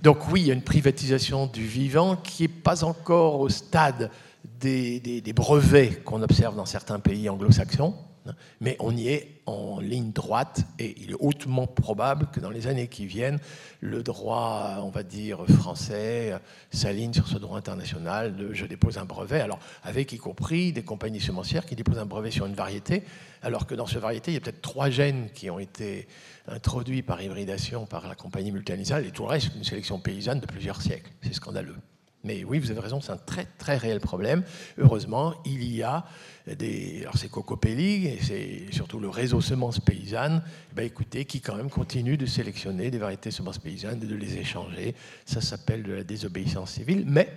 Donc 0.00 0.30
oui, 0.30 0.40
il 0.40 0.46
y 0.48 0.50
a 0.50 0.54
une 0.54 0.62
privatisation 0.62 1.46
du 1.46 1.64
vivant 1.64 2.16
qui 2.16 2.42
n'est 2.42 2.48
pas 2.48 2.84
encore 2.84 3.40
au 3.40 3.48
stade 3.48 4.10
des 4.60 5.32
brevets 5.34 6.02
qu'on 6.04 6.22
observe 6.22 6.56
dans 6.56 6.66
certains 6.66 6.98
pays 6.98 7.28
anglo-saxons 7.28 7.94
mais 8.60 8.76
on 8.78 8.96
y 8.96 9.08
est 9.08 9.40
en 9.46 9.80
ligne 9.80 10.12
droite 10.12 10.64
et 10.78 10.94
il 11.02 11.10
est 11.10 11.16
hautement 11.18 11.66
probable 11.66 12.28
que 12.32 12.40
dans 12.40 12.50
les 12.50 12.66
années 12.66 12.88
qui 12.88 13.06
viennent, 13.06 13.38
le 13.80 14.02
droit, 14.02 14.78
on 14.82 14.90
va 14.90 15.02
dire, 15.02 15.44
français 15.46 16.34
s'aligne 16.70 17.12
sur 17.12 17.28
ce 17.28 17.38
droit 17.38 17.58
international 17.58 18.36
de 18.36 18.52
je 18.52 18.66
dépose 18.66 18.98
un 18.98 19.04
brevet, 19.04 19.40
alors 19.40 19.58
avec 19.82 20.12
y 20.12 20.18
compris 20.18 20.72
des 20.72 20.82
compagnies 20.82 21.20
semencières 21.20 21.66
qui 21.66 21.74
déposent 21.74 21.98
un 21.98 22.06
brevet 22.06 22.30
sur 22.30 22.46
une 22.46 22.54
variété, 22.54 23.02
alors 23.42 23.66
que 23.66 23.74
dans 23.74 23.86
cette 23.86 24.02
variété, 24.02 24.30
il 24.30 24.34
y 24.34 24.36
a 24.36 24.40
peut-être 24.40 24.62
trois 24.62 24.90
gènes 24.90 25.30
qui 25.34 25.50
ont 25.50 25.58
été 25.58 26.06
introduits 26.46 27.02
par 27.02 27.20
hybridation 27.22 27.86
par 27.86 28.08
la 28.08 28.14
compagnie 28.14 28.52
multinationale 28.52 29.06
et 29.06 29.10
tout 29.10 29.22
le 29.22 29.28
reste, 29.28 29.50
une 29.56 29.64
sélection 29.64 29.98
paysanne 29.98 30.40
de 30.40 30.46
plusieurs 30.46 30.80
siècles. 30.80 31.10
C'est 31.22 31.34
scandaleux. 31.34 31.76
Mais 32.24 32.44
oui, 32.44 32.58
vous 32.58 32.70
avez 32.70 32.80
raison, 32.80 33.00
c'est 33.00 33.12
un 33.12 33.16
très 33.16 33.46
très 33.58 33.76
réel 33.76 34.00
problème. 34.00 34.44
Heureusement, 34.78 35.34
il 35.44 35.64
y 35.64 35.82
a 35.82 36.04
des. 36.46 37.00
Alors 37.02 37.16
c'est 37.16 37.28
Cocopelli 37.28 38.06
et 38.06 38.18
c'est 38.20 38.72
surtout 38.72 39.00
le 39.00 39.08
réseau 39.08 39.40
semences 39.40 39.80
paysannes, 39.80 40.42
eh 40.70 40.74
ben, 40.74 40.84
écoutez, 40.84 41.24
qui 41.24 41.40
quand 41.40 41.56
même 41.56 41.70
continue 41.70 42.16
de 42.16 42.26
sélectionner 42.26 42.90
des 42.90 42.98
variétés 42.98 43.30
semences 43.30 43.58
paysannes 43.58 44.02
et 44.02 44.06
de 44.06 44.14
les 44.14 44.38
échanger. 44.38 44.94
Ça 45.24 45.40
s'appelle 45.40 45.82
de 45.82 45.92
la 45.92 46.04
désobéissance 46.04 46.72
civile. 46.72 47.04
Mais 47.06 47.28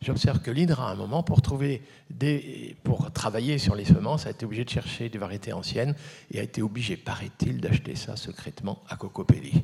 j'observe 0.00 0.40
que 0.40 0.50
l'INRA, 0.50 0.88
à 0.88 0.92
un 0.92 0.96
moment, 0.96 1.22
pour, 1.22 1.42
trouver 1.42 1.82
des, 2.10 2.76
pour 2.82 3.10
travailler 3.12 3.58
sur 3.58 3.74
les 3.74 3.84
semences, 3.84 4.26
a 4.26 4.30
été 4.30 4.46
obligé 4.46 4.64
de 4.64 4.70
chercher 4.70 5.10
des 5.10 5.18
variétés 5.18 5.52
anciennes 5.52 5.94
et 6.30 6.40
a 6.40 6.42
été 6.42 6.62
obligé, 6.62 6.96
paraît-il, 6.96 7.60
d'acheter 7.60 7.94
ça 7.94 8.16
secrètement 8.16 8.82
à 8.88 8.96
Cocopelli. 8.96 9.62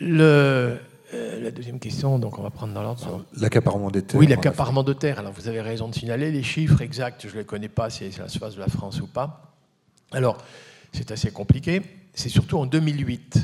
Le, 0.00 0.78
euh, 1.14 1.40
la 1.40 1.50
deuxième 1.50 1.78
question, 1.78 2.18
donc 2.18 2.38
on 2.38 2.42
va 2.42 2.50
prendre 2.50 2.74
dans 2.74 2.82
l'ordre. 2.82 3.24
L'accaparement 3.40 3.90
des 3.90 4.02
terres. 4.02 4.20
Oui, 4.20 4.26
l'accaparement 4.26 4.82
de 4.82 4.92
terres. 4.92 5.18
Alors 5.18 5.32
vous 5.32 5.48
avez 5.48 5.60
raison 5.60 5.88
de 5.88 5.94
signaler 5.94 6.30
les 6.30 6.42
chiffres 6.42 6.82
exacts. 6.82 7.26
Je 7.26 7.34
ne 7.34 7.38
les 7.38 7.44
connais 7.44 7.68
pas 7.68 7.88
si 7.88 8.12
c'est 8.12 8.20
la 8.20 8.28
surface 8.28 8.54
de 8.54 8.60
la 8.60 8.68
France 8.68 9.00
ou 9.00 9.06
pas. 9.06 9.54
Alors 10.12 10.38
c'est 10.92 11.10
assez 11.10 11.30
compliqué. 11.30 11.82
C'est 12.12 12.28
surtout 12.28 12.58
en 12.58 12.66
2008. 12.66 13.38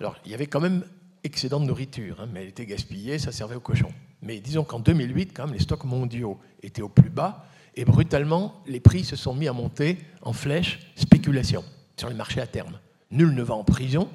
Alors 0.00 0.16
il 0.24 0.30
y 0.30 0.34
avait 0.34 0.46
quand 0.46 0.60
même 0.60 0.84
excédent 1.24 1.60
de 1.60 1.64
nourriture, 1.64 2.20
hein, 2.20 2.28
mais 2.32 2.42
elle 2.42 2.48
était 2.48 2.66
gaspillée, 2.66 3.18
ça 3.18 3.32
servait 3.32 3.56
aux 3.56 3.60
cochons. 3.60 3.92
Mais 4.22 4.40
disons 4.40 4.64
qu'en 4.64 4.80
2008, 4.80 5.32
quand 5.34 5.46
même, 5.46 5.54
les 5.54 5.60
stocks 5.60 5.84
mondiaux 5.84 6.38
étaient 6.62 6.82
au 6.82 6.88
plus 6.88 7.10
bas 7.10 7.46
et 7.76 7.84
brutalement, 7.84 8.54
les 8.66 8.80
prix 8.80 9.04
se 9.04 9.16
sont 9.16 9.34
mis 9.34 9.48
à 9.48 9.52
monter 9.52 9.98
en 10.22 10.32
flèche 10.32 10.80
spéculation 10.96 11.62
sur 11.96 12.08
les 12.08 12.14
marchés 12.14 12.40
à 12.40 12.46
terme. 12.46 12.78
Nul 13.10 13.34
ne 13.34 13.42
va 13.42 13.54
en 13.54 13.64
prison 13.64 14.08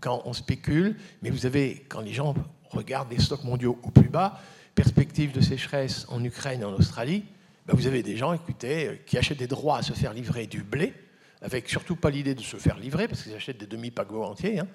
quand 0.00 0.22
on 0.24 0.32
spécule, 0.32 0.96
mais 1.22 1.30
vous 1.30 1.46
avez, 1.46 1.84
quand 1.88 2.00
les 2.00 2.12
gens 2.12 2.34
regardent 2.70 3.10
les 3.10 3.20
stocks 3.20 3.44
mondiaux 3.44 3.78
au 3.82 3.90
plus 3.90 4.08
bas, 4.08 4.40
perspective 4.74 5.32
de 5.32 5.40
sécheresse 5.40 6.06
en 6.08 6.22
Ukraine 6.22 6.60
et 6.60 6.64
en 6.64 6.74
Australie, 6.74 7.24
ben 7.66 7.74
vous 7.74 7.86
avez 7.86 8.02
des 8.02 8.16
gens, 8.16 8.32
écoutez, 8.32 8.88
euh, 8.88 8.96
qui 9.06 9.18
achètent 9.18 9.38
des 9.38 9.46
droits 9.46 9.78
à 9.78 9.82
se 9.82 9.92
faire 9.92 10.12
livrer 10.12 10.46
du 10.46 10.62
blé, 10.62 10.94
avec 11.42 11.68
surtout 11.68 11.96
pas 11.96 12.10
l'idée 12.10 12.34
de 12.34 12.40
se 12.40 12.56
faire 12.56 12.78
livrer, 12.78 13.08
parce 13.08 13.22
qu'ils 13.22 13.34
achètent 13.34 13.58
des 13.58 13.66
demi-pagots 13.66 14.22
entiers, 14.22 14.60
hein, 14.60 14.68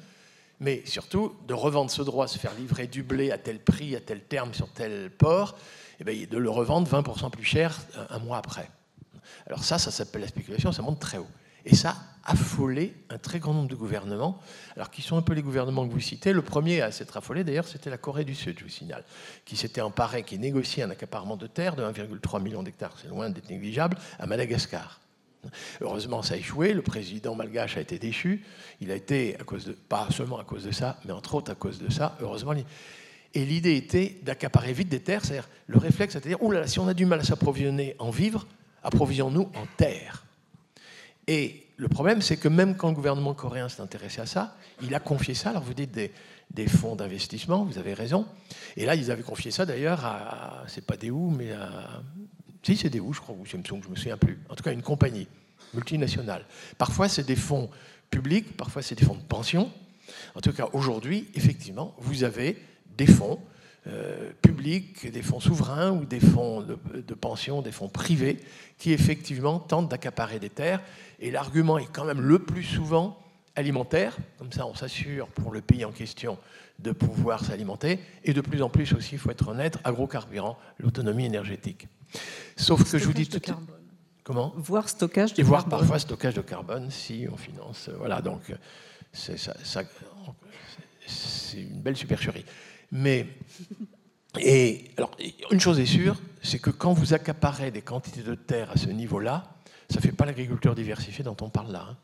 mais 0.60 0.84
surtout 0.85 1.35
de 1.48 1.53
revendre 1.53 1.90
ce 1.90 2.02
droit 2.02 2.26
à 2.26 2.27
se 2.27 2.38
faire 2.38 2.53
livrer 2.53 2.88
du 2.88 3.03
blé 3.03 3.31
à 3.31 3.38
tel 3.38 3.60
prix, 3.60 3.95
à 3.95 3.99
tel 3.99 4.22
terme, 4.22 4.53
sur 4.53 4.69
tel 4.69 5.10
port, 5.10 5.57
et 5.99 6.03
bien 6.03 6.26
de 6.30 6.38
le 6.38 6.49
revendre 6.49 6.90
20% 6.90 7.31
plus 7.31 7.44
cher 7.44 7.80
un 8.10 8.19
mois 8.19 8.38
après. 8.38 8.69
Alors 9.48 9.64
ça, 9.64 9.77
ça 9.77 9.91
s'appelle 9.91 10.22
la 10.22 10.27
spéculation, 10.27 10.72
ça 10.72 10.81
monte 10.81 10.99
très 10.99 11.18
haut. 11.18 11.27
Et 11.65 11.76
ça 11.76 11.95
a 12.26 12.31
affolé 12.31 12.94
un 13.10 13.18
très 13.18 13.40
grand 13.40 13.53
nombre 13.53 13.68
de 13.68 13.76
gouvernements, 13.76 14.40
alors 14.76 14.90
qui 14.90 15.02
sont 15.02 15.18
un 15.18 15.22
peu 15.22 15.34
les 15.34 15.41
gouvernements 15.41 15.88
que 15.88 15.91
vous 15.91 15.99
citez. 15.99 16.34
Le 16.34 16.41
premier 16.41 16.81
à 16.81 16.91
s'être 16.91 17.18
affolé, 17.18 17.44
d'ailleurs, 17.44 17.68
c'était 17.68 17.90
la 17.90 17.98
Corée 17.98 18.23
du 18.23 18.35
Sud, 18.35 18.57
je 18.60 18.64
vous 18.64 18.69
signale, 18.69 19.03
qui 19.45 19.56
s'était 19.56 19.81
emparé, 19.81 20.23
qui 20.23 20.40
négociait 20.40 20.84
un 20.84 20.90
accaparement 20.90 21.35
de 21.35 21.48
terre 21.48 21.76
de 21.76 21.84
1,3 21.84 22.41
million 22.41 22.64
d'hectares, 22.64 22.95
c'est 23.02 23.10
loin 23.10 23.30
d'être 23.30 23.49
négligeable, 23.49 23.98
à 24.19 24.26
Madagascar. 24.26 24.99
Heureusement, 25.81 26.22
ça 26.22 26.35
a 26.35 26.38
échoué. 26.38 26.73
Le 26.73 26.81
président 26.81 27.35
malgache 27.35 27.77
a 27.77 27.81
été 27.81 27.99
déchu. 27.99 28.44
Il 28.80 28.91
a 28.91 28.95
été, 28.95 29.35
à 29.40 29.44
cause 29.44 29.65
de, 29.65 29.73
pas 29.73 30.07
seulement 30.10 30.40
à 30.40 30.44
cause 30.44 30.64
de 30.64 30.72
ça, 30.72 30.98
mais 31.06 31.11
entre 31.11 31.35
autres 31.35 31.52
à 31.52 31.56
cause 31.56 31.80
de 31.80 31.91
ça, 31.91 32.18
heureusement. 32.22 32.53
Et 33.34 33.45
l'idée 33.45 33.76
était 33.76 34.19
d'accaparer 34.23 34.73
vite 34.73 34.90
des 34.90 35.02
terres, 35.02 35.26
c'est-à-dire 35.26 35.49
le 35.68 35.77
réflexe, 35.77 36.14
c'est-à-dire, 36.14 36.41
oulala, 36.41 36.68
si 36.68 36.80
on 36.80 36.88
a 36.88 36.94
du 36.94 37.06
mal 37.06 37.19
à 37.19 37.23
s'approvisionner 37.23 37.95
en 37.99 38.10
vivres, 38.10 38.48
approvisionnons-nous 38.84 39.52
en 39.56 39.65
terre. 39.77 40.26
Et 41.28 41.68
le 41.78 41.88
problème, 41.88 42.22
c'est 42.22 42.38
que 42.38 42.48
même 42.48 42.76
quand 42.76 42.90
le 42.90 42.95
gouvernement 42.95 43.34
coréen 43.34 43.70
s'est 43.70 43.82
intéressé 43.82 44.22
à 44.22 44.26
ça, 44.26 44.56
il 44.82 44.94
a 44.95 45.00
confié 45.00 45.34
ça, 45.34 45.50
alors 45.52 45.64
vous 45.64 45.74
dites 45.74 45.91
des, 45.91 46.68
fonds 46.68 46.95
d'investissement, 46.95 47.64
vous 47.64 47.78
avez 47.78 47.94
raison. 47.94 48.26
Et 48.78 48.86
là, 48.86 48.95
ils 48.95 49.12
avaient 49.12 49.24
confié 49.24 49.52
ça 49.52 49.66
d'ailleurs 49.66 50.06
à, 50.06 50.64
c'est 50.68 50.86
pas 50.86 50.98
des 50.98 51.10
où, 51.10 51.30
mais 51.30 51.52
à. 51.52 52.02
Si, 52.62 52.78
c'est 52.78 52.90
des 52.90 53.02
où, 53.02 53.12
je 53.12 53.20
crois, 53.20 53.36
ou 53.38 53.45
je 53.45 53.58
me 53.58 53.64
souviens 53.95 54.18
plus. 54.18 54.40
En 54.50 54.56
tout 54.56 54.64
cas, 54.64 54.72
une 54.72 54.82
compagnie 54.82 55.28
multinationale. 55.74 56.45
Parfois, 56.78 57.10
c'est 57.10 57.26
des 57.26 57.36
fonds 57.36 57.70
publics, 58.10 58.56
parfois, 58.56 58.82
c'est 58.82 58.95
des 58.95 59.04
fonds 59.04 59.16
de 59.16 59.22
pension. 59.22 59.70
En 60.36 60.40
tout 60.40 60.54
cas, 60.54 60.70
aujourd'hui, 60.72 61.28
effectivement, 61.36 61.94
vous 61.98 62.24
avez 62.24 62.58
des 62.95 63.08
fonds 63.08 63.40
euh, 63.88 64.31
publics, 64.41 65.11
des 65.11 65.22
fonds 65.22 65.39
souverains 65.39 65.91
ou 65.91 66.05
des 66.05 66.19
fonds 66.19 66.61
de, 66.61 66.77
de, 66.95 67.14
pension, 67.14 67.61
des 67.61 67.72
fonds 67.72 67.89
privés, 67.89 68.38
qui 68.77 68.93
effectivement 68.93 69.60
tentent 69.60 69.89
d'accaparer 69.89 70.39
des 70.39 70.49
terres. 70.49 70.81
Et 71.19 71.31
l'argument 71.31 71.77
est 71.77 71.91
quand 71.91 72.05
même 72.05 72.22
le 72.22 72.39
plus 72.39 72.64
souvent 72.64 73.19
alimentaire, 73.55 74.18
comme 74.38 74.51
ça 74.51 74.65
on 74.65 74.73
s'assure 74.73 75.27
pour 75.27 75.51
le 75.51 75.61
pays 75.61 75.85
en 75.85 75.91
question 75.91 76.38
de 76.80 76.91
pouvoir 76.91 77.43
s'alimenter, 77.43 77.99
et 78.23 78.34
de 78.34 78.41
plus 78.41 78.61
en 78.61 78.69
plus 78.69 78.93
aussi, 78.93 79.15
il 79.15 79.18
faut 79.19 79.30
être 79.31 79.47
honnête, 79.49 79.77
agrocarburant, 79.84 80.57
l'autonomie 80.80 81.26
énergétique. 81.26 81.88
Sauf 82.55 82.89
que 82.89 82.97
je 82.97 83.05
vous 83.05 83.14
dis 83.14 83.27
tout 83.27 83.39
Comment? 84.23 84.53
Voir 84.55 84.88
stockage 84.88 85.34
de 85.34 85.41
Et 85.41 85.43
voir 85.43 85.68
parfois 85.68 85.99
stockage 85.99 86.35
de 86.35 86.41
carbone 86.41 86.89
si 86.89 87.27
on 87.30 87.35
finance. 87.35 87.89
Voilà, 87.97 88.22
donc 88.22 88.53
c'est 89.11 89.35
une 91.57 91.81
belle 91.81 91.97
supercherie. 91.97 92.45
Mais, 92.94 93.26
une 94.40 95.60
chose 95.60 95.80
est 95.80 95.88
sûre, 95.88 96.22
c'est 96.44 96.60
que 96.60 96.70
quand 96.70 96.94
vous 96.94 97.15
accaparez 97.15 97.72
des 97.72 97.82
quantités 97.82 98.22
de 98.22 98.36
terre 98.36 98.70
à 98.70 98.78
ce 98.78 98.88
niveau-là, 98.88 99.56
ça 99.90 99.95
ne 99.95 100.02
fait 100.02 100.11
pas 100.11 100.26
l'agriculture 100.26 100.76
diversifiée 100.76 101.24
dont 101.24 101.36
on 101.41 101.49
parle 101.49 101.72
là. 101.72 101.88
Hein. 101.90 101.98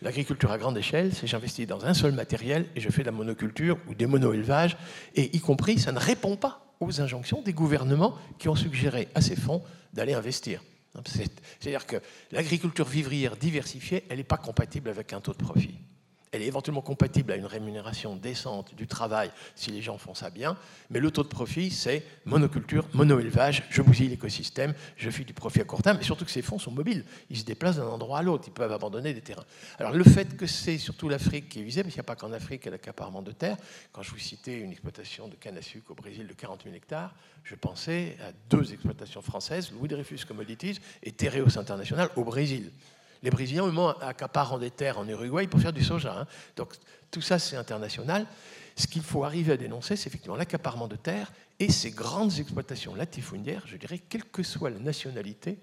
L'agriculture 0.00 0.52
à 0.52 0.58
grande 0.58 0.78
échelle, 0.78 1.12
c'est 1.12 1.26
j'investis 1.26 1.66
dans 1.66 1.84
un 1.84 1.92
seul 1.92 2.12
matériel 2.12 2.66
et 2.76 2.80
je 2.80 2.88
fais 2.88 3.00
de 3.00 3.06
la 3.06 3.12
monoculture 3.12 3.78
ou 3.88 3.96
des 3.96 4.06
mono-élevages, 4.06 4.76
et 5.16 5.36
y 5.36 5.40
compris, 5.40 5.80
ça 5.80 5.90
ne 5.90 5.98
répond 5.98 6.36
pas 6.36 6.72
aux 6.78 7.00
injonctions 7.00 7.42
des 7.42 7.52
gouvernements 7.52 8.14
qui 8.38 8.48
ont 8.48 8.54
suggéré 8.54 9.08
à 9.16 9.20
ces 9.20 9.34
fonds 9.34 9.64
d'aller 9.92 10.14
investir. 10.14 10.62
C'est-à-dire 11.04 11.84
que 11.84 11.96
l'agriculture 12.30 12.86
vivrière 12.86 13.36
diversifiée, 13.36 14.04
elle 14.08 14.18
n'est 14.18 14.24
pas 14.24 14.36
compatible 14.36 14.88
avec 14.88 15.12
un 15.12 15.20
taux 15.20 15.32
de 15.32 15.38
profit 15.38 15.74
elle 16.32 16.42
est 16.42 16.46
éventuellement 16.46 16.82
compatible 16.82 17.32
à 17.32 17.36
une 17.36 17.46
rémunération 17.46 18.16
décente 18.16 18.74
du 18.74 18.86
travail 18.86 19.30
si 19.54 19.70
les 19.70 19.82
gens 19.82 19.98
font 19.98 20.14
ça 20.14 20.30
bien, 20.30 20.56
mais 20.90 21.00
le 21.00 21.10
taux 21.10 21.22
de 21.22 21.28
profit, 21.28 21.70
c'est 21.70 22.04
monoculture, 22.24 22.86
monoélevage, 22.92 23.64
je 23.70 23.82
bousille 23.82 24.08
l'écosystème, 24.08 24.74
je 24.96 25.10
fais 25.10 25.24
du 25.24 25.34
profit 25.34 25.60
à 25.60 25.64
court 25.64 25.82
terme, 25.82 25.98
et 26.00 26.04
surtout 26.04 26.24
que 26.24 26.30
ces 26.30 26.42
fonds 26.42 26.58
sont 26.58 26.70
mobiles, 26.70 27.04
ils 27.30 27.38
se 27.38 27.44
déplacent 27.44 27.76
d'un 27.76 27.86
endroit 27.86 28.18
à 28.18 28.22
l'autre, 28.22 28.44
ils 28.46 28.52
peuvent 28.52 28.72
abandonner 28.72 29.14
des 29.14 29.20
terrains. 29.20 29.44
Alors 29.78 29.92
le 29.92 30.04
fait 30.04 30.36
que 30.36 30.46
c'est 30.46 30.78
surtout 30.78 31.08
l'Afrique 31.08 31.48
qui 31.48 31.60
est 31.60 31.64
visée, 31.64 31.82
parce 31.82 31.94
qu'il 31.94 32.00
n'y 32.00 32.06
a 32.06 32.14
pas 32.14 32.16
qu'en 32.16 32.32
Afrique 32.32 32.66
l'accaparement 32.66 33.22
de 33.22 33.32
terre, 33.32 33.56
quand 33.92 34.02
je 34.02 34.10
vous 34.10 34.18
citais 34.18 34.58
une 34.58 34.72
exploitation 34.72 35.28
de 35.28 35.34
canne 35.34 35.56
à 35.56 35.62
sucre 35.62 35.90
au 35.90 35.94
Brésil 35.94 36.26
de 36.26 36.34
40 36.34 36.64
000 36.64 36.74
hectares, 36.74 37.14
je 37.44 37.54
pensais 37.54 38.16
à 38.20 38.32
deux 38.50 38.72
exploitations 38.72 39.22
françaises, 39.22 39.72
Louis 39.72 39.88
Dreyfus 39.88 40.20
Commodities 40.26 40.80
et 41.02 41.12
Tereos 41.12 41.58
International 41.58 42.10
au 42.16 42.24
Brésil. 42.24 42.70
Les 43.22 43.30
Brésiliens, 43.30 43.64
moment, 43.64 43.98
accaparent 43.98 44.58
des 44.58 44.70
terres 44.70 44.98
en 44.98 45.08
Uruguay 45.08 45.46
pour 45.46 45.60
faire 45.60 45.72
du 45.72 45.84
soja. 45.84 46.20
Hein. 46.20 46.26
Donc 46.56 46.74
tout 47.10 47.20
ça, 47.20 47.38
c'est 47.38 47.56
international. 47.56 48.26
Ce 48.76 48.86
qu'il 48.86 49.02
faut 49.02 49.24
arriver 49.24 49.52
à 49.52 49.56
dénoncer, 49.56 49.96
c'est 49.96 50.08
effectivement 50.08 50.36
l'accaparement 50.36 50.86
de 50.86 50.96
terres 50.96 51.32
et 51.58 51.70
ces 51.70 51.90
grandes 51.90 52.38
exploitations 52.38 52.94
latifundières, 52.94 53.62
je 53.66 53.76
dirais, 53.76 53.98
quelle 53.98 54.24
que 54.24 54.42
soit 54.42 54.70
la 54.70 54.78
nationalité 54.78 55.58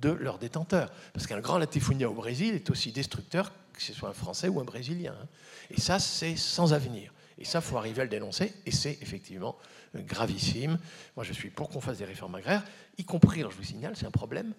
de 0.00 0.10
leurs 0.10 0.38
détenteurs. 0.38 0.90
Parce 1.12 1.26
qu'un 1.26 1.40
grand 1.40 1.58
latifundier 1.58 2.06
au 2.06 2.14
Brésil 2.14 2.54
est 2.54 2.70
aussi 2.70 2.92
destructeur 2.92 3.52
que 3.78 3.84
ce 3.84 3.92
soit 3.92 4.08
un 4.08 4.14
Français 4.14 4.48
ou 4.48 4.60
un 4.60 4.64
Brésilien. 4.64 5.14
Hein. 5.18 5.26
Et 5.70 5.80
ça, 5.80 5.98
c'est 5.98 6.36
sans 6.36 6.72
avenir. 6.72 7.12
Et 7.38 7.44
ça, 7.44 7.60
il 7.60 7.62
faut 7.62 7.76
arriver 7.76 8.00
à 8.00 8.04
le 8.04 8.10
dénoncer, 8.10 8.52
et 8.66 8.72
c'est 8.72 8.98
effectivement 9.00 9.56
gravissime. 9.94 10.78
Moi, 11.14 11.24
je 11.24 11.32
suis 11.32 11.50
pour 11.50 11.68
qu'on 11.68 11.80
fasse 11.80 11.98
des 11.98 12.04
réformes 12.04 12.34
agraires, 12.34 12.64
y 12.98 13.04
compris, 13.04 13.40
alors 13.40 13.52
je 13.52 13.56
vous 13.56 13.62
signale, 13.62 13.94
c'est 13.96 14.06
un 14.06 14.10
problème 14.10 14.52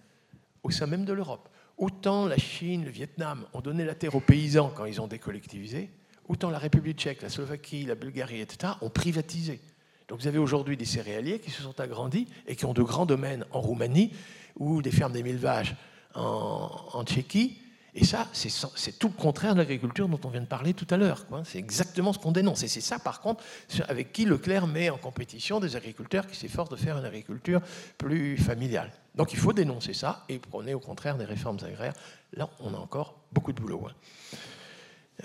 au 0.64 0.72
sein 0.72 0.88
même 0.88 1.04
de 1.04 1.14
l'Europe. 1.14 1.50
Autant 1.80 2.26
la 2.26 2.38
Chine, 2.38 2.84
le 2.84 2.92
Vietnam 2.92 3.46
ont 3.54 3.62
donné 3.62 3.86
la 3.86 3.96
terre 3.96 4.14
aux 4.14 4.20
paysans 4.20 4.70
quand 4.76 4.84
ils 4.84 5.00
ont 5.00 5.08
décollectivisé, 5.08 5.90
autant 6.28 6.50
la 6.50 6.58
République 6.58 7.00
tchèque, 7.00 7.22
la 7.22 7.30
Slovaquie, 7.30 7.86
la 7.86 7.96
Bulgarie, 7.96 8.42
etc., 8.42 8.74
ont 8.82 8.90
privatisé. 8.90 9.62
Donc 10.10 10.20
vous 10.20 10.28
avez 10.28 10.40
aujourd'hui 10.40 10.76
des 10.76 10.84
céréaliers 10.84 11.40
qui 11.40 11.52
se 11.52 11.62
sont 11.64 11.80
agrandis 11.80 12.28
et 12.48 12.58
qui 12.58 12.66
ont 12.66 12.74
de 12.74 12.82
grands 12.82 13.06
domaines 13.06 13.46
en 13.52 13.62
Roumanie 13.62 14.12
ou 14.58 14.82
des 14.82 14.92
fermes 14.92 15.14
d'élevages 15.14 15.78
en, 16.16 16.70
en 16.92 17.04
Tchéquie. 17.06 17.62
Et 17.96 18.06
ça, 18.06 18.28
c'est 18.34 19.00
tout 19.00 19.08
le 19.08 19.14
contraire 19.14 19.54
de 19.54 19.60
l'agriculture 19.60 20.08
dont 20.08 20.20
on 20.24 20.30
vient 20.30 20.42
de 20.42 20.46
parler 20.46 20.74
tout 20.74 20.88
à 20.92 20.98
l'heure. 20.98 21.26
C'est 21.44 21.58
exactement 21.58 22.14
ce 22.14 22.20
qu'on 22.20 22.32
dénonce. 22.32 22.64
Et 22.64 22.68
c'est 22.68 22.82
ça, 22.82 23.00
par 23.00 23.20
contre, 23.20 23.44
avec 23.88 24.14
qui 24.14 24.26
Leclerc 24.26 24.68
met 24.68 24.90
en 24.90 24.98
compétition 24.98 25.60
des 25.60 25.76
agriculteurs 25.76 26.28
qui 26.28 26.36
s'efforcent 26.36 26.70
de 26.70 26.76
faire 26.76 26.98
une 26.98 27.06
agriculture 27.06 27.62
plus 27.98 28.38
familiale. 28.38 28.92
Donc 29.16 29.34
il 29.34 29.40
faut 29.40 29.54
dénoncer 29.54 29.94
ça 29.94 30.24
et 30.30 30.38
prôner 30.38 30.74
au 30.74 30.80
contraire 30.80 31.18
des 31.18 31.26
réformes 31.26 31.58
agraires. 31.64 31.94
Là, 32.34 32.48
on 32.60 32.74
a 32.74 32.78
encore 32.78 33.20
beaucoup 33.32 33.54
de 33.54 33.60
boulot. 33.60 33.88
Hein. 33.90 33.94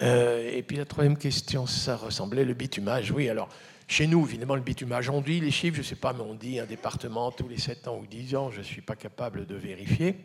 Euh, 0.02 0.50
et 0.50 0.62
puis 0.62 0.76
la 0.76 0.86
troisième 0.86 1.16
question, 1.16 1.66
ça 1.66 1.96
ressemblait 1.96 2.44
le 2.44 2.54
bitumage. 2.54 3.10
Oui, 3.10 3.28
alors 3.28 3.48
chez 3.86 4.06
nous, 4.06 4.26
évidemment, 4.26 4.56
le 4.56 4.62
bitumage, 4.62 5.10
on 5.10 5.20
dit 5.20 5.40
les 5.40 5.50
chiffres, 5.50 5.76
je 5.76 5.82
ne 5.82 5.86
sais 5.86 5.96
pas, 5.96 6.12
mais 6.12 6.22
on 6.22 6.34
dit 6.34 6.58
un 6.58 6.64
département 6.64 7.30
tous 7.30 7.48
les 7.48 7.58
7 7.58 7.88
ans 7.88 7.98
ou 7.98 8.06
10 8.06 8.34
ans, 8.34 8.50
je 8.50 8.58
ne 8.58 8.64
suis 8.64 8.80
pas 8.80 8.96
capable 8.96 9.46
de 9.46 9.54
vérifier. 9.54 10.16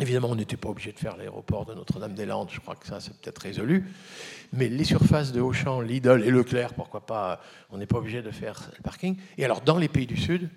Évidemment, 0.00 0.30
on 0.30 0.34
n'était 0.34 0.56
pas 0.56 0.70
obligé 0.70 0.90
de 0.92 0.98
faire 0.98 1.16
l'aéroport 1.16 1.66
de 1.66 1.74
Notre-Dame-des-Landes, 1.74 2.48
je 2.50 2.58
crois 2.58 2.74
que 2.74 2.86
ça, 2.86 2.98
c'est 2.98 3.16
peut-être 3.16 3.38
résolu. 3.38 3.88
Mais 4.52 4.68
les 4.68 4.82
surfaces 4.82 5.30
de 5.30 5.40
Auchan, 5.40 5.80
Lidl 5.80 6.24
et 6.24 6.30
Leclerc, 6.32 6.74
pourquoi 6.74 7.06
pas, 7.06 7.40
on 7.70 7.78
n'est 7.78 7.86
pas 7.86 7.98
obligé 7.98 8.20
de 8.20 8.32
faire 8.32 8.70
le 8.76 8.82
parking. 8.82 9.16
Et 9.38 9.44
alors, 9.44 9.60
dans 9.60 9.78
les 9.78 9.88
pays 9.88 10.06
du 10.06 10.16
Sud, 10.16 10.48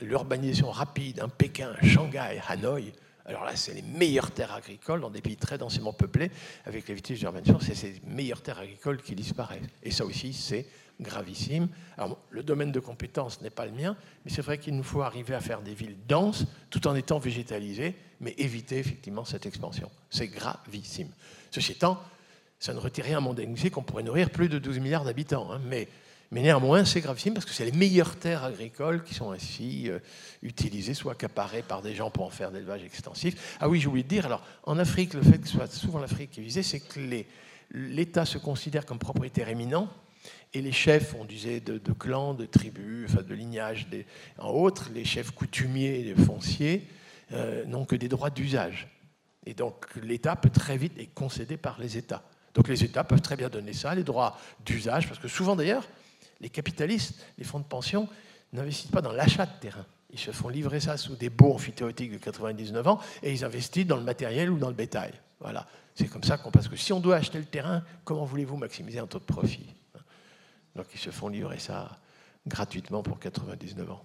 l'urbanisation 0.00 0.70
rapide, 0.70 1.20
un 1.20 1.28
Pékin, 1.28 1.72
Shanghai, 1.82 2.40
Hanoï, 2.48 2.92
alors 3.24 3.44
là, 3.44 3.54
c'est 3.56 3.74
les 3.74 3.82
meilleures 3.82 4.30
terres 4.30 4.52
agricoles 4.52 5.00
dans 5.00 5.10
des 5.10 5.20
pays 5.20 5.36
très 5.36 5.58
densément 5.58 5.92
peuplés, 5.92 6.30
avec 6.64 6.86
les 6.86 6.94
vitesses 6.94 7.18
d'urbanisation, 7.18 7.60
c'est 7.60 7.74
ces 7.74 8.00
meilleures 8.06 8.42
terres 8.42 8.58
agricoles 8.60 9.02
qui 9.02 9.14
disparaissent. 9.14 9.60
Et 9.82 9.90
ça 9.90 10.04
aussi, 10.04 10.32
c'est 10.32 10.66
gravissime. 11.02 11.68
Alors, 11.96 12.18
le 12.30 12.42
domaine 12.42 12.72
de 12.72 12.80
compétence 12.80 13.40
n'est 13.40 13.50
pas 13.50 13.66
le 13.66 13.72
mien, 13.72 13.96
mais 14.24 14.30
c'est 14.30 14.42
vrai 14.42 14.58
qu'il 14.58 14.76
nous 14.76 14.82
faut 14.82 15.02
arriver 15.02 15.34
à 15.34 15.40
faire 15.40 15.60
des 15.62 15.74
villes 15.74 15.96
denses 16.08 16.46
tout 16.70 16.86
en 16.86 16.94
étant 16.94 17.18
végétalisées, 17.18 17.94
mais 18.20 18.34
éviter 18.38 18.78
effectivement 18.78 19.24
cette 19.24 19.46
expansion. 19.46 19.90
C'est 20.10 20.28
gravissime. 20.28 21.10
Ceci 21.50 21.72
étant, 21.72 22.00
ça 22.58 22.72
ne 22.72 22.78
retire 22.78 23.04
rien 23.04 23.18
à 23.18 23.20
mon 23.20 23.34
qu'on 23.34 23.82
pourrait 23.82 24.04
nourrir 24.04 24.30
plus 24.30 24.48
de 24.48 24.58
12 24.58 24.78
milliards 24.78 25.04
d'habitants, 25.04 25.52
hein, 25.52 25.60
mais, 25.66 25.88
mais 26.30 26.42
néanmoins, 26.42 26.84
c'est 26.84 27.00
gravissime 27.00 27.34
parce 27.34 27.44
que 27.44 27.52
c'est 27.52 27.64
les 27.64 27.72
meilleures 27.72 28.16
terres 28.16 28.44
agricoles 28.44 29.02
qui 29.02 29.14
sont 29.14 29.32
ainsi 29.32 29.90
euh, 29.90 29.98
utilisées, 30.42 30.94
soit 30.94 31.12
accaparées 31.12 31.62
par 31.62 31.82
des 31.82 31.94
gens 31.94 32.10
pour 32.10 32.24
en 32.24 32.30
faire 32.30 32.50
de 32.50 32.56
l'élevage 32.56 32.84
extensif. 32.84 33.56
Ah 33.60 33.68
oui, 33.68 33.80
j'ai 33.80 33.88
oublié 33.88 34.04
de 34.04 34.08
dire, 34.08 34.26
alors 34.26 34.44
en 34.62 34.78
Afrique, 34.78 35.14
le 35.14 35.22
fait 35.22 35.38
que 35.38 35.48
ce 35.48 35.54
soit 35.54 35.72
souvent 35.72 35.98
l'Afrique 35.98 36.30
qui 36.30 36.40
est 36.40 36.44
visée, 36.44 36.62
c'est 36.62 36.80
que 36.80 37.00
l'État 37.72 38.24
se 38.24 38.38
considère 38.38 38.86
comme 38.86 38.98
propriétaire 38.98 39.48
éminent 39.48 39.88
et 40.54 40.60
les 40.60 40.72
chefs, 40.72 41.14
on 41.18 41.24
disait, 41.24 41.60
de, 41.60 41.78
clans, 41.92 42.34
de 42.34 42.44
tribus, 42.44 43.10
enfin 43.10 43.22
de 43.22 43.34
lignages, 43.34 43.86
en 44.38 44.50
autres, 44.50 44.90
les 44.92 45.04
chefs 45.04 45.30
coutumiers 45.30 46.14
fonciers, 46.26 46.86
euh, 47.32 47.64
n'ont 47.64 47.86
que 47.86 47.96
des 47.96 48.08
droits 48.08 48.30
d'usage. 48.30 48.88
Et 49.46 49.54
donc 49.54 49.86
l'État 49.96 50.36
peut 50.36 50.50
très 50.50 50.76
vite 50.76 50.92
être 50.98 51.14
concédé 51.14 51.56
par 51.56 51.80
les 51.80 51.96
États. 51.96 52.22
Donc 52.54 52.68
les 52.68 52.84
États 52.84 53.02
peuvent 53.02 53.22
très 53.22 53.36
bien 53.36 53.48
donner 53.48 53.72
ça, 53.72 53.94
les 53.94 54.04
droits 54.04 54.38
d'usage, 54.64 55.08
parce 55.08 55.18
que 55.18 55.28
souvent 55.28 55.56
d'ailleurs, 55.56 55.88
les 56.40 56.50
capitalistes, 56.50 57.24
les 57.38 57.44
fonds 57.44 57.58
de 57.58 57.64
pension, 57.64 58.08
n'investissent 58.52 58.90
pas 58.90 59.00
dans 59.00 59.12
l'achat 59.12 59.46
de 59.46 59.58
terrain. 59.60 59.86
Ils 60.10 60.18
se 60.18 60.30
font 60.30 60.50
livrer 60.50 60.80
ça 60.80 60.98
sous 60.98 61.16
des 61.16 61.30
baux 61.30 61.54
amphithéotiques 61.54 62.12
de 62.12 62.18
99 62.18 62.86
ans 62.86 63.00
et 63.22 63.32
ils 63.32 63.44
investissent 63.44 63.86
dans 63.86 63.96
le 63.96 64.02
matériel 64.02 64.50
ou 64.50 64.58
dans 64.58 64.68
le 64.68 64.74
bétail. 64.74 65.12
Voilà. 65.40 65.66
C'est 65.94 66.08
comme 66.08 66.22
ça 66.22 66.36
qu'on. 66.36 66.50
Parce 66.50 66.68
que 66.68 66.76
si 66.76 66.92
on 66.92 67.00
doit 67.00 67.16
acheter 67.16 67.38
le 67.38 67.46
terrain, 67.46 67.82
comment 68.04 68.24
voulez-vous 68.24 68.56
maximiser 68.56 68.98
un 68.98 69.06
taux 69.06 69.18
de 69.18 69.24
profit? 69.24 69.74
Donc 70.76 70.86
ils 70.94 71.00
se 71.00 71.10
font 71.10 71.28
livrer 71.28 71.58
ça 71.58 71.98
gratuitement 72.46 73.02
pour 73.02 73.18
99 73.18 73.90
ans, 73.90 74.04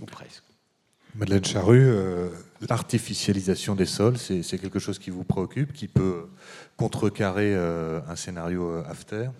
ou 0.00 0.04
presque. 0.04 0.42
Madeleine 1.14 1.44
Charru, 1.44 1.80
euh, 1.82 2.28
l'artificialisation 2.68 3.74
des 3.74 3.86
sols, 3.86 4.18
c'est 4.18 4.58
quelque 4.58 4.78
chose 4.78 4.98
qui 4.98 5.10
vous 5.10 5.24
préoccupe, 5.24 5.72
qui 5.72 5.88
peut 5.88 6.28
contrecarrer 6.76 7.54
euh, 7.54 8.00
un 8.06 8.16
scénario 8.16 8.68
euh, 8.68 8.84
after? 8.86 9.30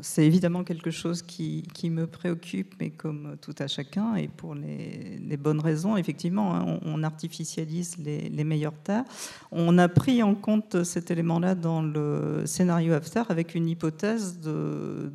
C'est 0.00 0.24
évidemment 0.24 0.64
quelque 0.64 0.90
chose 0.90 1.22
qui, 1.22 1.64
me 1.84 2.06
préoccupe, 2.06 2.74
mais 2.80 2.90
comme 2.90 3.36
tout 3.40 3.54
à 3.58 3.68
chacun, 3.68 4.16
et 4.16 4.28
pour 4.28 4.54
les, 4.54 5.36
bonnes 5.36 5.60
raisons, 5.60 5.96
effectivement, 5.96 6.54
hein, 6.54 6.78
on, 6.84 7.02
artificialise 7.02 7.96
les, 7.98 8.44
meilleures 8.44 8.78
terres. 8.82 9.04
On 9.52 9.78
a 9.78 9.88
pris 9.88 10.22
en 10.22 10.34
compte 10.34 10.82
cet 10.84 11.10
élément-là 11.10 11.54
dans 11.54 11.82
le 11.82 12.42
scénario 12.46 12.94
after 12.94 13.22
avec 13.28 13.54
une 13.54 13.68
hypothèse 13.68 14.40
de, 14.40 15.12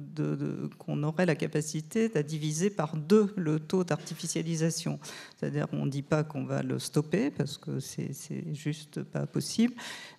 qu'on 0.78 1.04
aurait 1.04 1.26
la 1.26 1.36
capacité 1.36 2.10
de 2.10 2.22
diviser 2.22 2.70
par 2.70 2.96
deux 2.96 3.34
le 3.36 3.60
taux 3.60 3.84
d'artificialisation. 3.84 5.00
C'est-à-dire, 5.38 5.68
on 5.74 5.86
ne 5.86 5.92
dit 5.92 6.04
pas 6.04 6.24
qu'on 6.24 6.46
va 6.46 6.64
le 6.64 6.80
stopper, 6.80 7.32
parce 7.32 7.58
que 7.58 7.80
c'est 7.80 8.14
juste 8.54 9.04
pas 9.04 9.26
possible. 9.26 9.74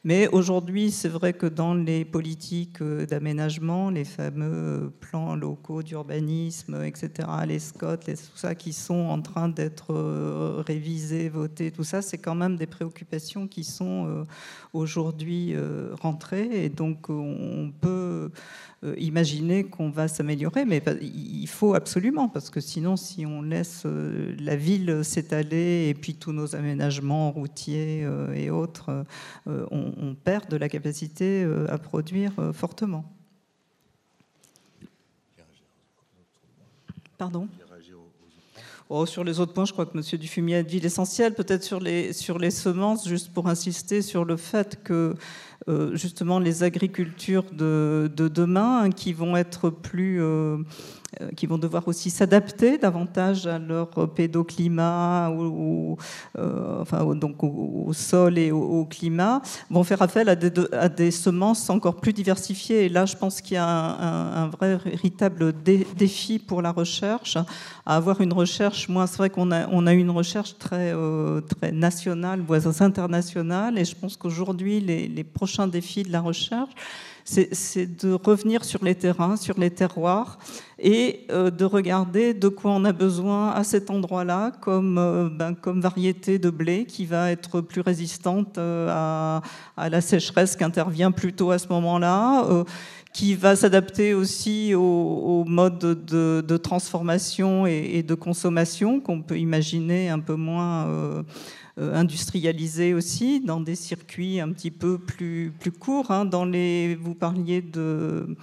Mais 0.05 0.28
aujourd'hui, 0.28 0.90
c'est 0.90 1.09
vrai 1.09 1.32
que 1.32 1.47
dans 1.47 1.74
les 1.74 2.05
politiques 2.05 2.82
d'aménagement, 2.82 3.90
les 3.90 4.05
fameux 4.05 4.51
plans 5.00 5.36
locaux 5.36 5.82
d'urbanisme, 5.82 6.82
etc., 6.84 7.28
les 7.46 7.58
SCOT, 7.58 7.96
tout 7.96 8.36
ça 8.36 8.54
qui 8.54 8.72
sont 8.72 8.94
en 8.94 9.20
train 9.20 9.48
d'être 9.48 9.92
euh, 9.92 10.62
révisés, 10.66 11.28
votés, 11.28 11.70
tout 11.70 11.84
ça, 11.84 12.02
c'est 12.02 12.18
quand 12.18 12.34
même 12.34 12.56
des 12.56 12.66
préoccupations 12.66 13.46
qui 13.46 13.64
sont 13.64 14.06
euh, 14.06 14.24
aujourd'hui 14.72 15.54
euh, 15.54 15.94
rentrées. 16.00 16.64
Et 16.64 16.68
donc, 16.68 17.08
on 17.08 17.72
peut 17.80 18.30
imaginer 18.96 19.62
qu'on 19.62 19.90
va 19.90 20.08
s'améliorer, 20.08 20.64
mais 20.64 20.82
il 21.00 21.46
faut 21.46 21.74
absolument, 21.74 22.28
parce 22.28 22.50
que 22.50 22.60
sinon, 22.60 22.96
si 22.96 23.24
on 23.24 23.40
laisse 23.40 23.86
la 23.86 24.56
ville 24.56 25.04
s'étaler 25.04 25.88
et 25.88 25.94
puis 25.94 26.16
tous 26.16 26.32
nos 26.32 26.56
aménagements 26.56 27.30
routiers 27.30 28.04
et 28.34 28.50
autres, 28.50 29.04
on, 29.46 30.16
perd 30.24 30.48
de 30.50 30.56
la 30.56 30.68
capacité 30.68 31.46
à 31.68 31.78
produire 31.78 32.32
fortement. 32.52 33.04
Pardon 37.22 37.46
oh, 38.88 39.06
sur 39.06 39.22
les 39.22 39.38
autres 39.38 39.52
points, 39.52 39.64
je 39.64 39.72
crois 39.72 39.86
que 39.86 39.96
M. 39.96 40.02
Dufumier 40.18 40.56
a 40.56 40.62
dit 40.64 40.80
l'essentiel. 40.80 41.34
Peut-être 41.34 41.62
sur 41.62 41.78
les, 41.78 42.12
sur 42.12 42.36
les 42.36 42.50
semences, 42.50 43.06
juste 43.06 43.32
pour 43.32 43.46
insister 43.46 44.02
sur 44.02 44.24
le 44.24 44.36
fait 44.36 44.82
que 44.82 45.14
euh, 45.68 45.94
justement 45.94 46.40
les 46.40 46.64
agricultures 46.64 47.44
de, 47.52 48.10
demain, 48.16 48.80
hein, 48.82 48.90
qui 48.90 49.12
vont 49.12 49.36
être 49.36 49.70
plus... 49.70 50.20
Euh, 50.20 50.56
qui 51.36 51.47
vont 51.47 51.59
devoir 51.59 51.86
aussi 51.89 52.10
s'adapter 52.10 52.78
davantage 52.78 53.47
à 53.47 53.59
leur 53.59 53.89
pédoclimat, 54.14 55.30
euh, 55.30 56.80
enfin, 56.80 57.14
donc 57.14 57.43
au, 57.43 57.93
sol 57.93 58.39
et 58.39 58.51
au, 58.51 58.84
climat, 58.84 59.43
vont 59.70 59.84
faire 59.84 60.02
appel 60.02 60.28
à 60.28 60.36
des, 60.89 61.10
semences 61.10 61.68
encore 61.70 61.97
plus 61.97 62.12
diversifiées. 62.12 62.86
Et 62.86 62.89
là, 62.89 63.06
je 63.06 63.16
pense 63.16 63.40
qu'il 63.40 63.55
y 63.55 63.59
a 63.59 63.66
un, 63.66 64.48
vrai 64.48 64.76
véritable 64.76 65.52
défi 65.62 66.39
pour 66.39 66.62
la 66.62 66.72
recherche, 66.72 67.36
à 67.86 67.97
avoir 67.97 68.20
une 68.20 68.32
recherche. 68.32 68.89
Moi, 68.89 69.06
c'est 69.06 69.18
vrai 69.18 69.30
qu'on 69.30 69.51
a, 69.52 69.68
on 69.68 69.86
une 69.86 70.10
recherche 70.10 70.56
très, 70.59 70.93
euh, 70.94 71.40
très 71.40 71.72
nationale, 71.72 72.40
voire 72.40 72.62
internationale, 72.80 73.78
et 73.78 73.84
je 73.84 73.94
pense 73.94 74.16
qu'aujourd'hui, 74.16 74.80
les 74.80 75.24
prochains 75.24 75.66
défis 75.66 76.02
de 76.02 76.12
la 76.12 76.20
recherche, 76.20 76.70
c'est 77.24 78.04
de 78.04 78.12
revenir 78.12 78.64
sur 78.64 78.84
les 78.84 78.94
terrains, 78.94 79.36
sur 79.36 79.58
les 79.58 79.70
terroirs, 79.70 80.38
et 80.82 81.26
euh, 81.30 81.50
de 81.50 81.64
regarder 81.64 82.34
de 82.34 82.48
quoi 82.48 82.72
on 82.72 82.84
a 82.84 82.92
besoin 82.92 83.50
à 83.50 83.62
cet 83.62 83.88
endroit-là 83.88 84.50
comme, 84.60 84.98
euh, 84.98 85.28
ben, 85.30 85.54
variété 85.64 86.38
de 86.38 86.50
blé 86.50 86.84
qui 86.84 87.06
va 87.06 87.30
être 87.30 87.60
plus 87.60 87.80
résistante 87.80 88.58
euh, 88.58 88.88
à, 89.76 89.88
la 89.88 90.00
sécheresse 90.00 90.56
qui 90.56 90.64
intervient 90.64 91.12
plutôt 91.12 91.52
à 91.52 91.58
ce 91.58 91.68
moment-là 91.68 92.64
qui 93.12 93.34
va 93.34 93.56
s'adapter 93.56 94.14
aussi 94.14 94.74
au, 94.74 95.44
mode 95.46 95.78
de, 95.78 96.56
transformation 96.56 97.66
et, 97.66 98.02
de 98.02 98.14
consommation 98.14 99.00
qu'on 99.00 99.20
peut 99.20 99.38
imaginer 99.38 100.08
un 100.08 100.18
peu 100.18 100.34
moins 100.34 101.22
industrialisé 101.76 102.94
aussi, 102.94 103.40
dans 103.40 103.60
des 103.60 103.74
circuits 103.74 104.40
un 104.40 104.52
petit 104.52 104.70
peu 104.70 104.98
plus, 104.98 105.52
plus 105.58 105.72
courts. 105.72 106.10
Hein, 106.10 106.24
dans 106.24 106.44
les, 106.44 106.94
vous 106.96 107.14
parliez 107.14 107.62
de 107.62 108.36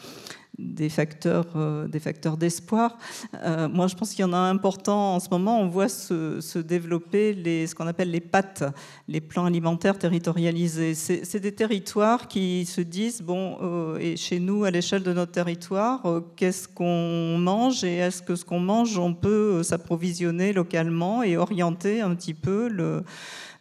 des 0.59 0.89
facteurs, 0.89 1.47
euh, 1.55 1.87
des 1.87 1.99
facteurs 1.99 2.37
d'espoir. 2.37 2.97
Euh, 3.43 3.69
moi, 3.69 3.87
je 3.87 3.95
pense 3.95 4.11
qu'il 4.11 4.21
y 4.21 4.27
en 4.27 4.33
a 4.33 4.37
un 4.37 4.49
important 4.49 5.15
en 5.15 5.19
ce 5.19 5.29
moment. 5.29 5.59
On 5.61 5.67
voit 5.67 5.89
se, 5.89 6.41
se 6.41 6.59
développer 6.59 7.33
les, 7.33 7.65
ce 7.65 7.75
qu'on 7.75 7.87
appelle 7.87 8.11
les 8.11 8.19
PAT, 8.19 8.73
les 9.07 9.21
plans 9.21 9.45
alimentaires 9.45 9.97
territorialisés. 9.97 10.93
C'est 10.95 11.39
des 11.39 11.53
territoires 11.53 12.27
qui 12.27 12.65
se 12.65 12.81
disent 12.81 13.21
bon, 13.21 13.57
euh, 13.61 13.97
et 13.99 14.17
chez 14.17 14.39
nous, 14.39 14.65
à 14.65 14.71
l'échelle 14.71 15.03
de 15.03 15.13
notre 15.13 15.31
territoire, 15.31 16.03
qu'est-ce 16.35 16.67
qu'on 16.67 17.37
mange 17.37 17.83
et 17.83 17.97
est-ce 17.97 18.21
que 18.21 18.35
ce 18.35 18.43
qu'on 18.43 18.59
mange, 18.59 18.97
on 18.97 19.13
peut 19.13 19.63
s'approvisionner 19.63 20.51
localement 20.51 21.23
et 21.23 21.37
orienter 21.37 22.01
un 22.01 22.13
petit 22.15 22.33
peu 22.33 22.67
le 22.67 23.03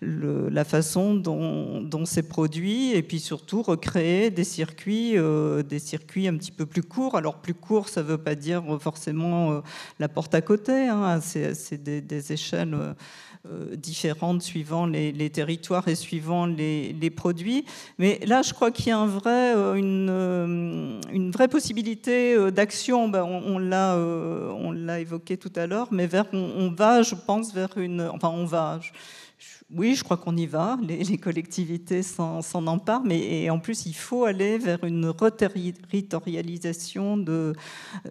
la 0.00 0.64
façon 0.64 1.14
dont, 1.14 2.04
c'est 2.04 2.28
produit 2.28 2.92
et 2.92 3.02
puis 3.02 3.18
surtout 3.18 3.62
recréer 3.62 4.30
des 4.30 4.44
circuits, 4.44 5.18
euh, 5.18 5.62
des 5.62 5.80
circuits 5.80 6.28
un 6.28 6.36
petit 6.36 6.52
peu 6.52 6.66
plus 6.66 6.82
courts. 6.82 7.16
Alors 7.16 7.38
plus 7.38 7.54
court, 7.54 7.88
ça 7.88 8.02
ne 8.02 8.06
veut 8.06 8.18
pas 8.18 8.36
dire 8.36 8.62
forcément 8.80 9.52
euh, 9.52 9.60
la 9.98 10.08
porte 10.08 10.34
à 10.34 10.40
côté, 10.40 10.88
hein. 10.88 11.20
c'est 11.20 11.82
des, 11.82 12.32
échelles. 12.32 12.74
Euh, 12.74 13.76
différentes 13.76 14.42
suivant 14.42 14.84
les, 14.84 15.30
territoires 15.30 15.86
et 15.86 15.94
suivant 15.94 16.44
les, 16.44 17.12
produits. 17.14 17.64
Mais 17.96 18.18
là, 18.26 18.42
je 18.42 18.52
crois 18.52 18.72
qu'il 18.72 18.88
y 18.88 18.90
a 18.90 18.98
un 18.98 19.06
vrai, 19.06 19.54
une, 19.78 21.00
une, 21.12 21.30
vraie 21.30 21.46
possibilité 21.46 22.50
d'action. 22.50 23.08
Ben, 23.08 23.22
on, 23.22 23.54
on 23.54 24.72
l'a 24.72 25.00
évoqué 25.00 25.36
tout 25.36 25.52
à 25.54 25.66
l'heure, 25.68 25.88
mais 25.92 26.08
vers, 26.08 26.26
on, 26.32 26.70
va, 26.76 27.02
je 27.02 27.14
pense, 27.14 27.54
vers 27.54 27.78
une... 27.78 28.10
Enfin, 28.12 28.28
on 28.28 28.44
va 28.44 28.80
oui, 29.70 29.94
je 29.94 30.02
crois 30.02 30.16
qu'on 30.16 30.36
y 30.36 30.46
va. 30.46 30.78
Les, 30.82 31.18
collectivités 31.18 32.02
s'en 32.02 32.66
emparent, 32.66 33.04
mais 33.04 33.50
en 33.50 33.58
plus, 33.58 33.84
il 33.84 33.94
faut 33.94 34.24
aller 34.24 34.56
vers 34.56 34.82
une 34.84 35.06
reterritorialisation 35.06 37.18
de, 37.18 37.54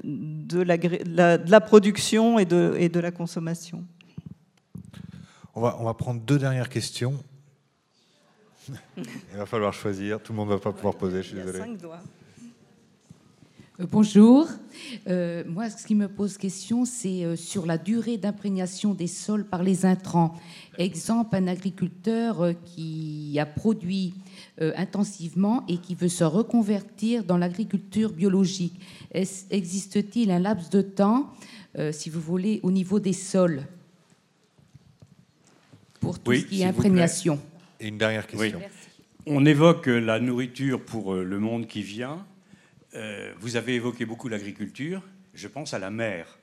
de, 0.03 0.61
la, 0.61 1.61
production 1.61 2.38
et 2.38 2.45
de, 2.45 2.75
et 2.77 2.89
de 2.89 2.99
la 2.99 3.11
consommation. 3.11 3.84
On 5.55 5.61
va, 5.61 5.77
on 5.79 5.85
va, 5.85 5.95
prendre 5.95 6.21
deux 6.21 6.38
dernières 6.38 6.69
questions. 6.69 7.17
Il 8.97 9.38
va 9.38 9.47
falloir 9.47 9.73
choisir. 9.73 10.21
Tout 10.21 10.34
le 10.34 10.38
monde 10.38 10.49
ne 10.49 10.53
va 10.53 10.59
pas 10.59 10.73
pouvoir 10.73 10.95
poser, 10.95 11.23
je 11.23 11.29
suis 11.29 11.38
désolé. 11.38 11.57
cinq 11.57 11.77
doigts. 11.77 12.01
Euh, 13.80 13.86
bonjour. 13.90 14.48
Euh, 15.08 15.44
moi, 15.48 15.70
ce 15.70 15.86
qui 15.86 15.94
me 15.94 16.08
pose 16.08 16.38
question, 16.38 16.86
c'est 16.86 17.24
euh, 17.24 17.36
sur 17.36 17.66
la 17.66 17.78
durée 17.78 18.18
d'imprégnation 18.18 18.94
des 18.94 19.08
sols 19.08 19.45
par 19.45 19.62
les 19.64 19.86
intrants. 19.86 20.34
Exemple, 20.78 21.36
un 21.36 21.48
agriculteur 21.48 22.54
qui 22.66 23.38
a 23.40 23.45
produit 23.45 24.14
intensivement 24.60 25.64
et 25.68 25.78
qui 25.78 25.95
veut 25.95 26.08
se 26.08 26.24
reconvertir 26.24 27.24
dans 27.24 27.38
l'agriculture 27.38 28.12
biologique. 28.12 28.80
Existe-t-il 29.12 30.30
un 30.30 30.38
laps 30.38 30.70
de 30.70 30.82
temps, 30.82 31.34
si 31.91 32.12
vous 32.12 32.22
voulez, 32.22 32.60
au 32.62 32.70
niveau 32.70 32.99
des 32.99 33.14
sols 33.14 33.64
pour 35.99 36.20
tout 36.20 36.34
ce 36.34 36.41
qui 36.41 36.62
est 36.62 36.66
imprégnation? 36.66 37.40
Et 37.80 37.88
une 37.88 37.98
dernière 37.98 38.28
question. 38.28 38.60
On 39.26 39.44
évoque 39.44 39.88
la 39.88 40.20
nourriture 40.20 40.80
pour 40.80 41.16
le 41.16 41.40
monde 41.40 41.66
qui 41.66 41.82
vient. 41.82 42.24
Euh, 42.95 43.34
vous 43.39 43.55
avez 43.55 43.76
évoqué 43.76 44.05
beaucoup 44.05 44.27
l'agriculture. 44.27 45.01
Je 45.34 45.47
pense 45.47 45.73
à 45.73 45.80
la 45.80 45.89
mer. 45.89 46.38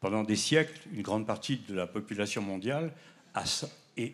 Pendant 0.00 0.22
des 0.22 0.36
siècles, 0.36 0.78
une 0.92 1.02
grande 1.02 1.26
partie 1.26 1.58
de 1.68 1.74
la 1.74 1.86
population 1.86 2.42
mondiale 2.42 2.92
a 3.34 3.44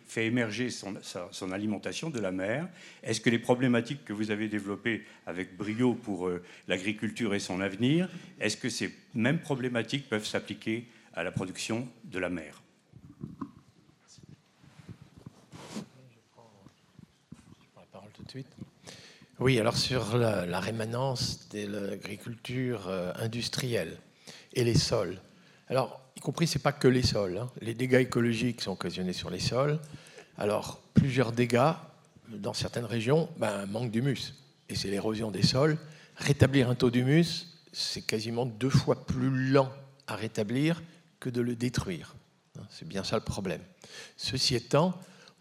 fait 0.06 0.27
émerger 0.27 0.70
son, 0.70 1.52
alimentation 1.52 2.09
de 2.10 2.20
la 2.20 2.31
mer. 2.31 2.69
Est-ce 3.02 3.20
que 3.20 3.31
les 3.31 3.39
problématiques 3.39 4.05
que 4.05 4.12
vous 4.12 4.31
avez 4.31 4.48
développées 4.48 5.05
avec 5.27 5.56
brio 5.56 5.94
pour 5.94 6.28
euh, 6.28 6.43
l'agriculture 6.69 7.35
et 7.35 7.40
son 7.40 7.60
avenir, 7.60 8.09
est-ce 8.40 8.56
que 8.56 8.69
ces 8.69 8.94
mêmes 9.14 9.40
problématiques 9.40 10.09
peuvent 10.09 10.27
s'appliquer 10.27 10.86
à 11.14 11.24
la 11.24 11.32
production 11.32 11.89
de 12.05 12.19
la 12.19 12.31
mer 12.31 12.62
la 17.77 17.82
parole 17.90 18.10
tout 18.12 18.23
de 18.23 18.31
suite. 18.31 18.47
Oui, 19.43 19.59
alors 19.59 19.77
sur 19.77 20.16
la, 20.16 20.60
rémanence 20.60 21.48
de 21.48 21.66
l'agriculture 21.66 22.86
euh, 22.86 23.12
industrielle 23.16 23.97
et 24.52 24.62
les 24.62 24.78
sols. 24.78 25.20
Alors, 25.66 26.01
y 26.16 26.20
compris, 26.20 26.47
c'est 26.47 26.60
pas 26.60 26.70
que 26.70 26.86
les 26.86 27.02
sols. 27.02 27.39
Hein. 27.39 27.51
Les 27.60 27.74
dégâts 27.74 28.02
écologiques 28.02 28.60
sont 28.60 28.70
occasionnés 28.70 29.12
sur 29.12 29.31
les 29.31 29.40
sols. 29.40 29.81
Alors, 30.39 30.81
plusieurs 30.94 31.32
dégâts 31.32 31.73
dans 32.28 32.55
certaines 32.55 32.85
régions, 32.85 33.28
ben, 33.36 33.66
manque 33.66 33.90
d'humus. 33.90 34.32
Et 34.69 34.77
c'est 34.77 34.90
l'érosion 34.90 35.32
des 35.32 35.43
sols. 35.43 35.77
Rétablir 36.19 36.70
un 36.70 36.77
taux 36.77 36.93
d'humus, 36.93 37.48
c'est 37.73 38.02
quasiment 38.02 38.47
deux 38.47 38.70
fois 38.70 39.05
plus 39.06 39.51
lent 39.51 39.73
à 40.06 40.14
rétablir 40.14 40.85
que 41.19 41.31
de 41.31 41.40
le 41.40 41.56
détruire. 41.56 42.14
C'est 42.70 42.86
bien 42.86 43.02
ça 43.02 43.16
le 43.16 43.24
problème. 43.24 43.62
Ceci 44.16 44.55
étant, 44.55 44.94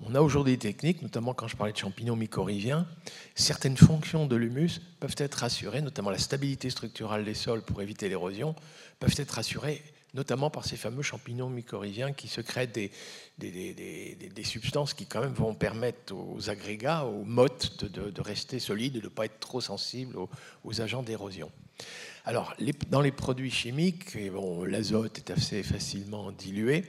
on 0.06 0.16
a 0.16 0.22
aujourd'hui 0.22 0.54
des 0.54 0.60
techniques, 0.60 1.02
notamment 1.02 1.34
quand 1.34 1.48
je 1.48 1.56
parlais 1.56 1.74
de 1.74 1.78
champignons 1.78 2.16
mycorhiziens, 2.16 2.88
certaines 3.36 3.78
fonctions 3.78 4.26
de 4.26 4.36
l'humus 4.36 4.82
peuvent 5.00 5.16
être 5.18 5.44
assurées, 5.44 5.82
notamment 5.82 6.10
la 6.10 6.18
stabilité 6.18 6.70
structurelle 6.70 7.24
des 7.24 7.34
sols 7.34 7.62
pour 7.62 7.82
éviter 7.82 8.10
l'érosion, 8.10 8.56
peuvent 9.00 9.16
être 9.18 9.40
assurées 9.40 9.82
notamment 10.14 10.50
par 10.50 10.66
ces 10.66 10.76
fameux 10.76 11.04
champignons 11.04 11.50
mycorhiziens 11.50 12.12
qui 12.12 12.28
secrètent 12.28 12.74
des, 12.74 12.92
des, 13.38 14.44
substances 14.44 14.94
qui 14.94 15.06
quand 15.06 15.22
même 15.22 15.34
vont 15.34 15.56
permettre 15.56 16.14
aux 16.14 16.50
agrégats, 16.50 17.06
aux 17.06 17.24
mottes 17.24 17.86
de, 17.86 18.22
rester 18.22 18.60
solides 18.60 18.98
et 18.98 19.00
de 19.00 19.06
ne 19.06 19.10
pas 19.10 19.26
être 19.26 19.40
trop 19.40 19.62
sensibles 19.62 20.18
aux, 20.64 20.82
agents 20.82 21.04
d'érosion. 21.04 21.52
Alors, 22.26 22.54
dans 22.90 23.02
les 23.02 23.12
produits 23.12 23.52
chimiques, 23.52 24.18
bon, 24.32 24.64
l'azote 24.64 25.18
est 25.18 25.32
assez 25.32 25.64
facilement 25.64 26.32
dilué. 26.32 26.84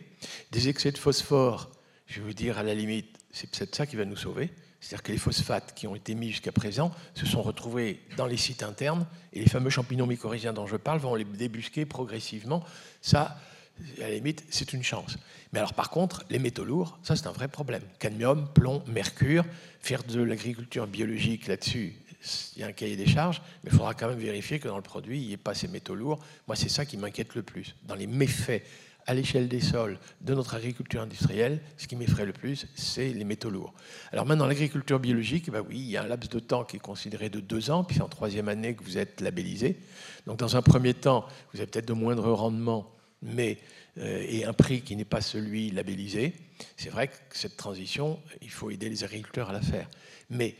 Des 0.51 0.69
excès 0.69 0.91
de 0.91 0.99
phosphore 0.99 1.71
je 2.13 2.21
vais 2.21 2.27
vous 2.27 2.35
dire, 2.35 2.59
à 2.59 2.63
la 2.63 2.75
limite, 2.75 3.19
c'est 3.31 3.51
peut-être 3.51 3.75
ça 3.75 3.87
qui 3.87 3.97
va 3.97 4.05
nous 4.05 4.17
sauver. 4.17 4.51
C'est-à-dire 4.81 5.03
que 5.03 5.13
les 5.13 5.19
phosphates 5.19 5.75
qui 5.75 5.87
ont 5.87 5.95
été 5.95 6.15
mis 6.15 6.31
jusqu'à 6.31 6.53
présent 6.53 6.93
se 7.15 7.25
sont 7.25 7.41
retrouvés 7.41 8.01
dans 8.17 8.27
les 8.27 8.37
sites 8.37 8.63
internes 8.63 9.07
et 9.33 9.41
les 9.41 9.49
fameux 9.49 9.71
champignons 9.71 10.07
mycorhiziens 10.07 10.53
dont 10.53 10.67
je 10.67 10.77
parle 10.77 10.99
vont 10.99 11.15
les 11.15 11.25
débusquer 11.25 11.87
progressivement. 11.87 12.65
Ça, 13.01 13.39
à 13.99 14.03
la 14.03 14.11
limite, 14.11 14.45
c'est 14.51 14.75
une 14.75 14.83
chance. 14.83 15.17
Mais 15.53 15.61
alors, 15.61 15.73
par 15.73 15.89
contre, 15.89 16.25
les 16.29 16.39
métaux 16.39 16.65
lourds, 16.65 16.99
ça, 17.03 17.17
c'est 17.17 17.29
un 17.29 17.33
vrai 17.33 17.49
problème. 17.49 17.83
Cadmium, 17.99 18.47
plomb, 18.53 18.83
mercure, 18.89 19.47
faire 19.81 20.03
de 20.03 20.21
l'agriculture 20.21 20.87
biologique 20.87 21.47
là-dessus, 21.47 21.95
il 22.57 22.61
y 22.61 22.65
a 22.65 22.69
un 22.69 22.73
cahier 22.73 22.97
des 22.97 23.07
charges, 23.07 23.41
mais 23.65 23.71
il 23.73 23.77
faudra 23.77 23.95
quand 23.95 24.09
même 24.09 24.19
vérifier 24.19 24.59
que 24.59 24.69
dans 24.69 24.77
le 24.77 24.83
produit, 24.83 25.21
il 25.21 25.27
n'y 25.29 25.33
ait 25.33 25.39
pas 25.39 25.55
ces 25.55 25.69
métaux 25.69 25.95
lourds. 25.95 26.23
Moi, 26.47 26.57
c'est 26.57 26.69
ça 26.69 26.85
qui 26.85 26.97
m'inquiète 26.97 27.35
le 27.35 27.43
plus. 27.43 27.75
Dans 27.85 27.95
les 27.95 28.07
méfaits 28.07 28.63
à 29.07 29.15
l'échelle 29.15 29.49
des 29.49 29.61
sols 29.61 29.99
de 30.21 30.35
notre 30.35 30.55
agriculture 30.55 31.01
industrielle, 31.01 31.61
ce 31.77 31.87
qui 31.87 31.97
m'effraie 31.97 32.27
le 32.27 32.33
plus, 32.33 32.67
c'est 32.75 33.09
les 33.09 33.25
métaux 33.25 33.51
lourds. 33.51 33.75
Alors 34.13 34.27
maintenant, 34.27 34.47
l'agriculture 34.47 35.01
biologique, 35.01 35.51
bah 35.51 35.61
oui, 35.67 35.79
il 35.79 35.91
y 35.91 35.97
a 35.97 36.03
un 36.03 36.09
laps 36.09 36.31
de 36.31 36.39
temps 36.39 36.65
qui 36.65 36.77
est 36.77 36.81
considéré 36.81 37.29
de 37.29 37.41
deux 37.41 37.71
ans, 37.71 37.85
puis 37.85 37.97
c'est 37.97 38.03
en 38.03 38.09
troisième 38.09 38.49
année 38.49 38.75
que 38.75 38.85
vous 38.85 38.99
êtes 38.99 39.21
labellisé. 39.21 39.79
Donc 40.27 40.39
dans 40.39 40.57
un 40.57 40.63
premier 40.63 40.95
temps, 40.95 41.27
vous 41.53 41.61
avez 41.61 41.67
peut-être 41.67 41.89
de 41.89 41.93
moindres 41.93 42.33
rendements, 42.33 42.91
mais 43.23 43.59
euh, 43.99 44.25
et 44.27 44.45
un 44.47 44.55
prix 44.55 44.81
qui 44.81 44.97
n'est 44.97 45.05
pas 45.05 45.21
celui 45.21 45.71
labellisé. 45.71 46.35
C'est 46.77 46.89
vrai 46.89 47.09
que 47.09 47.15
cette 47.33 47.57
transition, 47.57 48.19
il 48.41 48.51
faut 48.51 48.71
aider 48.71 48.89
les 48.89 49.05
agriculteurs 49.05 49.51
à 49.51 49.53
la 49.53 49.61
faire. 49.61 49.89
Mais 50.31 50.57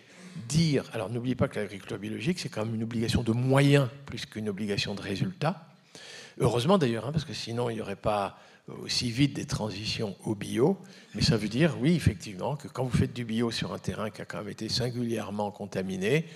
dire, 0.49 0.85
alors 0.93 1.09
n'oubliez 1.09 1.35
pas 1.35 1.49
que 1.49 1.59
l'agriculture 1.59 1.99
biologique, 1.99 2.39
c'est 2.39 2.49
quand 2.51 2.65
même 2.65 2.75
une 2.75 2.83
obligation 2.83 3.23
de 3.23 3.33
moyens 3.33 3.89
plus 4.05 4.27
qu'une 4.27 4.49
obligation 4.49 4.95
de 4.95 5.01
résultat. 5.01 5.67
Heureusement 6.39 6.79
d'ailleurs, 6.79 7.07
hein, 7.07 7.13
parce 7.13 7.25
que 7.25 7.35
sinon 7.35 7.71
il 7.71 7.75
n'y 7.75 7.81
aurait 7.81 7.97
pas 7.97 8.39
aussi 8.69 9.11
vite 9.11 9.35
des 9.35 9.47
transitions 9.47 10.17
au 10.25 10.35
bio. 10.35 10.79
Mais 11.15 11.23
ça 11.23 11.37
veut 11.37 11.49
dire, 11.49 11.77
oui, 11.81 11.95
effectivement, 11.95 12.57
que 12.57 12.69
quand 12.69 12.85
vous 12.85 12.97
faites 12.97 13.13
du 13.13 13.25
bio 13.25 13.51
sur 13.51 13.73
un 13.73 13.79
terrain 13.79 14.11
qui 14.11 14.23
a 14.23 14.25
quand 14.25 14.39
même 14.39 14.49
été 14.49 14.69
singulièrement 14.69 15.51
contaminé, 15.51 16.27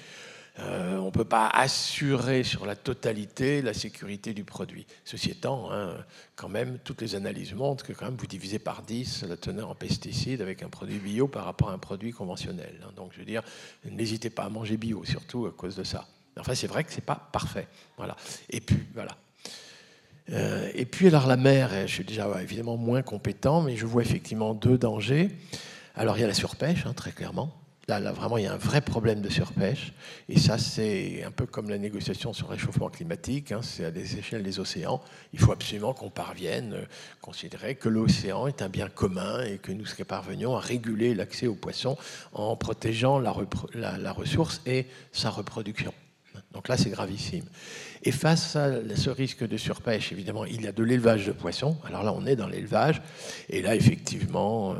euh, 0.58 0.96
on 0.96 1.06
ne 1.06 1.10
peut 1.10 1.26
pas 1.26 1.48
assurer 1.48 2.42
sur 2.42 2.64
la 2.64 2.76
totalité 2.76 3.60
la 3.60 3.74
sécurité 3.74 4.32
du 4.32 4.42
produit. 4.42 4.86
Ceci 5.04 5.30
étant, 5.30 5.70
hein, 5.70 5.94
quand 6.34 6.48
même, 6.48 6.78
toutes 6.82 7.02
les 7.02 7.14
analyses 7.14 7.52
montrent 7.52 7.84
que 7.84 7.92
quand 7.92 8.06
même 8.06 8.16
vous 8.16 8.26
divisez 8.26 8.58
par 8.58 8.82
10 8.82 9.24
la 9.28 9.36
teneur 9.36 9.68
en 9.68 9.74
pesticides 9.74 10.40
avec 10.40 10.62
un 10.62 10.70
produit 10.70 10.98
bio 10.98 11.28
par 11.28 11.44
rapport 11.44 11.68
à 11.68 11.74
un 11.74 11.78
produit 11.78 12.12
conventionnel. 12.12 12.80
Hein. 12.82 12.92
Donc 12.96 13.12
je 13.12 13.18
veux 13.18 13.26
dire, 13.26 13.42
n'hésitez 13.84 14.30
pas 14.30 14.44
à 14.44 14.48
manger 14.48 14.78
bio, 14.78 15.04
surtout 15.04 15.44
à 15.44 15.52
cause 15.52 15.76
de 15.76 15.84
ça. 15.84 16.06
Enfin, 16.38 16.54
c'est 16.54 16.66
vrai 16.66 16.84
que 16.84 16.90
ce 16.90 16.96
n'est 16.96 17.04
pas 17.04 17.28
parfait. 17.32 17.68
Voilà. 17.96 18.16
Et 18.50 18.60
puis, 18.60 18.82
voilà. 18.94 19.16
Euh, 20.32 20.70
et 20.74 20.86
puis, 20.86 21.08
alors 21.08 21.26
la 21.26 21.36
mer, 21.36 21.70
je 21.86 21.92
suis 21.92 22.04
déjà 22.04 22.28
évidemment 22.42 22.76
moins 22.76 23.02
compétent, 23.02 23.62
mais 23.62 23.76
je 23.76 23.86
vois 23.86 24.02
effectivement 24.02 24.54
deux 24.54 24.78
dangers. 24.78 25.30
Alors, 25.94 26.18
il 26.18 26.20
y 26.20 26.24
a 26.24 26.26
la 26.26 26.34
surpêche, 26.34 26.84
hein, 26.86 26.92
très 26.94 27.12
clairement. 27.12 27.52
Là, 27.88 28.00
vraiment, 28.10 28.36
il 28.36 28.42
y 28.42 28.46
a 28.48 28.52
un 28.52 28.56
vrai 28.56 28.80
problème 28.80 29.20
de 29.20 29.28
surpêche. 29.28 29.92
Et 30.28 30.40
ça, 30.40 30.58
c'est 30.58 31.22
un 31.22 31.30
peu 31.30 31.46
comme 31.46 31.70
la 31.70 31.78
négociation 31.78 32.32
sur 32.32 32.48
le 32.48 32.54
réchauffement 32.54 32.88
climatique. 32.88 33.52
Hein, 33.52 33.60
c'est 33.62 33.84
à 33.84 33.92
des 33.92 34.18
échelles 34.18 34.42
des 34.42 34.58
océans. 34.58 35.00
Il 35.32 35.38
faut 35.38 35.52
absolument 35.52 35.94
qu'on 35.94 36.10
parvienne 36.10 36.72
euh, 36.74 36.84
considérer 37.20 37.76
que 37.76 37.88
l'océan 37.88 38.48
est 38.48 38.60
un 38.60 38.68
bien 38.68 38.88
commun 38.88 39.44
et 39.44 39.58
que 39.58 39.70
nous 39.70 39.84
parvenions 40.08 40.56
à 40.56 40.60
réguler 40.60 41.14
l'accès 41.14 41.46
aux 41.46 41.54
poissons 41.54 41.96
en 42.32 42.56
protégeant 42.56 43.20
la 43.20 44.12
ressource 44.12 44.60
et 44.66 44.86
sa 45.12 45.30
reproduction. 45.30 45.94
Donc 46.52 46.68
là, 46.68 46.76
c'est 46.76 46.90
gravissime. 46.90 47.44
Et 48.06 48.12
face 48.12 48.54
à 48.54 48.70
ce 48.94 49.10
risque 49.10 49.44
de 49.44 49.56
surpêche, 49.56 50.12
évidemment, 50.12 50.44
il 50.44 50.62
y 50.62 50.68
a 50.68 50.72
de 50.72 50.84
l'élevage 50.84 51.26
de 51.26 51.32
poissons. 51.32 51.76
Alors 51.84 52.04
là, 52.04 52.12
on 52.12 52.24
est 52.24 52.36
dans 52.36 52.46
l'élevage. 52.46 53.02
Et 53.48 53.62
là, 53.62 53.74
effectivement, 53.74 54.74
euh, 54.74 54.76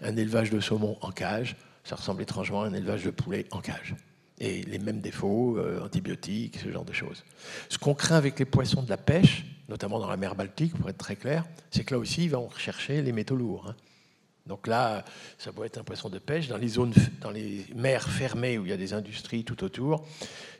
un 0.00 0.16
élevage 0.16 0.48
de 0.48 0.58
saumon 0.60 0.96
en 1.02 1.10
cage, 1.10 1.56
ça 1.84 1.96
ressemble 1.96 2.22
étrangement 2.22 2.62
à 2.62 2.68
un 2.68 2.72
élevage 2.72 3.04
de 3.04 3.10
poulet 3.10 3.44
en 3.50 3.60
cage. 3.60 3.94
Et 4.38 4.62
les 4.62 4.78
mêmes 4.78 5.02
défauts, 5.02 5.58
euh, 5.58 5.84
antibiotiques, 5.84 6.58
ce 6.64 6.72
genre 6.72 6.86
de 6.86 6.94
choses. 6.94 7.22
Ce 7.68 7.76
qu'on 7.76 7.92
craint 7.92 8.16
avec 8.16 8.38
les 8.38 8.46
poissons 8.46 8.82
de 8.82 8.88
la 8.88 8.96
pêche, 8.96 9.44
notamment 9.68 9.98
dans 9.98 10.08
la 10.08 10.16
mer 10.16 10.34
Baltique, 10.34 10.74
pour 10.74 10.88
être 10.88 10.96
très 10.96 11.16
clair, 11.16 11.44
c'est 11.70 11.84
que 11.84 11.92
là 11.92 12.00
aussi, 12.00 12.24
ils 12.24 12.30
vont 12.30 12.46
rechercher 12.46 13.02
les 13.02 13.12
métaux 13.12 13.36
lourds. 13.36 13.66
Hein. 13.68 13.76
Donc 14.46 14.66
là, 14.66 15.04
ça 15.38 15.52
peut 15.52 15.64
être 15.64 15.78
un 15.78 15.84
poisson 15.84 16.10
de 16.10 16.18
pêche. 16.18 16.48
Dans 16.48 16.58
les 16.58 16.68
zones, 16.68 16.92
dans 17.22 17.30
les 17.30 17.64
mers 17.74 18.06
fermées 18.08 18.58
où 18.58 18.66
il 18.66 18.70
y 18.70 18.72
a 18.72 18.76
des 18.76 18.92
industries 18.92 19.42
tout 19.42 19.64
autour, 19.64 20.06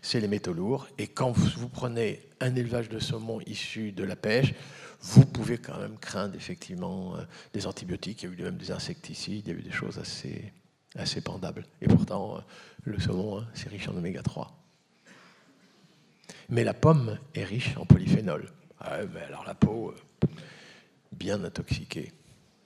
c'est 0.00 0.20
les 0.20 0.28
métaux 0.28 0.54
lourds. 0.54 0.88
Et 0.96 1.06
quand 1.06 1.32
vous, 1.32 1.68
prenez 1.68 2.22
un 2.40 2.54
élevage 2.54 2.88
de 2.88 2.98
saumon 2.98 3.40
issu 3.46 3.92
de 3.92 4.02
la 4.04 4.16
pêche, 4.16 4.54
vous 5.02 5.26
pouvez 5.26 5.58
quand 5.58 5.78
même 5.78 5.98
craindre 5.98 6.34
effectivement 6.34 7.16
euh, 7.16 7.24
des 7.52 7.66
antibiotiques. 7.66 8.22
Il 8.22 8.30
y 8.30 8.32
a 8.32 8.38
eu 8.38 8.42
même 8.42 8.56
des 8.56 8.70
insecticides, 8.70 9.46
il 9.46 9.52
y 9.52 9.56
a 9.56 9.58
eu 9.58 9.62
des 9.62 9.70
choses 9.70 9.98
assez, 9.98 10.50
assez 10.96 11.20
pendables. 11.20 11.66
Et 11.82 11.86
pourtant, 11.86 12.38
euh, 12.38 12.40
le 12.84 12.98
saumon, 12.98 13.40
hein, 13.40 13.48
c'est 13.52 13.68
riche 13.68 13.86
en 13.88 13.96
oméga 13.96 14.22
3. 14.22 14.50
Mais 16.48 16.64
la 16.64 16.72
pomme 16.72 17.18
est 17.34 17.44
riche 17.44 17.76
en 17.76 17.84
polyphénol. 17.84 18.50
Ah, 18.80 19.00
alors 19.26 19.44
la 19.46 19.54
peau, 19.54 19.90
euh, 19.90 20.26
bien 21.12 21.44
intoxiquée. 21.44 22.12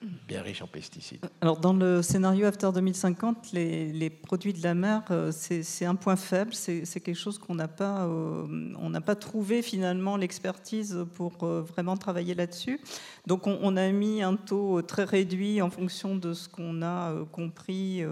Bien 0.01 0.43
riche 0.43 0.63
en 0.63 0.67
pesticides. 0.67 1.25
Alors 1.41 1.59
dans 1.59 1.73
le 1.73 2.03
scénario 2.03 2.47
After 2.47 2.71
2050, 2.73 3.53
les, 3.53 4.11
produits 4.11 4.53
de 4.53 4.63
la 4.63 4.75
mer, 4.75 5.03
euh, 5.11 5.33
c'est 5.33 5.85
un 5.85 5.95
point 5.95 6.17
faible, 6.17 6.55
c'est 6.55 7.01
quelque 7.01 7.15
chose 7.15 7.39
qu'on 7.39 7.55
n'a 7.55 7.69
pas, 7.69 8.07
euh, 8.07 9.01
pas 9.05 9.17
trouvé 9.17 9.63
finalement 9.63 10.17
l'expertise 10.17 11.05
pour 11.15 11.43
euh, 11.43 11.63
vraiment 11.63 11.97
travailler 11.97 12.35
là-dessus. 12.35 12.81
Donc 13.27 13.47
on, 13.47 13.77
a 13.77 13.91
mis 13.91 14.23
un 14.23 14.37
taux 14.37 14.83
très 14.83 15.05
réduit 15.05 15.61
en 15.61 15.71
fonction 15.71 16.17
de 16.17 16.33
ce 16.33 16.49
qu'on 16.49 16.83
a 16.83 17.15
compris 17.33 18.03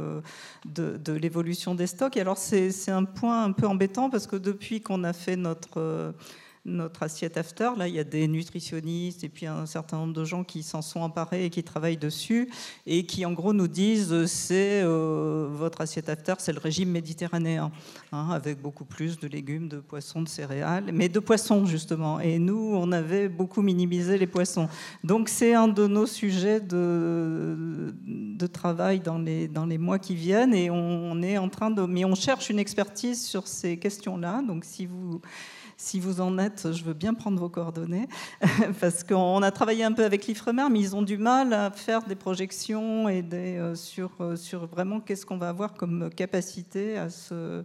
de, 0.66 0.96
de 0.96 1.12
l'évolution 1.12 1.74
des 1.74 1.86
stocks. 1.86 2.16
Et 2.16 2.20
alors 2.20 2.36
c'est 2.36 2.90
un 2.90 3.04
point 3.04 3.44
un 3.44 3.52
peu 3.52 3.66
embêtant 3.66 4.10
parce 4.10 4.26
que 4.26 4.36
depuis 4.36 4.82
qu'on 4.82 5.04
a 5.04 5.12
fait 5.12 5.36
notre 5.36 6.14
notre 6.66 7.02
assiette 7.02 7.36
after. 7.36 7.70
Là, 7.76 7.88
il 7.88 7.94
y 7.94 7.98
a 7.98 8.04
des 8.04 8.28
nutritionnistes 8.28 9.24
et 9.24 9.28
puis 9.28 9.46
un 9.46 9.66
certain 9.66 9.98
nombre 9.98 10.12
de 10.12 10.24
gens 10.24 10.44
qui 10.44 10.62
s'en 10.62 10.82
sont 10.82 11.00
emparés 11.00 11.44
et 11.46 11.50
qui 11.50 11.62
travaillent 11.62 11.96
dessus 11.96 12.50
et 12.86 13.06
qui, 13.06 13.24
en 13.24 13.32
gros, 13.32 13.52
nous 13.52 13.68
disent 13.68 14.26
c'est 14.26 14.82
euh, 14.82 15.48
votre 15.50 15.80
assiette 15.80 16.08
after, 16.08 16.34
c'est 16.38 16.52
le 16.52 16.58
régime 16.58 16.90
méditerranéen, 16.90 17.70
hein, 18.12 18.28
avec 18.30 18.60
beaucoup 18.60 18.84
plus 18.84 19.18
de 19.18 19.28
légumes, 19.28 19.68
de 19.68 19.78
poissons, 19.78 20.22
de 20.22 20.28
céréales, 20.28 20.90
mais 20.92 21.08
de 21.08 21.20
poissons 21.20 21.64
justement. 21.66 22.20
Et 22.20 22.38
nous, 22.38 22.72
on 22.74 22.92
avait 22.92 23.28
beaucoup 23.28 23.62
minimisé 23.62 24.18
les 24.18 24.26
poissons. 24.26 24.68
Donc, 25.04 25.28
c'est 25.28 25.54
un 25.54 25.68
de 25.68 25.86
nos 25.86 26.06
sujets 26.06 26.60
de, 26.60 27.94
travail 28.52 29.00
dans 29.00 29.18
les, 29.18 29.48
dans 29.48 29.66
les 29.66 29.76
mois 29.76 29.98
qui 29.98 30.14
viennent 30.14 30.54
et 30.54 30.70
on 30.70 31.20
est 31.20 31.36
en 31.36 31.48
train 31.48 31.70
de, 31.70 31.82
mais 31.82 32.04
on 32.04 32.14
cherche 32.14 32.48
une 32.48 32.60
expertise 32.60 33.24
sur 33.24 33.48
ces 33.48 33.76
questions-là. 33.76 34.42
Donc, 34.46 34.64
si 34.64 34.86
vous 34.86 35.20
si 35.76 36.00
vous 36.00 36.20
en 36.20 36.38
êtes, 36.38 36.72
je 36.72 36.84
veux 36.84 36.94
bien 36.94 37.14
prendre 37.14 37.38
vos 37.38 37.48
coordonnées, 37.48 38.08
parce 38.80 39.04
qu'on 39.04 39.42
a 39.42 39.50
travaillé 39.50 39.84
un 39.84 39.92
peu 39.92 40.04
avec 40.04 40.26
l'IFREMER, 40.26 40.68
mais 40.70 40.80
ils 40.80 40.96
ont 40.96 41.02
du 41.02 41.18
mal 41.18 41.52
à 41.52 41.70
faire 41.70 42.02
des 42.02 42.14
projections 42.14 43.08
et 43.08 43.24
euh, 43.32 43.74
sur, 43.74 44.10
euh, 44.20 44.36
sur 44.36 44.66
vraiment 44.66 45.00
qu'est-ce 45.00 45.26
qu'on 45.26 45.38
va 45.38 45.48
avoir 45.48 45.74
comme 45.74 46.10
capacité 46.10 46.96
à 46.96 47.10
se, 47.10 47.64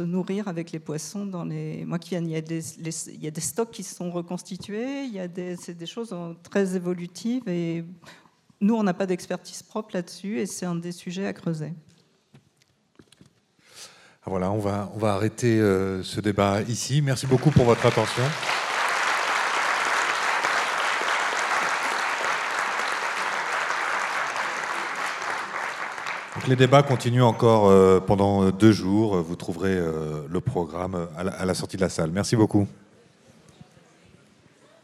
nourrir 0.00 0.48
avec 0.48 0.72
les 0.72 0.78
poissons 0.78 1.26
dans 1.26 1.44
les 1.44 1.84
mois 1.84 1.98
qui. 1.98 2.14
Il 2.14 2.28
y 2.28 2.36
a 2.36 2.40
des, 2.40 3.40
stocks 3.40 3.70
qui 3.70 3.82
sont 3.82 4.10
reconstitués, 4.10 5.04
il 5.04 5.12
y 5.12 5.20
a 5.20 5.28
c'est 5.58 5.76
des 5.76 5.86
choses 5.86 6.14
très 6.42 6.74
évolutives 6.74 7.48
et 7.48 7.84
nous, 8.60 8.74
on 8.74 8.82
n'a 8.82 8.94
pas 8.94 9.06
d'expertise 9.06 9.62
propre 9.62 9.90
là-dessus 9.94 10.38
et 10.38 10.46
c'est 10.46 10.66
un 10.66 10.74
des 10.74 10.92
sujets 10.92 11.26
à 11.26 11.32
creuser. 11.32 11.72
Voilà, 14.26 14.50
on 14.50 14.58
va, 14.58 14.92
on 14.94 14.98
va 14.98 15.14
arrêter 15.14 15.58
euh, 15.58 16.02
ce 16.02 16.20
débat 16.20 16.60
ici. 16.68 17.00
Merci 17.00 17.26
beaucoup 17.26 17.50
pour 17.50 17.64
votre 17.64 17.86
attention. 17.86 18.22
les 26.48 26.56
débats 26.56 26.82
continuent 26.82 27.22
encore 27.22 27.68
euh, 27.68 28.00
pendant 28.00 28.50
deux 28.50 28.72
jours. 28.72 29.16
Vous 29.22 29.36
trouverez 29.36 29.76
euh, 29.76 30.22
le 30.28 30.40
programme 30.40 31.06
à 31.16 31.44
la 31.44 31.54
sortie 31.54 31.76
de 31.76 31.82
la 31.82 31.88
salle. 31.88 32.10
Merci 32.10 32.34
beaucoup. 32.34 32.66